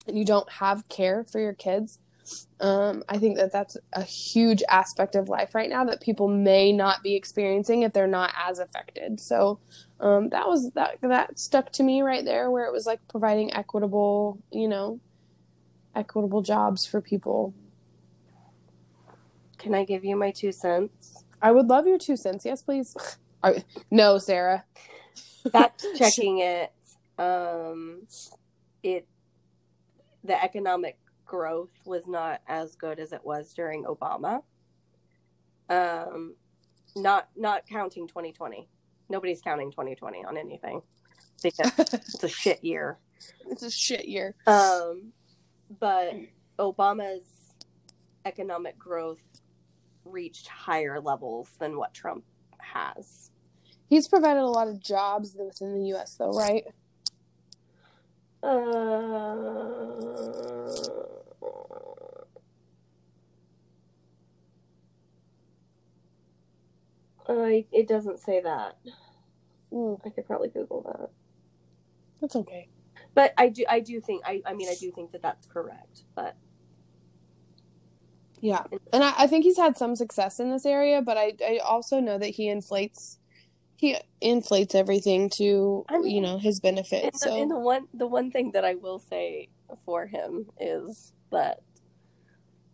and 0.08 0.18
you 0.18 0.26
don't 0.26 0.50
have 0.54 0.88
care 0.90 1.24
for 1.24 1.40
your 1.40 1.54
kids 1.54 2.00
um, 2.60 3.04
I 3.08 3.18
think 3.18 3.38
that 3.38 3.52
that's 3.52 3.78
a 3.94 4.04
huge 4.04 4.64
aspect 4.68 5.16
of 5.16 5.30
life 5.30 5.54
right 5.54 5.70
now 5.70 5.86
that 5.86 6.02
people 6.02 6.28
may 6.28 6.72
not 6.72 7.04
be 7.04 7.16
experiencing 7.16 7.84
if 7.84 7.94
they're 7.94 8.08
not 8.08 8.34
as 8.36 8.60
affected. 8.60 9.20
So 9.20 9.60
um, 10.00 10.30
that 10.30 10.48
was 10.48 10.72
that 10.72 10.98
that 11.02 11.40
stuck 11.40 11.72
to 11.74 11.84
me 11.84 12.02
right 12.02 12.26
there, 12.26 12.50
where 12.50 12.66
it 12.66 12.74
was 12.74 12.86
like 12.86 13.00
providing 13.08 13.54
equitable, 13.54 14.40
you 14.52 14.68
know, 14.68 15.00
equitable 15.98 16.42
jobs 16.42 16.86
for 16.86 17.02
people. 17.02 17.54
Can 19.58 19.74
I 19.74 19.84
give 19.84 20.06
you 20.06 20.16
my 20.16 20.32
two 20.32 20.52
cents? 20.52 21.24
I 21.42 21.52
would 21.52 21.68
love 21.68 21.88
your 21.88 21.98
two 21.98 22.16
cents. 22.16 22.46
Yes, 22.46 22.62
please. 22.62 22.96
I, 23.44 23.64
no, 23.92 24.18
Sarah. 24.18 24.64
Fact 25.52 25.86
checking 25.98 26.40
it. 26.40 26.72
Um, 27.18 28.04
it 28.84 29.08
the 30.24 30.42
economic 30.44 30.98
growth 31.26 31.72
was 31.86 32.08
not 32.08 32.42
as 32.48 32.76
good 32.76 33.00
as 33.00 33.12
it 33.12 33.22
was 33.24 33.54
during 33.54 33.84
Obama. 33.86 34.44
Um, 35.70 36.36
not 36.96 37.30
not 37.36 37.66
counting 37.68 38.08
2020. 38.08 38.68
Nobody's 39.10 39.42
counting 39.42 39.72
2020 39.72 40.26
on 40.26 40.38
anything 40.38 40.82
because 41.42 41.72
it's 41.78 42.24
a 42.24 42.30
shit 42.30 42.64
year. 42.64 42.98
it's 43.50 43.64
a 43.64 43.72
shit 43.72 44.08
year. 44.08 44.36
Um, 44.46 45.14
but 45.80 46.14
Obama's 46.60 47.54
economic 48.26 48.78
growth 48.78 49.42
reached 50.06 50.48
higher 50.48 51.00
levels 51.00 51.50
than 51.60 51.78
what 51.78 51.94
Trump 51.94 52.24
has. 52.60 53.32
He's 53.90 54.08
provided 54.08 54.42
a 54.42 54.48
lot 54.48 54.68
of 54.68 54.80
jobs 54.82 55.36
within 55.38 55.74
the 55.74 55.88
U.S., 55.90 56.16
though, 56.16 56.32
right? 56.32 56.66
Uh, 58.44 59.68
I, 67.30 67.66
it 67.72 67.88
doesn't 67.88 68.20
say 68.20 68.42
that. 68.42 68.78
Mm. 69.72 70.00
I 70.06 70.10
could 70.10 70.26
probably 70.26 70.50
Google 70.50 70.82
that. 70.84 71.10
That's 72.22 72.36
okay. 72.36 72.68
But 73.18 73.34
I 73.36 73.50
do, 73.50 73.66
I 73.68 73.80
do 73.80 74.00
think, 74.00 74.22
I, 74.28 74.44
I 74.46 74.54
mean, 74.54 74.70
I 74.70 74.76
do 74.80 74.92
think 74.92 75.12
that 75.14 75.24
that's 75.24 75.48
correct. 75.48 76.04
But 76.14 76.36
Yeah. 78.42 78.62
And 78.94 79.04
I, 79.04 79.12
I 79.18 79.26
think 79.26 79.44
he's 79.44 79.58
had 79.58 79.76
some 79.76 79.96
success 79.96 80.40
in 80.40 80.52
this 80.52 80.68
area, 80.68 81.02
but 81.02 81.18
I, 81.18 81.34
I 81.44 81.58
also 81.66 82.00
know 82.00 82.20
that 82.20 82.28
he 82.28 82.48
inflates 82.48 83.18
he 83.76 83.98
inflates 84.22 84.76
everything 84.76 85.32
to 85.38 85.84
I 85.90 85.98
mean, 85.98 86.16
you 86.16 86.22
know 86.22 86.38
his 86.38 86.60
benefit. 86.60 87.06
and 87.06 87.14
the, 87.14 87.18
So 87.18 87.42
and 87.42 87.50
the 87.50 87.58
one, 87.58 87.88
the 87.92 88.06
one 88.06 88.30
thing 88.30 88.52
that 88.52 88.64
I 88.64 88.76
will 88.76 89.00
say 89.00 89.50
for 89.84 90.06
him 90.06 90.46
is 90.60 91.12
that, 91.32 91.62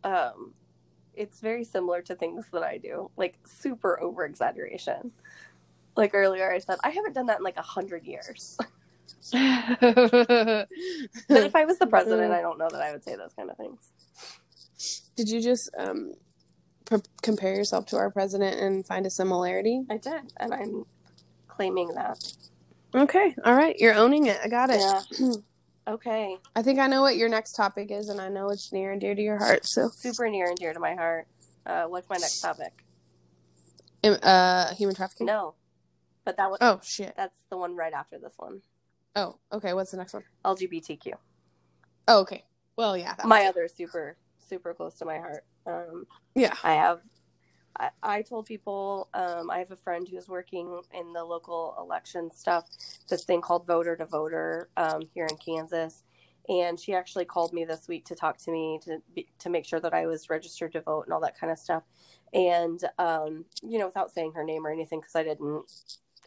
um, 0.03 0.53
it's 1.13 1.39
very 1.39 1.63
similar 1.63 2.01
to 2.01 2.15
things 2.15 2.47
that 2.51 2.63
I 2.63 2.79
do, 2.79 3.09
like 3.15 3.39
super 3.45 3.97
over 4.01 4.25
exaggeration. 4.25 5.13
Like 5.95 6.13
earlier, 6.13 6.51
I 6.51 6.59
said 6.59 6.79
I 6.83 6.89
haven't 6.89 7.13
done 7.13 7.27
that 7.27 7.37
in 7.37 7.43
like 7.45 7.55
a 7.55 7.61
hundred 7.61 8.03
years. 8.03 8.57
But 11.29 11.43
if 11.43 11.55
I 11.55 11.65
was 11.65 11.79
the 11.79 11.87
president, 11.87 12.33
I 12.33 12.41
don't 12.41 12.57
know 12.57 12.67
that 12.69 12.81
I 12.81 12.91
would 12.91 13.03
say 13.03 13.15
those 13.15 13.33
kind 13.33 13.49
of 13.49 13.57
things. 13.57 13.89
Did 15.15 15.29
you 15.29 15.41
just 15.41 15.69
um 15.77 16.13
compare 17.21 17.55
yourself 17.55 17.85
to 17.87 17.97
our 17.97 18.11
president 18.11 18.59
and 18.59 18.85
find 18.85 19.05
a 19.05 19.09
similarity? 19.09 19.83
I 19.89 19.97
did, 19.97 20.33
and 20.37 20.53
I'm 20.53 20.85
claiming 21.47 21.89
that. 21.95 22.17
Okay. 22.95 23.35
All 23.43 23.55
right. 23.55 23.75
You're 23.79 23.95
owning 23.95 24.27
it. 24.27 24.39
I 24.43 24.47
got 24.47 24.69
it. 24.69 24.79
Yeah. 24.79 25.01
Okay. 25.85 26.37
I 26.55 26.61
think 26.61 26.79
I 26.79 26.87
know 26.87 27.01
what 27.01 27.17
your 27.17 27.27
next 27.27 27.53
topic 27.53 27.91
is, 27.91 28.07
and 28.07 28.21
I 28.21 28.29
know 28.29 28.49
it's 28.49 28.71
near 28.71 28.93
and 28.93 29.01
dear 29.01 29.15
to 29.15 29.21
your 29.21 29.37
heart. 29.37 29.65
So, 29.65 29.89
Super 29.89 30.29
near 30.29 30.47
and 30.47 30.57
dear 30.57 30.71
to 30.71 30.79
my 30.79 30.95
heart. 30.95 31.27
Uh, 31.65 31.83
what's 31.87 32.07
my 32.09 32.15
next 32.15 32.39
topic? 32.39 32.71
um, 34.05 34.17
uh, 34.23 34.73
human 34.75 34.95
trafficking. 34.95 35.27
No, 35.27 35.55
but 36.23 36.37
that 36.37 36.49
one. 36.49 36.59
Oh 36.61 36.79
shit. 36.83 37.13
That's 37.17 37.37
the 37.49 37.57
one 37.57 37.75
right 37.75 37.91
after 37.91 38.17
this 38.17 38.33
one. 38.37 38.61
Oh, 39.15 39.37
okay. 39.51 39.73
What's 39.73 39.91
the 39.91 39.97
next 39.97 40.13
one? 40.13 40.23
LGBTQ. 40.45 41.13
Oh, 42.07 42.21
okay. 42.21 42.43
Well, 42.77 42.97
yeah. 42.97 43.15
that- 43.15 43.27
My 43.27 43.45
other 43.45 43.67
super 43.67 44.17
super 44.39 44.73
close 44.73 44.95
to 44.95 45.05
my 45.05 45.17
heart. 45.17 45.45
Um, 45.65 46.05
yeah. 46.35 46.53
I 46.63 46.73
have. 46.73 46.99
I, 47.79 47.89
I 48.03 48.21
told 48.21 48.45
people 48.45 49.09
um, 49.15 49.49
I 49.49 49.57
have 49.59 49.71
a 49.71 49.75
friend 49.75 50.07
who's 50.07 50.27
working 50.27 50.79
in 50.93 51.13
the 51.13 51.23
local 51.23 51.75
election 51.79 52.29
stuff, 52.29 52.65
this 53.09 53.23
thing 53.23 53.41
called 53.41 53.65
voter 53.65 53.95
to 53.95 54.05
voter 54.05 54.69
um, 54.77 55.03
here 55.13 55.25
in 55.25 55.37
Kansas, 55.37 56.03
and 56.49 56.79
she 56.79 56.93
actually 56.93 57.25
called 57.25 57.51
me 57.51 57.65
this 57.65 57.87
week 57.87 58.05
to 58.05 58.15
talk 58.15 58.37
to 58.39 58.51
me 58.51 58.79
to 58.83 59.01
be, 59.15 59.27
to 59.39 59.49
make 59.49 59.65
sure 59.65 59.79
that 59.79 59.93
I 59.93 60.05
was 60.05 60.29
registered 60.29 60.73
to 60.73 60.81
vote 60.81 61.05
and 61.05 61.13
all 61.13 61.21
that 61.21 61.39
kind 61.39 61.51
of 61.51 61.57
stuff. 61.57 61.81
And 62.33 62.79
um, 62.99 63.45
you 63.63 63.79
know, 63.79 63.87
without 63.87 64.11
saying 64.11 64.33
her 64.33 64.43
name 64.43 64.67
or 64.67 64.71
anything, 64.71 64.99
because 64.99 65.15
I 65.15 65.23
didn't 65.23 65.63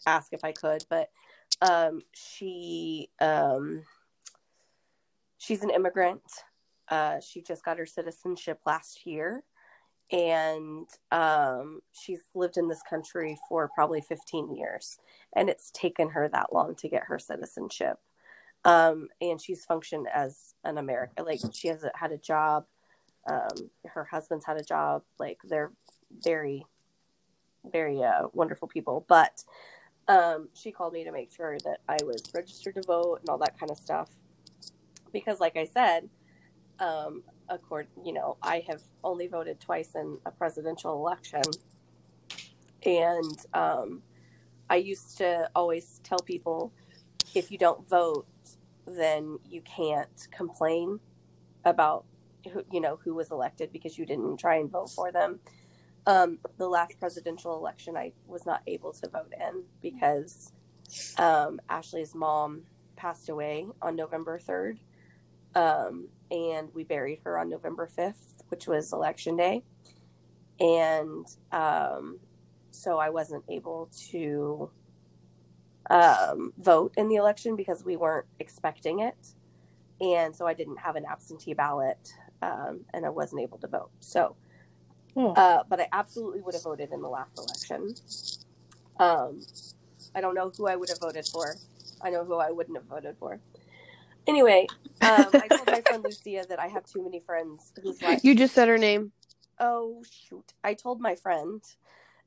ask 0.07 0.33
if 0.33 0.43
I 0.43 0.51
could, 0.53 0.85
but 0.91 1.11
um, 1.61 2.03
she 2.13 3.09
um, 3.21 3.83
she's 5.39 5.63
an 5.63 5.71
immigrant. 5.71 6.23
Uh, 6.89 7.21
she 7.21 7.43
just 7.43 7.65
got 7.65 7.79
her 7.79 7.87
citizenship 7.87 8.61
last 8.67 9.07
year. 9.07 9.43
And 10.13 10.87
um, 11.11 11.81
she's 11.93 12.21
lived 12.33 12.59
in 12.59 12.69
this 12.69 12.83
country 12.89 13.37
for 13.49 13.69
probably 13.75 14.01
15 14.01 14.55
years. 14.55 14.99
And 15.35 15.51
it's 15.51 15.73
taken 15.73 16.11
her 16.11 16.29
that 16.29 16.53
long 16.53 16.77
to 16.77 16.89
get 16.89 17.05
her 17.05 17.19
citizenship. 17.19 17.99
Um, 18.65 19.09
and 19.21 19.41
she's 19.41 19.65
functioned 19.65 20.09
as 20.13 20.55
an 20.65 20.77
american 20.77 21.25
like 21.25 21.39
she 21.53 21.69
has 21.69 21.85
had 21.95 22.11
a 22.11 22.19
job 22.19 22.65
um, 23.27 23.71
her 23.85 24.05
husband's 24.05 24.45
had 24.45 24.57
a 24.57 24.65
job. 24.65 25.03
Like 25.19 25.39
they're 25.45 25.73
very 26.23 26.65
very 27.71 28.03
uh, 28.03 28.29
wonderful 28.33 28.69
people. 28.69 29.05
But 29.09 29.43
um, 30.09 30.49
she 30.55 30.73
called 30.73 30.93
me 30.93 31.05
to 31.05 31.13
make 31.13 31.33
sure 31.33 31.59
that 31.65 31.79
i 31.89 31.99
was 32.05 32.23
registered 32.35 32.75
to 32.75 32.83
vote 32.83 33.19
and 33.21 33.29
all 33.29 33.39
that 33.39 33.59
kind 33.59 33.71
of 33.71 33.79
stuff. 33.79 34.11
Because 35.13 35.41
like 35.41 35.57
i 35.57 35.65
said 35.65 36.09
um, 36.81 37.23
accord 37.49 37.89
you 38.05 38.13
know 38.13 38.37
i 38.43 38.65
have 38.69 38.83
only 39.05 39.27
voted 39.29 39.61
twice 39.61 39.95
in 39.95 40.19
a 40.27 40.31
presidential 40.31 40.95
election. 40.95 41.43
And 42.85 43.39
um, 43.55 44.03
i 44.71 44.77
used 44.77 45.19
to 45.19 45.51
always 45.55 46.01
tell 46.05 46.21
people 46.21 46.73
if 47.35 47.51
you 47.51 47.59
don't 47.59 47.89
vote 47.89 48.27
then 48.87 49.39
you 49.49 49.61
can't 49.63 50.29
complain 50.33 51.01
about 51.65 52.05
who 52.53 52.65
you 52.73 52.81
know 52.81 52.99
who 53.05 53.15
was 53.15 53.31
elected 53.33 53.73
because 53.73 53.99
you 53.99 54.07
didn't 54.07 54.39
try 54.39 54.57
and 54.57 54.71
vote 54.71 54.91
for 54.91 55.13
them 55.13 55.41
um, 56.07 56.39
the 56.59 56.69
last 56.69 56.99
presidential 57.01 57.57
election 57.57 57.97
i 57.97 58.13
was 58.27 58.47
not 58.47 58.63
able 58.67 58.93
to 58.93 59.09
vote 59.09 59.33
in 59.41 59.65
because 59.83 60.53
um, 61.19 61.61
ashley's 61.69 62.15
mom 62.15 62.63
passed 62.97 63.29
away 63.31 63.67
on 63.83 63.97
november 63.97 64.39
3rd 64.41 64.79
um, 65.57 66.09
and 66.31 66.71
we 66.75 66.85
buried 66.85 67.21
her 67.25 67.39
on 67.39 67.51
November 67.51 67.91
5th, 67.99 68.45
which 68.51 68.69
was 68.69 68.95
election 68.95 69.37
day. 69.37 69.65
And 70.61 71.27
um, 71.53 72.21
so 72.71 72.99
I 72.99 73.11
wasn't 73.11 73.45
able 73.49 73.91
to 74.11 74.71
um, 75.91 76.53
vote 76.59 76.95
in 76.97 77.09
the 77.09 77.17
election 77.17 77.57
because 77.57 77.85
we 77.85 77.97
weren't 77.97 78.27
expecting 78.41 79.01
it. 79.01 79.35
And 80.01 80.37
so 80.37 80.47
I 80.47 80.55
didn't 80.55 80.79
have 80.81 80.97
an 80.97 81.05
absentee 81.11 81.55
ballot 81.55 82.13
um, 82.43 82.83
and 82.95 83.07
I 83.07 83.11
wasn't 83.11 83.43
able 83.43 83.59
to 83.59 83.69
vote. 83.69 83.91
So, 84.01 84.37
Hmm. 85.17 85.33
uh, 85.35 85.63
but 85.69 85.81
I 85.81 85.89
absolutely 85.93 86.43
would 86.43 86.55
have 86.55 86.65
voted 86.65 86.93
in 86.93 87.01
the 87.01 87.09
last 87.09 87.39
election. 87.39 87.95
Um, 88.99 89.41
I 90.15 90.21
don't 90.21 90.35
know 90.35 90.53
who 90.57 90.67
I 90.67 90.77
would 90.77 90.91
have 90.91 91.01
voted 91.01 91.27
for. 91.27 91.57
I 92.03 92.11
know 92.11 92.25
who 92.25 92.35
I 92.35 92.51
wouldn't 92.51 92.77
have 92.77 92.87
voted 92.87 93.17
for. 93.19 93.41
Anyway, 94.27 94.67
um, 95.01 95.33
I 95.41 95.49
told 95.49 95.69
my 95.69 95.81
friend 95.81 96.05
Lucia 96.05 96.45
that 96.49 96.59
I 96.59 96.67
have 96.67 96.85
too 96.85 97.03
many 97.03 97.21
friends 97.21 97.73
who's 97.83 98.03
like, 98.03 98.21
You 98.25 98.35
just 98.35 98.55
said 98.55 98.69
her 98.69 98.79
name. 98.79 99.13
oh 99.59 100.03
shoot. 100.11 100.53
I 100.63 100.75
told 100.75 101.01
my 101.01 101.15
friend 101.15 101.63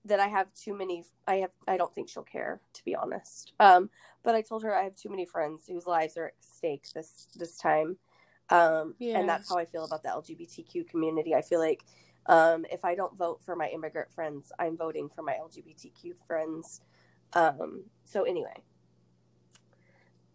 that 0.05 0.19
I 0.19 0.27
have 0.27 0.47
too 0.53 0.73
many. 0.75 1.03
I 1.27 1.35
have. 1.35 1.51
I 1.67 1.77
don't 1.77 1.93
think 1.93 2.09
she'll 2.09 2.23
care, 2.23 2.61
to 2.73 2.85
be 2.85 2.95
honest. 2.95 3.53
Um, 3.59 3.89
but 4.23 4.33
I 4.33 4.41
told 4.41 4.63
her 4.63 4.73
I 4.75 4.83
have 4.83 4.95
too 4.95 5.09
many 5.09 5.25
friends 5.25 5.63
whose 5.67 5.85
lives 5.85 6.17
are 6.17 6.27
at 6.27 6.33
stake 6.39 6.85
this 6.95 7.27
this 7.35 7.57
time. 7.57 7.97
Um, 8.49 8.95
Yeah. 8.97 9.19
and 9.19 9.29
that's 9.29 9.49
how 9.49 9.57
I 9.57 9.65
feel 9.65 9.83
about 9.85 10.01
the 10.01 10.09
LGBTQ 10.09 10.89
community. 10.89 11.35
I 11.35 11.41
feel 11.41 11.59
like 11.59 11.83
um, 12.30 12.64
if 12.72 12.85
I 12.85 12.93
don't 12.93 13.18
vote 13.18 13.41
for 13.43 13.56
my 13.56 13.68
immigrant 13.69 14.14
friends, 14.14 14.51
I'm 14.60 14.77
voting 14.77 15.10
for 15.10 15.23
my 15.23 15.34
LGBTQ 15.34 16.15
friends. 16.27 16.80
Um, 17.34 17.85
so 18.06 18.22
anyway, 18.23 18.64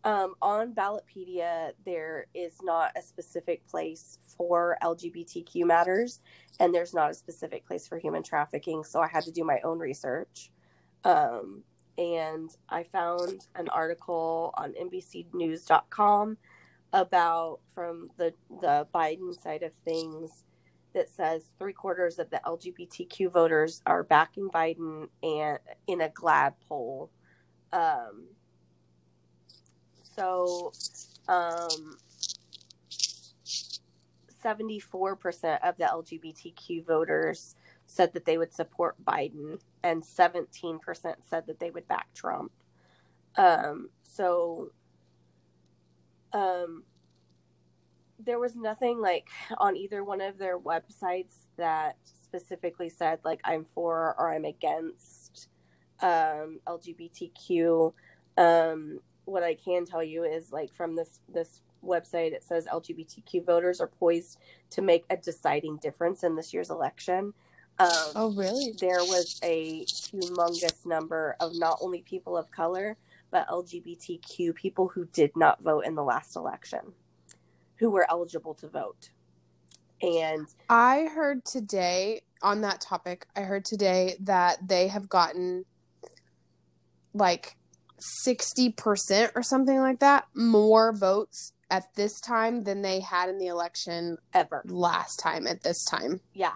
um, 0.02 0.34
on 0.42 0.74
Ballotpedia, 0.74 1.70
there 1.86 2.26
is 2.34 2.58
not 2.62 2.90
a 2.96 3.00
specific 3.00 3.64
place 3.68 4.18
for 4.36 4.76
LGBTQ 4.82 5.64
matters, 5.64 6.20
and 6.58 6.74
there's 6.74 6.94
not 6.94 7.12
a 7.12 7.14
specific 7.14 7.64
place 7.64 7.86
for 7.86 7.96
human 7.96 8.24
trafficking. 8.24 8.82
So 8.82 9.00
I 9.00 9.06
had 9.06 9.22
to 9.24 9.32
do 9.32 9.44
my 9.44 9.60
own 9.62 9.78
research. 9.78 10.50
Um, 11.04 11.62
and 11.96 12.50
I 12.68 12.82
found 12.82 13.46
an 13.54 13.68
article 13.68 14.52
on 14.56 14.72
NBCNews.com 14.72 16.38
about 16.92 17.60
from 17.72 18.10
the, 18.16 18.34
the 18.60 18.88
Biden 18.92 19.40
side 19.40 19.62
of 19.62 19.70
things 19.84 20.42
that 20.94 21.10
says 21.10 21.52
three 21.58 21.72
quarters 21.72 22.18
of 22.18 22.30
the 22.30 22.40
LGBTQ 22.46 23.30
voters 23.30 23.82
are 23.86 24.02
backing 24.02 24.48
Biden 24.48 25.08
and 25.22 25.58
in 25.86 26.00
a 26.00 26.08
GLAAD 26.08 26.54
poll. 26.68 27.10
Um, 27.72 28.28
so, 30.16 30.72
um, 31.28 31.96
74% 34.44 35.58
of 35.62 35.76
the 35.76 35.84
LGBTQ 35.84 36.86
voters 36.86 37.56
said 37.86 38.12
that 38.12 38.24
they 38.24 38.38
would 38.38 38.54
support 38.54 38.94
Biden, 39.04 39.60
and 39.82 40.02
17% 40.02 40.80
said 41.22 41.46
that 41.46 41.58
they 41.58 41.70
would 41.70 41.88
back 41.88 42.06
Trump. 42.14 42.52
Um, 43.36 43.88
so, 44.02 44.70
um, 46.32 46.84
there 48.18 48.38
was 48.38 48.56
nothing 48.56 49.00
like 49.00 49.28
on 49.58 49.76
either 49.76 50.04
one 50.04 50.20
of 50.20 50.38
their 50.38 50.58
websites 50.58 51.48
that 51.56 51.96
specifically 52.14 52.88
said 52.88 53.18
like 53.24 53.40
I'm 53.44 53.64
for 53.64 54.14
or 54.18 54.32
I'm 54.34 54.44
against 54.44 55.48
um, 56.00 56.60
LGBTQ. 56.66 57.92
Um, 58.36 59.00
what 59.24 59.42
I 59.42 59.54
can 59.54 59.86
tell 59.86 60.02
you 60.02 60.24
is 60.24 60.52
like 60.52 60.72
from 60.72 60.96
this 60.96 61.20
this 61.32 61.60
website, 61.84 62.32
it 62.32 62.44
says 62.44 62.66
LGBTQ 62.72 63.44
voters 63.46 63.80
are 63.80 63.86
poised 63.88 64.38
to 64.70 64.82
make 64.82 65.04
a 65.10 65.16
deciding 65.16 65.76
difference 65.78 66.24
in 66.24 66.36
this 66.36 66.52
year's 66.54 66.70
election. 66.70 67.34
Um, 67.78 67.90
Oh, 68.16 68.32
really? 68.32 68.74
there 68.80 68.98
was 69.00 69.40
a 69.42 69.84
humongous 69.86 70.86
number 70.86 71.36
of 71.40 71.52
not 71.56 71.78
only 71.82 72.02
people 72.02 72.36
of 72.36 72.50
color 72.50 72.96
but 73.30 73.48
LGBTQ 73.48 74.54
people 74.54 74.88
who 74.88 75.06
did 75.06 75.32
not 75.36 75.62
vote 75.62 75.80
in 75.86 75.96
the 75.96 76.04
last 76.04 76.36
election, 76.36 76.94
who 77.78 77.90
were 77.90 78.06
eligible 78.10 78.54
to 78.54 78.68
vote. 78.68 79.10
And 80.02 80.46
I 80.68 81.08
heard 81.14 81.44
today 81.44 82.22
on 82.42 82.60
that 82.60 82.80
topic, 82.80 83.26
I 83.34 83.40
heard 83.40 83.64
today 83.64 84.16
that 84.20 84.68
they 84.68 84.88
have 84.88 85.08
gotten 85.08 85.64
like 87.14 87.56
60% 88.26 89.30
or 89.34 89.42
something 89.42 89.78
like 89.78 90.00
that 90.00 90.26
more 90.34 90.94
votes 90.94 91.52
at 91.70 91.94
this 91.94 92.20
time 92.20 92.64
than 92.64 92.82
they 92.82 93.00
had 93.00 93.28
in 93.28 93.38
the 93.38 93.46
election 93.46 94.18
ever 94.34 94.62
last 94.66 95.16
time 95.16 95.46
at 95.46 95.62
this 95.62 95.84
time. 95.84 96.20
Yeah. 96.34 96.52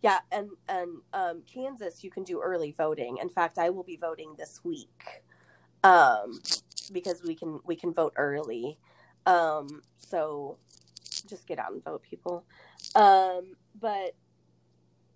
Yeah, 0.00 0.18
and 0.30 0.50
and 0.68 1.00
um, 1.12 1.42
Kansas, 1.52 2.04
you 2.04 2.10
can 2.10 2.22
do 2.22 2.40
early 2.40 2.70
voting. 2.70 3.18
In 3.20 3.28
fact, 3.28 3.58
I 3.58 3.70
will 3.70 3.82
be 3.82 3.96
voting 3.96 4.34
this 4.38 4.60
week, 4.62 5.24
um, 5.82 6.40
because 6.92 7.20
we 7.24 7.34
can 7.34 7.58
we 7.66 7.74
can 7.74 7.92
vote 7.92 8.12
early. 8.16 8.78
Um, 9.28 9.82
so 9.98 10.56
just 11.28 11.46
get 11.46 11.58
out 11.58 11.72
and 11.72 11.84
vote, 11.84 12.02
people. 12.02 12.44
Um, 12.94 13.56
but 13.78 14.14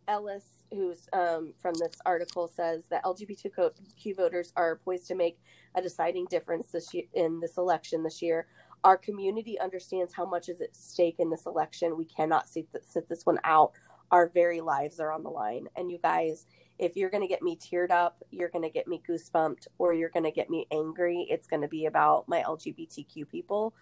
Ellis, 0.07 0.45
who's 0.71 1.09
um, 1.13 1.55
from 1.59 1.75
this 1.75 1.95
article, 2.05 2.47
says 2.47 2.85
that 2.91 3.03
LGBTQ 3.05 4.17
voters 4.17 4.53
are 4.57 4.77
poised 4.77 5.09
to 5.09 5.15
make 5.15 5.39
a 5.75 5.81
deciding 5.81 6.27
difference 6.27 6.69
this 6.69 6.93
year, 6.93 7.05
in 7.15 7.41
this 7.41 7.57
election 7.57 8.03
this 8.03 8.21
year. 8.21 8.47
Our 8.85 8.99
community 8.99 9.59
understands 9.59 10.13
how 10.13 10.27
much 10.27 10.49
is 10.49 10.61
at 10.61 10.77
stake 10.77 11.17
in 11.19 11.31
this 11.31 11.47
election. 11.47 11.97
We 11.97 12.05
cannot 12.05 12.49
sit, 12.49 12.67
sit 12.87 13.09
this 13.09 13.25
one 13.25 13.39
out 13.45 13.73
our 14.11 14.29
very 14.29 14.61
lives 14.61 15.01
are 15.01 15.11
on 15.11 15.23
the 15.23 15.31
line. 15.31 15.69
And 15.75 15.91
you 15.91 15.99
guys, 15.99 16.47
if 16.79 16.97
you're 16.97 17.09
going 17.09 17.23
to 17.23 17.29
get 17.29 17.41
me 17.41 17.57
teared 17.57 17.91
up, 17.91 18.23
you're 18.31 18.51
going 18.51 18.63
to 18.63 18.71
get 18.71 18.87
me 18.87 19.01
goosebumped, 19.09 19.69
or 19.79 19.95
you're 19.95 20.11
going 20.11 20.25
to 20.25 20.31
get 20.31 20.51
me 20.51 20.67
angry, 20.71 21.27
it's 21.31 21.47
going 21.47 21.63
to 21.63 21.69
be 21.69 21.87
about 21.87 22.29
my 22.29 22.43
LGBTQ 22.43 23.27
people 23.31 23.73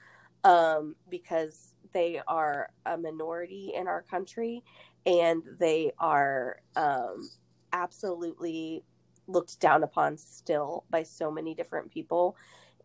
um, 0.44 0.94
because 1.08 1.74
they 1.92 2.20
are 2.28 2.70
a 2.86 2.96
minority 2.96 3.72
in 3.74 3.88
our 3.88 4.02
country 4.02 4.62
and 5.06 5.42
they 5.58 5.92
are 5.98 6.60
um, 6.76 7.30
absolutely 7.72 8.84
looked 9.26 9.60
down 9.60 9.82
upon 9.82 10.16
still 10.16 10.84
by 10.90 11.02
so 11.02 11.30
many 11.30 11.54
different 11.54 11.90
people. 11.90 12.36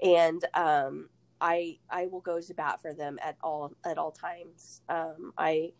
And 0.04 0.44
um, 0.54 1.10
I 1.42 1.78
I 1.90 2.08
will 2.08 2.22
go 2.22 2.40
to 2.40 2.54
bat 2.54 2.82
for 2.82 2.94
them 2.94 3.18
at 3.22 3.38
all 3.42 3.74
at 3.86 3.98
all 3.98 4.12
times. 4.12 4.82
Um, 4.90 5.34
I 5.38 5.72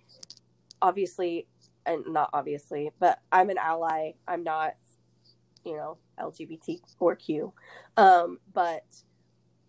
obviously 0.82 1.48
and 1.86 2.04
not 2.08 2.30
obviously, 2.34 2.92
but 3.00 3.20
I'm 3.32 3.50
an 3.50 3.58
ally. 3.58 4.12
I'm 4.28 4.44
not, 4.44 4.74
you 5.64 5.76
know, 5.76 5.98
LGBT 6.20 6.80
or 7.00 7.16
Q. 7.16 7.54
Um, 7.98 8.40
but 8.54 8.86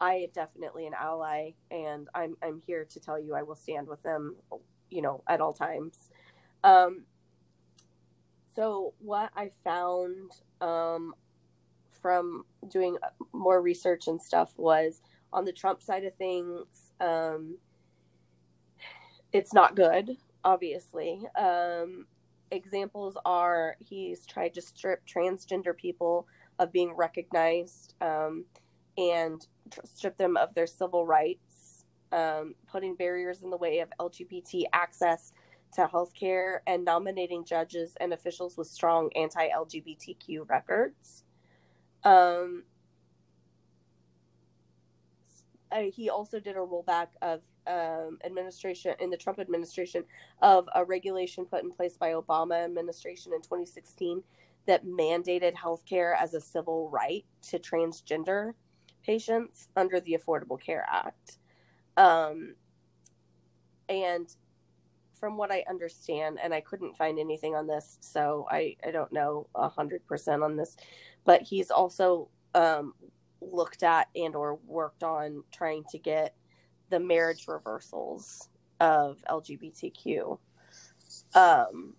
I 0.01 0.15
am 0.15 0.29
definitely 0.35 0.87
an 0.87 0.95
ally 0.95 1.53
and 1.71 2.09
I'm 2.15 2.37
I'm 2.43 2.63
here 2.67 2.85
to 2.85 3.01
tell 3.01 3.19
you 3.19 3.35
I 3.35 3.43
will 3.43 3.57
stand 3.57 3.89
with 3.89 4.03
them, 4.03 4.37
you 4.91 5.03
know, 5.03 5.23
at 5.29 5.41
all 5.41 5.53
times. 5.53 6.11
Um, 6.65 7.05
so 8.55 8.95
what 8.99 9.31
I 9.37 9.51
found 9.63 10.33
um, 10.61 11.15
from 12.01 12.45
doing 12.69 12.97
more 13.33 13.61
research 13.61 14.07
and 14.09 14.21
stuff 14.21 14.53
was 14.57 15.01
on 15.33 15.45
the 15.45 15.53
Trump 15.53 15.83
side 15.83 16.05
of 16.05 16.15
things, 16.15 16.93
um, 17.01 17.59
it's 19.33 19.53
not 19.53 19.77
good 19.77 20.17
obviously. 20.47 21.21
Um, 21.37 22.07
examples 22.53 23.19
are 23.27 23.77
he's 23.81 24.25
tried 24.25 24.55
to 24.55 24.63
strip 24.63 25.03
transgender 25.07 25.77
people 25.77 26.27
of 26.59 26.73
being 26.73 26.95
recognized 26.95 27.95
um, 28.01 28.45
and 28.97 29.47
strip 29.85 30.17
them 30.17 30.37
of 30.37 30.55
their 30.55 30.67
civil 30.67 31.07
rights, 31.07 31.85
um, 32.13 32.55
putting 32.67 32.95
barriers 32.95 33.43
in 33.43 33.51
the 33.51 33.57
way 33.57 33.81
of 33.81 33.89
LGBT 34.01 34.65
access 34.73 35.33
to 35.75 35.87
healthcare, 35.87 36.59
and 36.67 36.85
nominating 36.85 37.45
judges 37.45 37.97
and 38.01 38.13
officials 38.13 38.57
with 38.57 38.69
strong 38.69 39.11
anti 39.17 39.49
LGBTQ 39.49 40.49
records. 40.49 41.25
Um, 42.05 42.65
he 45.93 46.09
also 46.09 46.39
did 46.39 46.57
a 46.57 46.61
rollback 46.61 47.09
of 47.23 47.41
um, 47.67 48.19
administration 48.25 48.95
in 49.01 49.11
the 49.11 49.17
Trump 49.17 49.39
administration 49.39 50.05
of 50.41 50.69
a 50.75 50.85
regulation 50.85 51.45
put 51.45 51.65
in 51.65 51.71
place 51.71 51.97
by 51.97 52.13
Obama 52.13 52.65
administration 52.65 53.33
in 53.33 53.43
2016 53.43 54.23
that 54.67 54.85
mandated 54.85 55.55
healthcare 55.55 56.15
as 56.19 56.35
a 56.35 56.41
civil 56.41 56.89
right 56.91 57.25
to 57.43 57.59
transgender 57.59 58.53
patients 59.07 59.69
under 59.77 60.01
the 60.01 60.19
Affordable 60.19 60.61
Care 60.61 60.85
Act. 60.91 61.39
Um, 61.97 62.57
and 63.89 64.29
from 65.15 65.37
what 65.37 65.51
I 65.51 65.65
understand, 65.71 66.39
and 66.43 66.53
I 66.53 66.61
couldn't 66.61 66.97
find 66.97 67.19
anything 67.19 67.55
on 67.55 67.67
this, 67.67 67.97
so 68.01 68.47
I, 68.51 68.77
I 68.87 68.91
don't 68.91 69.13
know 69.13 69.47
a 69.55 69.69
hundred 69.69 70.07
percent 70.07 70.43
on 70.43 70.57
this, 70.57 70.77
but 71.25 71.41
he's 71.43 71.71
also 71.71 72.29
um, 72.55 72.95
looked 73.41 73.83
at 73.83 74.09
and 74.15 74.35
or 74.35 74.59
worked 74.67 75.03
on 75.03 75.43
trying 75.53 75.85
to 75.91 75.99
get 75.99 76.35
the 76.91 77.01
marriage 77.01 77.47
reversals 77.49 78.49
of 78.81 79.23
LGBTQ. 79.31 80.39
Um, 81.35 81.95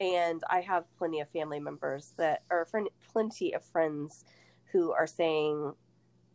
and 0.00 0.42
I 0.50 0.60
have 0.60 0.84
plenty 0.98 1.20
of 1.20 1.30
family 1.30 1.60
members 1.60 2.12
that 2.16 2.42
are 2.50 2.66
plenty 3.12 3.54
of 3.54 3.64
friends 3.64 4.24
who 4.72 4.92
are 4.92 5.06
saying 5.06 5.74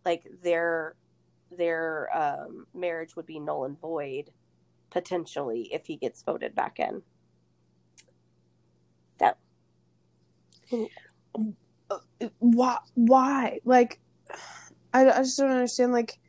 like 0.07 0.23
their 0.41 0.95
their 1.51 2.09
um, 2.15 2.65
marriage 2.73 3.15
would 3.17 3.25
be 3.25 3.39
null 3.39 3.65
and 3.65 3.79
void 3.79 4.31
potentially 4.89 5.69
if 5.73 5.85
he 5.85 5.97
gets 5.97 6.23
voted 6.23 6.55
back 6.55 6.79
in. 6.79 7.01
That. 9.19 9.37
Why? 12.39 12.77
Why? 12.93 13.59
Like, 13.65 13.99
I, 14.93 15.09
I 15.09 15.17
just 15.19 15.37
don't 15.37 15.51
understand. 15.51 15.91
Like, 15.91 16.19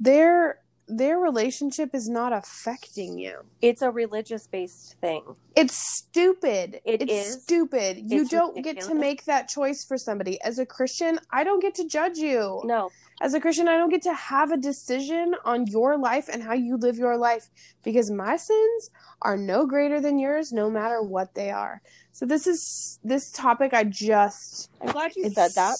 their 0.00 0.58
their 0.88 1.18
relationship 1.18 1.94
is 1.94 2.08
not 2.08 2.32
affecting 2.32 3.18
you. 3.18 3.40
It's 3.60 3.82
a 3.82 3.90
religious 3.90 4.46
based 4.46 4.96
thing. 5.00 5.22
It's 5.56 5.76
stupid. 5.76 6.80
It 6.84 7.02
it's 7.02 7.12
is. 7.12 7.42
stupid. 7.42 7.98
You 7.98 8.22
It's 8.22 8.30
don't 8.30 8.62
get 8.62 8.80
to 8.82 8.94
make 8.94 9.24
that 9.24 9.48
choice 9.48 9.84
for 9.84 9.98
somebody. 9.98 10.40
As 10.42 10.58
a 10.58 10.66
Christian, 10.66 11.18
I 11.30 11.44
don't 11.44 11.60
get 11.60 11.74
to 11.76 11.88
judge 11.88 12.18
you. 12.18 12.62
No, 12.64 12.90
As 13.20 13.34
a 13.34 13.40
Christian, 13.40 13.66
I 13.66 13.76
don't 13.78 13.88
get 13.90 14.02
to 14.02 14.14
have 14.14 14.52
a 14.52 14.56
decision 14.56 15.34
on 15.44 15.66
your 15.66 15.98
life 15.98 16.28
and 16.32 16.42
how 16.42 16.52
you 16.52 16.76
live 16.76 16.98
your 16.98 17.16
life 17.16 17.50
because 17.82 18.10
my 18.10 18.36
sins 18.36 18.90
are 19.22 19.36
no 19.36 19.66
greater 19.66 20.00
than 20.00 20.18
yours 20.18 20.52
no 20.52 20.70
matter 20.70 21.02
what 21.02 21.34
they 21.34 21.50
are. 21.50 21.82
So 22.12 22.26
this 22.26 22.46
is 22.46 23.00
this 23.02 23.30
topic 23.32 23.74
I 23.74 23.84
just 23.84 24.70
I'm 24.80 24.92
glad 24.92 25.16
you 25.16 25.28
said 25.30 25.52
that. 25.56 25.76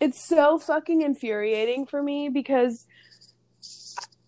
It's 0.00 0.20
so 0.22 0.58
fucking 0.58 1.00
infuriating 1.02 1.86
for 1.86 2.02
me 2.02 2.28
because 2.28 2.86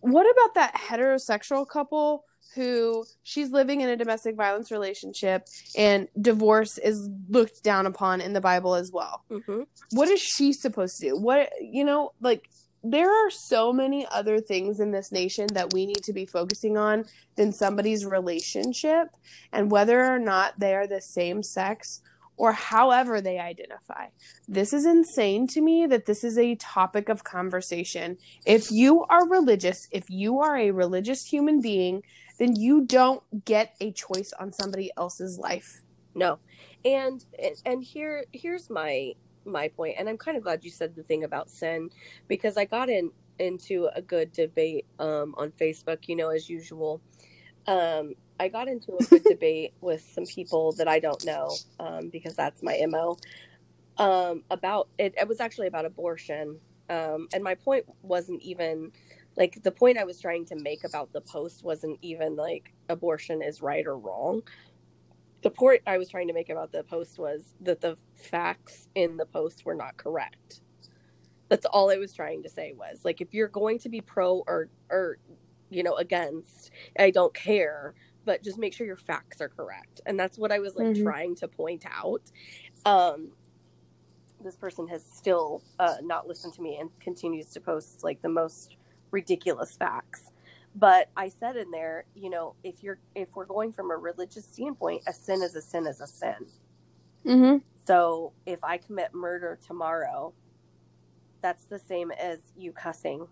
what 0.00 0.26
about 0.30 0.54
that 0.54 0.74
heterosexual 0.74 1.66
couple 1.68 2.24
who 2.54 3.04
she's 3.22 3.50
living 3.50 3.80
in 3.80 3.88
a 3.88 3.96
domestic 3.96 4.34
violence 4.34 4.70
relationship 4.70 5.46
and 5.76 6.08
divorce 6.20 6.78
is 6.78 7.08
looked 7.28 7.62
down 7.62 7.86
upon 7.86 8.20
in 8.20 8.32
the 8.32 8.40
Bible 8.40 8.74
as 8.74 8.90
well? 8.92 9.24
hmm 9.30 9.62
What 9.92 10.08
is 10.08 10.20
she 10.20 10.52
supposed 10.52 10.98
to 11.00 11.10
do? 11.10 11.16
What, 11.16 11.50
you 11.60 11.84
know, 11.84 12.12
like 12.20 12.48
there 12.82 13.10
are 13.10 13.30
so 13.30 13.72
many 13.72 14.06
other 14.10 14.40
things 14.40 14.80
in 14.80 14.90
this 14.90 15.12
nation 15.12 15.46
that 15.52 15.72
we 15.72 15.86
need 15.86 16.02
to 16.02 16.12
be 16.12 16.24
focusing 16.24 16.78
on 16.78 17.04
than 17.36 17.52
somebody's 17.52 18.06
relationship 18.06 19.08
and 19.52 19.70
whether 19.70 20.04
or 20.04 20.18
not 20.18 20.58
they 20.58 20.74
are 20.74 20.86
the 20.86 21.00
same 21.00 21.42
sex 21.42 22.00
or 22.40 22.52
however 22.52 23.20
they 23.20 23.38
identify. 23.38 24.06
This 24.48 24.72
is 24.72 24.86
insane 24.86 25.46
to 25.48 25.60
me 25.60 25.86
that 25.86 26.06
this 26.06 26.24
is 26.24 26.38
a 26.38 26.54
topic 26.54 27.10
of 27.10 27.22
conversation. 27.22 28.16
If 28.46 28.70
you 28.70 29.04
are 29.10 29.28
religious, 29.28 29.86
if 29.92 30.08
you 30.08 30.40
are 30.40 30.56
a 30.56 30.70
religious 30.70 31.26
human 31.26 31.60
being, 31.60 32.02
then 32.38 32.56
you 32.56 32.86
don't 32.86 33.22
get 33.44 33.74
a 33.78 33.92
choice 33.92 34.32
on 34.40 34.54
somebody 34.54 34.90
else's 34.96 35.38
life. 35.38 35.82
No, 36.14 36.38
and 36.82 37.22
and 37.66 37.84
here 37.84 38.24
here's 38.32 38.70
my 38.70 39.12
my 39.44 39.68
point, 39.68 39.96
and 39.98 40.08
I'm 40.08 40.16
kind 40.16 40.38
of 40.38 40.42
glad 40.42 40.64
you 40.64 40.70
said 40.70 40.96
the 40.96 41.02
thing 41.02 41.24
about 41.24 41.50
sin 41.50 41.90
because 42.26 42.56
I 42.56 42.64
got 42.64 42.88
in 42.88 43.10
into 43.38 43.90
a 43.94 44.00
good 44.00 44.32
debate 44.32 44.86
um, 44.98 45.34
on 45.36 45.52
Facebook. 45.60 46.08
You 46.08 46.16
know, 46.16 46.30
as 46.30 46.48
usual, 46.48 47.02
um, 47.70 48.14
I 48.40 48.48
got 48.48 48.66
into 48.66 48.96
a 48.98 49.04
good 49.04 49.22
debate 49.22 49.74
with 49.80 50.02
some 50.02 50.26
people 50.26 50.72
that 50.72 50.88
I 50.88 50.98
don't 50.98 51.24
know 51.24 51.50
um, 51.78 52.08
because 52.08 52.34
that's 52.34 52.62
my 52.62 52.82
mo. 52.88 53.16
Um, 53.96 54.42
about 54.50 54.88
it, 54.98 55.14
it 55.16 55.28
was 55.28 55.40
actually 55.40 55.68
about 55.68 55.84
abortion, 55.84 56.58
um, 56.88 57.28
and 57.32 57.44
my 57.44 57.54
point 57.54 57.84
wasn't 58.02 58.42
even 58.42 58.90
like 59.36 59.62
the 59.62 59.70
point 59.70 59.98
I 59.98 60.04
was 60.04 60.20
trying 60.20 60.46
to 60.46 60.56
make 60.56 60.84
about 60.84 61.12
the 61.12 61.20
post 61.20 61.62
wasn't 61.62 61.98
even 62.02 62.34
like 62.34 62.72
abortion 62.88 63.40
is 63.40 63.62
right 63.62 63.86
or 63.86 63.96
wrong. 63.96 64.42
The 65.42 65.50
point 65.50 65.82
I 65.86 65.98
was 65.98 66.08
trying 66.08 66.28
to 66.28 66.34
make 66.34 66.48
about 66.48 66.72
the 66.72 66.82
post 66.82 67.18
was 67.18 67.54
that 67.60 67.80
the 67.80 67.96
facts 68.16 68.88
in 68.94 69.16
the 69.16 69.26
post 69.26 69.64
were 69.64 69.74
not 69.76 69.96
correct. 69.96 70.60
That's 71.48 71.66
all 71.66 71.90
I 71.90 71.98
was 71.98 72.12
trying 72.14 72.42
to 72.42 72.48
say 72.48 72.72
was 72.76 73.04
like 73.04 73.20
if 73.20 73.32
you're 73.32 73.48
going 73.48 73.78
to 73.80 73.88
be 73.88 74.00
pro 74.00 74.42
or 74.46 74.70
or 74.90 75.18
you 75.70 75.82
know 75.82 75.94
against, 75.96 76.70
I 76.98 77.10
don't 77.10 77.34
care, 77.34 77.94
but 78.24 78.42
just 78.44 78.58
make 78.58 78.74
sure 78.74 78.86
your 78.86 78.96
facts 78.96 79.40
are 79.40 79.48
correct. 79.50 80.00
And 80.06 80.18
that's 80.20 80.38
what 80.38 80.52
I 80.52 80.60
was 80.60 80.76
like 80.76 80.86
Mhm. 80.86 80.94
trying 80.94 81.36
to 81.36 81.48
point 81.48 81.84
out. 81.90 82.30
Um 82.86 83.32
this 84.42 84.56
person 84.56 84.88
has 84.88 85.04
still 85.04 85.62
uh, 85.78 85.96
not 86.02 86.26
listened 86.28 86.54
to 86.54 86.62
me 86.62 86.78
and 86.78 86.90
continues 87.00 87.48
to 87.52 87.60
post 87.60 88.04
like 88.04 88.22
the 88.22 88.28
most 88.28 88.76
ridiculous 89.10 89.76
facts. 89.76 90.30
But 90.74 91.10
I 91.16 91.28
said 91.28 91.56
in 91.56 91.70
there, 91.70 92.04
you 92.14 92.30
know, 92.30 92.56
if 92.62 92.82
you're 92.82 93.00
if 93.14 93.30
we're 93.36 93.46
going 93.46 93.72
from 93.72 93.90
a 93.90 93.96
religious 93.96 94.46
standpoint, 94.46 95.02
a 95.08 95.12
sin 95.12 95.42
is 95.42 95.56
a 95.56 95.62
sin 95.62 95.86
is 95.86 96.00
a 96.00 96.06
sin. 96.06 96.46
Mm-hmm. 97.26 97.58
So 97.86 98.34
if 98.46 98.64
I 98.64 98.78
commit 98.78 99.14
murder 99.14 99.58
tomorrow, 99.66 100.34
that's 101.42 101.64
the 101.66 101.78
same 101.78 102.10
as 102.12 102.40
you 102.56 102.72
cussing, 102.72 103.28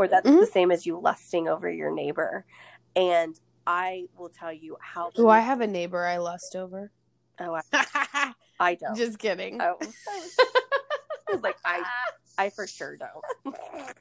or 0.00 0.08
that's 0.08 0.26
Mhm. 0.26 0.40
the 0.40 0.46
same 0.46 0.70
as 0.70 0.86
you 0.86 0.98
lusting 0.98 1.46
over 1.46 1.70
your 1.70 1.90
neighbor. 1.90 2.46
And 2.96 3.38
I 3.66 4.06
will 4.16 4.30
tell 4.30 4.50
you 4.52 4.78
how. 4.80 5.10
Do 5.10 5.28
I 5.28 5.40
have 5.40 5.60
a 5.60 5.66
neighbor 5.66 6.06
I 6.06 6.16
lust 6.16 6.56
over? 6.56 6.90
Oh, 7.38 7.60
I, 7.72 8.32
I 8.60 8.74
don't. 8.76 8.96
Just 8.96 9.18
kidding. 9.18 9.60
I 9.60 9.72
was, 9.72 9.94
I 11.28 11.32
was 11.32 11.42
like, 11.42 11.56
I, 11.66 11.84
I 12.38 12.48
for 12.48 12.66
sure 12.66 12.96
don't. 12.96 13.54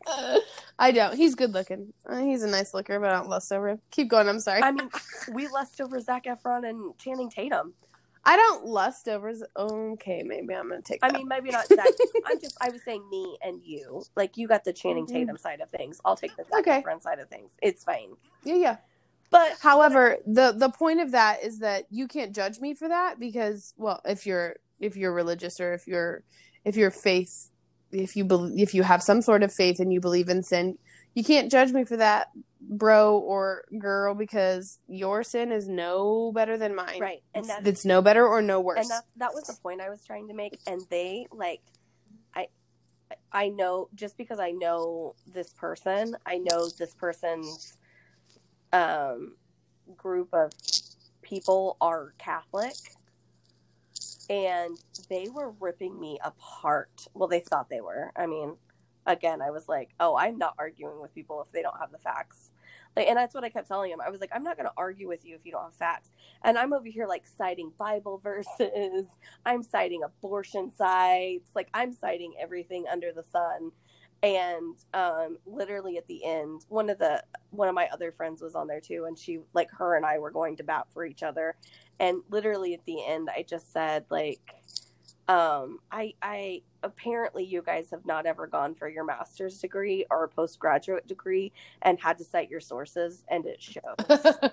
I 0.80 0.92
don't. 0.92 1.18
He's 1.18 1.36
good 1.36 1.52
looking. 1.54 1.94
Uh, 2.06 2.22
he's 2.22 2.44
a 2.44 2.48
nice 2.48 2.74
looker, 2.74 2.98
but 2.98 3.10
I 3.10 3.18
don't 3.18 3.28
lust 3.28 3.52
over 3.52 3.68
him. 3.68 3.82
Keep 3.92 4.08
going. 4.10 4.30
I'm 4.30 4.40
sorry. 4.40 4.64
I 4.64 4.72
mean, 4.72 4.90
we 5.34 5.50
lust 5.50 5.82
over 5.82 6.00
Zac 6.00 6.24
Efron 6.24 6.68
and 6.68 6.98
Channing 6.98 7.30
Tatum. 7.30 7.74
I 8.26 8.36
don't 8.38 8.66
lust 8.66 9.08
over. 9.08 9.34
Okay, 9.58 10.24
maybe 10.24 10.54
I'm 10.54 10.70
gonna 10.70 10.82
take. 10.82 11.00
I 11.04 11.10
that. 11.10 11.18
mean, 11.18 11.28
maybe 11.28 11.52
not 11.52 11.68
Zac. 11.68 11.88
I'm 12.28 12.40
just, 12.40 12.58
I 12.62 12.70
was 12.70 12.84
saying 12.84 13.08
me 13.10 13.38
and 13.44 13.62
you. 13.64 14.04
Like, 14.16 14.38
you 14.38 14.48
got 14.48 14.64
the 14.64 14.74
Channing 14.74 15.06
Mhm. 15.06 15.14
Tatum 15.14 15.38
side 15.38 15.62
of 15.62 15.70
things. 15.70 16.00
I'll 16.06 16.18
take 16.18 16.36
the 16.36 16.46
Okay. 16.60 16.84
Efron 16.84 17.02
side 17.02 17.20
of 17.20 17.30
things. 17.30 17.52
It's 17.62 17.84
fine. 17.84 18.12
yeah, 18.44 18.56
yeah. 18.56 18.78
But 19.32 19.58
However, 19.62 20.18
the 20.26 20.54
the 20.58 20.70
point 20.70 21.02
of 21.02 21.12
that 21.12 21.44
is 21.44 21.60
that 21.60 21.86
you 21.92 22.08
can't 22.08 22.36
judge 22.36 22.60
me 22.60 22.74
for 22.74 22.88
that 22.90 23.20
because, 23.20 23.74
well, 23.78 24.02
if 24.06 24.26
you're 24.26 24.56
if 24.80 24.96
you're 24.98 25.14
religious 25.14 25.60
or 25.60 25.74
if 25.74 25.88
you're 25.88 26.24
if 26.66 26.76
your 26.78 26.92
faith 26.92 27.52
if 27.92 28.16
you 28.16 28.26
believe 28.26 28.60
if 28.60 28.74
you 28.74 28.84
have 28.84 29.04
some 29.04 29.22
sort 29.22 29.44
of 29.44 29.54
faith 29.54 29.80
and 29.80 29.94
you 29.94 30.00
believe 30.02 30.30
in 30.30 30.44
sin, 30.44 30.78
you 31.16 31.24
can't 31.24 31.52
judge 31.52 31.72
me 31.72 31.84
for 31.86 31.98
that, 31.98 32.28
bro 32.62 33.18
or 33.18 33.64
girl, 33.80 34.16
because 34.16 34.80
your 34.88 35.24
sin 35.24 35.52
is 35.52 35.68
no 35.68 36.32
better 36.34 36.58
than 36.58 36.76
mine. 36.76 37.00
right, 37.00 37.24
and 37.34 37.46
that's 37.46 37.66
it's 37.66 37.86
no 37.86 38.02
better 38.02 38.28
or 38.28 38.42
no 38.42 38.60
worse. 38.60 38.80
and 38.80 38.90
that 38.90 39.06
that 39.18 39.34
was 39.34 39.46
the 39.46 39.58
point 39.62 39.82
I 39.82 39.90
was 39.90 40.04
trying 40.04 40.28
to 40.28 40.34
make. 40.34 40.58
And 40.68 40.82
they 40.90 41.26
like, 41.32 41.62
I, 42.36 42.48
I 43.32 43.50
know 43.50 43.90
just 43.96 44.18
because 44.18 44.40
I 44.40 44.52
know 44.52 45.16
this 45.32 45.54
person, 45.54 46.16
I 46.26 46.38
know 46.38 46.70
this 46.70 46.94
person's 46.94 47.78
um 48.72 49.36
group 49.98 50.30
of 50.34 50.52
people 51.22 51.78
are 51.82 52.14
Catholic, 52.18 52.76
and 54.30 54.78
they 55.10 55.28
were 55.30 55.52
ripping 55.60 56.00
me 56.00 56.20
apart. 56.24 57.08
Well, 57.14 57.30
they 57.30 57.40
thought 57.40 57.70
they 57.70 57.82
were. 57.82 58.12
I 58.16 58.28
mean, 58.28 58.58
again, 59.10 59.42
I 59.42 59.50
was 59.50 59.68
like, 59.68 59.90
oh, 60.00 60.16
I'm 60.16 60.38
not 60.38 60.54
arguing 60.58 61.02
with 61.02 61.14
people 61.14 61.42
if 61.42 61.52
they 61.52 61.62
don't 61.62 61.78
have 61.80 61.92
the 61.92 61.98
facts. 61.98 62.52
Like, 62.96 63.08
and 63.08 63.18
that's 63.18 63.34
what 63.36 63.44
I 63.44 63.50
kept 63.50 63.68
telling 63.68 63.92
him. 63.92 64.00
I 64.02 64.10
was 64.10 64.22
like, 64.22 64.30
I'm 64.34 64.44
not 64.44 64.56
going 64.56 64.68
to 64.68 64.74
argue 64.78 65.08
with 65.08 65.26
you 65.26 65.36
if 65.36 65.46
you 65.46 65.52
don't 65.52 65.64
have 65.64 65.76
facts. 65.76 66.10
And 66.44 66.58
I'm 66.58 66.74
over 66.74 66.88
here 66.88 67.08
like 67.08 67.26
citing 67.26 67.72
Bible 67.78 68.18
verses. 68.24 69.08
I'm 69.46 69.64
citing 69.64 70.04
abortion 70.04 70.72
sites. 70.72 71.50
Like 71.56 71.70
I'm 71.74 71.92
citing 71.92 72.34
everything 72.40 72.86
under 72.90 73.12
the 73.12 73.24
sun. 73.24 73.72
And 74.22 74.76
um, 74.94 75.38
literally 75.46 75.98
at 75.98 76.08
the 76.08 76.24
end, 76.26 76.66
one 76.68 76.90
of 76.90 77.00
the 77.00 77.24
one 77.52 77.70
of 77.70 77.74
my 77.76 77.88
other 77.88 78.12
friends 78.12 78.42
was 78.42 78.54
on 78.54 78.68
there 78.68 78.82
too, 78.82 79.06
and 79.08 79.18
she 79.18 79.40
like 79.54 79.72
her 79.72 79.96
and 79.96 80.06
I 80.06 80.20
were 80.20 80.30
going 80.30 80.58
to 80.58 80.64
bat 80.64 80.88
for 80.94 81.06
each 81.06 81.24
other. 81.24 81.56
And 82.02 82.22
literally 82.30 82.74
at 82.74 82.84
the 82.86 83.06
end, 83.06 83.30
I 83.34 83.44
just 83.44 83.72
said 83.72 84.04
like, 84.10 84.42
um, 85.30 85.80
I 85.90 86.16
I 86.22 86.64
apparently 86.84 87.44
you 87.44 87.62
guys 87.62 87.90
have 87.92 88.06
not 88.06 88.26
ever 88.26 88.48
gone 88.48 88.76
for 88.76 88.88
your 88.88 89.04
master's 89.04 89.60
degree 89.60 90.06
or 90.10 90.24
a 90.24 90.30
postgraduate 90.30 91.08
degree 91.08 91.52
and 91.82 92.00
had 92.00 92.18
to 92.18 92.24
cite 92.24 92.50
your 92.50 92.60
sources, 92.60 93.24
and 93.30 93.46
it 93.46 93.62
shows. 93.62 94.36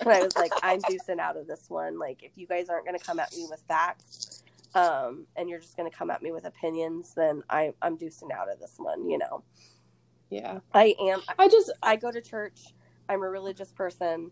And 0.00 0.08
I 0.08 0.20
was 0.22 0.36
like, 0.36 0.52
I'm 0.62 0.80
deucing 0.80 1.18
out 1.18 1.36
of 1.36 1.46
this 1.46 1.68
one. 1.68 1.98
Like, 1.98 2.22
if 2.22 2.32
you 2.36 2.46
guys 2.46 2.68
aren't 2.68 2.86
going 2.86 2.98
to 2.98 3.04
come 3.04 3.18
at 3.18 3.32
me 3.36 3.46
with 3.48 3.60
facts, 3.68 4.42
um, 4.74 5.26
and 5.36 5.48
you're 5.48 5.60
just 5.60 5.76
going 5.76 5.90
to 5.90 5.96
come 5.96 6.10
at 6.10 6.22
me 6.22 6.32
with 6.32 6.44
opinions, 6.44 7.12
then 7.14 7.42
I, 7.50 7.72
I'm 7.82 7.98
deucing 7.98 8.32
out 8.32 8.50
of 8.50 8.58
this 8.58 8.74
one. 8.78 9.08
You 9.08 9.18
know, 9.18 9.42
yeah. 10.30 10.60
I 10.72 10.94
am. 11.00 11.20
I 11.38 11.48
just 11.48 11.70
I 11.82 11.96
go 11.96 12.10
to 12.10 12.20
church. 12.20 12.60
I'm 13.08 13.22
a 13.22 13.28
religious 13.28 13.70
person, 13.72 14.30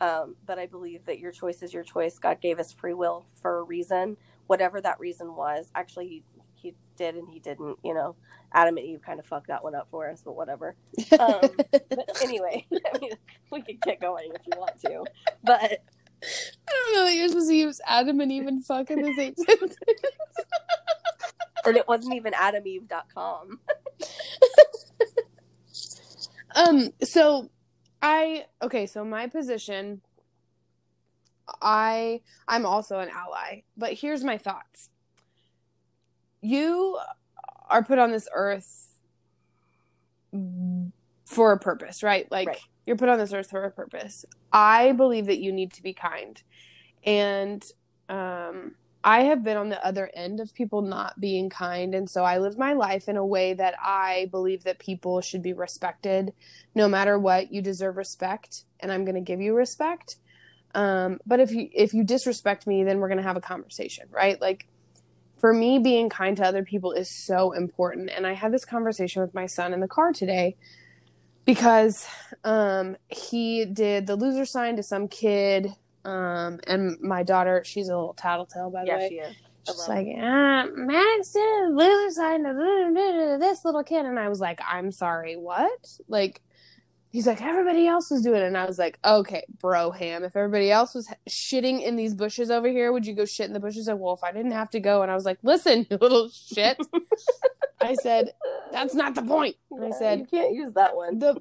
um, 0.00 0.36
but 0.46 0.58
I 0.58 0.66
believe 0.66 1.04
that 1.04 1.18
your 1.18 1.32
choice 1.32 1.62
is 1.62 1.74
your 1.74 1.82
choice. 1.82 2.18
God 2.18 2.40
gave 2.40 2.58
us 2.58 2.72
free 2.72 2.94
will 2.94 3.26
for 3.42 3.58
a 3.58 3.62
reason, 3.62 4.16
whatever 4.46 4.80
that 4.80 4.98
reason 5.00 5.36
was. 5.36 5.70
Actually, 5.74 6.22
he, 6.64 6.74
did 6.96 7.14
and 7.14 7.28
he 7.28 7.38
didn't. 7.38 7.78
You 7.84 7.94
know, 7.94 8.16
Adam 8.52 8.76
and 8.76 8.86
Eve 8.86 9.00
kind 9.04 9.18
of 9.20 9.26
fucked 9.26 9.48
that 9.48 9.62
one 9.62 9.74
up 9.74 9.88
for 9.90 10.10
us, 10.10 10.22
but 10.24 10.36
whatever. 10.36 10.76
Um, 11.18 11.50
but 11.72 12.10
anyway, 12.22 12.66
I 12.94 12.98
mean, 12.98 13.12
we 13.50 13.62
could 13.62 13.80
get 13.82 14.00
going 14.00 14.32
if 14.34 14.42
you 14.46 14.58
want 14.58 14.80
to, 14.80 15.04
but 15.42 15.78
I 16.22 16.72
don't 16.72 16.94
know 16.94 17.04
that 17.04 17.14
you're 17.14 17.28
supposed 17.28 17.50
to 17.50 17.56
use 17.56 17.80
Adam 17.86 18.20
and 18.20 18.32
Eve 18.32 18.46
and 18.46 18.64
fuck 18.64 18.90
in 18.90 19.02
the 19.02 19.14
same 19.14 19.34
sentence. 19.48 19.76
and 21.64 21.76
it 21.76 21.86
wasn't 21.86 22.14
even 22.14 22.32
adameve.com. 22.32 23.60
Um, 26.56 26.90
so 27.02 27.50
I 28.00 28.46
okay, 28.62 28.86
so 28.86 29.04
my 29.04 29.26
position 29.26 30.02
I 31.60 32.20
I'm 32.48 32.66
also 32.66 32.98
an 33.00 33.10
ally, 33.10 33.62
but 33.76 33.92
here's 33.94 34.24
my 34.24 34.38
thoughts. 34.38 34.90
You 36.44 36.98
are 37.70 37.82
put 37.82 37.98
on 37.98 38.12
this 38.12 38.28
earth 38.34 39.00
for 41.26 41.52
a 41.52 41.58
purpose, 41.58 42.02
right? 42.02 42.30
Like 42.30 42.46
Right. 42.48 42.58
you're 42.86 42.96
put 42.96 43.08
on 43.08 43.18
this 43.18 43.32
earth 43.32 43.50
for 43.50 43.64
a 43.64 43.70
purpose. 43.70 44.24
I 44.52 44.92
believe 44.92 45.26
that 45.26 45.38
you 45.38 45.52
need 45.52 45.72
to 45.74 45.82
be 45.82 45.94
kind. 45.94 46.42
And 47.04 47.64
um 48.08 48.74
I 49.06 49.24
have 49.24 49.44
been 49.44 49.58
on 49.58 49.68
the 49.68 49.84
other 49.86 50.10
end 50.14 50.40
of 50.40 50.54
people 50.54 50.80
not 50.80 51.20
being 51.20 51.50
kind. 51.50 51.94
And 51.94 52.08
so 52.08 52.24
I 52.24 52.38
live 52.38 52.56
my 52.56 52.72
life 52.72 53.06
in 53.08 53.18
a 53.18 53.26
way 53.26 53.52
that 53.52 53.74
I 53.82 54.28
believe 54.30 54.64
that 54.64 54.78
people 54.78 55.20
should 55.20 55.42
be 55.42 55.52
respected 55.52 56.32
no 56.74 56.88
matter 56.88 57.18
what. 57.18 57.52
You 57.52 57.60
deserve 57.60 57.98
respect, 57.98 58.64
and 58.80 58.90
I'm 58.90 59.04
going 59.04 59.14
to 59.16 59.20
give 59.20 59.42
you 59.42 59.54
respect. 59.54 60.16
Um, 60.74 61.20
but 61.26 61.38
if 61.40 61.52
you 61.52 61.68
if 61.74 61.92
you 61.94 62.04
disrespect 62.04 62.66
me, 62.66 62.82
then 62.84 62.98
we're 62.98 63.08
going 63.08 63.18
to 63.18 63.24
have 63.24 63.36
a 63.36 63.42
conversation, 63.42 64.08
right? 64.10 64.40
Like 64.40 64.66
for 65.44 65.52
me, 65.52 65.78
being 65.78 66.08
kind 66.08 66.38
to 66.38 66.42
other 66.42 66.64
people 66.64 66.92
is 66.92 67.10
so 67.10 67.52
important. 67.52 68.08
And 68.08 68.26
I 68.26 68.32
had 68.32 68.50
this 68.50 68.64
conversation 68.64 69.20
with 69.20 69.34
my 69.34 69.44
son 69.44 69.74
in 69.74 69.80
the 69.80 69.86
car 69.86 70.10
today 70.10 70.56
because 71.44 72.06
um, 72.44 72.96
he 73.08 73.66
did 73.66 74.06
the 74.06 74.16
loser 74.16 74.46
sign 74.46 74.76
to 74.76 74.82
some 74.82 75.06
kid. 75.06 75.66
Um, 76.02 76.60
and 76.66 76.98
my 77.02 77.24
daughter, 77.24 77.62
she's 77.62 77.90
a 77.90 77.94
little 77.94 78.14
tattletale, 78.14 78.70
by 78.70 78.84
the 78.84 78.86
Yeah, 78.86 78.96
way. 78.96 79.08
she 79.10 79.14
is. 79.16 79.36
She's 79.66 79.86
like, 79.86 80.06
ah, 80.18 80.64
Max 80.74 81.32
did 81.34 81.74
loser 81.74 82.10
sign 82.14 82.42
to 82.44 83.36
this 83.38 83.66
little 83.66 83.84
kid. 83.84 84.06
And 84.06 84.18
I 84.18 84.30
was 84.30 84.40
like, 84.40 84.60
I'm 84.66 84.90
sorry, 84.90 85.36
what? 85.36 85.98
Like, 86.08 86.40
he's 87.14 87.28
like, 87.28 87.40
everybody 87.40 87.86
else 87.86 88.10
was 88.10 88.22
doing 88.22 88.42
it. 88.42 88.46
And 88.46 88.58
I 88.58 88.66
was 88.66 88.76
like, 88.76 88.98
okay, 89.04 89.44
bro, 89.60 89.92
ham. 89.92 90.24
If 90.24 90.34
everybody 90.34 90.72
else 90.72 90.94
was 90.94 91.08
shitting 91.30 91.80
in 91.80 91.94
these 91.94 92.12
bushes 92.12 92.50
over 92.50 92.66
here, 92.66 92.92
would 92.92 93.06
you 93.06 93.14
go 93.14 93.24
shit 93.24 93.46
in 93.46 93.52
the 93.52 93.60
bushes? 93.60 93.86
Like, 93.86 93.98
well, 93.98 94.14
if 94.14 94.24
I 94.24 94.32
didn't 94.32 94.50
have 94.50 94.68
to 94.70 94.80
go. 94.80 95.00
And 95.00 95.12
I 95.12 95.14
was 95.14 95.24
like, 95.24 95.38
listen, 95.44 95.86
you 95.88 95.96
little 95.96 96.28
shit. 96.28 96.76
I 97.80 97.94
said, 97.94 98.32
that's 98.72 98.96
not 98.96 99.14
the 99.14 99.22
point. 99.22 99.54
I 99.80 99.92
said, 99.92 100.18
you 100.18 100.26
can't 100.26 100.54
use 100.54 100.72
that 100.72 100.96
one. 100.96 101.20
the 101.20 101.40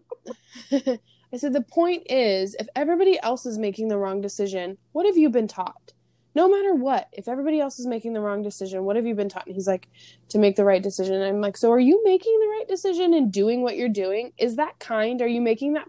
I 1.33 1.37
said 1.37 1.53
the 1.53 1.61
point 1.61 2.03
is 2.05 2.55
if 2.59 2.67
everybody 2.75 3.19
else 3.23 3.47
is 3.47 3.57
making 3.57 3.87
the 3.87 3.97
wrong 3.97 4.21
decision, 4.21 4.77
what 4.91 5.07
have 5.07 5.17
you 5.17 5.31
been 5.31 5.47
taught? 5.47 5.93
No 6.35 6.49
matter 6.49 6.73
what, 6.73 7.09
if 7.11 7.27
everybody 7.27 7.59
else 7.59 7.79
is 7.79 7.85
making 7.85 8.13
the 8.13 8.21
wrong 8.21 8.41
decision, 8.41 8.83
what 8.83 8.95
have 8.95 9.05
you 9.05 9.13
been 9.13 9.29
taught? 9.29 9.45
And 9.45 9.55
he's 9.55 9.67
like, 9.67 9.87
to 10.29 10.39
make 10.39 10.55
the 10.55 10.65
right 10.65 10.81
decision. 10.81 11.15
And 11.15 11.23
I'm 11.23 11.41
like, 11.41 11.57
so 11.57 11.71
are 11.71 11.79
you 11.79 12.03
making 12.03 12.37
the 12.39 12.47
right 12.47 12.67
decision 12.67 13.13
and 13.13 13.31
doing 13.31 13.61
what 13.61 13.77
you're 13.77 13.89
doing? 13.89 14.33
Is 14.37 14.55
that 14.55 14.79
kind? 14.79 15.21
Are 15.21 15.27
you 15.27 15.41
making 15.41 15.73
that 15.73 15.87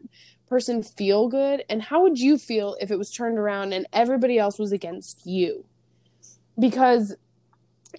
person 0.49 0.83
feel 0.83 1.29
good? 1.29 1.65
And 1.71 1.83
how 1.83 2.03
would 2.03 2.19
you 2.19 2.37
feel 2.37 2.77
if 2.81 2.91
it 2.91 2.99
was 2.99 3.11
turned 3.11 3.39
around 3.39 3.73
and 3.73 3.87
everybody 3.93 4.39
else 4.39 4.59
was 4.59 4.73
against 4.73 5.27
you? 5.27 5.65
Because 6.59 7.17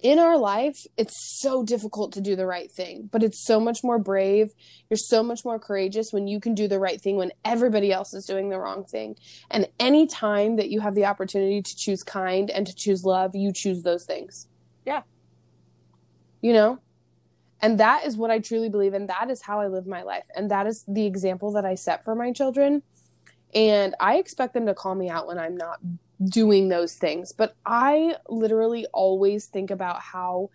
in 0.02 0.18
our 0.18 0.36
life, 0.36 0.86
it's 0.96 1.40
so 1.40 1.62
difficult 1.62 2.12
to 2.12 2.20
do 2.20 2.36
the 2.36 2.46
right 2.46 2.70
thing, 2.70 3.08
but 3.12 3.22
it's 3.22 3.44
so 3.44 3.60
much 3.60 3.84
more 3.84 3.98
brave. 3.98 4.52
You're 4.90 4.96
so 4.96 5.22
much 5.22 5.44
more 5.44 5.58
courageous 5.58 6.12
when 6.12 6.26
you 6.26 6.40
can 6.40 6.54
do 6.54 6.68
the 6.68 6.78
right 6.78 7.00
thing 7.00 7.16
when 7.16 7.32
everybody 7.44 7.92
else 7.92 8.14
is 8.14 8.24
doing 8.24 8.48
the 8.48 8.58
wrong 8.58 8.84
thing. 8.84 9.16
And 9.50 9.68
any 9.78 10.06
time 10.06 10.56
that 10.56 10.70
you 10.70 10.80
have 10.80 10.94
the 10.94 11.04
opportunity 11.04 11.62
to 11.62 11.76
choose 11.76 12.02
kind 12.02 12.50
and 12.50 12.66
to 12.66 12.74
choose 12.74 13.04
love, 13.04 13.34
you 13.34 13.52
choose 13.52 13.82
those 13.82 14.04
things. 14.04 14.48
Yeah. 14.84 15.02
You 16.40 16.52
know? 16.52 16.78
And 17.60 17.80
that 17.80 18.06
is 18.06 18.16
what 18.16 18.30
I 18.30 18.38
truly 18.38 18.68
believe. 18.68 18.94
And 18.94 19.08
that 19.08 19.30
is 19.30 19.42
how 19.42 19.60
I 19.60 19.68
live 19.68 19.86
my 19.86 20.02
life. 20.02 20.26
And 20.36 20.50
that 20.50 20.66
is 20.66 20.84
the 20.86 21.06
example 21.06 21.52
that 21.52 21.64
I 21.64 21.74
set 21.74 22.04
for 22.04 22.14
my 22.14 22.32
children. 22.32 22.82
And 23.54 23.94
I 23.98 24.16
expect 24.16 24.54
them 24.54 24.66
to 24.66 24.74
call 24.74 24.94
me 24.94 25.08
out 25.08 25.26
when 25.26 25.38
I'm 25.38 25.56
not 25.56 25.80
doing 26.24 26.68
those 26.68 26.94
things. 26.94 27.32
But 27.32 27.54
I 27.64 28.16
literally 28.28 28.86
always 28.92 29.46
think 29.46 29.70
about 29.70 30.00
how 30.00 30.50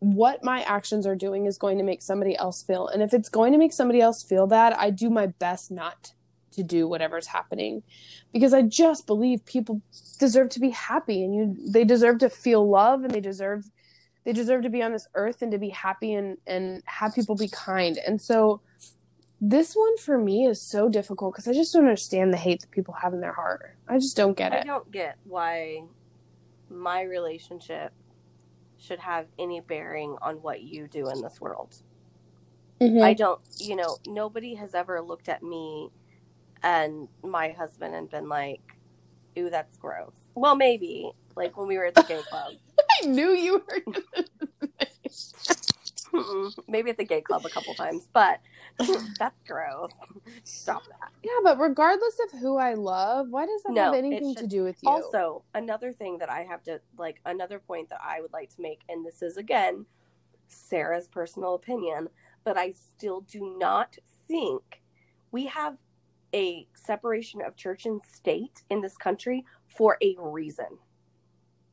what 0.00 0.44
my 0.44 0.62
actions 0.62 1.06
are 1.06 1.16
doing 1.16 1.46
is 1.46 1.58
going 1.58 1.78
to 1.78 1.84
make 1.84 2.02
somebody 2.02 2.36
else 2.36 2.62
feel. 2.62 2.88
And 2.88 3.02
if 3.02 3.12
it's 3.12 3.28
going 3.28 3.52
to 3.52 3.58
make 3.58 3.72
somebody 3.72 4.00
else 4.00 4.22
feel 4.22 4.46
bad, 4.46 4.72
I 4.74 4.90
do 4.90 5.10
my 5.10 5.26
best 5.26 5.70
not 5.70 6.12
to 6.52 6.62
do 6.62 6.88
whatever's 6.88 7.26
happening 7.26 7.82
because 8.32 8.52
I 8.52 8.62
just 8.62 9.06
believe 9.06 9.44
people 9.44 9.80
deserve 10.18 10.48
to 10.50 10.60
be 10.60 10.70
happy 10.70 11.22
and 11.22 11.34
you 11.34 11.56
they 11.72 11.84
deserve 11.84 12.18
to 12.18 12.30
feel 12.30 12.68
love 12.68 13.04
and 13.04 13.12
they 13.12 13.20
deserve 13.20 13.64
they 14.24 14.32
deserve 14.32 14.62
to 14.62 14.68
be 14.68 14.82
on 14.82 14.92
this 14.92 15.06
earth 15.14 15.40
and 15.42 15.52
to 15.52 15.58
be 15.58 15.68
happy 15.70 16.14
and 16.14 16.36
and 16.46 16.82
have 16.86 17.14
people 17.14 17.36
be 17.36 17.48
kind. 17.48 17.98
And 17.98 18.20
so 18.20 18.60
this 19.40 19.74
one 19.74 19.96
for 19.98 20.18
me 20.18 20.46
is 20.46 20.60
so 20.60 20.88
difficult 20.88 21.34
because 21.34 21.46
I 21.46 21.52
just 21.52 21.72
don't 21.72 21.84
understand 21.84 22.32
the 22.32 22.36
hate 22.38 22.60
that 22.60 22.70
people 22.70 22.94
have 22.94 23.12
in 23.14 23.20
their 23.20 23.32
heart. 23.32 23.76
I 23.88 23.98
just 23.98 24.16
don't 24.16 24.36
get 24.36 24.52
it. 24.52 24.60
I 24.60 24.64
don't 24.64 24.90
get 24.90 25.16
why 25.24 25.82
my 26.70 27.02
relationship 27.02 27.92
should 28.78 28.98
have 28.98 29.26
any 29.38 29.60
bearing 29.60 30.16
on 30.22 30.36
what 30.36 30.62
you 30.62 30.88
do 30.88 31.08
in 31.08 31.20
this 31.22 31.40
world. 31.40 31.82
Mhm. 32.80 33.02
I 33.02 33.14
don't, 33.14 33.40
you 33.58 33.74
know, 33.76 33.98
nobody 34.06 34.54
has 34.54 34.74
ever 34.74 35.00
looked 35.00 35.28
at 35.28 35.42
me 35.42 35.90
and 36.62 37.08
my 37.22 37.50
husband 37.50 37.94
and 37.94 38.08
been 38.10 38.28
like, 38.28 38.60
ooh, 39.36 39.50
that's 39.50 39.76
gross. 39.76 40.14
Well, 40.34 40.54
maybe, 40.56 41.10
like 41.36 41.56
when 41.56 41.66
we 41.68 41.76
were 41.76 41.86
at 41.86 41.94
the 41.94 42.02
gay 42.02 42.22
club. 42.28 42.52
I 43.02 43.06
knew 43.06 43.30
you 43.30 43.64
were. 43.68 44.24
Maybe 46.68 46.90
at 46.90 46.96
the 46.96 47.04
gay 47.04 47.20
club 47.20 47.44
a 47.46 47.48
couple 47.48 47.74
times, 47.74 48.08
but 48.12 48.40
that's 49.18 49.42
gross. 49.46 49.90
Stop 50.44 50.84
that. 50.86 51.10
yeah, 51.22 51.30
but 51.42 51.58
regardless 51.58 52.16
of 52.32 52.38
who 52.40 52.56
I 52.56 52.74
love, 52.74 53.28
why 53.30 53.46
does 53.46 53.62
that 53.64 53.72
No, 53.72 53.84
have 53.84 53.94
it 53.94 53.98
anything 53.98 54.34
to 54.36 54.46
do 54.46 54.64
with 54.64 54.76
you? 54.82 54.90
Also, 54.90 55.44
another 55.54 55.92
thing 55.92 56.18
that 56.18 56.30
I 56.30 56.42
have 56.44 56.62
to 56.64 56.80
like, 56.96 57.20
another 57.24 57.58
point 57.58 57.88
that 57.90 58.00
I 58.02 58.20
would 58.20 58.32
like 58.32 58.50
to 58.56 58.62
make, 58.62 58.80
and 58.88 59.04
this 59.06 59.22
is 59.22 59.36
again 59.36 59.86
Sarah's 60.48 61.08
personal 61.08 61.54
opinion, 61.54 62.08
but 62.44 62.56
I 62.56 62.70
still 62.72 63.20
do 63.22 63.56
not 63.58 63.96
think 64.26 64.82
we 65.30 65.46
have 65.46 65.76
a 66.34 66.66
separation 66.74 67.40
of 67.42 67.56
church 67.56 67.86
and 67.86 68.00
state 68.02 68.62
in 68.70 68.80
this 68.82 68.96
country 68.96 69.44
for 69.66 69.96
a 70.02 70.14
reason. 70.18 70.78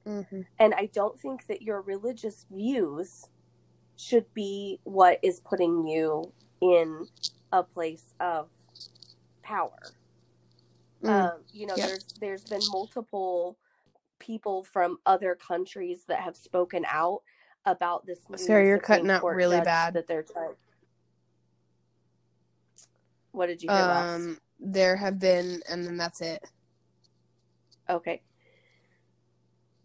Mhm. 0.06 0.46
And 0.60 0.74
I 0.74 0.86
don't 0.88 1.20
think 1.20 1.48
that 1.48 1.62
your 1.62 1.82
religious 1.82 2.46
views 2.52 3.30
should 3.98 4.34
be 4.34 4.80
what 4.84 5.20
is 5.22 5.40
putting 5.40 5.86
you 5.88 6.32
in 6.62 7.08
a 7.52 7.64
place 7.64 8.14
of 8.20 8.50
power. 9.44 9.80
Mm. 11.04 11.10
Um, 11.10 11.40
you 11.52 11.68
know, 11.68 11.76
Yeah. 11.76 11.88
there's 11.88 12.06
there's 12.20 12.44
been 12.44 12.62
multiple 12.72 13.58
people 14.20 14.64
from 14.64 15.00
other 15.06 15.36
countries 15.36 16.06
that 16.08 16.22
have 16.22 16.36
spoken 16.36 16.86
out 16.88 17.22
about 17.66 18.06
this. 18.06 18.20
Sarah, 18.36 18.66
you're 18.66 18.78
Supreme 18.78 19.08
cutting 19.08 19.12
out 19.12 19.24
really 19.24 19.62
bad. 19.62 19.94
That 19.94 20.08
they're 20.08 20.24
trying. 20.24 20.56
What 23.32 23.48
did 23.48 23.62
you 23.62 23.70
hear 23.70 23.80
last? 23.80 24.16
um, 24.16 24.40
there 24.60 24.96
have 24.96 25.20
been, 25.20 25.62
and 25.70 25.86
then 25.86 25.98
that's 25.98 26.22
it. 26.22 26.44
Okay. 27.90 28.22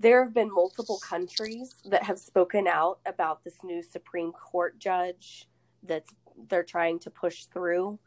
There 0.01 0.25
have 0.25 0.33
been 0.33 0.51
multiple 0.51 0.99
countries 1.07 1.75
that 1.85 2.05
have 2.05 2.19
spoken 2.19 2.67
out 2.67 3.01
about 3.05 3.45
this 3.45 3.59
new 3.63 3.83
Supreme 3.83 4.33
Court 4.33 4.79
judge 4.79 5.47
that 5.83 6.05
they're 6.49 6.65
trying 6.65 6.99
to 7.01 7.11
push 7.11 7.45
through, 7.45 7.99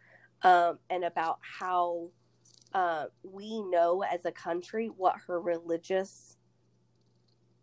um, 0.42 0.80
and 0.90 1.04
about 1.04 1.38
how 1.60 2.10
uh, 2.74 3.06
we 3.22 3.62
know 3.62 4.04
as 4.04 4.26
a 4.26 4.32
country 4.32 4.88
what 4.88 5.18
her 5.28 5.40
religious 5.40 6.36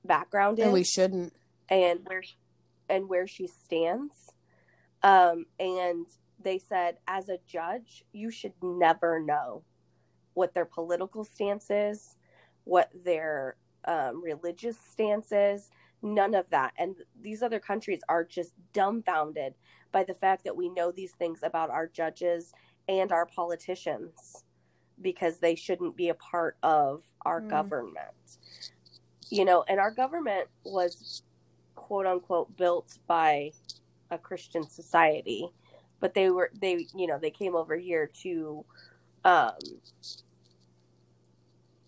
background 0.04 0.60
is, 0.60 0.64
And 0.66 0.72
we 0.72 0.84
shouldn't. 0.84 1.32
and 1.68 2.00
where 2.04 2.22
and 2.88 3.08
where 3.08 3.26
she 3.26 3.48
stands. 3.48 4.14
Um, 5.02 5.46
and 5.58 6.06
they 6.42 6.58
said, 6.58 6.98
as 7.08 7.28
a 7.28 7.38
judge, 7.46 8.04
you 8.12 8.30
should 8.30 8.54
never 8.62 9.20
know 9.20 9.64
what 10.34 10.54
their 10.54 10.64
political 10.64 11.24
stance 11.24 11.68
is, 11.70 12.16
what 12.64 12.90
their 13.04 13.56
um, 13.86 14.22
religious 14.22 14.78
stances, 14.78 15.70
none 16.02 16.34
of 16.34 16.48
that. 16.50 16.72
And 16.78 16.96
these 17.20 17.42
other 17.42 17.60
countries 17.60 18.00
are 18.08 18.24
just 18.24 18.52
dumbfounded 18.72 19.54
by 19.92 20.04
the 20.04 20.14
fact 20.14 20.44
that 20.44 20.56
we 20.56 20.68
know 20.68 20.92
these 20.92 21.12
things 21.12 21.40
about 21.42 21.70
our 21.70 21.86
judges 21.88 22.52
and 22.88 23.12
our 23.12 23.26
politicians 23.26 24.44
because 25.00 25.38
they 25.38 25.54
shouldn't 25.54 25.96
be 25.96 26.08
a 26.10 26.14
part 26.14 26.56
of 26.62 27.04
our 27.24 27.40
Mm. 27.40 27.48
government. 27.48 28.38
You 29.30 29.44
know, 29.44 29.64
and 29.68 29.80
our 29.80 29.90
government 29.90 30.48
was 30.64 31.22
quote 31.74 32.06
unquote 32.06 32.56
built 32.56 32.98
by 33.06 33.52
a 34.10 34.18
Christian 34.18 34.68
society, 34.68 35.48
but 36.00 36.14
they 36.14 36.30
were 36.30 36.50
they 36.60 36.86
you 36.94 37.06
know 37.06 37.18
they 37.18 37.30
came 37.30 37.54
over 37.56 37.76
here 37.76 38.08
to 38.22 38.64
um, 39.24 39.80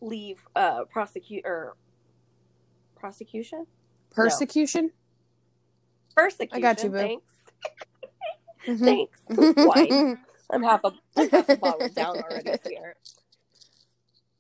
leave 0.01 0.47
uh, 0.57 0.85
prosecute 0.87 1.45
or 1.45 1.77
prosecution 3.03 3.67
Persecution? 4.13 4.93
persecution. 6.15 6.57
I 6.57 6.61
got 6.61 6.83
you, 6.85 6.91
boo. 6.91 6.99
Thanks, 6.99 7.35
Mhm. 8.67 8.85
thanks. 8.85 10.21
I'm 10.53 10.63
half 10.63 10.85
a 10.85 10.93
I'm 11.17 11.29
half 11.31 11.49
a 11.49 11.57
bottle 11.57 11.89
down 11.89 12.17
already, 12.19 12.53
sweetheart. 12.63 12.97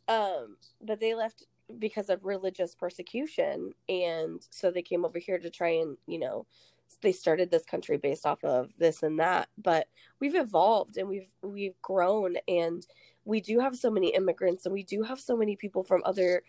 Um, 0.06 0.56
but 0.80 1.00
they 1.00 1.14
left 1.14 1.44
because 1.80 2.08
of 2.08 2.24
religious 2.24 2.76
persecution, 2.76 3.72
and 3.88 4.40
so 4.50 4.70
they 4.70 4.82
came 4.82 5.04
over 5.04 5.18
here 5.18 5.38
to 5.40 5.50
try 5.50 5.70
and 5.70 5.96
you 6.06 6.20
know 6.20 6.46
they 7.00 7.10
started 7.12 7.50
this 7.50 7.64
country 7.64 7.96
based 7.96 8.26
off 8.26 8.44
of 8.44 8.76
this 8.78 9.02
and 9.02 9.18
that. 9.18 9.48
But 9.58 9.88
we've 10.20 10.36
evolved 10.36 10.98
and 10.98 11.08
we've 11.08 11.32
we've 11.42 11.80
grown, 11.82 12.36
and 12.46 12.86
we 13.24 13.40
do 13.40 13.58
have 13.58 13.74
so 13.74 13.90
many 13.90 14.14
immigrants, 14.14 14.66
and 14.66 14.72
we 14.72 14.84
do 14.84 15.02
have 15.02 15.18
so 15.18 15.36
many 15.36 15.56
people 15.56 15.82
from 15.82 16.02
other 16.04 16.42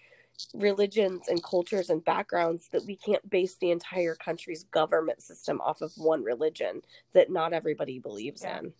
religions 0.53 1.27
and 1.27 1.43
cultures 1.43 1.89
and 1.89 2.03
backgrounds 2.03 2.67
that 2.71 2.85
we 2.85 2.95
can't 2.95 3.27
base 3.29 3.55
the 3.57 3.71
entire 3.71 4.15
country's 4.15 4.63
government 4.65 5.21
system 5.21 5.61
off 5.61 5.81
of 5.81 5.91
one 5.97 6.23
religion 6.23 6.81
that 7.13 7.31
not 7.31 7.53
everybody 7.53 7.99
believes 7.99 8.43
Yeah. 8.43 8.59
in. 8.59 8.73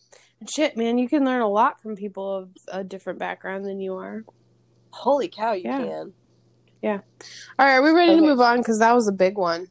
Shit, 0.47 0.75
man, 0.77 0.97
you 0.97 1.07
can 1.07 1.25
learn 1.25 1.41
a 1.41 1.49
lot 1.49 1.81
from 1.81 1.95
people 1.95 2.35
of 2.35 2.49
a 2.67 2.84
different 2.84 3.19
background 3.19 3.65
than 3.65 3.80
you 3.80 3.95
are. 3.95 4.23
Holy 4.91 5.27
cow, 5.27 5.53
you 5.53 5.63
Yeah. 5.63 5.77
can. 5.77 6.13
Yeah. 6.81 6.99
All 7.57 7.65
right, 7.65 7.75
are 7.75 7.81
we 7.81 7.91
ready 7.91 8.15
to 8.15 8.21
move 8.21 8.41
on? 8.41 8.57
Because 8.57 8.80
that 8.80 8.93
was 8.93 9.07
a 9.07 9.13
big 9.13 9.38
one. 9.38 9.69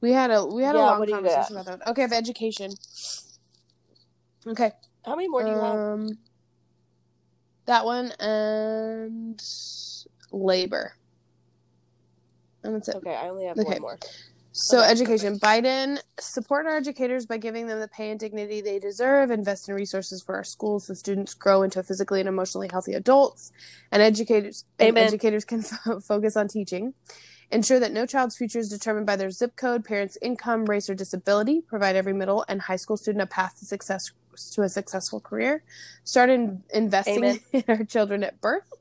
We 0.00 0.12
had 0.12 0.30
a 0.30 0.44
we 0.44 0.62
had 0.62 0.74
a 0.74 0.78
Yeah, 0.78 0.86
long 0.86 0.98
what 1.00 1.08
conversation 1.10 1.56
about 1.56 1.78
that. 1.80 1.88
Okay, 1.90 2.04
of 2.04 2.12
education. 2.12 2.72
Okay, 4.46 4.72
How 5.04 5.14
many 5.16 5.28
more 5.28 5.42
do 5.42 5.50
you 5.50 5.58
have? 5.58 5.74
um, 5.74 6.18
that 7.66 7.84
one 7.84 8.12
and 8.12 9.42
labor, 10.32 10.94
and 12.62 12.74
that's 12.74 12.88
it. 12.88 12.96
Okay, 12.96 13.14
I 13.14 13.28
only 13.28 13.44
have 13.46 13.58
okay. 13.58 13.74
one 13.74 13.80
more. 13.80 13.98
So, 14.52 14.80
Okay, 14.80 14.90
education. 14.90 15.38
Biden 15.38 16.00
support 16.18 16.66
our 16.66 16.76
educators 16.76 17.26
by 17.26 17.36
giving 17.36 17.66
them 17.66 17.78
the 17.78 17.88
pay 17.88 18.10
and 18.10 18.18
dignity 18.18 18.60
they 18.60 18.78
deserve. 18.78 19.30
Invest 19.30 19.68
in 19.68 19.74
resources 19.74 20.22
for 20.22 20.34
our 20.34 20.44
schools 20.44 20.86
so 20.86 20.94
students 20.94 21.34
grow 21.34 21.62
into 21.62 21.82
physically 21.82 22.20
and 22.20 22.28
emotionally 22.28 22.68
healthy 22.70 22.94
adults, 22.94 23.52
and 23.92 24.02
educators 24.02 24.64
and 24.78 24.98
educators 24.98 25.44
can 25.44 25.62
fo- 25.62 26.00
focus 26.00 26.36
on 26.36 26.48
teaching. 26.48 26.94
Ensure 27.50 27.80
that 27.80 27.92
no 27.92 28.04
child's 28.04 28.36
future 28.36 28.58
is 28.58 28.68
determined 28.68 29.06
by 29.06 29.16
their 29.16 29.30
zip 29.30 29.56
code, 29.56 29.84
parents' 29.84 30.18
income, 30.20 30.66
race, 30.66 30.90
or 30.90 30.94
disability. 30.94 31.62
Provide 31.62 31.96
every 31.96 32.12
middle 32.12 32.44
and 32.48 32.60
high 32.60 32.76
school 32.76 32.96
student 32.96 33.22
a 33.22 33.26
path 33.26 33.58
to 33.58 33.64
success 33.64 34.10
to 34.52 34.62
a 34.62 34.68
successful 34.68 35.20
career. 35.20 35.62
Start 36.04 36.30
in, 36.30 36.62
investing 36.72 37.24
Amen. 37.24 37.40
in 37.52 37.64
our 37.68 37.84
children 37.84 38.22
at 38.22 38.40
birth. 38.40 38.72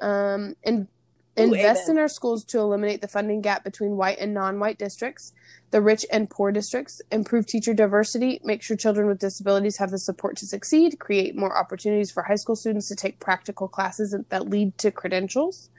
Um, 0.00 0.56
and 0.64 0.88
invest 1.36 1.88
in 1.88 1.98
our 1.98 2.08
schools 2.08 2.44
to 2.44 2.58
eliminate 2.58 3.00
the 3.00 3.08
funding 3.08 3.40
gap 3.40 3.64
between 3.64 3.96
white 3.96 4.18
and 4.18 4.34
non-white 4.34 4.78
districts, 4.78 5.32
the 5.70 5.80
rich 5.80 6.04
and 6.10 6.28
poor 6.28 6.52
districts. 6.52 7.00
Improve 7.10 7.46
teacher 7.46 7.74
diversity. 7.74 8.40
Make 8.44 8.62
sure 8.62 8.76
children 8.76 9.06
with 9.06 9.18
disabilities 9.18 9.76
have 9.78 9.90
the 9.90 9.98
support 9.98 10.36
to 10.38 10.46
succeed. 10.46 10.98
Create 10.98 11.36
more 11.36 11.56
opportunities 11.56 12.10
for 12.10 12.24
high 12.24 12.34
school 12.36 12.56
students 12.56 12.88
to 12.88 12.96
take 12.96 13.20
practical 13.20 13.68
classes 13.68 14.14
that 14.28 14.48
lead 14.48 14.76
to 14.78 14.90
credentials. 14.90 15.70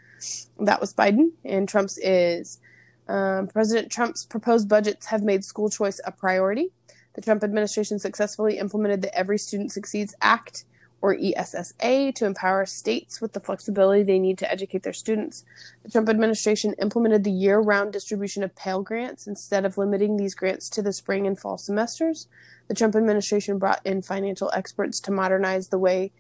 That 0.59 0.79
was 0.79 0.93
Biden, 0.93 1.31
and 1.43 1.67
Trump's 1.67 1.97
is 1.97 2.59
um, 3.07 3.47
President 3.47 3.91
Trump's 3.91 4.25
proposed 4.25 4.69
budgets 4.69 5.07
have 5.07 5.23
made 5.23 5.43
school 5.43 5.69
choice 5.69 5.99
a 6.05 6.11
priority. 6.11 6.71
The 7.13 7.21
Trump 7.21 7.43
administration 7.43 7.99
successfully 7.99 8.57
implemented 8.57 9.01
the 9.01 9.13
Every 9.13 9.37
Student 9.37 9.71
Succeeds 9.71 10.15
Act, 10.21 10.63
or 11.01 11.17
ESSA, 11.19 12.11
to 12.13 12.25
empower 12.25 12.65
states 12.65 13.19
with 13.19 13.33
the 13.33 13.39
flexibility 13.39 14.03
they 14.03 14.19
need 14.19 14.37
to 14.37 14.51
educate 14.51 14.83
their 14.83 14.93
students. 14.93 15.43
The 15.83 15.89
Trump 15.89 16.09
administration 16.09 16.73
implemented 16.79 17.23
the 17.23 17.31
year 17.31 17.59
round 17.59 17.91
distribution 17.91 18.43
of 18.43 18.55
Pell 18.55 18.83
Grants 18.83 19.27
instead 19.27 19.65
of 19.65 19.77
limiting 19.77 20.17
these 20.17 20.35
grants 20.35 20.69
to 20.69 20.81
the 20.81 20.93
spring 20.93 21.25
and 21.25 21.39
fall 21.39 21.57
semesters. 21.57 22.27
The 22.67 22.75
Trump 22.75 22.95
administration 22.95 23.57
brought 23.57 23.85
in 23.85 24.01
financial 24.01 24.51
experts 24.53 24.99
to 25.01 25.11
modernize 25.11 25.69
the 25.69 25.79
way 25.79 26.11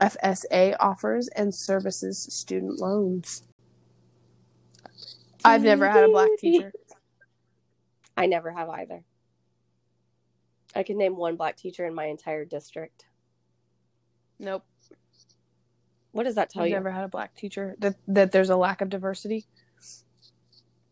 FSA 0.00 0.76
offers 0.80 1.28
and 1.28 1.54
services 1.54 2.18
student 2.18 2.80
loans. 2.80 3.44
I've 5.44 5.62
never 5.62 5.88
had 5.88 6.04
a 6.04 6.08
black 6.08 6.30
teacher. 6.38 6.72
I 8.16 8.26
never 8.26 8.50
have 8.50 8.68
either. 8.68 9.04
I 10.74 10.82
can 10.82 10.98
name 10.98 11.16
one 11.16 11.36
black 11.36 11.56
teacher 11.56 11.86
in 11.86 11.94
my 11.94 12.06
entire 12.06 12.44
district. 12.44 13.06
Nope. 14.38 14.64
What 16.12 16.24
does 16.24 16.36
that 16.36 16.50
tell 16.50 16.62
you? 16.62 16.66
I've 16.66 16.70
you? 16.70 16.76
never 16.76 16.90
had 16.90 17.04
a 17.04 17.08
black 17.08 17.34
teacher. 17.34 17.74
That 17.78 17.96
that 18.08 18.32
there's 18.32 18.50
a 18.50 18.56
lack 18.56 18.80
of 18.80 18.88
diversity. 18.88 19.46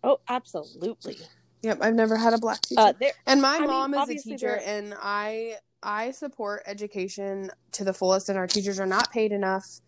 Oh, 0.05 0.19
absolutely. 0.28 1.16
Yep, 1.62 1.78
I've 1.81 1.94
never 1.94 2.16
had 2.16 2.35
a 2.35 2.39
black 2.39 2.60
teacher. 2.62 2.81
Uh, 2.81 2.93
there, 2.98 3.12
and 3.27 3.40
my 3.40 3.56
I 3.56 3.59
mean, 3.60 3.69
mom 3.69 3.94
is 3.94 4.09
a 4.09 4.28
teacher, 4.28 4.60
and 4.64 4.94
I 5.01 5.59
I 5.82 6.10
support 6.10 6.62
education 6.66 7.51
to 7.73 7.85
the 7.85 7.93
fullest. 7.93 8.28
And 8.28 8.36
our 8.36 8.48
teachers 8.48 8.81
are 8.81 8.86
not 8.86 9.12
paid 9.12 9.31
enough. 9.31 9.81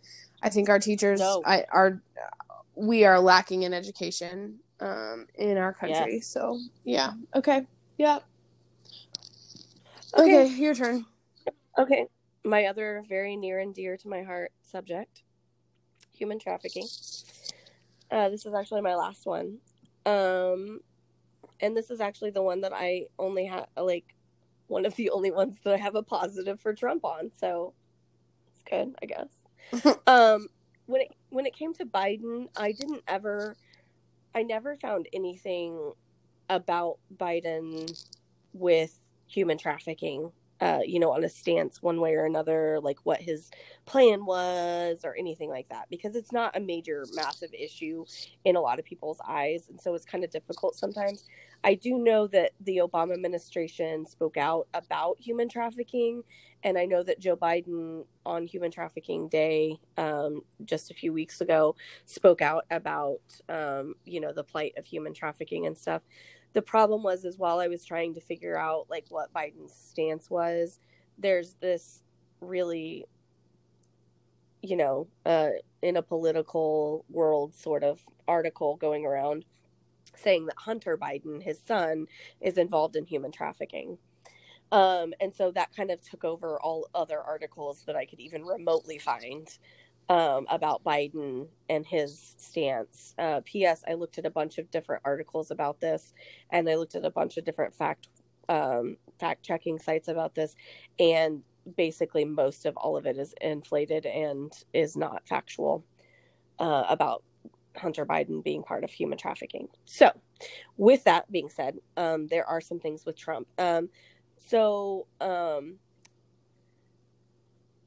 I 0.42 0.50
think 0.50 0.68
our 0.68 0.78
teachers 0.78 1.20
No. 1.20 1.42
I, 1.44 1.64
are 1.72 2.00
we 2.76 3.04
are 3.04 3.18
lacking 3.18 3.62
in 3.64 3.72
education 3.74 4.60
um, 4.80 5.26
in 5.34 5.56
our 5.56 5.72
country. 5.72 6.16
Yes. 6.16 6.26
So 6.26 6.60
yeah, 6.84 7.12
okay, 7.34 7.66
yeah, 7.98 8.18
Okay. 10.16 10.44
okay, 10.44 10.54
your 10.54 10.74
turn. 10.74 11.06
Okay. 11.78 12.06
My 12.44 12.66
other 12.66 13.02
very 13.08 13.36
near 13.36 13.58
and 13.58 13.74
dear 13.74 13.96
to 13.96 14.08
my 14.08 14.22
heart 14.22 14.52
subject 14.62 15.22
human 16.14 16.38
trafficking. 16.38 16.86
Uh, 18.10 18.28
this 18.28 18.46
is 18.46 18.54
actually 18.54 18.80
my 18.80 18.94
last 18.94 19.26
one. 19.26 19.58
Um, 20.06 20.80
and 21.60 21.76
this 21.76 21.90
is 21.90 22.00
actually 22.00 22.30
the 22.30 22.42
one 22.42 22.60
that 22.62 22.72
I 22.72 23.06
only 23.18 23.46
have, 23.46 23.66
like, 23.76 24.14
one 24.66 24.86
of 24.86 24.94
the 24.96 25.10
only 25.10 25.30
ones 25.30 25.56
that 25.64 25.74
I 25.74 25.76
have 25.76 25.94
a 25.94 26.02
positive 26.02 26.60
for 26.60 26.72
Trump 26.74 27.04
on. 27.04 27.30
So 27.38 27.74
it's 28.52 28.62
good, 28.62 28.94
I 29.02 29.06
guess. 29.06 29.96
um, 30.06 30.48
when 30.86 31.02
it 31.02 31.14
when 31.30 31.46
it 31.46 31.54
came 31.54 31.72
to 31.74 31.86
Biden, 31.86 32.48
I 32.56 32.72
didn't 32.72 33.02
ever, 33.08 33.56
I 34.34 34.42
never 34.42 34.76
found 34.76 35.08
anything 35.12 35.92
about 36.50 36.98
Biden 37.16 37.90
with 38.52 38.96
human 39.26 39.56
trafficking 39.56 40.30
uh, 40.60 40.80
you 40.86 40.98
know, 41.00 41.12
on 41.12 41.24
a 41.24 41.28
stance 41.28 41.82
one 41.82 42.00
way 42.00 42.14
or 42.14 42.24
another, 42.24 42.78
like 42.80 42.98
what 43.04 43.20
his 43.20 43.50
plan 43.86 44.24
was 44.24 45.00
or 45.04 45.16
anything 45.16 45.50
like 45.50 45.68
that, 45.68 45.86
because 45.90 46.14
it's 46.14 46.32
not 46.32 46.56
a 46.56 46.60
major, 46.60 47.04
massive 47.14 47.52
issue 47.52 48.04
in 48.44 48.56
a 48.56 48.60
lot 48.60 48.78
of 48.78 48.84
people's 48.84 49.20
eyes. 49.26 49.68
And 49.68 49.80
so 49.80 49.94
it's 49.94 50.04
kind 50.04 50.24
of 50.24 50.30
difficult 50.30 50.76
sometimes. 50.76 51.28
I 51.64 51.74
do 51.74 51.98
know 51.98 52.26
that 52.28 52.52
the 52.60 52.78
Obama 52.78 53.14
administration 53.14 54.06
spoke 54.06 54.36
out 54.36 54.68
about 54.74 55.16
human 55.18 55.48
trafficking. 55.48 56.22
And 56.62 56.78
I 56.78 56.86
know 56.86 57.02
that 57.02 57.20
Joe 57.20 57.36
Biden 57.36 58.06
on 58.24 58.46
Human 58.46 58.70
Trafficking 58.70 59.28
Day 59.28 59.76
um, 59.98 60.40
just 60.64 60.90
a 60.90 60.94
few 60.94 61.12
weeks 61.12 61.42
ago 61.42 61.76
spoke 62.06 62.40
out 62.40 62.64
about, 62.70 63.20
um, 63.50 63.94
you 64.06 64.18
know, 64.18 64.32
the 64.32 64.44
plight 64.44 64.72
of 64.78 64.86
human 64.86 65.12
trafficking 65.12 65.66
and 65.66 65.76
stuff 65.76 66.00
the 66.54 66.62
problem 66.62 67.02
was 67.02 67.24
is 67.24 67.38
while 67.38 67.60
i 67.60 67.68
was 67.68 67.84
trying 67.84 68.14
to 68.14 68.20
figure 68.20 68.58
out 68.58 68.86
like 68.90 69.06
what 69.10 69.32
biden's 69.34 69.74
stance 69.74 70.30
was 70.30 70.80
there's 71.18 71.54
this 71.60 72.02
really 72.40 73.06
you 74.62 74.76
know 74.76 75.08
uh 75.26 75.50
in 75.82 75.96
a 75.96 76.02
political 76.02 77.04
world 77.10 77.54
sort 77.54 77.84
of 77.84 78.00
article 78.26 78.76
going 78.76 79.04
around 79.04 79.44
saying 80.16 80.46
that 80.46 80.56
hunter 80.58 80.96
biden 80.96 81.42
his 81.42 81.60
son 81.66 82.06
is 82.40 82.58
involved 82.58 82.96
in 82.96 83.04
human 83.04 83.32
trafficking. 83.32 83.98
Um 84.72 85.14
and 85.20 85.34
so 85.34 85.50
that 85.52 85.74
kind 85.76 85.90
of 85.90 86.00
took 86.02 86.24
over 86.24 86.60
all 86.60 86.88
other 86.94 87.20
articles 87.20 87.84
that 87.86 87.96
i 87.96 88.06
could 88.06 88.20
even 88.20 88.44
remotely 88.44 88.98
find 88.98 89.48
um, 90.08 90.46
about 90.50 90.84
Biden 90.84 91.46
and 91.68 91.86
his 91.86 92.34
stance. 92.38 93.14
Uh, 93.18 93.40
P.S. 93.44 93.82
I 93.88 93.94
looked 93.94 94.18
at 94.18 94.26
a 94.26 94.30
bunch 94.30 94.58
of 94.58 94.70
different 94.70 95.02
articles 95.04 95.50
about 95.50 95.80
this, 95.80 96.12
and 96.50 96.68
I 96.68 96.76
looked 96.76 96.94
at 96.94 97.04
a 97.04 97.10
bunch 97.10 97.36
of 97.36 97.44
different 97.44 97.74
fact 97.74 98.08
um, 98.48 98.98
fact 99.18 99.42
checking 99.42 99.78
sites 99.78 100.08
about 100.08 100.34
this, 100.34 100.54
and 100.98 101.42
basically 101.76 102.24
most 102.24 102.66
of 102.66 102.76
all 102.76 102.96
of 102.96 103.06
it 103.06 103.16
is 103.16 103.34
inflated 103.40 104.04
and 104.04 104.52
is 104.74 104.96
not 104.96 105.26
factual 105.26 105.84
uh, 106.58 106.84
about 106.88 107.22
Hunter 107.76 108.04
Biden 108.04 108.44
being 108.44 108.62
part 108.62 108.84
of 108.84 108.90
human 108.90 109.18
trafficking. 109.18 109.68
So, 109.84 110.10
with 110.76 111.04
that 111.04 111.30
being 111.32 111.48
said, 111.48 111.78
um, 111.96 112.26
there 112.26 112.46
are 112.46 112.60
some 112.60 112.78
things 112.78 113.04
with 113.06 113.16
Trump. 113.16 113.48
Um, 113.58 113.88
so, 114.36 115.06
um, 115.20 115.76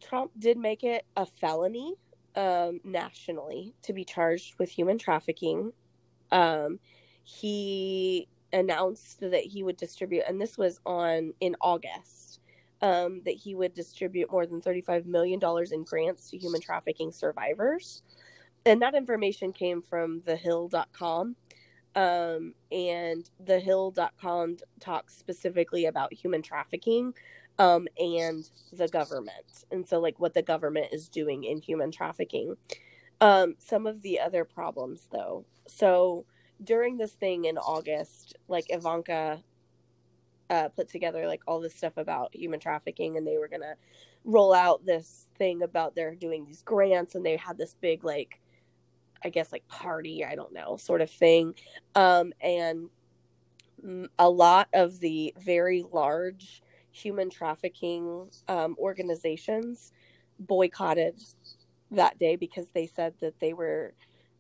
Trump 0.02 0.32
did 0.40 0.58
make 0.58 0.84
it 0.84 1.06
a 1.16 1.26
felony 1.26 1.96
um, 2.38 2.80
nationally 2.84 3.74
to 3.82 3.92
be 3.92 4.06
charged 4.06 4.58
with 4.60 4.70
human 4.70 4.98
trafficking. 4.98 5.74
Um, 6.32 6.80
he 7.24 8.30
announced 8.54 9.20
that 9.20 9.44
he 9.44 9.64
would 9.64 9.76
distribute, 9.76 10.24
and 10.28 10.40
this 10.40 10.58
was 10.58 10.80
on 10.86 11.34
in 11.42 11.56
August, 11.60 12.40
um, 12.82 13.22
that 13.26 13.34
he 13.34 13.56
would 13.56 13.74
distribute 13.74 14.32
more 14.32 14.46
than 14.46 14.62
$35 14.62 15.06
million 15.06 15.40
in 15.72 15.84
grants 15.84 16.30
to 16.30 16.38
human 16.38 16.62
trafficking 16.62 17.12
survivors. 17.12 18.04
And 18.66 18.82
that 18.82 18.96
information 18.96 19.52
came 19.52 19.82
from 19.82 20.22
thehill.com. 20.22 21.36
Um, 21.96 22.54
and 22.72 23.28
thehill.com 23.44 24.58
talks 24.80 25.18
specifically 25.18 25.86
about 25.86 26.14
human 26.14 26.44
trafficking 26.44 27.16
um, 27.60 27.88
and 27.98 28.50
the 28.72 28.88
government. 28.88 29.66
And 29.72 29.88
so, 29.88 30.00
like, 30.00 30.20
what 30.20 30.34
the 30.34 30.42
government 30.42 30.88
is 30.92 31.10
doing 31.10 31.44
in 31.44 31.62
human 31.62 31.92
trafficking. 31.92 32.56
Um, 33.20 33.56
some 33.58 33.88
of 33.88 34.02
the 34.02 34.20
other 34.20 34.46
problems, 34.46 35.08
though. 35.12 35.46
So, 35.68 36.26
during 36.64 36.98
this 36.98 37.14
thing 37.14 37.46
in 37.46 37.58
August, 37.58 38.36
like, 38.48 38.66
Ivanka 38.70 39.44
uh, 40.50 40.70
put 40.70 40.90
together, 40.90 41.28
like, 41.28 41.42
all 41.48 41.60
this 41.60 41.76
stuff 41.76 41.98
about 41.98 42.36
human 42.36 42.60
trafficking, 42.60 43.18
and 43.18 43.26
they 43.26 43.38
were 43.38 43.48
going 43.48 43.62
to 43.62 43.76
roll 44.24 44.54
out 44.54 44.86
this 44.86 45.26
thing 45.38 45.64
about 45.64 45.96
they're 45.96 46.16
doing 46.16 46.46
these 46.46 46.62
grants, 46.62 47.16
and 47.16 47.26
they 47.26 47.38
had 47.38 47.58
this 47.58 47.76
big, 47.82 48.04
like, 48.04 48.40
I 49.24 49.30
guess, 49.30 49.52
like, 49.52 49.68
party, 49.68 50.24
I 50.24 50.36
don't 50.36 50.54
know, 50.54 50.78
sort 50.78 51.02
of 51.02 51.10
thing. 51.10 51.56
Um, 51.96 52.34
and 52.40 52.90
a 54.18 54.30
lot 54.30 54.68
of 54.74 55.00
the 55.00 55.34
very 55.40 55.84
large 55.92 56.62
human 56.98 57.30
trafficking 57.30 58.30
um, 58.48 58.76
organizations 58.80 59.92
boycotted 60.40 61.20
that 61.92 62.20
day 62.20 62.36
because 62.36 62.68
they 62.74 62.88
said 62.88 63.14
that 63.22 63.40
they 63.40 63.54
were 63.54 63.94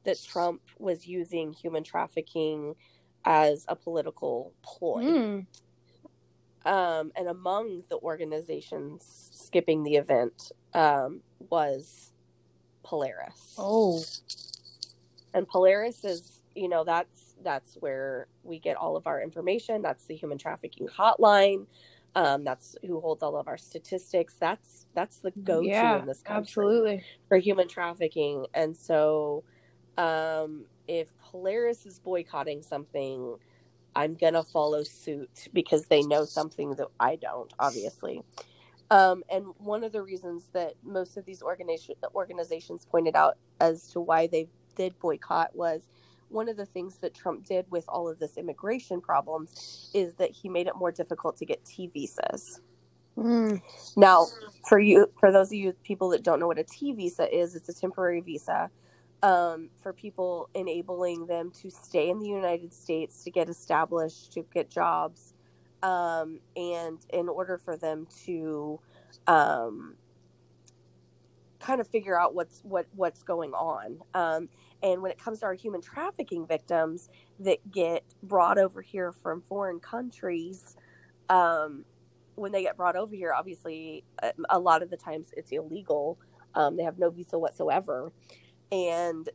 that 0.04 0.18
Trump 0.24 0.62
was 0.80 1.06
using 1.06 1.52
human 1.52 1.84
trafficking 1.84 2.76
as 3.26 3.66
a 3.68 3.76
political 3.76 4.54
ploy. 4.64 5.04
Mm. 5.04 5.46
Um, 6.66 7.12
and 7.16 7.28
among 7.28 7.84
the 7.90 7.98
organizations 7.98 9.30
skipping 9.32 9.84
the 9.84 9.96
event 9.96 10.52
um, 10.74 11.22
was 11.50 12.12
Polaris. 12.84 13.56
Oh, 13.58 14.02
and 15.34 15.48
Polaris 15.48 16.04
is, 16.04 16.42
you 16.56 16.68
know, 16.68 16.84
that's 16.84 17.36
that's 17.44 17.76
where 17.76 18.28
we 18.44 18.60
get 18.60 18.76
all 18.76 18.96
of 18.96 19.08
our 19.08 19.22
information. 19.22 19.82
That's 19.82 20.06
the 20.06 20.16
human 20.16 20.38
trafficking 20.38 20.88
hotline. 20.88 21.68
Um, 22.18 22.44
that's 22.44 22.76
who 22.84 23.00
holds 23.00 23.22
all 23.22 23.38
of 23.38 23.48
our 23.48 23.60
statistics. 23.60 24.38
That's 24.40 24.88
that's 24.96 25.20
the 25.20 25.30
go-to 25.30 25.68
yeah, 25.68 26.00
in 26.00 26.08
this 26.08 26.24
country 26.24 26.42
absolutely. 26.42 27.04
for 27.28 27.38
human 27.38 27.68
trafficking. 27.68 28.48
And 28.56 28.76
so, 28.76 29.44
um, 30.00 30.66
if 30.88 31.16
Polaris 31.20 31.86
is 31.86 32.00
boycotting 32.00 32.64
something, 32.64 33.38
I'm 33.96 34.16
gonna 34.16 34.42
follow 34.42 34.82
suit 34.82 35.48
because 35.54 35.86
they 35.86 36.02
know 36.02 36.26
something 36.26 36.72
that 36.72 36.88
I 37.00 37.18
don't, 37.18 37.54
obviously. 37.60 38.24
Um, 38.90 39.24
and 39.30 39.46
one 39.60 39.84
of 39.84 39.92
the 39.92 40.02
reasons 40.02 40.50
that 40.54 40.74
most 40.84 41.18
of 41.18 41.26
these 41.26 41.44
organization, 41.44 41.94
organizations 42.16 42.88
pointed 42.90 43.16
out 43.16 43.38
as 43.62 43.90
to 43.90 44.02
why 44.02 44.26
they 44.26 44.48
did 44.76 44.98
boycott 44.98 45.56
was 45.56 45.88
one 46.30 46.50
of 46.50 46.58
the 46.58 46.66
things 46.66 46.98
that 46.98 47.14
Trump 47.14 47.46
did 47.46 47.66
with 47.70 47.86
all 47.88 48.10
of 48.10 48.20
this 48.20 48.38
immigration 48.38 49.02
problems 49.02 49.92
is 49.94 50.14
that 50.16 50.32
he 50.32 50.50
made 50.50 50.68
it 50.68 50.76
more 50.76 50.92
difficult 50.92 51.38
to 51.38 51.46
get 51.46 51.64
T 51.66 51.88
visas. 51.94 52.62
Mm. 53.18 53.62
Now, 53.96 54.28
for 54.68 54.80
you, 54.80 55.10
for 55.20 55.32
those 55.32 55.48
of 55.48 55.54
you 55.54 55.74
people 55.84 56.10
that 56.10 56.24
don't 56.24 56.40
know 56.40 56.48
what 56.48 56.60
a 56.60 56.64
T 56.64 56.94
visa 56.94 57.34
is, 57.36 57.56
it's 57.56 57.70
a 57.70 57.74
temporary 57.74 58.22
visa 58.22 58.70
um, 59.24 59.70
for 59.82 59.94
people 59.94 60.50
enabling 60.54 61.26
them 61.26 61.52
to 61.62 61.70
stay 61.72 62.10
in 62.10 62.20
the 62.20 62.28
United 62.28 62.74
States 62.74 63.24
to 63.24 63.32
get 63.32 63.50
established, 63.50 64.34
to 64.34 64.46
get 64.54 64.70
jobs, 64.70 65.34
um, 65.82 66.40
and 66.56 67.00
in 67.12 67.28
order 67.28 67.58
for 67.58 67.78
them 67.78 68.08
to 68.26 68.80
um, 69.26 69.96
kind 71.60 71.82
of 71.82 71.88
figure 71.88 72.20
out 72.20 72.36
what's 72.36 72.62
what 72.64 72.86
what's 72.96 73.24
going 73.24 73.54
on. 73.54 74.00
Um, 74.14 74.50
and 74.84 75.02
when 75.02 75.12
it 75.12 75.20
comes 75.20 75.40
to 75.40 75.46
our 75.46 75.54
human 75.54 75.82
trafficking 75.82 76.46
victims 76.48 77.10
that 77.40 77.60
get 77.72 78.04
brought 78.24 78.58
over 78.58 78.82
here 78.82 79.12
from 79.12 79.42
foreign 79.42 79.80
countries, 79.80 80.76
um, 81.30 81.86
when 82.36 82.52
they 82.52 82.62
get 82.64 82.78
brought 82.78 82.96
over 82.96 83.16
here, 83.16 83.34
obviously, 83.34 84.04
a, 84.22 84.34
a 84.50 84.60
lot 84.60 84.84
of 84.84 84.90
the 84.90 84.98
times 84.98 85.30
it's 85.36 85.52
illegal. 85.52 86.20
Um, 86.56 86.78
they 86.78 86.84
have 86.84 87.00
no 87.00 87.10
visa 87.10 87.38
whatsoever. 87.40 88.12
And 88.72 89.30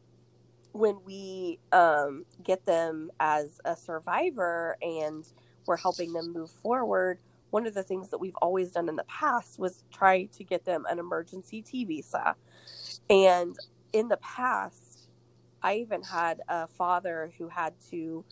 when 0.73 1.01
we 1.05 1.59
um, 1.73 2.24
get 2.43 2.64
them 2.64 3.10
as 3.20 3.60
a 3.64 3.77
survivor 3.77 4.77
and 4.82 5.27
we're 5.66 5.77
helping 5.77 6.12
them 6.12 6.32
move 6.32 6.51
forward, 6.51 7.20
one 7.51 7.66
of 7.66 7.74
the 7.74 7.82
things 7.82 8.10
that 8.10 8.19
we've 8.19 8.36
always 8.43 8.73
done 8.73 8.89
in 8.89 8.97
the 8.97 9.05
past 9.05 9.59
was 9.59 9.85
try 9.93 10.24
to 10.24 10.44
get 10.44 10.64
them 10.64 10.85
an 10.89 10.98
emergency 10.98 11.62
T 11.62 11.85
visa. 11.85 12.36
And 13.10 13.56
in 13.93 14.09
the 14.09 14.16
past, 14.19 14.82
I 15.63 15.77
even 15.77 16.03
had 16.03 16.41
a 16.49 16.67
father 16.67 17.33
who 17.39 17.49
had 17.49 17.75
to 17.91 18.25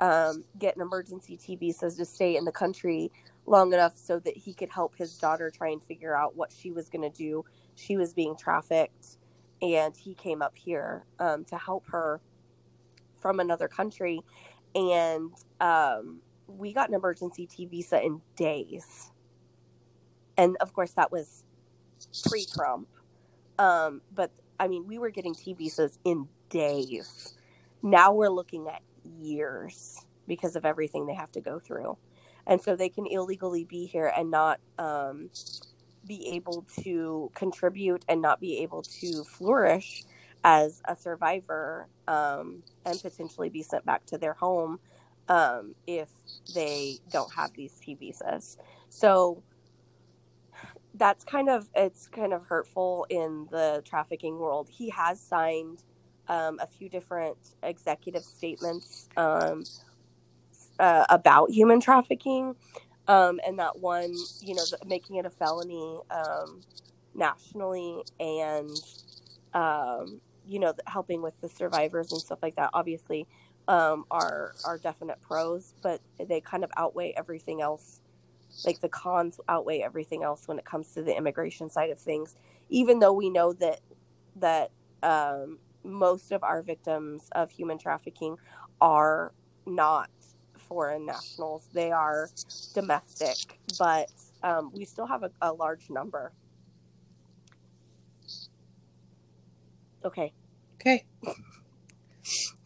um, 0.00 0.44
get 0.58 0.76
an 0.76 0.82
emergency 0.82 1.36
T 1.36 1.56
visa 1.56 1.90
to 1.90 2.04
stay 2.04 2.36
in 2.36 2.44
the 2.44 2.52
country 2.52 3.10
long 3.46 3.72
enough 3.72 3.96
so 3.96 4.18
that 4.20 4.36
he 4.36 4.54
could 4.54 4.70
help 4.70 4.96
his 4.96 5.16
daughter 5.18 5.50
try 5.50 5.68
and 5.70 5.82
figure 5.82 6.16
out 6.16 6.36
what 6.36 6.52
she 6.52 6.70
was 6.70 6.88
going 6.88 7.02
to 7.02 7.16
do. 7.16 7.44
She 7.74 7.96
was 7.96 8.12
being 8.14 8.36
trafficked, 8.36 9.18
and 9.60 9.96
he 9.96 10.14
came 10.14 10.42
up 10.42 10.56
here 10.56 11.04
um, 11.18 11.44
to 11.46 11.56
help 11.56 11.86
her 11.88 12.20
from 13.20 13.40
another 13.40 13.68
country. 13.68 14.20
And 14.74 15.32
um, 15.60 16.20
we 16.46 16.72
got 16.72 16.88
an 16.88 16.94
emergency 16.94 17.46
T 17.46 17.66
visa 17.66 18.00
in 18.02 18.20
days. 18.36 19.10
And 20.36 20.56
of 20.60 20.72
course, 20.72 20.92
that 20.92 21.10
was 21.10 21.44
pre 22.28 22.44
Trump. 22.44 22.88
Um, 23.58 24.02
but 24.14 24.30
I 24.60 24.68
mean, 24.68 24.86
we 24.86 24.98
were 24.98 25.10
getting 25.10 25.34
T 25.34 25.54
visas 25.54 25.98
in 26.04 26.28
days. 26.50 27.34
Now 27.82 28.12
we're 28.12 28.30
looking 28.30 28.68
at 28.68 28.82
years 29.04 30.04
because 30.26 30.56
of 30.56 30.64
everything 30.64 31.06
they 31.06 31.14
have 31.14 31.32
to 31.32 31.40
go 31.40 31.58
through. 31.58 31.96
And 32.46 32.60
so 32.62 32.76
they 32.76 32.88
can 32.88 33.06
illegally 33.06 33.64
be 33.64 33.86
here 33.86 34.12
and 34.16 34.30
not 34.30 34.60
um, 34.78 35.30
be 36.06 36.28
able 36.34 36.66
to 36.82 37.30
contribute 37.34 38.04
and 38.08 38.22
not 38.22 38.40
be 38.40 38.58
able 38.58 38.82
to 38.82 39.24
flourish 39.24 40.04
as 40.44 40.80
a 40.84 40.96
survivor 40.96 41.88
um, 42.06 42.62
and 42.84 43.00
potentially 43.02 43.48
be 43.48 43.62
sent 43.62 43.84
back 43.84 44.06
to 44.06 44.18
their 44.18 44.34
home 44.34 44.78
um, 45.28 45.74
if 45.86 46.08
they 46.54 46.98
don't 47.10 47.32
have 47.34 47.52
these 47.54 47.72
T 47.74 47.94
visas. 47.94 48.56
So 48.88 49.42
that's 50.94 51.24
kind 51.24 51.48
of 51.48 51.68
it's 51.74 52.08
kind 52.08 52.32
of 52.32 52.46
hurtful 52.46 53.06
in 53.10 53.48
the 53.50 53.82
trafficking 53.84 54.38
world. 54.38 54.68
He 54.70 54.90
has 54.90 55.20
signed 55.20 55.82
um, 56.28 56.58
a 56.60 56.66
few 56.66 56.88
different 56.88 57.38
executive 57.62 58.24
statements 58.24 59.08
um, 59.16 59.64
uh, 60.78 61.06
about 61.10 61.50
human 61.50 61.80
trafficking, 61.80 62.54
um, 63.08 63.40
and 63.46 63.58
that 63.58 63.78
one, 63.80 64.14
you 64.40 64.54
know, 64.54 64.64
making 64.86 65.16
it 65.16 65.26
a 65.26 65.30
felony 65.30 66.00
um, 66.10 66.62
nationally, 67.14 68.02
and 68.20 68.70
um, 69.54 70.20
you 70.46 70.58
know, 70.58 70.74
helping 70.86 71.22
with 71.22 71.40
the 71.40 71.48
survivors 71.48 72.12
and 72.12 72.20
stuff 72.20 72.38
like 72.42 72.56
that. 72.56 72.70
Obviously, 72.74 73.26
um, 73.68 74.04
are 74.10 74.54
are 74.64 74.78
definite 74.78 75.20
pros, 75.22 75.74
but 75.82 76.00
they 76.28 76.40
kind 76.40 76.64
of 76.64 76.70
outweigh 76.76 77.14
everything 77.16 77.60
else. 77.60 78.00
Like 78.64 78.80
the 78.80 78.88
cons 78.88 79.40
outweigh 79.48 79.80
everything 79.80 80.22
else 80.24 80.48
when 80.48 80.58
it 80.58 80.64
comes 80.64 80.92
to 80.94 81.02
the 81.02 81.16
immigration 81.16 81.70
side 81.70 81.90
of 81.90 82.00
things. 82.00 82.36
Even 82.70 83.00
though 83.00 83.12
we 83.12 83.30
know 83.30 83.52
that 83.54 83.80
that 84.36 84.70
um, 85.02 85.58
most 85.86 86.32
of 86.32 86.42
our 86.42 86.62
victims 86.62 87.28
of 87.32 87.50
human 87.50 87.78
trafficking 87.78 88.36
are 88.80 89.32
not 89.66 90.10
foreign 90.58 91.06
nationals; 91.06 91.68
they 91.72 91.92
are 91.92 92.30
domestic, 92.74 93.60
but 93.78 94.10
um, 94.42 94.70
we 94.74 94.84
still 94.84 95.06
have 95.06 95.22
a, 95.22 95.30
a 95.40 95.52
large 95.52 95.88
number. 95.90 96.32
Okay. 100.04 100.32
Okay. 100.80 101.04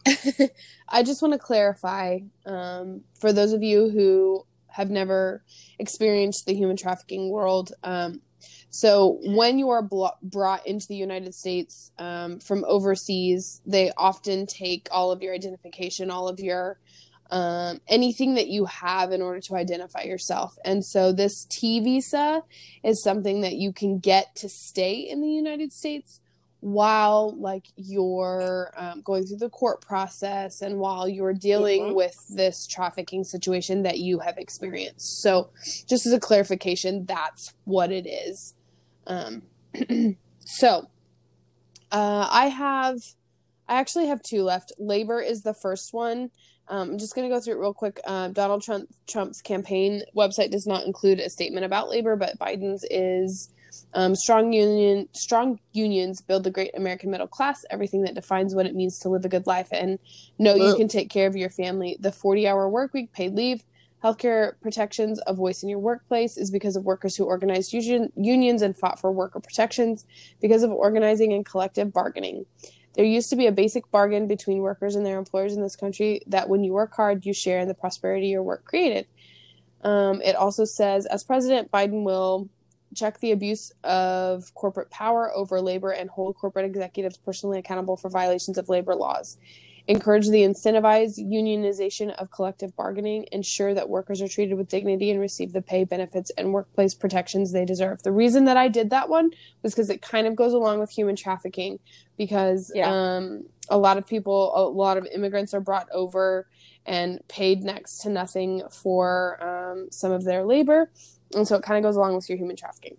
I 0.89 1.03
just 1.03 1.21
want 1.21 1.33
to 1.33 1.39
clarify 1.39 2.19
um, 2.45 3.01
for 3.19 3.33
those 3.33 3.53
of 3.53 3.63
you 3.63 3.89
who 3.89 4.45
have 4.67 4.89
never 4.89 5.43
experienced 5.79 6.45
the 6.45 6.53
human 6.53 6.77
trafficking 6.77 7.29
world. 7.29 7.73
Um, 7.83 8.21
so, 8.73 9.19
when 9.25 9.59
you 9.59 9.69
are 9.69 9.81
bl- 9.81 10.17
brought 10.23 10.65
into 10.65 10.87
the 10.87 10.95
United 10.95 11.35
States 11.35 11.91
um, 11.99 12.39
from 12.39 12.63
overseas, 12.65 13.61
they 13.65 13.91
often 13.97 14.47
take 14.47 14.87
all 14.91 15.11
of 15.11 15.21
your 15.21 15.33
identification, 15.33 16.09
all 16.09 16.29
of 16.29 16.39
your 16.39 16.79
um, 17.31 17.81
anything 17.89 18.35
that 18.35 18.47
you 18.47 18.65
have 18.65 19.11
in 19.11 19.21
order 19.21 19.41
to 19.41 19.55
identify 19.55 20.03
yourself. 20.03 20.57
And 20.63 20.85
so, 20.85 21.11
this 21.11 21.43
T 21.49 21.81
visa 21.81 22.43
is 22.81 23.03
something 23.03 23.41
that 23.41 23.55
you 23.55 23.73
can 23.73 23.99
get 23.99 24.35
to 24.37 24.47
stay 24.47 24.93
in 24.93 25.19
the 25.19 25.29
United 25.29 25.73
States 25.73 26.21
while 26.61 27.35
like 27.37 27.65
you're 27.75 28.71
um, 28.77 29.01
going 29.01 29.25
through 29.25 29.37
the 29.37 29.49
court 29.49 29.81
process 29.81 30.61
and 30.61 30.77
while 30.77 31.09
you're 31.09 31.33
dealing 31.33 31.81
mm-hmm. 31.81 31.95
with 31.95 32.15
this 32.29 32.67
trafficking 32.67 33.23
situation 33.23 33.81
that 33.81 33.97
you 33.97 34.19
have 34.19 34.37
experienced 34.37 35.23
so 35.23 35.49
just 35.87 36.05
as 36.05 36.13
a 36.13 36.19
clarification 36.19 37.03
that's 37.07 37.55
what 37.65 37.91
it 37.91 38.07
is 38.07 38.53
um, 39.07 39.41
so 40.39 40.87
uh, 41.91 42.27
i 42.29 42.47
have 42.47 42.97
i 43.67 43.79
actually 43.79 44.07
have 44.07 44.21
two 44.21 44.43
left 44.43 44.71
labor 44.77 45.21
is 45.21 45.41
the 45.41 45.53
first 45.53 45.93
one 45.93 46.29
um, 46.67 46.91
i'm 46.91 46.97
just 46.97 47.15
going 47.15 47.27
to 47.27 47.33
go 47.33 47.39
through 47.39 47.55
it 47.55 47.59
real 47.59 47.73
quick 47.73 47.99
uh, 48.05 48.27
donald 48.29 48.61
trump 48.61 48.89
trump's 49.07 49.41
campaign 49.41 50.01
website 50.15 50.51
does 50.51 50.67
not 50.67 50.85
include 50.85 51.19
a 51.19 51.29
statement 51.29 51.65
about 51.65 51.89
labor 51.89 52.15
but 52.15 52.37
biden's 52.39 52.85
is 52.89 53.49
um, 53.93 54.15
strong 54.15 54.53
union, 54.53 55.07
strong 55.13 55.59
unions 55.73 56.21
build 56.21 56.43
the 56.43 56.51
great 56.51 56.71
American 56.75 57.11
middle 57.11 57.27
class. 57.27 57.65
Everything 57.69 58.03
that 58.03 58.15
defines 58.15 58.53
what 58.53 58.65
it 58.65 58.75
means 58.75 58.99
to 58.99 59.09
live 59.09 59.25
a 59.25 59.29
good 59.29 59.47
life, 59.47 59.69
and 59.71 59.99
know 60.39 60.55
you 60.55 60.75
can 60.75 60.87
take 60.87 61.09
care 61.09 61.27
of 61.27 61.35
your 61.35 61.49
family. 61.49 61.97
The 61.99 62.11
forty-hour 62.11 62.69
work 62.69 62.93
week, 62.93 63.11
paid 63.13 63.33
leave, 63.33 63.63
healthcare 64.03 64.53
protections, 64.61 65.19
a 65.27 65.33
voice 65.33 65.63
in 65.63 65.69
your 65.69 65.79
workplace 65.79 66.37
is 66.37 66.51
because 66.51 66.75
of 66.75 66.83
workers 66.85 67.15
who 67.15 67.25
organized 67.25 67.73
union, 67.73 68.11
unions 68.15 68.61
and 68.61 68.75
fought 68.75 68.99
for 68.99 69.11
worker 69.11 69.39
protections, 69.39 70.05
because 70.41 70.63
of 70.63 70.71
organizing 70.71 71.33
and 71.33 71.45
collective 71.45 71.93
bargaining. 71.93 72.45
There 72.93 73.05
used 73.05 73.29
to 73.29 73.35
be 73.35 73.47
a 73.47 73.51
basic 73.51 73.89
bargain 73.91 74.27
between 74.27 74.59
workers 74.59 74.95
and 74.95 75.05
their 75.05 75.17
employers 75.17 75.53
in 75.53 75.61
this 75.61 75.75
country 75.75 76.21
that 76.27 76.49
when 76.49 76.63
you 76.63 76.73
work 76.73 76.93
hard, 76.93 77.25
you 77.25 77.33
share 77.33 77.59
in 77.59 77.67
the 77.67 77.73
prosperity 77.73 78.27
your 78.27 78.43
work 78.43 78.65
created. 78.65 79.07
Um, 79.83 80.21
it 80.21 80.35
also 80.35 80.65
says, 80.65 81.05
as 81.05 81.23
president, 81.23 81.71
Biden 81.71 82.03
will 82.03 82.49
check 82.93 83.19
the 83.19 83.31
abuse 83.31 83.71
of 83.83 84.53
corporate 84.53 84.89
power 84.89 85.31
over 85.33 85.61
labor 85.61 85.91
and 85.91 86.09
hold 86.09 86.35
corporate 86.35 86.65
executives 86.65 87.17
personally 87.17 87.59
accountable 87.59 87.95
for 87.95 88.09
violations 88.09 88.57
of 88.57 88.67
labor 88.67 88.95
laws. 88.95 89.37
Encourage 89.91 90.29
the 90.29 90.41
incentivized 90.41 91.19
unionization 91.19 92.13
of 92.15 92.31
collective 92.31 92.75
bargaining. 92.75 93.25
Ensure 93.31 93.73
that 93.73 93.89
workers 93.89 94.21
are 94.21 94.27
treated 94.27 94.55
with 94.55 94.69
dignity 94.69 95.11
and 95.11 95.19
receive 95.19 95.53
the 95.53 95.61
pay, 95.61 95.83
benefits, 95.83 96.31
and 96.37 96.53
workplace 96.53 96.93
protections 96.93 97.51
they 97.51 97.65
deserve. 97.65 98.01
The 98.03 98.11
reason 98.11 98.45
that 98.45 98.57
I 98.57 98.67
did 98.67 98.89
that 98.89 99.09
one 99.09 99.31
was 99.61 99.73
because 99.73 99.89
it 99.89 100.01
kind 100.01 100.27
of 100.27 100.35
goes 100.35 100.53
along 100.53 100.79
with 100.79 100.89
human 100.89 101.15
trafficking, 101.15 101.79
because 102.17 102.71
yeah. 102.73 102.89
um, 102.89 103.45
a 103.69 103.77
lot 103.77 103.97
of 103.97 104.07
people, 104.07 104.51
a 104.55 104.63
lot 104.67 104.97
of 104.97 105.05
immigrants 105.13 105.53
are 105.53 105.61
brought 105.61 105.87
over 105.91 106.47
and 106.85 107.19
paid 107.27 107.63
next 107.63 107.99
to 107.99 108.09
nothing 108.09 108.63
for 108.71 109.43
um, 109.43 109.87
some 109.91 110.11
of 110.11 110.23
their 110.23 110.43
labor 110.43 110.89
and 111.35 111.47
so 111.47 111.55
it 111.55 111.63
kind 111.63 111.77
of 111.77 111.87
goes 111.87 111.95
along 111.95 112.15
with 112.15 112.29
your 112.29 112.37
human 112.37 112.55
trafficking. 112.55 112.97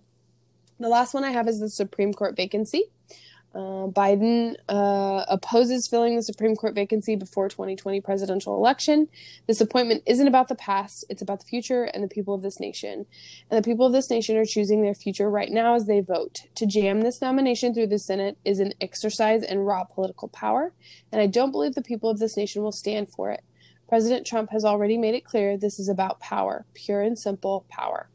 The 0.81 0.89
last 0.89 1.15
one 1.15 1.25
I 1.25 1.31
have 1.31 1.49
is 1.49 1.61
the 1.61 1.71
Supreme 1.71 2.13
Court 2.13 2.37
vacancy. 2.37 2.85
Uh, 3.55 3.87
Biden 3.87 4.57
uh, 4.69 5.25
opposes 5.29 5.87
filling 5.87 6.17
the 6.17 6.23
Supreme 6.23 6.57
Court 6.57 6.75
vacancy 6.75 7.17
before 7.17 7.49
2020 7.49 8.01
presidential 8.01 8.57
election. 8.57 9.09
This 9.47 9.61
appointment 9.61 10.03
isn't 10.07 10.27
about 10.27 10.49
the 10.49 10.55
past; 10.55 11.05
it's 11.11 11.21
about 11.21 11.41
the 11.41 11.47
future 11.47 11.85
and 11.85 12.03
the 12.03 12.09
people 12.09 12.33
of 12.33 12.43
this 12.43 12.59
nation. 12.59 13.05
And 13.51 13.63
the 13.63 13.69
people 13.69 13.85
of 13.85 13.93
this 13.93 14.09
nation 14.09 14.37
are 14.37 14.47
choosing 14.47 14.83
their 14.83 14.95
future 14.95 15.29
right 15.29 15.51
now 15.51 15.75
as 15.75 15.87
they 15.87 16.01
vote. 16.01 16.43
To 16.55 16.67
jam 16.67 17.03
this 17.03 17.21
nomination 17.21 17.75
through 17.75 17.89
the 17.89 17.99
Senate 17.99 18.39
is 18.45 18.59
an 18.59 18.73
exercise 18.81 19.43
in 19.43 19.59
raw 19.59 19.85
political 19.85 20.29
power, 20.29 20.73
and 21.11 21.21
I 21.21 21.27
don't 21.27 21.53
believe 21.53 21.75
the 21.75 21.83
people 21.83 22.09
of 22.09 22.19
this 22.19 22.37
nation 22.37 22.63
will 22.63 22.73
stand 22.73 23.11
for 23.11 23.31
it. 23.31 23.43
President 23.87 24.27
Trump 24.27 24.51
has 24.53 24.65
already 24.65 24.97
made 24.97 25.15
it 25.15 25.25
clear 25.25 25.59
this 25.59 25.79
is 25.79 25.91
about 25.91 26.19
power, 26.19 26.65
pure 26.73 27.03
and 27.03 27.19
simple 27.19 27.67
power. 27.69 28.09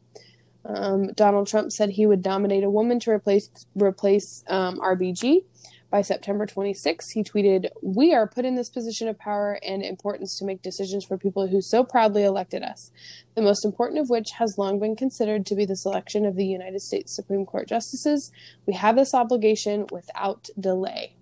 Um, 0.68 1.14
Donald 1.14 1.48
Trump 1.48 1.72
said 1.72 1.92
he 1.92 2.06
would 2.06 2.26
nominate 2.26 2.64
a 2.64 2.70
woman 2.70 3.00
to 3.02 3.12
replace 3.12 3.50
replace 3.76 4.44
um, 4.48 4.80
RBG 4.80 5.46
by 5.90 6.02
September 6.02 6.46
26. 6.46 7.12
He 7.12 7.24
tweeted, 7.24 7.70
"We 7.82 8.14
are 8.14 8.28
put 8.28 8.44
in 8.44 8.56
this 8.56 8.70
position 8.70 9.08
of 9.08 9.18
power 9.18 9.60
and 9.64 9.82
importance 9.82 10.38
to 10.38 10.46
make 10.46 10.62
decisions 10.62 11.06
for 11.06 11.18
people 11.18 11.48
who 11.48 11.62
so 11.62 11.86
proudly 11.86 12.24
elected 12.24 12.64
us. 12.64 12.92
The 13.36 13.42
most 13.42 13.64
important 13.64 14.02
of 14.02 14.10
which 14.10 14.28
has 14.40 14.58
long 14.58 14.80
been 14.80 14.98
considered 14.98 15.46
to 15.46 15.56
be 15.56 15.66
the 15.66 15.78
selection 15.78 16.26
of 16.26 16.36
the 16.36 16.46
United 16.46 16.82
States 16.82 17.16
Supreme 17.16 17.46
Court 17.46 17.70
justices. 17.70 18.32
We 18.66 18.74
have 18.74 18.98
this 18.98 19.14
obligation 19.14 19.86
without 19.90 20.50
delay." 20.60 21.14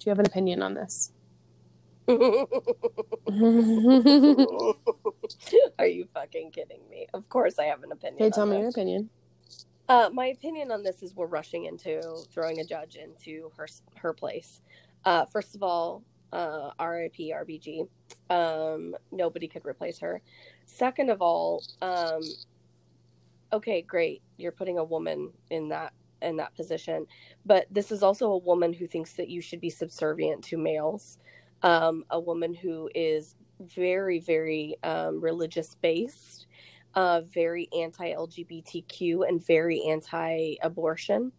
Do 0.00 0.10
you 0.10 0.10
have 0.10 0.18
an 0.18 0.26
opinion 0.26 0.60
on 0.60 0.74
this? 0.74 1.12
Are 5.78 5.86
you 5.86 6.06
fucking 6.12 6.50
kidding 6.52 6.80
me? 6.90 7.06
Of 7.14 7.28
course 7.28 7.58
I 7.58 7.64
have 7.64 7.82
an 7.82 7.92
opinion. 7.92 8.22
Hey, 8.22 8.30
tell 8.30 8.46
me 8.46 8.58
your 8.58 8.68
opinion. 8.68 9.10
Uh, 9.88 10.10
my 10.12 10.26
opinion 10.26 10.70
on 10.72 10.82
this 10.82 11.02
is 11.02 11.14
we're 11.14 11.26
rushing 11.26 11.66
into 11.66 12.00
throwing 12.32 12.60
a 12.60 12.64
judge 12.64 12.96
into 12.96 13.50
her 13.56 13.66
her 13.96 14.12
place. 14.12 14.62
Uh, 15.04 15.24
first 15.26 15.54
of 15.54 15.62
all, 15.62 16.02
uh, 16.32 16.70
RIP 16.80 17.16
RBG. 17.18 17.88
um, 18.30 18.94
nobody 19.12 19.48
could 19.48 19.64
replace 19.66 19.98
her. 19.98 20.20
Second 20.66 21.10
of 21.10 21.22
all, 21.22 21.62
um, 21.82 22.20
okay, 23.52 23.82
great, 23.82 24.22
you're 24.38 24.52
putting 24.52 24.78
a 24.78 24.84
woman 24.84 25.30
in 25.50 25.68
that 25.68 25.92
in 26.22 26.36
that 26.36 26.54
position, 26.54 27.06
but 27.44 27.66
this 27.70 27.92
is 27.92 28.02
also 28.02 28.32
a 28.32 28.38
woman 28.38 28.72
who 28.72 28.86
thinks 28.86 29.12
that 29.14 29.28
you 29.28 29.42
should 29.42 29.60
be 29.60 29.70
subservient 29.70 30.42
to 30.44 30.56
males, 30.56 31.18
um, 31.64 32.04
a 32.10 32.20
woman 32.20 32.54
who 32.54 32.90
is 32.94 33.34
very, 33.60 34.20
very 34.20 34.76
um, 34.84 35.20
religious 35.20 35.74
based, 35.76 36.46
uh, 36.94 37.22
very 37.22 37.68
anti 37.76 38.12
LGBTQ, 38.12 39.26
and 39.26 39.44
very 39.44 39.82
anti 39.88 40.56
abortion, 40.62 41.32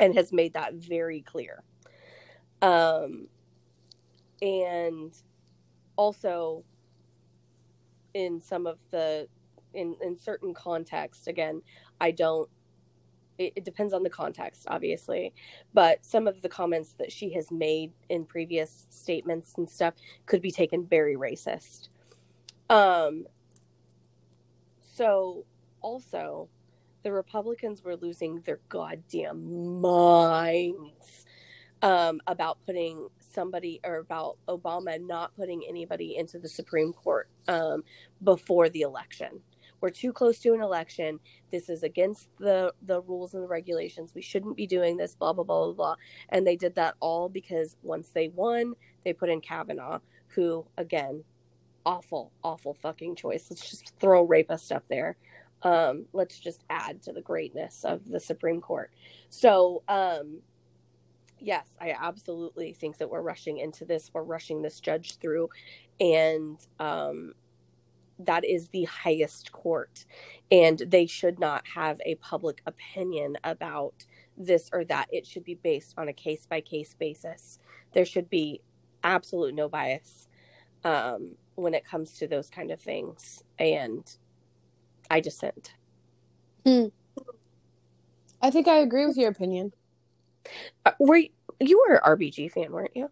and 0.00 0.14
has 0.14 0.32
made 0.32 0.54
that 0.54 0.74
very 0.74 1.20
clear. 1.22 1.62
Um, 2.62 3.28
and 4.40 5.12
also 5.96 6.64
in 8.14 8.40
some 8.40 8.66
of 8.66 8.78
the 8.90 9.26
in 9.74 9.96
in 10.02 10.16
certain 10.16 10.54
contexts 10.54 11.26
again 11.26 11.60
i 12.00 12.10
don't 12.10 12.48
it, 13.38 13.52
it, 13.56 13.64
depends 13.64 13.92
on 13.92 14.02
the 14.02 14.10
context 14.10 14.64
obviously 14.68 15.32
but 15.72 16.04
some 16.04 16.26
of 16.26 16.42
the 16.42 16.48
comments 16.48 16.94
that 16.98 17.12
she 17.12 17.32
has 17.32 17.50
made 17.50 17.92
in 18.08 18.24
previous 18.24 18.86
statements 18.90 19.54
and 19.56 19.68
stuff 19.68 19.94
could 20.26 20.42
be 20.42 20.50
taken 20.50 20.86
very 20.86 21.16
racist 21.16 21.88
um 22.70 23.24
so 24.82 25.44
also 25.80 26.48
the 27.02 27.12
republicans 27.12 27.82
were 27.82 27.96
losing 27.96 28.40
their 28.40 28.60
goddamn 28.68 29.80
minds 29.80 31.24
um, 31.82 32.20
about 32.26 32.58
putting 32.66 33.08
somebody 33.20 33.80
or 33.84 33.96
about 33.98 34.36
Obama 34.48 35.00
not 35.00 35.34
putting 35.36 35.62
anybody 35.68 36.16
into 36.16 36.38
the 36.38 36.48
Supreme 36.48 36.92
Court 36.92 37.28
um, 37.46 37.84
before 38.22 38.68
the 38.68 38.82
election. 38.82 39.40
We're 39.80 39.90
too 39.90 40.12
close 40.12 40.38
to 40.40 40.54
an 40.54 40.62
election. 40.62 41.20
This 41.50 41.68
is 41.68 41.82
against 41.82 42.28
the 42.38 42.72
the 42.82 43.02
rules 43.02 43.34
and 43.34 43.42
the 43.42 43.48
regulations. 43.48 44.12
We 44.14 44.22
shouldn't 44.22 44.56
be 44.56 44.66
doing 44.66 44.96
this. 44.96 45.14
Blah 45.14 45.32
blah 45.32 45.44
blah 45.44 45.66
blah 45.66 45.74
blah. 45.74 45.94
And 46.30 46.46
they 46.46 46.56
did 46.56 46.74
that 46.76 46.94
all 47.00 47.28
because 47.28 47.76
once 47.82 48.10
they 48.10 48.28
won, 48.28 48.74
they 49.04 49.12
put 49.12 49.30
in 49.30 49.40
Kavanaugh, 49.40 50.00
who 50.28 50.66
again, 50.76 51.24
awful, 51.86 52.32
awful 52.42 52.74
fucking 52.74 53.16
choice. 53.16 53.46
Let's 53.50 53.70
just 53.70 53.92
throw 54.00 54.22
rapist 54.22 54.72
up 54.72 54.84
there. 54.88 55.16
Um, 55.62 56.06
let's 56.12 56.38
just 56.38 56.62
add 56.70 57.02
to 57.02 57.12
the 57.12 57.22
greatness 57.22 57.84
of 57.84 58.08
the 58.08 58.20
Supreme 58.20 58.60
Court. 58.60 58.92
So 59.28 59.82
um, 59.88 60.40
yes, 61.40 61.66
I 61.80 61.94
absolutely 61.98 62.72
think 62.72 62.98
that 62.98 63.10
we're 63.10 63.22
rushing 63.22 63.58
into 63.58 63.84
this. 63.84 64.10
We're 64.12 64.22
rushing 64.22 64.62
this 64.62 64.80
judge 64.80 65.16
through, 65.16 65.48
and 66.00 66.58
um, 66.78 67.34
that 68.18 68.44
is 68.44 68.68
the 68.68 68.84
highest 68.84 69.52
court, 69.52 70.04
and 70.50 70.78
they 70.86 71.06
should 71.06 71.38
not 71.38 71.66
have 71.66 72.00
a 72.04 72.16
public 72.16 72.62
opinion 72.66 73.36
about 73.44 74.06
this 74.36 74.68
or 74.72 74.84
that. 74.86 75.08
It 75.12 75.26
should 75.26 75.44
be 75.44 75.54
based 75.54 75.94
on 75.96 76.08
a 76.08 76.12
case 76.12 76.46
by 76.46 76.60
case 76.60 76.94
basis. 76.94 77.58
There 77.92 78.04
should 78.04 78.28
be 78.28 78.60
absolute 79.04 79.54
no 79.54 79.68
bias 79.68 80.28
um, 80.84 81.36
when 81.54 81.74
it 81.74 81.84
comes 81.84 82.14
to 82.18 82.28
those 82.28 82.50
kind 82.50 82.70
of 82.70 82.80
things, 82.80 83.42
and 83.58 84.04
I 85.10 85.20
dissent. 85.20 85.74
Hmm. 86.64 86.86
I 88.40 88.50
think 88.50 88.68
I 88.68 88.78
agree 88.78 89.06
with 89.06 89.16
your 89.16 89.30
opinion. 89.30 89.72
Uh, 90.84 90.92
were 90.98 91.16
you, 91.16 91.30
you 91.60 91.84
were 91.86 91.96
an 91.96 92.16
RBG 92.16 92.52
fan, 92.52 92.72
weren't 92.72 92.94
you? 92.94 93.10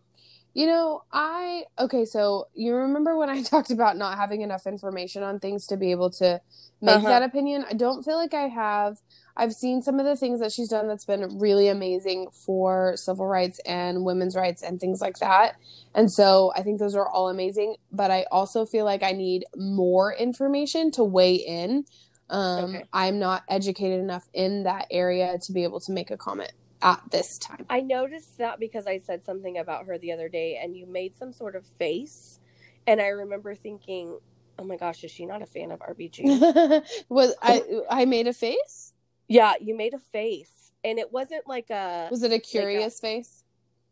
You 0.57 0.67
know, 0.67 1.03
I 1.13 1.65
okay. 1.79 2.07
So 2.07 2.49
you 2.55 2.75
remember 2.75 3.15
when 3.15 3.29
I 3.29 3.43
talked 3.43 3.71
about 3.71 3.99
not 3.99 4.17
having 4.17 4.41
enough 4.41 4.67
information 4.67 5.23
on 5.23 5.39
things 5.39 5.67
to 5.67 5.77
be 5.77 5.91
able 5.91 6.09
to 6.13 6.41
make 6.81 6.95
uh-huh. 6.97 7.09
that 7.09 7.23
opinion? 7.23 7.67
I 7.69 7.75
don't 7.75 8.03
feel 8.03 8.17
like 8.17 8.33
I 8.33 8.49
have. 8.49 8.97
I've 9.37 9.53
seen 9.53 9.83
some 9.83 10.01
of 10.01 10.07
the 10.07 10.17
things 10.17 10.41
that 10.41 10.53
she's 10.53 10.71
done 10.71 10.89
that's 10.89 11.05
been 11.05 11.39
really 11.39 11.69
amazing 11.69 12.29
for 12.31 12.95
civil 12.97 13.27
rights 13.27 13.61
and 13.67 14.03
women's 14.03 14.35
rights 14.35 14.63
and 14.63 14.81
things 14.81 15.03
like 15.03 15.19
that. 15.19 15.57
And 15.95 16.11
so 16.11 16.55
I 16.57 16.63
think 16.63 16.79
those 16.79 16.95
are 16.95 17.07
all 17.07 17.29
amazing. 17.29 17.77
But 17.93 18.11
I 18.11 18.25
also 18.33 18.65
feel 18.65 18.87
like 18.87 19.03
I 19.03 19.13
need 19.13 19.45
more 19.55 20.15
information 20.15 20.91
to 20.93 21.05
weigh 21.05 21.35
in. 21.35 21.85
Um, 22.31 22.77
okay. 22.77 22.85
I'm 22.95 23.19
not 23.19 23.43
educated 23.47 24.01
enough 24.01 24.27
in 24.33 24.63
that 24.63 24.87
area 24.91 25.37
to 25.39 25.53
be 25.53 25.65
able 25.65 25.81
to 25.81 25.93
make 25.93 26.11
a 26.11 26.17
comment 26.17 26.53
at 26.87 27.03
this 27.11 27.37
time. 27.39 27.67
I 27.69 27.81
noticed 27.81 28.39
that 28.39 28.61
because 28.61 28.87
I 28.87 28.99
said 28.99 29.25
something 29.25 29.59
about 29.59 29.87
her 29.87 29.99
the 29.99 30.13
other 30.13 30.29
day 30.29 30.61
and 30.63 30.77
you 30.77 30.87
made 30.87 31.17
some 31.17 31.33
sort 31.33 31.57
of 31.57 31.67
face. 31.67 32.39
And 32.87 33.01
I 33.01 33.09
remember 33.09 33.57
thinking, 33.57 34.21
oh 34.57 34.65
my 34.65 34.77
gosh, 34.77 35.03
is 35.03 35.11
she 35.11 35.27
not 35.27 35.43
a 35.43 35.47
fan 35.47 35.73
of 35.73 35.81
RBG? 35.81 36.85
Was 37.09 37.35
I 37.43 37.63
I 37.91 38.05
made 38.05 38.29
a 38.29 38.33
face? 38.33 38.93
Yeah, 39.27 39.55
you 39.61 39.77
made 39.77 39.95
a 39.95 39.99
face. 39.99 40.73
And 40.85 41.01
it 41.01 41.13
wasn't 41.13 41.49
like 41.49 41.71
a 41.71 42.07
Was 42.13 42.23
it 42.23 42.31
a 42.31 42.39
curious 42.39 43.03
like 43.03 43.11
a, 43.11 43.17
face? 43.17 43.45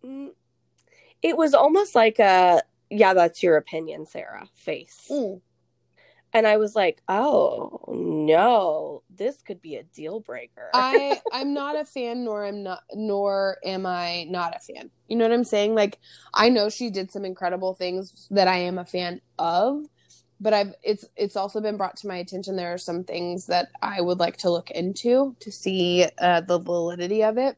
Mm, 0.05 0.29
it 1.23 1.37
was 1.37 1.55
almost 1.55 1.97
like 1.97 2.21
a 2.21 2.63
yeah, 2.91 3.15
that's 3.15 3.43
your 3.43 3.57
opinion, 3.57 4.07
Sarah 4.07 4.47
face. 4.55 5.09
Mm 5.11 5.41
and 6.35 6.49
I 6.49 6.57
was 6.57 6.75
like, 6.75 7.01
"Oh 7.09 7.81
no, 7.89 9.04
this 9.17 9.43
could 9.43 9.61
be 9.61 9.77
a 9.77 9.83
deal 9.83 10.21
breaker." 10.21 10.71
I 10.75 11.21
I'm 11.33 11.55
not 11.55 11.77
a 11.77 11.85
fan, 11.85 12.25
nor 12.25 12.45
I'm 12.45 12.63
not, 12.63 12.83
nor 12.95 13.59
am 13.65 13.87
I 13.87 14.27
not 14.29 14.55
a 14.57 14.59
fan. 14.59 14.91
You 15.09 15.17
know 15.17 15.25
what 15.25 15.35
I'm 15.35 15.45
saying? 15.45 15.75
Like, 15.75 15.99
I 16.33 16.49
know 16.49 16.69
she 16.69 16.91
did 16.91 17.11
some 17.11 17.25
incredible 17.25 17.75
things 17.75 18.27
that 18.31 18.49
I 18.49 18.59
am 18.59 18.79
a 18.79 18.85
fan 18.85 19.21
of, 19.39 19.85
but 20.41 20.53
I've 20.53 20.75
it's 20.83 21.05
it's 21.17 21.37
also 21.37 21.61
been 21.61 21.77
brought 21.77 21.97
to 21.99 22.09
my 22.09 22.17
attention. 22.17 22.57
There 22.57 22.73
are 22.73 22.79
some 22.79 23.05
things 23.05 23.47
that 23.47 23.69
I 23.83 24.01
would 24.01 24.19
like 24.19 24.37
to 24.39 24.51
look 24.51 24.71
into 24.71 25.37
to 25.41 25.53
see 25.53 26.07
uh, 26.19 26.41
the 26.43 26.59
validity 26.59 27.23
of 27.23 27.39
it. 27.39 27.57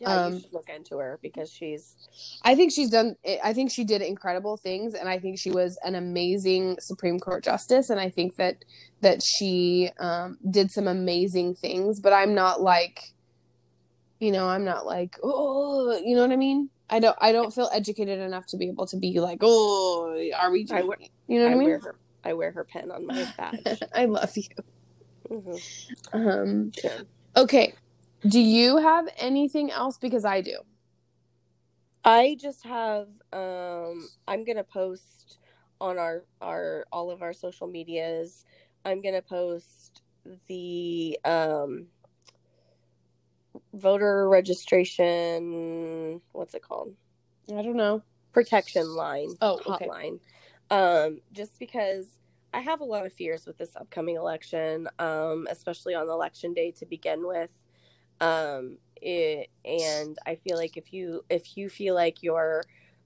Yeah, 0.00 0.24
um, 0.24 0.34
you 0.34 0.40
should 0.40 0.52
look 0.52 0.68
into 0.68 0.98
her 0.98 1.18
because 1.22 1.52
she's. 1.52 1.94
I 2.42 2.54
think 2.54 2.72
she's 2.72 2.90
done. 2.90 3.16
I 3.42 3.52
think 3.52 3.70
she 3.70 3.84
did 3.84 4.02
incredible 4.02 4.56
things, 4.56 4.94
and 4.94 5.08
I 5.08 5.18
think 5.18 5.38
she 5.38 5.50
was 5.50 5.78
an 5.84 5.94
amazing 5.94 6.76
Supreme 6.80 7.20
Court 7.20 7.44
justice. 7.44 7.90
And 7.90 8.00
I 8.00 8.10
think 8.10 8.36
that 8.36 8.64
that 9.02 9.20
she 9.22 9.90
um, 9.98 10.38
did 10.50 10.70
some 10.70 10.88
amazing 10.88 11.54
things. 11.54 12.00
But 12.00 12.12
I'm 12.12 12.34
not 12.34 12.60
like, 12.60 13.14
you 14.18 14.32
know, 14.32 14.48
I'm 14.48 14.64
not 14.64 14.84
like, 14.84 15.16
oh, 15.22 16.00
you 16.04 16.16
know 16.16 16.22
what 16.22 16.32
I 16.32 16.36
mean. 16.36 16.70
I 16.90 16.98
don't. 16.98 17.16
I 17.20 17.30
don't 17.30 17.54
feel 17.54 17.70
educated 17.72 18.18
enough 18.18 18.46
to 18.48 18.56
be 18.56 18.68
able 18.68 18.86
to 18.86 18.96
be 18.96 19.20
like, 19.20 19.38
oh, 19.42 20.16
are 20.36 20.50
we? 20.50 20.66
I 20.72 20.82
wear, 20.82 20.98
you 21.28 21.38
know 21.38 21.44
what 21.44 21.52
I, 21.52 21.54
I 21.54 21.58
mean? 21.58 21.68
Wear 21.68 21.78
her, 21.78 21.96
I 22.24 22.32
wear 22.32 22.50
her 22.50 22.64
pen 22.64 22.90
on 22.90 23.06
my 23.06 23.32
badge. 23.36 23.80
I 23.94 24.06
love 24.06 24.36
you. 24.36 24.42
Mm-hmm. 25.30 26.28
Um. 26.28 26.72
Yeah. 26.82 26.98
Okay, 27.36 27.74
do 28.26 28.40
you 28.40 28.78
have 28.78 29.08
anything 29.16 29.70
else? 29.70 29.98
Because 29.98 30.24
I 30.24 30.40
do. 30.40 30.58
I 32.04 32.36
just 32.38 32.64
have 32.64 33.08
um 33.32 34.08
I'm 34.28 34.44
gonna 34.44 34.64
post 34.64 35.38
on 35.80 35.98
our 35.98 36.24
our 36.40 36.86
all 36.92 37.10
of 37.10 37.22
our 37.22 37.32
social 37.32 37.66
medias. 37.66 38.44
I'm 38.84 39.00
gonna 39.00 39.22
post 39.22 40.02
the 40.48 41.18
um 41.24 41.86
voter 43.72 44.28
registration 44.28 46.20
what's 46.32 46.54
it 46.54 46.62
called? 46.62 46.94
I 47.50 47.62
don't 47.62 47.76
know. 47.76 48.02
Protection 48.32 48.86
line. 48.94 49.34
Oh, 49.40 49.60
okay. 49.66 49.86
hotline. 49.86 50.20
Um, 50.70 51.20
just 51.32 51.58
because 51.58 52.18
I 52.52 52.60
have 52.60 52.80
a 52.80 52.84
lot 52.84 53.06
of 53.06 53.12
fears 53.12 53.46
with 53.46 53.58
this 53.58 53.76
upcoming 53.76 54.16
election, 54.16 54.88
um, 54.98 55.46
especially 55.50 55.94
on 55.94 56.08
election 56.08 56.52
day 56.54 56.70
to 56.72 56.86
begin 56.86 57.26
with 57.26 57.50
um 58.20 58.78
it, 59.00 59.50
and 59.64 60.16
i 60.26 60.34
feel 60.34 60.56
like 60.56 60.76
if 60.76 60.92
you 60.92 61.24
if 61.28 61.56
you 61.56 61.68
feel 61.68 61.94
like 61.94 62.22
your 62.22 62.62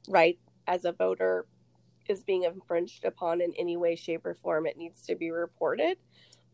right 0.09 0.39
as 0.67 0.85
a 0.85 0.93
voter 0.93 1.47
is 2.09 2.23
being 2.23 2.45
infringed 2.45 3.05
upon 3.05 3.41
in 3.41 3.53
any 3.59 3.77
way 3.77 3.97
shape 3.97 4.25
or 4.25 4.35
form 4.35 4.67
it 4.67 4.77
needs 4.77 5.03
to 5.03 5.15
be 5.15 5.31
reported 5.31 5.99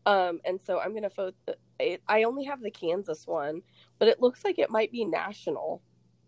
um 0.05 0.39
and 0.45 0.59
so 0.61 0.79
i'm 0.79 0.93
gonna 0.93 1.09
vote 1.09 1.35
the, 1.45 1.55
it, 1.79 2.01
i 2.07 2.23
only 2.23 2.43
have 2.43 2.61
the 2.61 2.71
kansas 2.71 3.27
one 3.27 3.61
but 3.99 4.07
it 4.07 4.21
looks 4.21 4.43
like 4.43 4.57
it 4.57 4.69
might 4.69 4.91
be 4.91 5.05
national 5.05 5.81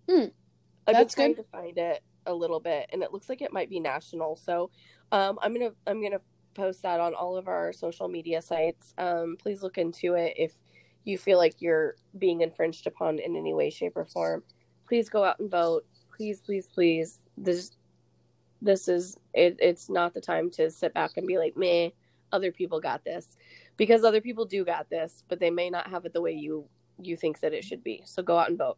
hmm. 0.07 0.25
i've 0.85 0.95
been 0.95 1.07
trying 1.07 1.33
good. 1.33 1.43
to 1.43 1.49
find 1.49 1.77
it 1.77 2.03
a 2.27 2.33
little 2.33 2.59
bit 2.59 2.89
and 2.91 3.01
it 3.01 3.11
looks 3.11 3.29
like 3.29 3.41
it 3.41 3.53
might 3.53 3.69
be 3.69 3.79
national 3.79 4.35
so 4.35 4.69
um 5.11 5.39
i'm 5.41 5.53
gonna 5.53 5.71
i'm 5.87 6.01
gonna 6.01 6.21
post 6.53 6.81
that 6.81 6.99
on 6.99 7.13
all 7.13 7.37
of 7.37 7.47
our 7.47 7.71
social 7.71 8.07
media 8.07 8.41
sites 8.41 8.93
um 8.97 9.37
please 9.39 9.61
look 9.61 9.77
into 9.77 10.15
it 10.15 10.33
if 10.37 10.53
you 11.07 11.17
feel 11.17 11.37
like 11.37 11.61
you're 11.61 11.95
being 12.17 12.41
infringed 12.41 12.85
upon 12.85 13.17
in 13.19 13.35
any 13.35 13.53
way, 13.53 13.69
shape, 13.69 13.93
or 13.95 14.05
form, 14.05 14.43
please 14.87 15.09
go 15.09 15.23
out 15.23 15.39
and 15.39 15.49
vote. 15.49 15.85
Please, 16.15 16.41
please, 16.41 16.67
please. 16.67 17.19
This 17.37 17.71
this 18.61 18.87
is 18.87 19.15
it, 19.33 19.55
it's 19.59 19.89
not 19.89 20.13
the 20.13 20.21
time 20.21 20.49
to 20.51 20.69
sit 20.69 20.93
back 20.93 21.11
and 21.15 21.25
be 21.25 21.37
like, 21.37 21.55
meh, 21.55 21.89
other 22.33 22.51
people 22.51 22.81
got 22.81 23.05
this. 23.05 23.37
Because 23.77 24.03
other 24.03 24.19
people 24.19 24.45
do 24.45 24.65
got 24.65 24.89
this, 24.89 25.23
but 25.29 25.39
they 25.39 25.51
may 25.51 25.69
not 25.69 25.87
have 25.89 26.05
it 26.05 26.13
the 26.13 26.21
way 26.21 26.33
you 26.33 26.65
you 27.01 27.15
think 27.15 27.39
that 27.39 27.53
it 27.53 27.63
should 27.63 27.83
be. 27.83 28.01
So 28.05 28.21
go 28.21 28.37
out 28.37 28.49
and 28.49 28.57
vote. 28.57 28.77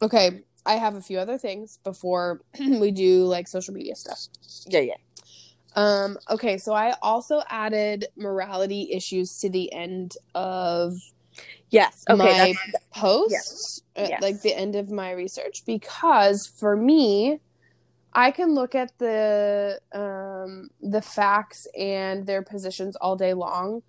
Okay. 0.00 0.42
I 0.66 0.74
have 0.74 0.94
a 0.94 1.00
few 1.00 1.18
other 1.18 1.38
things 1.38 1.78
before 1.84 2.42
we 2.60 2.90
do 2.90 3.24
like 3.24 3.48
social 3.48 3.74
media 3.74 3.96
stuff. 3.96 4.20
Yeah, 4.66 4.80
yeah. 4.80 4.96
Um, 5.74 6.18
okay, 6.30 6.56
so 6.58 6.72
I 6.72 6.94
also 7.02 7.42
added 7.50 8.06
morality 8.16 8.90
issues 8.92 9.38
to 9.40 9.50
the 9.50 9.72
end 9.72 10.16
of 10.34 10.94
Yes. 11.70 12.04
Okay. 12.08 12.18
my 12.18 12.54
that's, 12.72 12.86
post, 12.94 13.84
uh, 13.96 14.06
Yes. 14.08 14.22
like 14.22 14.40
the 14.42 14.54
end 14.54 14.76
of 14.76 14.90
my 14.90 15.10
research, 15.12 15.62
because 15.66 16.46
for 16.46 16.76
me, 16.76 17.40
I 18.12 18.30
can 18.30 18.54
look 18.54 18.74
at 18.74 18.92
the 18.98 19.78
um, 19.92 20.70
the 20.80 21.02
facts 21.02 21.66
and 21.78 22.26
their 22.26 22.42
positions 22.42 22.96
all 22.96 23.16
day 23.16 23.34
long, 23.34 23.82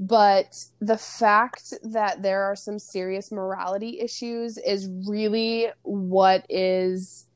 but 0.00 0.54
the 0.80 0.96
fact 0.96 1.74
that 1.82 2.22
there 2.22 2.44
are 2.44 2.56
some 2.56 2.78
serious 2.78 3.30
morality 3.30 4.00
issues 4.00 4.56
is 4.56 4.88
really 5.06 5.68
what 5.82 6.46
is 6.48 7.26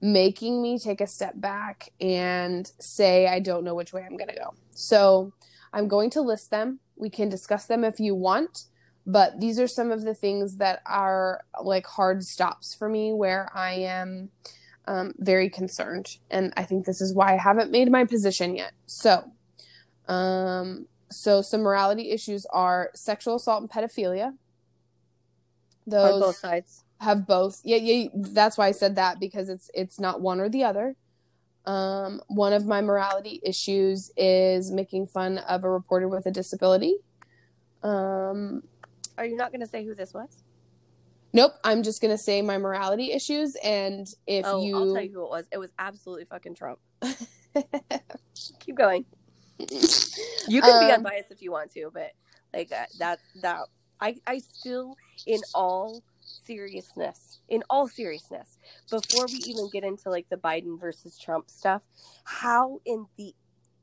making 0.00 0.62
me 0.62 0.78
take 0.78 1.00
a 1.00 1.06
step 1.06 1.32
back 1.40 1.90
and 2.00 2.70
say 2.78 3.26
I 3.26 3.40
don't 3.40 3.64
know 3.64 3.74
which 3.74 3.92
way 3.92 4.02
I'm 4.02 4.16
going 4.16 4.28
to 4.28 4.36
go. 4.36 4.54
So 4.74 5.32
I'm 5.72 5.88
going 5.88 6.10
to 6.10 6.20
list 6.20 6.50
them. 6.50 6.78
We 6.96 7.10
can 7.10 7.28
discuss 7.28 7.66
them 7.66 7.82
if 7.82 7.98
you 7.98 8.14
want, 8.14 8.64
but 9.08 9.40
these 9.40 9.58
are 9.58 9.66
some 9.66 9.90
of 9.90 10.02
the 10.04 10.12
things 10.12 10.58
that 10.58 10.82
are 10.84 11.42
like 11.64 11.86
hard 11.86 12.22
stops 12.22 12.74
for 12.74 12.90
me 12.90 13.10
where 13.10 13.50
I 13.54 13.72
am 13.72 14.28
um, 14.86 15.14
very 15.16 15.48
concerned. 15.48 16.18
And 16.30 16.52
I 16.58 16.64
think 16.64 16.84
this 16.84 17.00
is 17.00 17.14
why 17.14 17.32
I 17.32 17.38
haven't 17.38 17.70
made 17.70 17.90
my 17.90 18.04
position 18.04 18.54
yet. 18.54 18.72
So, 18.84 19.32
um, 20.08 20.88
so 21.10 21.40
some 21.40 21.62
morality 21.62 22.10
issues 22.10 22.44
are 22.52 22.90
sexual 22.94 23.36
assault 23.36 23.62
and 23.62 23.70
pedophilia. 23.70 24.26
on 24.26 24.36
Those 25.86 26.20
both 26.20 26.36
sides. 26.36 26.84
have 27.00 27.26
both. 27.26 27.62
Yeah, 27.64 27.78
yeah. 27.78 28.08
That's 28.14 28.58
why 28.58 28.66
I 28.66 28.72
said 28.72 28.96
that 28.96 29.18
because 29.18 29.48
it's 29.48 29.70
it's 29.72 29.98
not 29.98 30.20
one 30.20 30.38
or 30.38 30.50
the 30.50 30.64
other. 30.64 30.96
Um, 31.64 32.20
one 32.28 32.52
of 32.52 32.66
my 32.66 32.82
morality 32.82 33.40
issues 33.42 34.10
is 34.18 34.70
making 34.70 35.06
fun 35.06 35.38
of 35.38 35.64
a 35.64 35.70
reporter 35.70 36.08
with 36.08 36.26
a 36.26 36.30
disability. 36.30 36.96
Um, 37.82 38.64
Are 39.18 39.26
you 39.26 39.36
not 39.36 39.50
going 39.52 39.60
to 39.60 39.66
say 39.66 39.84
who 39.84 39.94
this 39.94 40.14
was? 40.14 40.42
nope. 41.32 41.52
I'm 41.64 41.82
just 41.82 42.00
gonna 42.00 42.18
say 42.18 42.40
my 42.42 42.58
morality 42.58 43.12
issues, 43.12 43.56
and 43.62 44.06
if 44.26 44.46
oh, 44.46 44.62
you, 44.62 44.76
I'll 44.76 44.94
tell 44.94 45.02
you 45.02 45.12
who 45.12 45.24
it 45.24 45.30
was. 45.30 45.46
It 45.52 45.58
was 45.58 45.70
absolutely 45.78 46.24
fucking 46.24 46.54
Trump. 46.54 46.78
Keep 48.60 48.76
going. 48.76 49.04
You 49.58 50.62
can 50.62 50.78
be 50.78 50.90
Um, 50.90 50.98
unbiased 50.98 51.30
if 51.30 51.42
you 51.42 51.52
want 51.52 51.72
to, 51.74 51.90
but 51.92 52.12
like 52.54 52.72
uh, 52.72 52.86
that 52.98 53.18
that 53.42 53.60
I 54.00 54.16
I 54.26 54.38
still 54.38 54.96
in 55.26 55.40
all 55.54 56.02
seriousness, 56.22 57.40
in 57.48 57.62
all 57.68 57.88
seriousness, 57.88 58.56
before 58.90 59.26
we 59.26 59.38
even 59.38 59.68
get 59.70 59.84
into 59.84 60.10
like 60.10 60.26
the 60.30 60.36
Biden 60.36 60.80
versus 60.80 61.18
Trump 61.18 61.50
stuff, 61.50 61.82
how 62.24 62.80
in 62.86 63.06
the 63.16 63.34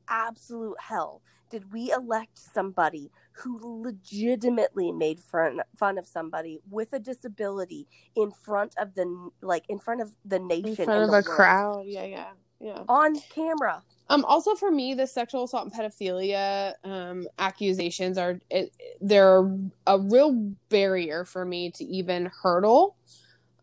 absolute 0.07 0.77
hell 0.79 1.21
did 1.49 1.71
we 1.71 1.91
elect 1.91 2.37
somebody 2.37 3.11
who 3.37 3.83
legitimately 3.83 4.91
made 4.91 5.19
fun 5.19 5.61
fun 5.75 5.97
of 5.97 6.07
somebody 6.07 6.59
with 6.69 6.93
a 6.93 6.99
disability 6.99 7.87
in 8.15 8.31
front 8.31 8.73
of 8.77 8.95
the 8.95 9.29
like 9.41 9.65
in 9.67 9.77
front 9.77 10.01
of 10.01 10.15
the 10.23 10.39
nation 10.39 10.69
in 10.69 10.75
front 10.75 11.03
of 11.03 11.07
the 11.09 11.17
a 11.17 11.21
world, 11.21 11.25
crowd, 11.25 11.83
yeah, 11.85 12.05
yeah, 12.05 12.29
yeah. 12.59 12.83
on 12.87 13.19
camera? 13.29 13.83
Um, 14.07 14.23
also 14.25 14.55
for 14.55 14.71
me, 14.71 14.93
the 14.93 15.07
sexual 15.07 15.45
assault 15.45 15.65
and 15.65 15.73
pedophilia 15.73 16.73
um, 16.83 17.27
accusations 17.39 18.17
are 18.17 18.39
it, 18.49 18.71
they're 19.01 19.51
a 19.87 19.99
real 19.99 20.53
barrier 20.69 21.25
for 21.25 21.43
me 21.43 21.71
to 21.71 21.83
even 21.83 22.31
hurdle. 22.41 22.95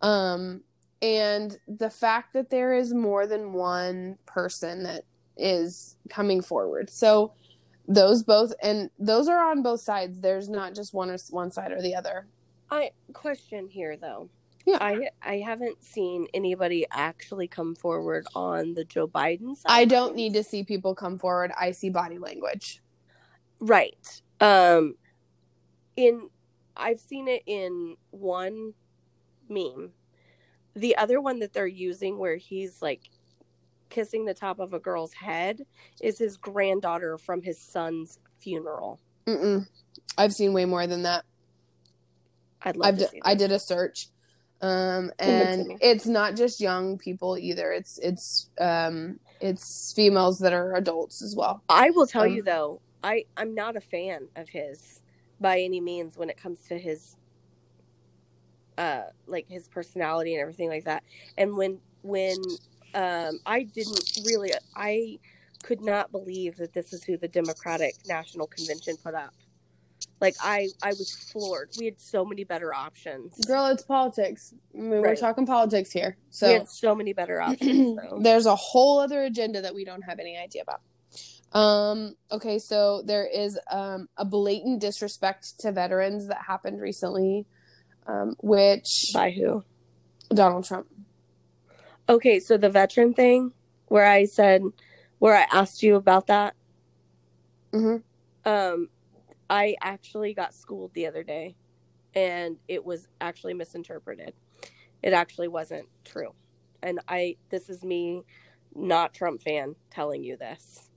Um, 0.02 0.62
and 1.00 1.56
the 1.66 1.90
fact 1.90 2.32
that 2.34 2.50
there 2.50 2.74
is 2.74 2.92
more 2.92 3.26
than 3.26 3.52
one 3.52 4.18
person 4.26 4.82
that 4.82 5.04
is 5.36 5.96
coming 6.10 6.42
forward, 6.42 6.90
so 6.90 7.32
those 7.88 8.22
both 8.22 8.52
and 8.62 8.90
those 8.98 9.28
are 9.28 9.50
on 9.50 9.62
both 9.62 9.80
sides. 9.80 10.20
There's 10.20 10.48
not 10.48 10.74
just 10.74 10.94
one 10.94 11.10
or 11.10 11.16
one 11.30 11.50
side 11.50 11.72
or 11.72 11.82
the 11.82 11.94
other. 11.94 12.26
I 12.70 12.90
question 13.12 13.68
here 13.68 13.96
though. 13.96 14.28
Yeah. 14.66 14.78
I 14.80 15.10
I 15.22 15.38
haven't 15.38 15.82
seen 15.82 16.26
anybody 16.32 16.86
actually 16.90 17.48
come 17.48 17.74
forward 17.74 18.26
on 18.34 18.74
the 18.74 18.84
Joe 18.84 19.08
Biden 19.08 19.56
side. 19.56 19.70
I 19.70 19.84
don't 19.84 20.14
need 20.14 20.34
to 20.34 20.44
see 20.44 20.62
people 20.62 20.94
come 20.94 21.18
forward. 21.18 21.52
I 21.58 21.72
see 21.72 21.90
body 21.90 22.18
language. 22.18 22.80
Right. 23.60 24.22
Um 24.40 24.94
in 25.96 26.28
I've 26.76 27.00
seen 27.00 27.28
it 27.28 27.42
in 27.46 27.96
one 28.10 28.74
meme. 29.48 29.90
The 30.74 30.96
other 30.96 31.20
one 31.20 31.40
that 31.40 31.52
they're 31.52 31.66
using 31.66 32.18
where 32.18 32.36
he's 32.36 32.80
like 32.80 33.10
kissing 33.92 34.24
the 34.24 34.34
top 34.34 34.58
of 34.58 34.72
a 34.72 34.78
girl's 34.78 35.12
head 35.12 35.60
is 36.00 36.18
his 36.18 36.38
granddaughter 36.38 37.18
from 37.18 37.42
his 37.42 37.60
son's 37.60 38.18
funeral. 38.40 38.98
Mm-mm. 39.26 39.66
I've 40.16 40.32
seen 40.32 40.52
way 40.52 40.64
more 40.64 40.86
than 40.86 41.02
that. 41.02 41.24
I'd 42.62 42.76
love 42.76 42.88
I've 42.88 42.94
to 42.94 43.04
d- 43.04 43.10
see 43.10 43.20
I 43.22 43.34
did 43.34 43.52
a 43.52 43.58
search, 43.58 44.08
um, 44.62 45.12
Send 45.20 45.40
it 45.42 45.52
to 45.52 45.64
and 45.64 45.78
it's 45.80 46.06
not 46.06 46.36
just 46.36 46.60
young 46.60 46.96
people 46.98 47.36
either. 47.38 47.70
It's 47.72 47.98
it's 47.98 48.50
um, 48.60 49.20
it's 49.40 49.92
females 49.94 50.38
that 50.40 50.52
are 50.52 50.74
adults 50.74 51.22
as 51.22 51.36
well. 51.36 51.62
I 51.68 51.90
will 51.90 52.06
tell 52.06 52.24
Um, 52.24 52.32
you 52.32 52.42
though, 52.42 52.80
I 53.04 53.24
I'm 53.36 53.54
not 53.54 53.76
a 53.76 53.80
fan 53.80 54.28
of 54.36 54.48
his 54.48 55.00
by 55.40 55.60
any 55.60 55.80
means 55.80 56.16
when 56.16 56.30
it 56.30 56.36
comes 56.36 56.60
to 56.68 56.78
his 56.78 57.16
uh 58.78 59.02
like 59.26 59.46
his 59.48 59.68
personality 59.68 60.34
and 60.34 60.40
everything 60.40 60.68
like 60.68 60.84
that. 60.84 61.02
And 61.36 61.56
when 61.56 61.78
when 62.02 62.36
um 62.94 63.38
I 63.46 63.62
didn't 63.64 64.18
really 64.24 64.52
I 64.76 65.18
could 65.62 65.80
not 65.80 66.10
believe 66.10 66.56
that 66.56 66.72
this 66.72 66.92
is 66.92 67.04
who 67.04 67.16
the 67.16 67.28
Democratic 67.28 67.94
National 68.06 68.46
Convention 68.46 68.96
put 69.02 69.14
up. 69.14 69.32
Like 70.20 70.34
I 70.40 70.68
I 70.82 70.90
was 70.90 71.12
floored. 71.32 71.70
We 71.78 71.86
had 71.86 72.00
so 72.00 72.24
many 72.24 72.44
better 72.44 72.72
options. 72.74 73.36
Girl, 73.46 73.66
it's 73.66 73.82
politics. 73.82 74.54
I 74.74 74.78
mean, 74.78 74.90
we're 74.90 75.02
Right. 75.02 75.18
talking 75.18 75.46
politics 75.46 75.90
here, 75.90 76.16
So 76.30 76.46
we 76.48 76.52
had 76.54 76.68
so 76.68 76.94
many 76.94 77.12
better 77.12 77.40
options. 77.42 77.98
There's 78.20 78.46
a 78.46 78.56
whole 78.56 78.98
other 79.00 79.22
agenda 79.22 79.62
that 79.62 79.74
we 79.74 79.84
don't 79.84 80.02
have 80.02 80.18
any 80.18 80.36
idea 80.36 80.62
about. 80.62 80.80
Um, 81.52 82.14
okay, 82.30 82.58
so 82.58 83.02
there 83.04 83.26
is 83.26 83.58
um, 83.70 84.08
a 84.16 84.24
blatant 84.24 84.80
disrespect 84.80 85.60
to 85.60 85.70
veterans 85.72 86.28
that 86.28 86.38
happened 86.46 86.80
recently, 86.80 87.46
um, 88.06 88.34
which 88.40 89.10
By 89.12 89.30
who? 89.32 89.62
Donald 90.30 90.64
Trump. 90.64 90.86
Okay, 92.08 92.40
so 92.40 92.56
the 92.56 92.68
veteran 92.70 93.14
thing 93.14 93.52
where 93.86 94.06
I 94.06 94.24
said 94.24 94.62
where 95.18 95.36
I 95.36 95.46
asked 95.52 95.82
you 95.82 95.94
about 95.96 96.26
that. 96.26 96.54
Mhm. 97.72 98.02
Um 98.44 98.88
I 99.48 99.76
actually 99.80 100.34
got 100.34 100.54
schooled 100.54 100.92
the 100.94 101.06
other 101.06 101.22
day 101.22 101.56
and 102.14 102.56
it 102.68 102.84
was 102.84 103.06
actually 103.20 103.54
misinterpreted. 103.54 104.34
It 105.02 105.12
actually 105.12 105.48
wasn't 105.48 105.88
true. 106.04 106.34
And 106.82 107.00
I 107.08 107.36
this 107.50 107.68
is 107.70 107.82
me 107.84 108.22
not 108.74 109.14
Trump 109.14 109.42
fan 109.42 109.76
telling 109.90 110.24
you 110.24 110.36
this. 110.36 110.90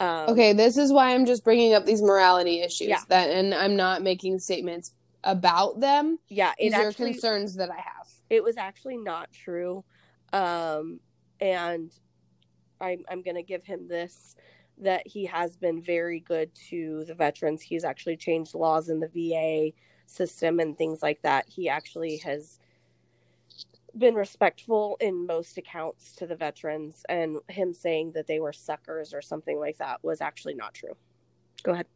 Um 0.00 0.30
Okay, 0.30 0.52
this 0.52 0.76
is 0.76 0.92
why 0.92 1.14
I'm 1.14 1.26
just 1.26 1.44
bringing 1.44 1.74
up 1.74 1.84
these 1.86 2.02
morality 2.02 2.60
issues. 2.62 2.88
Yeah. 2.88 3.00
That, 3.08 3.30
and 3.30 3.54
I'm 3.54 3.76
not 3.76 4.02
making 4.02 4.38
statements 4.40 4.92
about 5.24 5.78
them. 5.80 6.18
yeah, 6.28 6.52
it 6.58 6.70
These 6.70 6.74
are 6.74 6.92
concerns 6.92 7.54
that 7.56 7.70
I 7.70 7.76
have. 7.76 8.08
it 8.28 8.42
was 8.42 8.56
actually 8.56 8.96
not 8.96 9.30
true 9.32 9.84
um 10.32 11.00
and 11.40 11.92
i'm 12.80 13.04
i'm 13.10 13.22
going 13.22 13.36
to 13.36 13.42
give 13.42 13.64
him 13.64 13.88
this 13.88 14.34
that 14.78 15.06
he 15.06 15.24
has 15.26 15.56
been 15.56 15.80
very 15.80 16.20
good 16.20 16.50
to 16.68 17.04
the 17.06 17.14
veterans. 17.14 17.62
He's 17.62 17.84
actually 17.84 18.16
changed 18.16 18.54
laws 18.54 18.88
in 18.88 19.00
the 19.00 19.08
VA 19.08 19.72
system 20.06 20.60
and 20.60 20.76
things 20.76 21.02
like 21.02 21.22
that. 21.22 21.48
He 21.48 21.68
actually 21.68 22.18
has 22.18 22.58
been 23.96 24.14
respectful 24.14 24.96
in 25.00 25.26
most 25.26 25.58
accounts 25.58 26.12
to 26.12 26.26
the 26.26 26.34
veterans 26.34 27.04
and 27.08 27.36
him 27.48 27.74
saying 27.74 28.12
that 28.12 28.26
they 28.26 28.40
were 28.40 28.52
suckers 28.52 29.12
or 29.12 29.20
something 29.20 29.58
like 29.58 29.76
that 29.78 30.02
was 30.02 30.20
actually 30.20 30.54
not 30.54 30.74
true. 30.74 30.96
Go 31.62 31.72
ahead. 31.72 31.86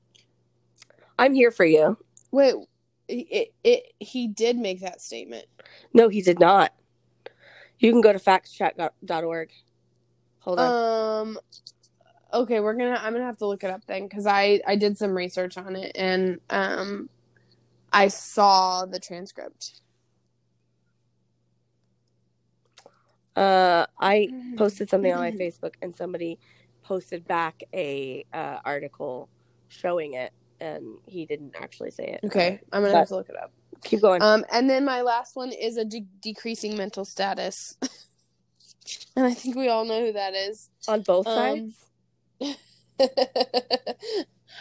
I'm 1.19 1.33
here 1.33 1.51
for 1.51 1.65
you. 1.65 1.97
Wait, 2.31 2.55
it, 3.09 3.55
it 3.65 3.93
he 3.99 4.29
did 4.29 4.59
make 4.59 4.81
that 4.81 5.01
statement. 5.01 5.47
no 5.95 6.09
he 6.09 6.21
did 6.21 6.39
not 6.39 6.73
you 7.79 7.93
can 7.93 8.01
go 8.01 8.13
to 8.13 8.19
factcheck.org 8.19 9.51
hold 10.41 10.61
on 10.61 10.77
Um. 11.23 11.39
Okay, 12.33 12.61
we're 12.61 12.75
gonna. 12.75 12.99
I'm 13.01 13.13
gonna 13.13 13.25
have 13.25 13.39
to 13.39 13.47
look 13.47 13.65
it 13.65 13.71
up 13.71 13.83
then 13.87 14.09
because 14.09 14.27
I 14.27 14.61
I 14.67 14.77
did 14.77 14.99
some 14.99 15.17
research 15.17 15.57
on 15.59 15.77
it 15.77 15.93
and 15.95 16.41
um, 16.51 17.09
I 17.93 18.09
saw 18.09 18.85
the 18.87 19.01
transcript. 19.01 19.81
Uh, 23.37 23.87
I 24.01 24.33
posted 24.57 24.89
something 24.91 25.13
on 25.13 25.21
my 25.21 25.31
Mm-hmm. 25.31 25.39
Facebook, 25.39 25.75
and 25.83 25.95
somebody 25.95 26.39
posted 26.83 27.27
back 27.27 27.63
a 27.75 28.25
uh, 28.33 28.59
article 28.65 29.29
showing 29.69 30.15
it, 30.15 30.33
and 30.61 30.99
he 31.07 31.27
didn't 31.27 31.55
actually 31.61 31.91
say 31.91 32.19
it. 32.23 32.27
Okay, 32.27 32.61
I'm 32.73 32.83
gonna 32.83 32.93
But- 32.93 32.99
have 32.99 33.09
to 33.09 33.17
look 33.17 33.29
it 33.29 33.37
up. 33.37 33.53
Keep 33.85 34.01
going. 34.01 34.23
Um, 34.23 34.45
and 34.51 34.71
then 34.71 34.85
my 34.85 35.03
last 35.03 35.37
one 35.37 35.53
is 35.53 35.77
a 35.77 35.85
de- 35.85 36.07
decreasing 36.21 36.77
mental 36.77 37.05
status. 37.05 37.77
and 39.17 39.27
I 39.27 39.35
think 39.35 39.55
we 39.55 39.69
all 39.69 39.85
know 39.85 40.01
who 40.05 40.13
that 40.13 40.35
is. 40.35 40.71
On 40.89 41.03
both 41.03 41.27
um, 41.27 41.75
sides. 42.41 42.57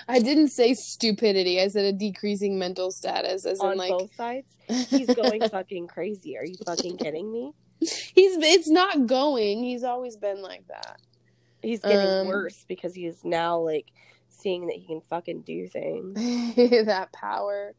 I 0.08 0.20
didn't 0.20 0.50
say 0.50 0.74
stupidity. 0.74 1.62
I 1.62 1.68
said 1.70 1.86
a 1.86 1.94
decreasing 1.94 2.60
mental 2.60 2.92
status, 2.92 3.46
as 3.46 3.60
in 3.62 3.66
On 3.66 3.78
like 3.78 3.90
both 3.90 4.14
sides. 4.16 4.52
He's 4.90 5.08
going 5.08 5.48
fucking 5.50 5.88
crazy. 5.88 6.38
Are 6.38 6.46
you 6.46 6.56
fucking 6.66 6.98
kidding 6.98 7.32
me? 7.32 7.54
he's. 7.80 8.38
It's 8.38 8.70
not 8.70 9.06
going. 9.06 9.64
He's 9.64 9.84
always 9.84 10.18
been 10.18 10.42
like 10.42 10.68
that. 10.68 11.00
He's 11.62 11.82
getting 11.82 11.98
Um, 11.98 12.28
worse 12.28 12.66
because 12.68 12.94
he 12.94 13.06
is 13.06 13.24
now 13.24 13.60
like 13.60 13.92
seeing 14.40 14.68
that 14.68 14.76
he 14.76 14.86
can 14.86 15.02
fucking 15.02 15.42
do 15.42 15.68
things. 15.68 16.16
that 16.86 17.12
power. 17.14 17.74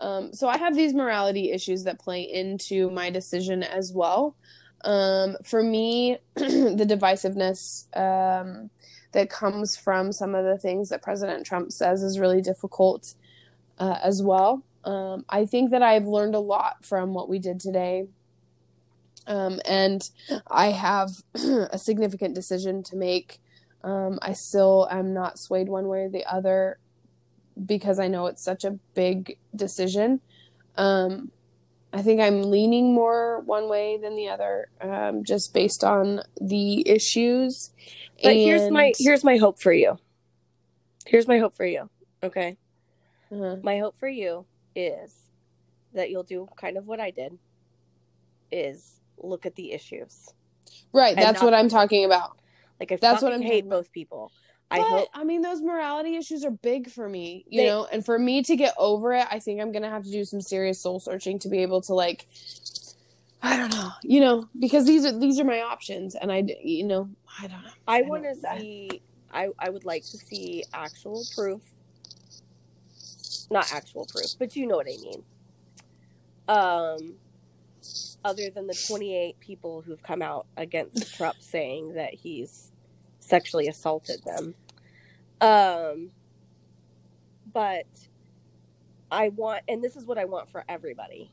Um, 0.00 0.32
so 0.32 0.48
I 0.48 0.56
have 0.56 0.74
these 0.74 0.94
morality 0.94 1.50
issues 1.52 1.84
that 1.84 1.98
play 1.98 2.22
into 2.22 2.90
my 2.90 3.10
decision 3.10 3.62
as 3.62 3.92
well. 3.92 4.34
Um, 4.84 5.36
for 5.44 5.62
me, 5.62 6.18
the 6.34 6.86
divisiveness 6.88 7.84
um, 7.96 8.70
that 9.12 9.28
comes 9.28 9.76
from 9.76 10.12
some 10.12 10.34
of 10.34 10.44
the 10.44 10.56
things 10.56 10.88
that 10.88 11.02
President 11.02 11.44
Trump 11.44 11.72
says 11.72 12.02
is 12.02 12.18
really 12.18 12.40
difficult 12.40 13.14
uh, 13.78 13.98
as 14.02 14.22
well. 14.22 14.62
Um, 14.84 15.26
I 15.28 15.44
think 15.44 15.70
that 15.72 15.82
I've 15.82 16.06
learned 16.06 16.34
a 16.34 16.40
lot 16.40 16.84
from 16.84 17.12
what 17.12 17.28
we 17.28 17.38
did 17.38 17.60
today. 17.60 18.06
Um, 19.26 19.60
and 19.66 20.08
I 20.50 20.68
have 20.68 21.10
a 21.34 21.78
significant 21.78 22.34
decision 22.34 22.82
to 22.84 22.96
make. 22.96 23.40
Um, 23.82 24.18
I 24.22 24.32
still 24.34 24.88
am 24.90 25.14
not 25.14 25.38
swayed 25.38 25.68
one 25.68 25.88
way 25.88 26.00
or 26.02 26.08
the 26.10 26.24
other 26.30 26.78
because 27.64 27.98
I 27.98 28.08
know 28.08 28.26
it's 28.26 28.42
such 28.42 28.64
a 28.64 28.72
big 28.94 29.38
decision. 29.54 30.20
Um, 30.76 31.30
I 31.92 32.02
think 32.02 32.20
I'm 32.20 32.42
leaning 32.44 32.94
more 32.94 33.40
one 33.40 33.68
way 33.68 33.96
than 33.96 34.14
the 34.16 34.28
other, 34.28 34.68
um, 34.80 35.24
just 35.24 35.52
based 35.52 35.82
on 35.82 36.22
the 36.40 36.88
issues. 36.88 37.72
But 38.22 38.36
here's 38.36 38.70
my 38.70 38.92
here's 38.98 39.24
my 39.24 39.38
hope 39.38 39.60
for 39.60 39.72
you. 39.72 39.98
Here's 41.06 41.26
my 41.26 41.38
hope 41.38 41.54
for 41.54 41.66
you. 41.66 41.90
Okay. 42.22 42.56
Uh-huh. 43.32 43.56
My 43.62 43.78
hope 43.78 43.96
for 43.96 44.08
you 44.08 44.44
is 44.76 45.14
that 45.94 46.10
you'll 46.10 46.22
do 46.22 46.48
kind 46.56 46.76
of 46.76 46.86
what 46.86 47.00
I 47.00 47.10
did 47.10 47.38
is 48.52 48.96
look 49.18 49.46
at 49.46 49.56
the 49.56 49.72
issues. 49.72 50.28
right. 50.92 51.16
That's 51.16 51.40
not- 51.40 51.44
what 51.44 51.54
I'm 51.54 51.68
talking 51.68 52.04
about. 52.04 52.38
Like 52.80 52.92
I 52.92 52.96
That's 52.96 53.22
what 53.22 53.32
I'm 53.32 53.42
hate 53.42 53.68
both 53.68 53.92
people. 53.92 54.32
But 54.70 54.80
I 54.80 54.82
hope 54.82 55.08
I 55.12 55.24
mean, 55.24 55.42
those 55.42 55.60
morality 55.60 56.16
issues 56.16 56.44
are 56.44 56.50
big 56.50 56.90
for 56.90 57.08
me, 57.08 57.44
you 57.48 57.60
They- 57.60 57.66
know. 57.66 57.86
And 57.92 58.04
for 58.04 58.18
me 58.18 58.42
to 58.44 58.56
get 58.56 58.74
over 58.78 59.12
it, 59.12 59.26
I 59.30 59.38
think 59.38 59.60
I'm 59.60 59.70
gonna 59.72 59.90
have 59.90 60.04
to 60.04 60.10
do 60.10 60.24
some 60.24 60.40
serious 60.40 60.80
soul 60.80 60.98
searching 61.00 61.38
to 61.40 61.48
be 61.48 61.58
able 61.58 61.82
to 61.82 61.94
like, 61.94 62.26
I 63.42 63.56
don't 63.56 63.70
know, 63.72 63.90
you 64.02 64.20
know, 64.20 64.48
because 64.58 64.86
these 64.86 65.04
are 65.04 65.18
these 65.18 65.38
are 65.38 65.44
my 65.44 65.60
options, 65.60 66.14
and 66.14 66.30
I, 66.32 66.44
you 66.62 66.84
know, 66.84 67.10
I 67.38 67.48
don't 67.48 67.62
know. 67.62 67.70
I 67.86 68.00
don't- 68.00 68.08
want 68.08 68.24
to 68.24 68.34
see. 68.58 69.02
I 69.32 69.48
I 69.58 69.70
would 69.70 69.84
like 69.84 70.02
to 70.04 70.16
see 70.16 70.64
actual 70.72 71.24
proof. 71.34 71.60
Not 73.50 73.72
actual 73.72 74.06
proof, 74.06 74.36
but 74.38 74.54
you 74.56 74.66
know 74.66 74.76
what 74.76 74.86
I 74.86 74.96
mean. 75.02 75.24
Um, 76.48 77.14
other 78.24 78.50
than 78.50 78.66
the 78.66 78.74
28 78.88 79.40
people 79.40 79.82
who've 79.82 80.02
come 80.02 80.22
out 80.22 80.46
against 80.56 81.14
Trump 81.16 81.36
saying 81.40 81.94
that 81.94 82.14
he's 82.14 82.69
sexually 83.30 83.68
assaulted 83.68 84.22
them. 84.24 84.54
Um, 85.40 86.10
but 87.52 87.86
I 89.10 89.30
want, 89.30 89.62
and 89.68 89.82
this 89.82 89.96
is 89.96 90.06
what 90.06 90.18
I 90.18 90.26
want 90.26 90.50
for 90.50 90.64
everybody. 90.68 91.32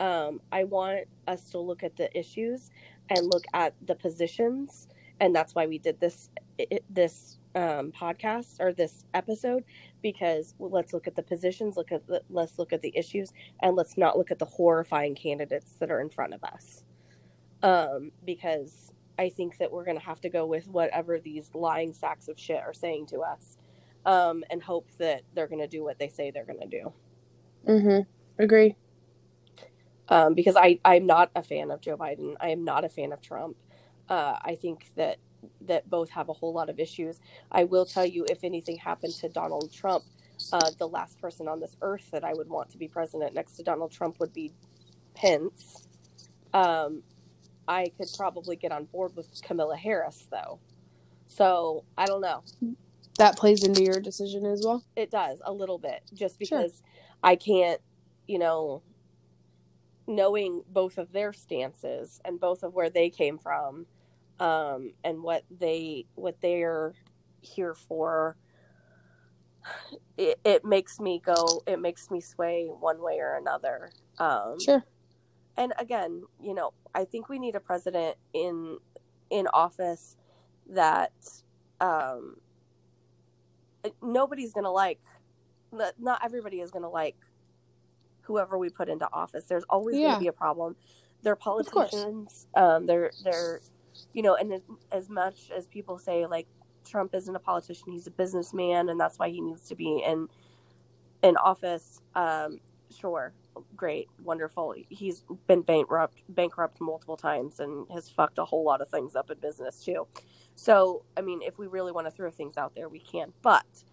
Um, 0.00 0.40
I 0.52 0.64
want 0.64 1.06
us 1.28 1.50
to 1.50 1.60
look 1.60 1.82
at 1.84 1.96
the 1.96 2.16
issues 2.18 2.70
and 3.10 3.26
look 3.32 3.44
at 3.54 3.74
the 3.86 3.94
positions, 3.94 4.88
and 5.20 5.34
that's 5.34 5.54
why 5.54 5.66
we 5.66 5.78
did 5.78 6.00
this 6.00 6.30
i- 6.60 6.80
this 6.90 7.38
um, 7.54 7.92
podcast 7.92 8.60
or 8.60 8.72
this 8.72 9.04
episode 9.14 9.64
because 10.02 10.54
let's 10.58 10.92
look 10.92 11.06
at 11.06 11.14
the 11.16 11.22
positions, 11.22 11.76
look 11.76 11.92
at 11.92 12.06
the, 12.08 12.20
let's 12.30 12.58
look 12.58 12.72
at 12.72 12.82
the 12.82 12.92
issues, 12.96 13.32
and 13.62 13.76
let's 13.76 13.96
not 13.96 14.18
look 14.18 14.30
at 14.32 14.40
the 14.40 14.44
horrifying 14.44 15.14
candidates 15.14 15.74
that 15.78 15.90
are 15.90 16.00
in 16.00 16.10
front 16.10 16.34
of 16.34 16.42
us. 16.44 16.82
Um, 17.62 18.12
because 18.24 18.92
I 19.18 19.30
think 19.30 19.58
that 19.58 19.72
we're 19.72 19.84
going 19.84 19.98
to 19.98 20.04
have 20.04 20.20
to 20.22 20.28
go 20.30 20.46
with 20.46 20.68
whatever 20.68 21.18
these 21.20 21.50
lying 21.54 21.92
sacks 21.94 22.28
of 22.28 22.38
shit 22.38 22.60
are 22.60 22.74
saying 22.74 23.06
to 23.08 23.20
us, 23.20 23.58
um, 24.06 24.44
and 24.50 24.62
hope 24.62 24.88
that 24.98 25.22
they're 25.34 25.48
going 25.48 25.60
to 25.62 25.68
do 25.68 25.84
what 25.84 25.98
they 25.98 26.08
say 26.08 26.30
they're 26.30 26.44
going 26.46 26.60
to 26.60 26.66
do. 26.68 26.92
Mm-hmm. 27.68 28.42
Agree. 28.42 28.76
um, 30.08 30.34
because 30.34 30.56
I 30.56 30.80
I'm 30.84 31.06
not 31.06 31.30
a 31.36 31.42
fan 31.42 31.70
of 31.70 31.80
Joe 31.80 31.96
Biden. 31.96 32.34
I 32.40 32.50
am 32.50 32.64
not 32.64 32.84
a 32.84 32.88
fan 32.88 33.12
of 33.12 33.22
Trump. 33.22 33.56
Uh, 34.08 34.36
I 34.42 34.56
think 34.56 34.90
that 34.96 35.18
that 35.62 35.88
both 35.90 36.10
have 36.10 36.28
a 36.28 36.34
whole 36.34 36.52
lot 36.54 36.70
of 36.70 36.80
issues. 36.80 37.20
I 37.52 37.64
will 37.64 37.86
tell 37.86 38.06
you, 38.06 38.26
if 38.30 38.44
anything 38.44 38.76
happened 38.78 39.14
to 39.16 39.28
Donald 39.28 39.72
Trump, 39.72 40.04
uh, 40.52 40.70
the 40.78 40.88
last 40.88 41.20
person 41.20 41.48
on 41.48 41.60
this 41.60 41.76
earth 41.82 42.10
that 42.12 42.24
I 42.24 42.34
would 42.34 42.48
want 42.50 42.70
to 42.70 42.78
be 42.78 42.88
president 42.88 43.34
next 43.34 43.56
to 43.56 43.62
Donald 43.62 43.92
Trump 43.92 44.20
would 44.20 44.32
be 44.34 44.52
Pence. 45.14 45.88
Um, 46.54 47.02
I 47.68 47.92
could 47.96 48.08
probably 48.16 48.56
get 48.56 48.72
on 48.72 48.84
board 48.86 49.16
with 49.16 49.42
Kamala 49.42 49.76
Harris, 49.76 50.26
though. 50.30 50.60
So 51.26 51.84
I 51.96 52.06
don't 52.06 52.20
know. 52.20 52.44
That 53.18 53.36
plays 53.38 53.64
into 53.64 53.82
your 53.82 54.00
decision 54.00 54.44
as 54.46 54.62
well. 54.64 54.84
It 54.96 55.10
does 55.10 55.40
a 55.44 55.52
little 55.52 55.78
bit, 55.78 56.02
just 56.14 56.38
Sure. 56.42 56.58
because 56.58 56.82
I 57.22 57.36
can't, 57.36 57.80
you 58.26 58.38
know, 58.38 58.82
knowing 60.06 60.62
both 60.68 60.98
of 60.98 61.12
their 61.12 61.32
stances 61.32 62.20
and 62.24 62.40
both 62.40 62.62
of 62.62 62.74
where 62.74 62.90
they 62.90 63.10
came 63.10 63.38
from, 63.38 63.86
um, 64.40 64.92
and 65.04 65.22
what 65.22 65.44
they 65.50 66.06
what 66.14 66.40
they're 66.40 66.94
here 67.40 67.74
for. 67.74 68.36
It, 70.16 70.38
it 70.44 70.64
makes 70.64 71.00
me 71.00 71.20
go. 71.24 71.62
It 71.66 71.80
makes 71.80 72.10
me 72.10 72.20
sway 72.20 72.66
one 72.66 73.00
way 73.02 73.18
or 73.20 73.36
another. 73.36 73.90
Um, 74.18 74.58
Sure. 74.60 74.84
And 75.56 75.72
again, 75.78 76.24
you 76.42 76.54
know, 76.54 76.72
I 76.94 77.04
think 77.04 77.28
we 77.28 77.38
need 77.38 77.54
a 77.56 77.60
president 77.60 78.16
in 78.32 78.78
in 79.30 79.46
office 79.48 80.16
that 80.70 81.12
um, 81.80 82.36
nobody's 84.02 84.52
gonna 84.52 84.72
like. 84.72 85.00
Not 85.98 86.24
everybody 86.24 86.60
is 86.60 86.70
gonna 86.70 86.88
like 86.90 87.16
whoever 88.22 88.58
we 88.58 88.70
put 88.70 88.88
into 88.88 89.08
office. 89.12 89.44
There's 89.46 89.64
always 89.70 89.96
Yeah. 89.96 90.08
gonna 90.08 90.18
be 90.18 90.28
a 90.28 90.32
problem. 90.32 90.76
They're 91.22 91.36
politicians. 91.36 92.46
Um, 92.54 92.86
they're 92.86 93.12
they're, 93.22 93.60
you 94.12 94.22
know, 94.22 94.34
and 94.36 94.52
as, 94.52 94.62
as 94.92 95.08
much 95.08 95.50
as 95.56 95.66
people 95.66 95.98
say 95.98 96.26
like 96.26 96.46
Trump 96.86 97.14
isn't 97.14 97.34
a 97.34 97.40
politician, 97.40 97.92
he's 97.92 98.06
a 98.06 98.10
businessman, 98.10 98.88
and 98.88 99.00
that's 99.00 99.18
why 99.18 99.30
he 99.30 99.40
needs 99.40 99.68
to 99.68 99.74
be 99.74 100.02
in 100.06 100.28
in 101.22 101.36
office. 101.36 102.00
Um, 102.14 102.60
sure, 102.90 103.34
great, 103.76 104.08
wonderful. 104.22 104.74
He's 104.88 105.24
been 105.46 105.62
bankrupt 105.62 106.22
bankrupt 106.28 106.80
multiple 106.80 107.16
times 107.16 107.60
and 107.60 107.86
has 107.92 108.08
fucked 108.10 108.38
a 108.38 108.44
whole 108.44 108.64
lot 108.64 108.80
of 108.80 108.88
things 108.88 109.16
up 109.16 109.30
in 109.30 109.38
business 109.38 109.84
too. 109.84 110.06
So, 110.56 111.04
I 111.16 111.22
mean, 111.22 111.42
if 111.42 111.58
we 111.58 111.66
really 111.66 111.92
want 111.92 112.06
to 112.06 112.10
throw 112.12 112.30
things 112.30 112.56
out 112.58 112.74
there, 112.74 112.88
we 112.88 113.00
can. 113.00 113.32
But 113.42 113.84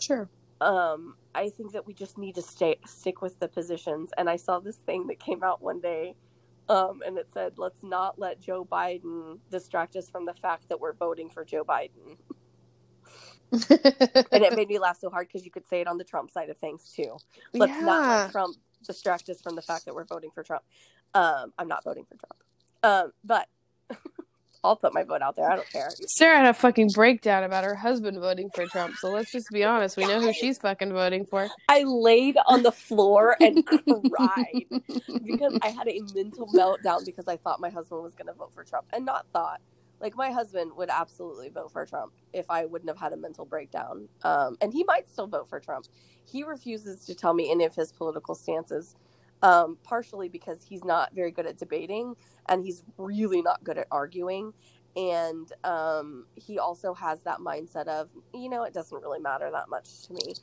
Sure. 0.00 0.28
um, 0.60 1.16
I 1.34 1.50
think 1.50 1.72
that 1.72 1.86
we 1.86 1.94
just 1.94 2.18
need 2.18 2.36
to 2.36 2.42
stay 2.42 2.76
stick 2.86 3.22
with 3.22 3.38
the 3.40 3.48
positions. 3.48 4.10
And 4.18 4.30
I 4.30 4.36
saw 4.36 4.60
this 4.60 4.76
thing 4.78 5.06
that 5.08 5.20
came 5.20 5.42
out 5.44 5.62
one 5.62 5.80
day, 5.80 6.16
um, 6.68 7.02
and 7.06 7.18
it 7.18 7.28
said, 7.32 7.54
"Let's 7.58 7.82
not 7.82 8.18
let 8.18 8.40
Joe 8.40 8.64
Biden 8.64 9.40
distract 9.50 9.96
us 9.96 10.10
from 10.10 10.26
the 10.26 10.34
fact 10.34 10.68
that 10.70 10.80
we're 10.80 10.94
voting 10.94 11.30
for 11.30 11.44
Joe 11.44 11.64
Biden." 11.64 12.18
And 14.32 14.44
it 14.44 14.54
made 14.54 14.68
me 14.68 14.78
laugh 14.78 14.98
so 15.00 15.10
hard 15.10 15.28
because 15.28 15.44
you 15.44 15.50
could 15.50 15.66
say 15.66 15.80
it 15.80 15.86
on 15.88 15.98
the 15.98 16.04
Trump 16.04 16.30
side 16.30 16.50
of 16.50 16.58
things 16.58 16.92
too. 16.94 17.20
Let's 17.54 17.80
not 17.80 18.06
let 18.06 18.26
Trump 18.26 18.58
distract 18.84 19.28
us 19.28 19.40
from 19.40 19.56
the 19.56 19.62
fact 19.62 19.84
that 19.86 19.94
we're 19.94 20.04
voting 20.04 20.30
for 20.34 20.42
Trump. 20.42 20.62
Um, 21.14 21.52
I'm 21.58 21.68
not 21.68 21.84
voting 21.84 22.04
for 22.04 22.16
Trump, 22.16 22.42
um, 22.82 23.12
but 23.24 23.48
I'll 24.64 24.76
put 24.76 24.92
my 24.92 25.04
vote 25.04 25.22
out 25.22 25.36
there. 25.36 25.50
I 25.50 25.56
don't 25.56 25.70
care. 25.70 25.88
Sarah 26.08 26.38
had 26.38 26.46
a 26.46 26.54
fucking 26.54 26.90
breakdown 26.94 27.44
about 27.44 27.64
her 27.64 27.74
husband 27.74 28.18
voting 28.18 28.50
for 28.54 28.66
Trump. 28.66 28.96
So 28.96 29.10
let's 29.10 29.30
just 29.30 29.46
be 29.52 29.64
honest. 29.64 29.96
We 29.96 30.04
know 30.04 30.20
who 30.20 30.32
she's 30.32 30.58
fucking 30.58 30.92
voting 30.92 31.26
for. 31.26 31.48
I 31.68 31.84
laid 31.84 32.36
on 32.46 32.62
the 32.62 32.72
floor 32.72 33.36
and 33.40 33.64
cried. 33.64 34.64
because 35.24 35.56
I 35.62 35.68
had 35.68 35.88
a 35.88 36.00
mental 36.14 36.48
meltdown 36.48 37.04
because 37.04 37.28
I 37.28 37.36
thought 37.36 37.60
my 37.60 37.70
husband 37.70 38.02
was 38.02 38.14
going 38.14 38.26
to 38.26 38.32
vote 38.32 38.52
for 38.52 38.64
Trump 38.64 38.86
and 38.92 39.04
not 39.04 39.26
thought 39.32 39.60
like 40.00 40.16
my 40.16 40.30
husband 40.30 40.72
would 40.76 40.90
absolutely 40.90 41.48
vote 41.48 41.72
for 41.72 41.84
Trump 41.86 42.12
if 42.32 42.46
I 42.50 42.64
wouldn't 42.64 42.88
have 42.88 42.98
had 42.98 43.12
a 43.12 43.16
mental 43.16 43.44
breakdown. 43.44 44.08
Um, 44.22 44.56
and 44.60 44.72
he 44.72 44.84
might 44.84 45.08
still 45.08 45.26
vote 45.26 45.48
for 45.48 45.60
Trump. 45.60 45.86
He 46.24 46.44
refuses 46.44 47.04
to 47.06 47.14
tell 47.14 47.34
me 47.34 47.50
any 47.50 47.64
of 47.64 47.74
his 47.74 47.92
political 47.92 48.34
stances, 48.34 48.96
um, 49.42 49.78
partially 49.82 50.28
because 50.28 50.62
he's 50.62 50.84
not 50.84 51.14
very 51.14 51.30
good 51.30 51.46
at 51.46 51.58
debating 51.58 52.14
and 52.48 52.64
he's 52.64 52.84
really 52.96 53.42
not 53.42 53.64
good 53.64 53.78
at 53.78 53.86
arguing. 53.90 54.52
And 54.96 55.52
um, 55.64 56.26
he 56.34 56.58
also 56.58 56.92
has 56.94 57.20
that 57.22 57.38
mindset 57.38 57.86
of, 57.86 58.10
you 58.34 58.48
know, 58.48 58.64
it 58.64 58.74
doesn't 58.74 59.00
really 59.00 59.20
matter 59.20 59.50
that 59.50 59.68
much 59.68 60.02
to 60.06 60.12
me. 60.12 60.34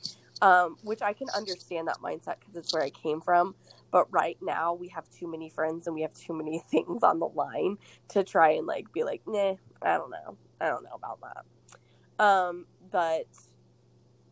Um, 0.42 0.78
which 0.84 1.02
I 1.02 1.14
can 1.14 1.30
understand 1.36 1.88
that 1.88 1.98
mindset 1.98 2.40
because 2.40 2.56
it's 2.56 2.74
where 2.74 2.84
I 2.84 2.90
came 2.90 3.22
from. 3.22 3.56
But 3.92 4.12
right 4.12 4.38
now, 4.42 4.74
we 4.74 4.90
have 4.90 5.10
too 5.10 5.30
many 5.30 5.50
friends 5.50 5.88
and 5.88 5.96
we 5.96 6.02
have 6.02 6.14
too 6.14 6.34
many 6.34 6.60
things 6.72 7.04
on 7.04 7.20
the 7.20 7.28
line 7.28 7.78
to 8.10 8.24
try 8.24 8.52
and 8.52 8.68
like 8.68 8.92
be 8.92 9.04
like, 9.04 9.22
nah, 9.28 9.56
I 9.82 9.98
don't 9.98 10.12
know. 10.12 10.38
I 10.60 10.68
don't 10.68 10.84
know 10.84 10.96
about 10.96 11.20
that. 11.22 12.24
Um, 12.24 12.66
but 12.92 13.28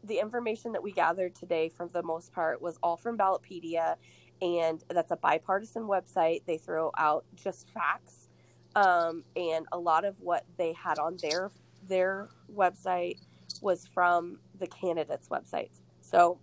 the 0.04 0.20
information 0.20 0.74
that 0.74 0.84
we 0.84 0.92
gathered 0.92 1.36
today, 1.36 1.70
for 1.70 1.88
the 1.88 2.04
most 2.04 2.34
part, 2.34 2.62
was 2.62 2.78
all 2.84 2.98
from 2.98 3.18
Ballotpedia, 3.18 3.96
and 4.42 4.84
that's 4.90 5.12
a 5.12 5.16
bipartisan 5.16 5.84
website. 5.84 6.42
They 6.46 6.58
throw 6.58 6.92
out 6.98 7.26
just 7.36 7.70
facts, 7.70 8.30
um, 8.76 9.24
and 9.36 9.66
a 9.72 9.80
lot 9.80 10.04
of 10.06 10.20
what 10.22 10.46
they 10.58 10.74
had 10.74 11.00
on 11.00 11.18
their 11.22 11.52
their 11.88 12.30
website 12.54 13.20
was 13.62 13.86
from 13.88 14.40
the 14.60 14.68
candidates' 14.68 15.30
websites. 15.30 15.80
So, 16.14 16.38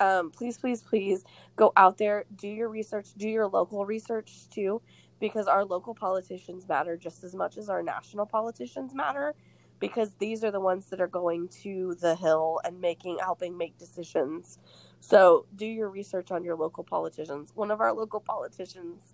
um, 0.00 0.30
please, 0.30 0.58
please, 0.58 0.82
please 0.82 1.24
go 1.56 1.72
out 1.76 1.98
there, 1.98 2.24
do 2.36 2.48
your 2.48 2.68
research, 2.68 3.08
do 3.16 3.28
your 3.28 3.48
local 3.48 3.84
research 3.84 4.48
too, 4.50 4.80
because 5.20 5.46
our 5.46 5.64
local 5.64 5.94
politicians 5.94 6.66
matter 6.68 6.96
just 6.96 7.22
as 7.24 7.34
much 7.34 7.58
as 7.58 7.68
our 7.68 7.82
national 7.82 8.26
politicians 8.26 8.94
matter 8.94 9.34
because 9.78 10.14
these 10.18 10.42
are 10.42 10.50
the 10.50 10.60
ones 10.60 10.86
that 10.86 11.00
are 11.02 11.06
going 11.06 11.48
to 11.48 11.96
the 12.00 12.14
hill 12.14 12.60
and 12.64 12.80
making 12.80 13.18
helping 13.20 13.58
make 13.58 13.76
decisions. 13.78 14.58
So 15.00 15.46
do 15.54 15.66
your 15.66 15.90
research 15.90 16.30
on 16.30 16.44
your 16.44 16.56
local 16.56 16.82
politicians. 16.82 17.52
One 17.54 17.70
of 17.70 17.80
our 17.80 17.92
local 17.92 18.20
politicians 18.20 19.12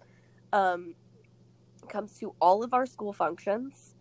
um, 0.52 0.94
comes 1.89 2.19
to 2.20 2.35
all 2.40 2.62
of 2.62 2.74
our 2.74 2.86
school 2.86 3.12
functions 3.12 3.94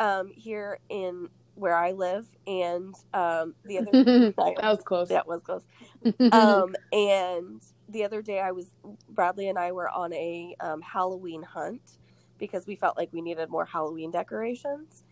um, 0.00 0.32
here 0.34 0.78
in 0.88 1.28
where 1.58 1.74
i 1.74 1.92
live 1.92 2.26
and 2.46 2.94
um, 3.14 3.54
the 3.64 3.78
other 3.78 3.90
that 4.32 4.34
was 4.36 4.82
close. 4.84 5.08
that 5.08 5.26
was 5.26 5.42
close. 5.42 5.62
Um, 6.32 6.74
and 6.92 7.62
the 7.88 8.04
other 8.04 8.22
day 8.22 8.40
i 8.40 8.52
was 8.52 8.66
bradley 9.08 9.48
and 9.48 9.58
i 9.58 9.72
were 9.72 9.88
on 9.88 10.12
a 10.12 10.54
um, 10.60 10.80
halloween 10.80 11.42
hunt 11.42 11.98
because 12.38 12.66
we 12.66 12.76
felt 12.76 12.96
like 12.96 13.12
we 13.12 13.20
needed 13.20 13.48
more 13.50 13.64
halloween 13.64 14.10
decorations 14.10 15.02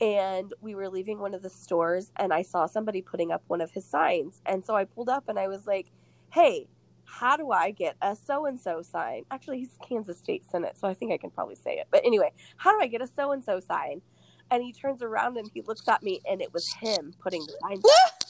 and 0.00 0.54
we 0.60 0.74
were 0.76 0.88
leaving 0.88 1.18
one 1.18 1.34
of 1.34 1.42
the 1.42 1.50
stores 1.50 2.12
and 2.16 2.32
i 2.32 2.42
saw 2.42 2.66
somebody 2.66 3.02
putting 3.02 3.32
up 3.32 3.42
one 3.48 3.60
of 3.60 3.70
his 3.72 3.84
signs 3.84 4.40
and 4.46 4.64
so 4.64 4.76
i 4.76 4.84
pulled 4.84 5.08
up 5.08 5.28
and 5.28 5.38
i 5.38 5.48
was 5.48 5.66
like 5.66 5.90
hey 6.30 6.68
how 7.04 7.36
do 7.36 7.50
i 7.50 7.70
get 7.70 7.96
a 8.02 8.14
so 8.14 8.44
and 8.44 8.60
so 8.60 8.82
sign? 8.82 9.24
Actually 9.30 9.58
he's 9.60 9.78
kansas 9.82 10.18
state 10.18 10.44
senate 10.48 10.76
so 10.78 10.86
i 10.86 10.94
think 10.94 11.10
i 11.10 11.16
can 11.16 11.30
probably 11.30 11.54
say 11.54 11.72
it. 11.78 11.86
But 11.90 12.04
anyway 12.04 12.32
how 12.56 12.76
do 12.76 12.82
i 12.82 12.86
get 12.86 13.00
a 13.00 13.06
so 13.06 13.32
and 13.32 13.42
so 13.42 13.60
sign 13.60 14.02
and 14.50 14.62
he 14.62 14.72
turns 14.72 15.02
around 15.02 15.36
and 15.36 15.50
he 15.54 15.62
looks 15.62 15.86
at 15.88 16.02
me 16.02 16.20
and 16.30 16.40
it 16.40 16.52
was 16.52 16.66
him 16.80 17.14
putting 17.22 17.42
the 17.46 17.52
sign 17.62 17.78
up. 18.06 18.22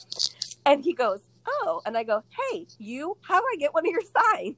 and 0.65 0.83
he 0.83 0.93
goes 0.93 1.19
oh 1.47 1.81
and 1.85 1.97
i 1.97 2.03
go 2.03 2.23
hey 2.51 2.65
you 2.77 3.17
how 3.21 3.39
do 3.39 3.45
i 3.53 3.55
get 3.57 3.73
one 3.73 3.85
of 3.85 3.91
your 3.91 4.01
signs 4.01 4.55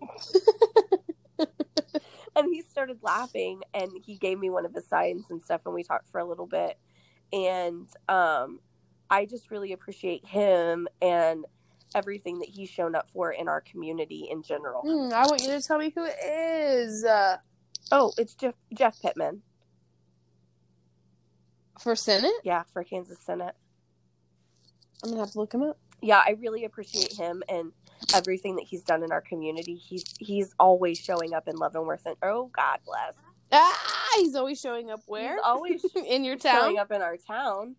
and 2.35 2.53
he 2.53 2.61
started 2.61 2.97
laughing 3.01 3.61
and 3.73 3.91
he 4.05 4.15
gave 4.17 4.39
me 4.39 4.49
one 4.49 4.65
of 4.65 4.73
his 4.73 4.87
signs 4.87 5.25
and 5.29 5.41
stuff 5.43 5.61
and 5.65 5.73
we 5.73 5.83
talked 5.83 6.07
for 6.09 6.19
a 6.19 6.25
little 6.25 6.47
bit 6.47 6.77
and 7.33 7.87
um, 8.09 8.59
I 9.09 9.25
just 9.25 9.51
really 9.51 9.71
appreciate 9.71 10.25
him 10.25 10.87
and 11.01 11.45
everything 11.95 12.39
that 12.39 12.49
he's 12.49 12.69
shown 12.69 12.93
up 12.95 13.07
for 13.09 13.31
in 13.31 13.47
our 13.47 13.61
community 13.61 14.27
in 14.29 14.43
general. 14.43 14.81
Hmm, 14.81 15.13
I 15.13 15.25
want 15.27 15.41
you 15.41 15.47
to 15.47 15.61
tell 15.61 15.77
me 15.77 15.91
who 15.95 16.05
it 16.05 16.15
is 16.25 17.05
uh, 17.05 17.37
Oh, 17.91 18.13
it's 18.17 18.33
Jeff 18.35 18.55
Jeff 18.73 19.01
Pittman. 19.01 19.41
For 21.81 21.95
Senate. 21.95 22.33
Yeah, 22.43 22.63
for 22.71 22.83
Kansas 22.83 23.19
Senate. 23.19 23.55
I'm 25.03 25.09
gonna 25.09 25.21
have 25.21 25.31
to 25.31 25.39
look 25.39 25.53
him 25.53 25.63
up. 25.63 25.77
Yeah, 26.01 26.21
I 26.25 26.35
really 26.39 26.65
appreciate 26.65 27.13
him 27.13 27.43
and 27.49 27.71
everything 28.13 28.55
that 28.55 28.65
he's 28.65 28.83
done 28.83 29.03
in 29.03 29.11
our 29.11 29.21
community. 29.21 29.75
He's 29.75 30.03
he's 30.19 30.53
always 30.59 30.99
showing 30.99 31.33
up 31.33 31.47
in 31.47 31.55
Leavenworth 31.55 32.05
and 32.05 32.15
oh 32.23 32.49
God 32.53 32.79
bless. 32.85 33.15
Ah, 33.51 34.09
he's 34.17 34.35
always 34.35 34.59
showing 34.59 34.89
up 34.89 35.01
where? 35.07 35.33
He's 35.35 35.41
always 35.43 35.85
in 36.07 36.23
your 36.23 36.37
town. 36.37 36.61
showing 36.61 36.77
up 36.79 36.91
in 36.91 37.01
our 37.01 37.17
town. 37.17 37.75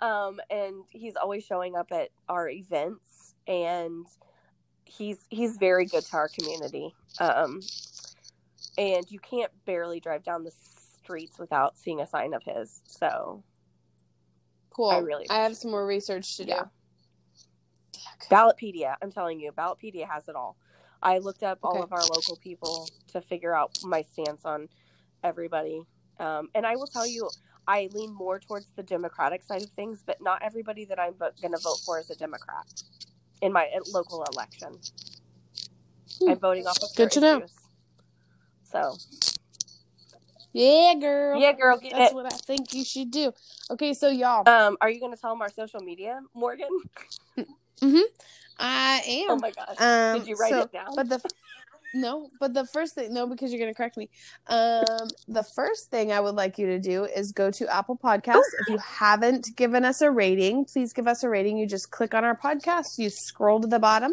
Um, 0.00 0.40
and 0.50 0.84
he's 0.90 1.16
always 1.16 1.44
showing 1.44 1.74
up 1.74 1.90
at 1.90 2.10
our 2.28 2.48
events 2.48 3.34
and 3.46 4.06
he's 4.84 5.18
he's 5.30 5.56
very 5.56 5.86
good 5.86 6.04
to 6.04 6.16
our 6.16 6.28
community. 6.28 6.94
Um, 7.18 7.60
and 8.78 9.10
you 9.10 9.18
can't 9.18 9.50
barely 9.64 10.00
drive 10.00 10.22
down 10.22 10.44
the 10.44 10.52
streets 11.06 11.38
without 11.38 11.78
seeing 11.78 12.00
a 12.00 12.06
sign 12.06 12.34
of 12.34 12.42
his. 12.42 12.82
So 12.86 13.42
Cool. 14.70 14.90
I 14.90 14.98
really 14.98 15.28
I 15.30 15.42
have 15.42 15.56
some 15.56 15.70
more 15.70 15.86
research 15.86 16.36
to 16.36 16.44
do. 16.44 16.50
Yeah. 16.50 16.64
Ballotpedia, 18.30 18.94
I'm 19.00 19.12
telling 19.12 19.40
you, 19.40 19.52
Ballotpedia 19.52 20.08
has 20.08 20.28
it 20.28 20.34
all. 20.34 20.56
I 21.02 21.18
looked 21.18 21.42
up 21.42 21.58
all 21.62 21.82
of 21.82 21.92
our 21.92 22.02
local 22.02 22.36
people 22.36 22.88
to 23.12 23.20
figure 23.20 23.54
out 23.54 23.78
my 23.84 24.02
stance 24.12 24.44
on 24.44 24.68
everybody. 25.22 25.82
Um, 26.18 26.48
and 26.54 26.66
I 26.66 26.74
will 26.76 26.86
tell 26.88 27.06
you, 27.06 27.28
I 27.68 27.88
lean 27.92 28.12
more 28.12 28.38
towards 28.38 28.66
the 28.76 28.82
Democratic 28.82 29.44
side 29.44 29.62
of 29.62 29.70
things, 29.70 30.02
but 30.04 30.20
not 30.20 30.42
everybody 30.42 30.84
that 30.86 30.98
I'm 30.98 31.14
going 31.18 31.52
to 31.52 31.60
vote 31.62 31.78
for 31.84 31.98
is 32.00 32.10
a 32.10 32.16
Democrat 32.16 32.64
in 33.40 33.52
my 33.52 33.68
local 33.92 34.24
election. 34.32 34.72
Hmm. 36.20 36.30
I'm 36.30 36.38
voting 36.38 36.66
off 36.66 36.82
of 36.82 36.88
Good 36.96 37.10
to 37.12 37.20
know. 37.20 37.36
issues. 37.38 37.52
So, 38.64 38.96
Yeah, 40.56 40.94
girl. 41.00 41.40
yeah, 41.40 41.52
girl, 41.52 41.78
get 41.78 41.92
That's 41.92 42.12
it. 42.12 42.14
what 42.14 42.26
I 42.32 42.36
think 42.36 42.72
you 42.74 42.84
should 42.84 43.10
do. 43.10 43.32
Okay, 43.70 43.92
so 43.94 44.08
y'all, 44.08 44.48
Um, 44.48 44.76
are 44.80 44.88
you 44.90 45.00
going 45.00 45.12
to 45.12 45.18
tell 45.20 45.30
them 45.30 45.42
our 45.42 45.50
social 45.50 45.80
media, 45.80 46.20
Morgan? 46.34 46.68
Mm-hmm. 47.82 48.00
I 48.58 49.02
am. 49.06 49.30
Oh 49.32 49.36
my 49.36 49.50
gosh. 49.50 49.76
Um, 49.78 50.18
Did 50.20 50.28
you 50.28 50.36
write 50.36 50.50
so- 50.50 50.60
it 50.62 50.72
down? 50.72 50.94
But 50.96 51.10
the 51.10 51.20
no, 51.94 52.30
but 52.40 52.54
the 52.54 52.64
first 52.66 52.94
thing 52.94 53.12
no, 53.12 53.26
because 53.26 53.52
you're 53.52 53.60
gonna 53.60 53.74
correct 53.74 53.98
me. 53.98 54.08
Um, 54.46 55.08
the 55.28 55.42
first 55.54 55.90
thing 55.90 56.10
I 56.10 56.20
would 56.20 56.34
like 56.36 56.56
you 56.56 56.64
to 56.68 56.78
do 56.78 57.04
is 57.04 57.32
go 57.32 57.50
to 57.50 57.68
Apple 57.74 57.98
Podcasts. 58.02 58.40
If 58.60 58.68
you 58.70 58.78
haven't 58.78 59.54
given 59.56 59.84
us 59.84 60.00
a 60.00 60.10
rating, 60.10 60.64
please 60.64 60.94
give 60.94 61.06
us 61.06 61.22
a 61.22 61.28
rating. 61.28 61.58
You 61.58 61.66
just 61.66 61.90
click 61.90 62.14
on 62.14 62.24
our 62.24 62.34
podcast, 62.36 62.96
you 62.96 63.10
scroll 63.10 63.60
to 63.60 63.66
the 63.66 63.78
bottom. 63.78 64.12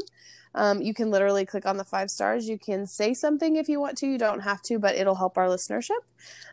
Um, 0.55 0.81
you 0.81 0.93
can 0.93 1.09
literally 1.09 1.45
click 1.45 1.65
on 1.65 1.77
the 1.77 1.83
five 1.83 2.11
stars. 2.11 2.47
You 2.47 2.59
can 2.59 2.85
say 2.85 3.13
something 3.13 3.55
if 3.55 3.67
you 3.67 3.79
want 3.79 3.97
to. 3.99 4.07
You 4.07 4.17
don't 4.17 4.41
have 4.41 4.61
to, 4.63 4.79
but 4.79 4.95
it'll 4.95 5.15
help 5.15 5.37
our 5.37 5.47
listenership. 5.47 5.99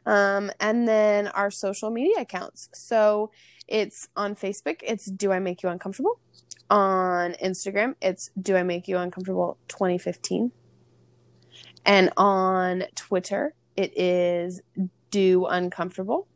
Um, 0.06 0.50
and 0.60 0.88
then 0.88 1.28
our 1.28 1.50
social 1.50 1.90
media 1.90 2.20
accounts. 2.20 2.68
So 2.72 3.30
it's 3.68 4.08
on 4.16 4.34
Facebook. 4.34 4.80
It's 4.82 5.06
Do 5.06 5.32
I 5.32 5.38
Make 5.38 5.62
You 5.62 5.68
Uncomfortable? 5.68 6.18
On 6.70 7.32
Instagram, 7.42 7.94
it's 8.00 8.30
Do 8.40 8.56
I 8.56 8.62
Make 8.62 8.88
You 8.88 8.96
Uncomfortable 8.98 9.58
2015. 9.68 10.52
And 11.84 12.10
on 12.16 12.84
Twitter, 12.94 13.54
it 13.76 13.96
is 13.98 14.60
Do 15.10 15.46
Uncomfortable. 15.46 16.26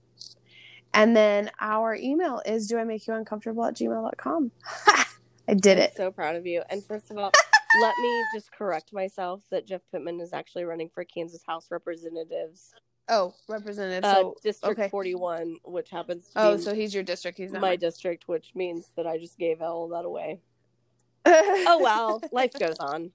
And 0.93 1.16
then 1.16 1.51
our 1.61 1.97
email 1.97 2.41
is 2.47 2.66
Do 2.66 2.78
I 2.78 2.85
Make 2.85 3.07
You 3.07 3.15
Uncomfortable 3.15 3.65
at 3.65 3.74
gmail.com. 3.74 4.51
I 5.49 5.55
did 5.55 5.78
I'm 5.78 5.85
it. 5.85 5.97
so 5.97 6.11
proud 6.11 6.36
of 6.36 6.47
you. 6.47 6.62
And 6.70 6.82
first 6.85 7.11
of 7.11 7.19
all, 7.19 7.32
let 7.81 7.99
me 7.99 8.23
just 8.35 8.53
correct 8.53 8.93
myself 8.93 9.43
that 9.51 9.67
Jeff 9.67 9.81
Pittman 9.93 10.21
is 10.21 10.33
actually 10.33 10.65
running 10.65 10.89
for 10.89 11.05
Kansas 11.05 11.43
House 11.47 11.69
Representatives, 11.71 12.73
Oh, 13.09 13.35
representative. 13.49 14.05
uh, 14.05 14.15
So, 14.15 14.35
District 14.43 14.79
okay. 14.79 14.89
41, 14.89 15.57
which 15.65 15.91
happens 15.91 16.25
to 16.29 16.33
oh, 16.37 16.57
be 16.57 16.63
so 16.63 16.75
he's 16.75 16.95
your 16.95 17.03
district. 17.03 17.37
He's 17.37 17.53
not 17.53 17.61
my 17.61 17.77
district, 17.77 18.29
which 18.29 18.53
means 18.55 18.87
that 18.97 19.07
I 19.07 19.19
just 19.19 19.39
gave 19.39 19.61
all 19.61 19.89
that 19.89 20.05
away. 20.05 20.41
Oh 21.27 21.79
well, 21.83 22.21
life 22.33 22.53
goes 22.59 22.79
on. 22.79 23.11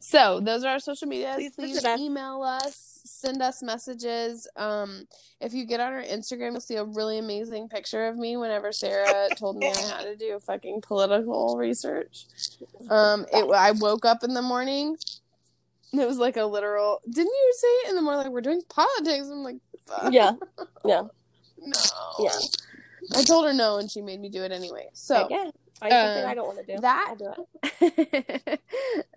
So 0.00 0.40
those 0.40 0.64
are 0.64 0.72
our 0.72 0.78
social 0.78 1.08
medias. 1.08 1.36
Please 1.56 1.80
Please, 1.80 1.84
email 1.98 2.42
us, 2.42 3.00
send 3.04 3.42
us 3.42 3.62
messages. 3.62 4.48
Um, 4.56 5.06
if 5.40 5.52
you 5.52 5.66
get 5.66 5.80
on 5.80 5.92
our 5.92 6.02
Instagram, 6.02 6.52
you'll 6.52 6.60
see 6.60 6.76
a 6.76 6.84
really 6.84 7.18
amazing 7.18 7.68
picture 7.68 8.06
of 8.06 8.16
me. 8.16 8.36
Whenever 8.36 8.72
Sarah 8.72 9.28
told 9.36 9.56
me 9.58 9.68
I 9.68 9.78
had 9.78 10.02
to 10.02 10.16
do 10.16 10.38
fucking 10.40 10.82
political 10.82 11.56
research, 11.56 12.26
um, 12.90 13.26
it 13.32 13.50
I 13.52 13.72
woke 13.72 14.04
up 14.04 14.24
in 14.24 14.34
the 14.34 14.42
morning. 14.42 14.96
It 15.92 16.06
was 16.06 16.18
like 16.18 16.36
a 16.36 16.44
literal. 16.44 17.00
Didn't 17.08 17.26
you 17.26 17.54
say 17.56 17.68
it 17.68 17.90
in 17.90 17.96
the 17.96 18.02
morning? 18.02 18.24
Like 18.24 18.32
we're 18.32 18.40
doing 18.40 18.62
politics. 18.68 19.28
I'm 19.30 19.42
like, 19.42 19.56
fuck. 19.86 20.12
Yeah, 20.12 20.32
yeah. 20.84 21.02
no. 21.58 21.80
Yeah. 22.18 22.38
I 23.14 23.22
told 23.22 23.46
her 23.46 23.52
no, 23.52 23.78
and 23.78 23.90
she 23.90 24.02
made 24.02 24.20
me 24.20 24.28
do 24.28 24.42
it 24.42 24.52
anyway. 24.52 24.88
So 24.92 25.26
Again, 25.26 25.52
find 25.78 25.92
something 25.92 26.24
um, 26.24 26.30
I 26.30 26.34
don't 26.34 26.46
want 26.46 26.66
to 26.66 26.74
do. 26.74 26.80
That 26.80 27.14
do 27.18 28.56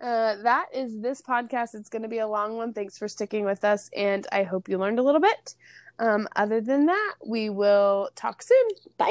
uh, 0.00 0.36
that 0.42 0.66
is 0.74 1.00
this 1.00 1.22
podcast. 1.22 1.74
It's 1.74 1.88
going 1.88 2.02
to 2.02 2.08
be 2.08 2.18
a 2.18 2.26
long 2.26 2.56
one. 2.56 2.72
Thanks 2.72 2.98
for 2.98 3.08
sticking 3.08 3.44
with 3.44 3.64
us, 3.64 3.90
and 3.96 4.26
I 4.32 4.42
hope 4.44 4.68
you 4.68 4.78
learned 4.78 4.98
a 4.98 5.02
little 5.02 5.20
bit. 5.20 5.54
Um, 5.98 6.28
other 6.34 6.60
than 6.60 6.86
that, 6.86 7.14
we 7.24 7.50
will 7.50 8.08
talk 8.14 8.42
soon. 8.42 8.68
Bye. 8.96 9.10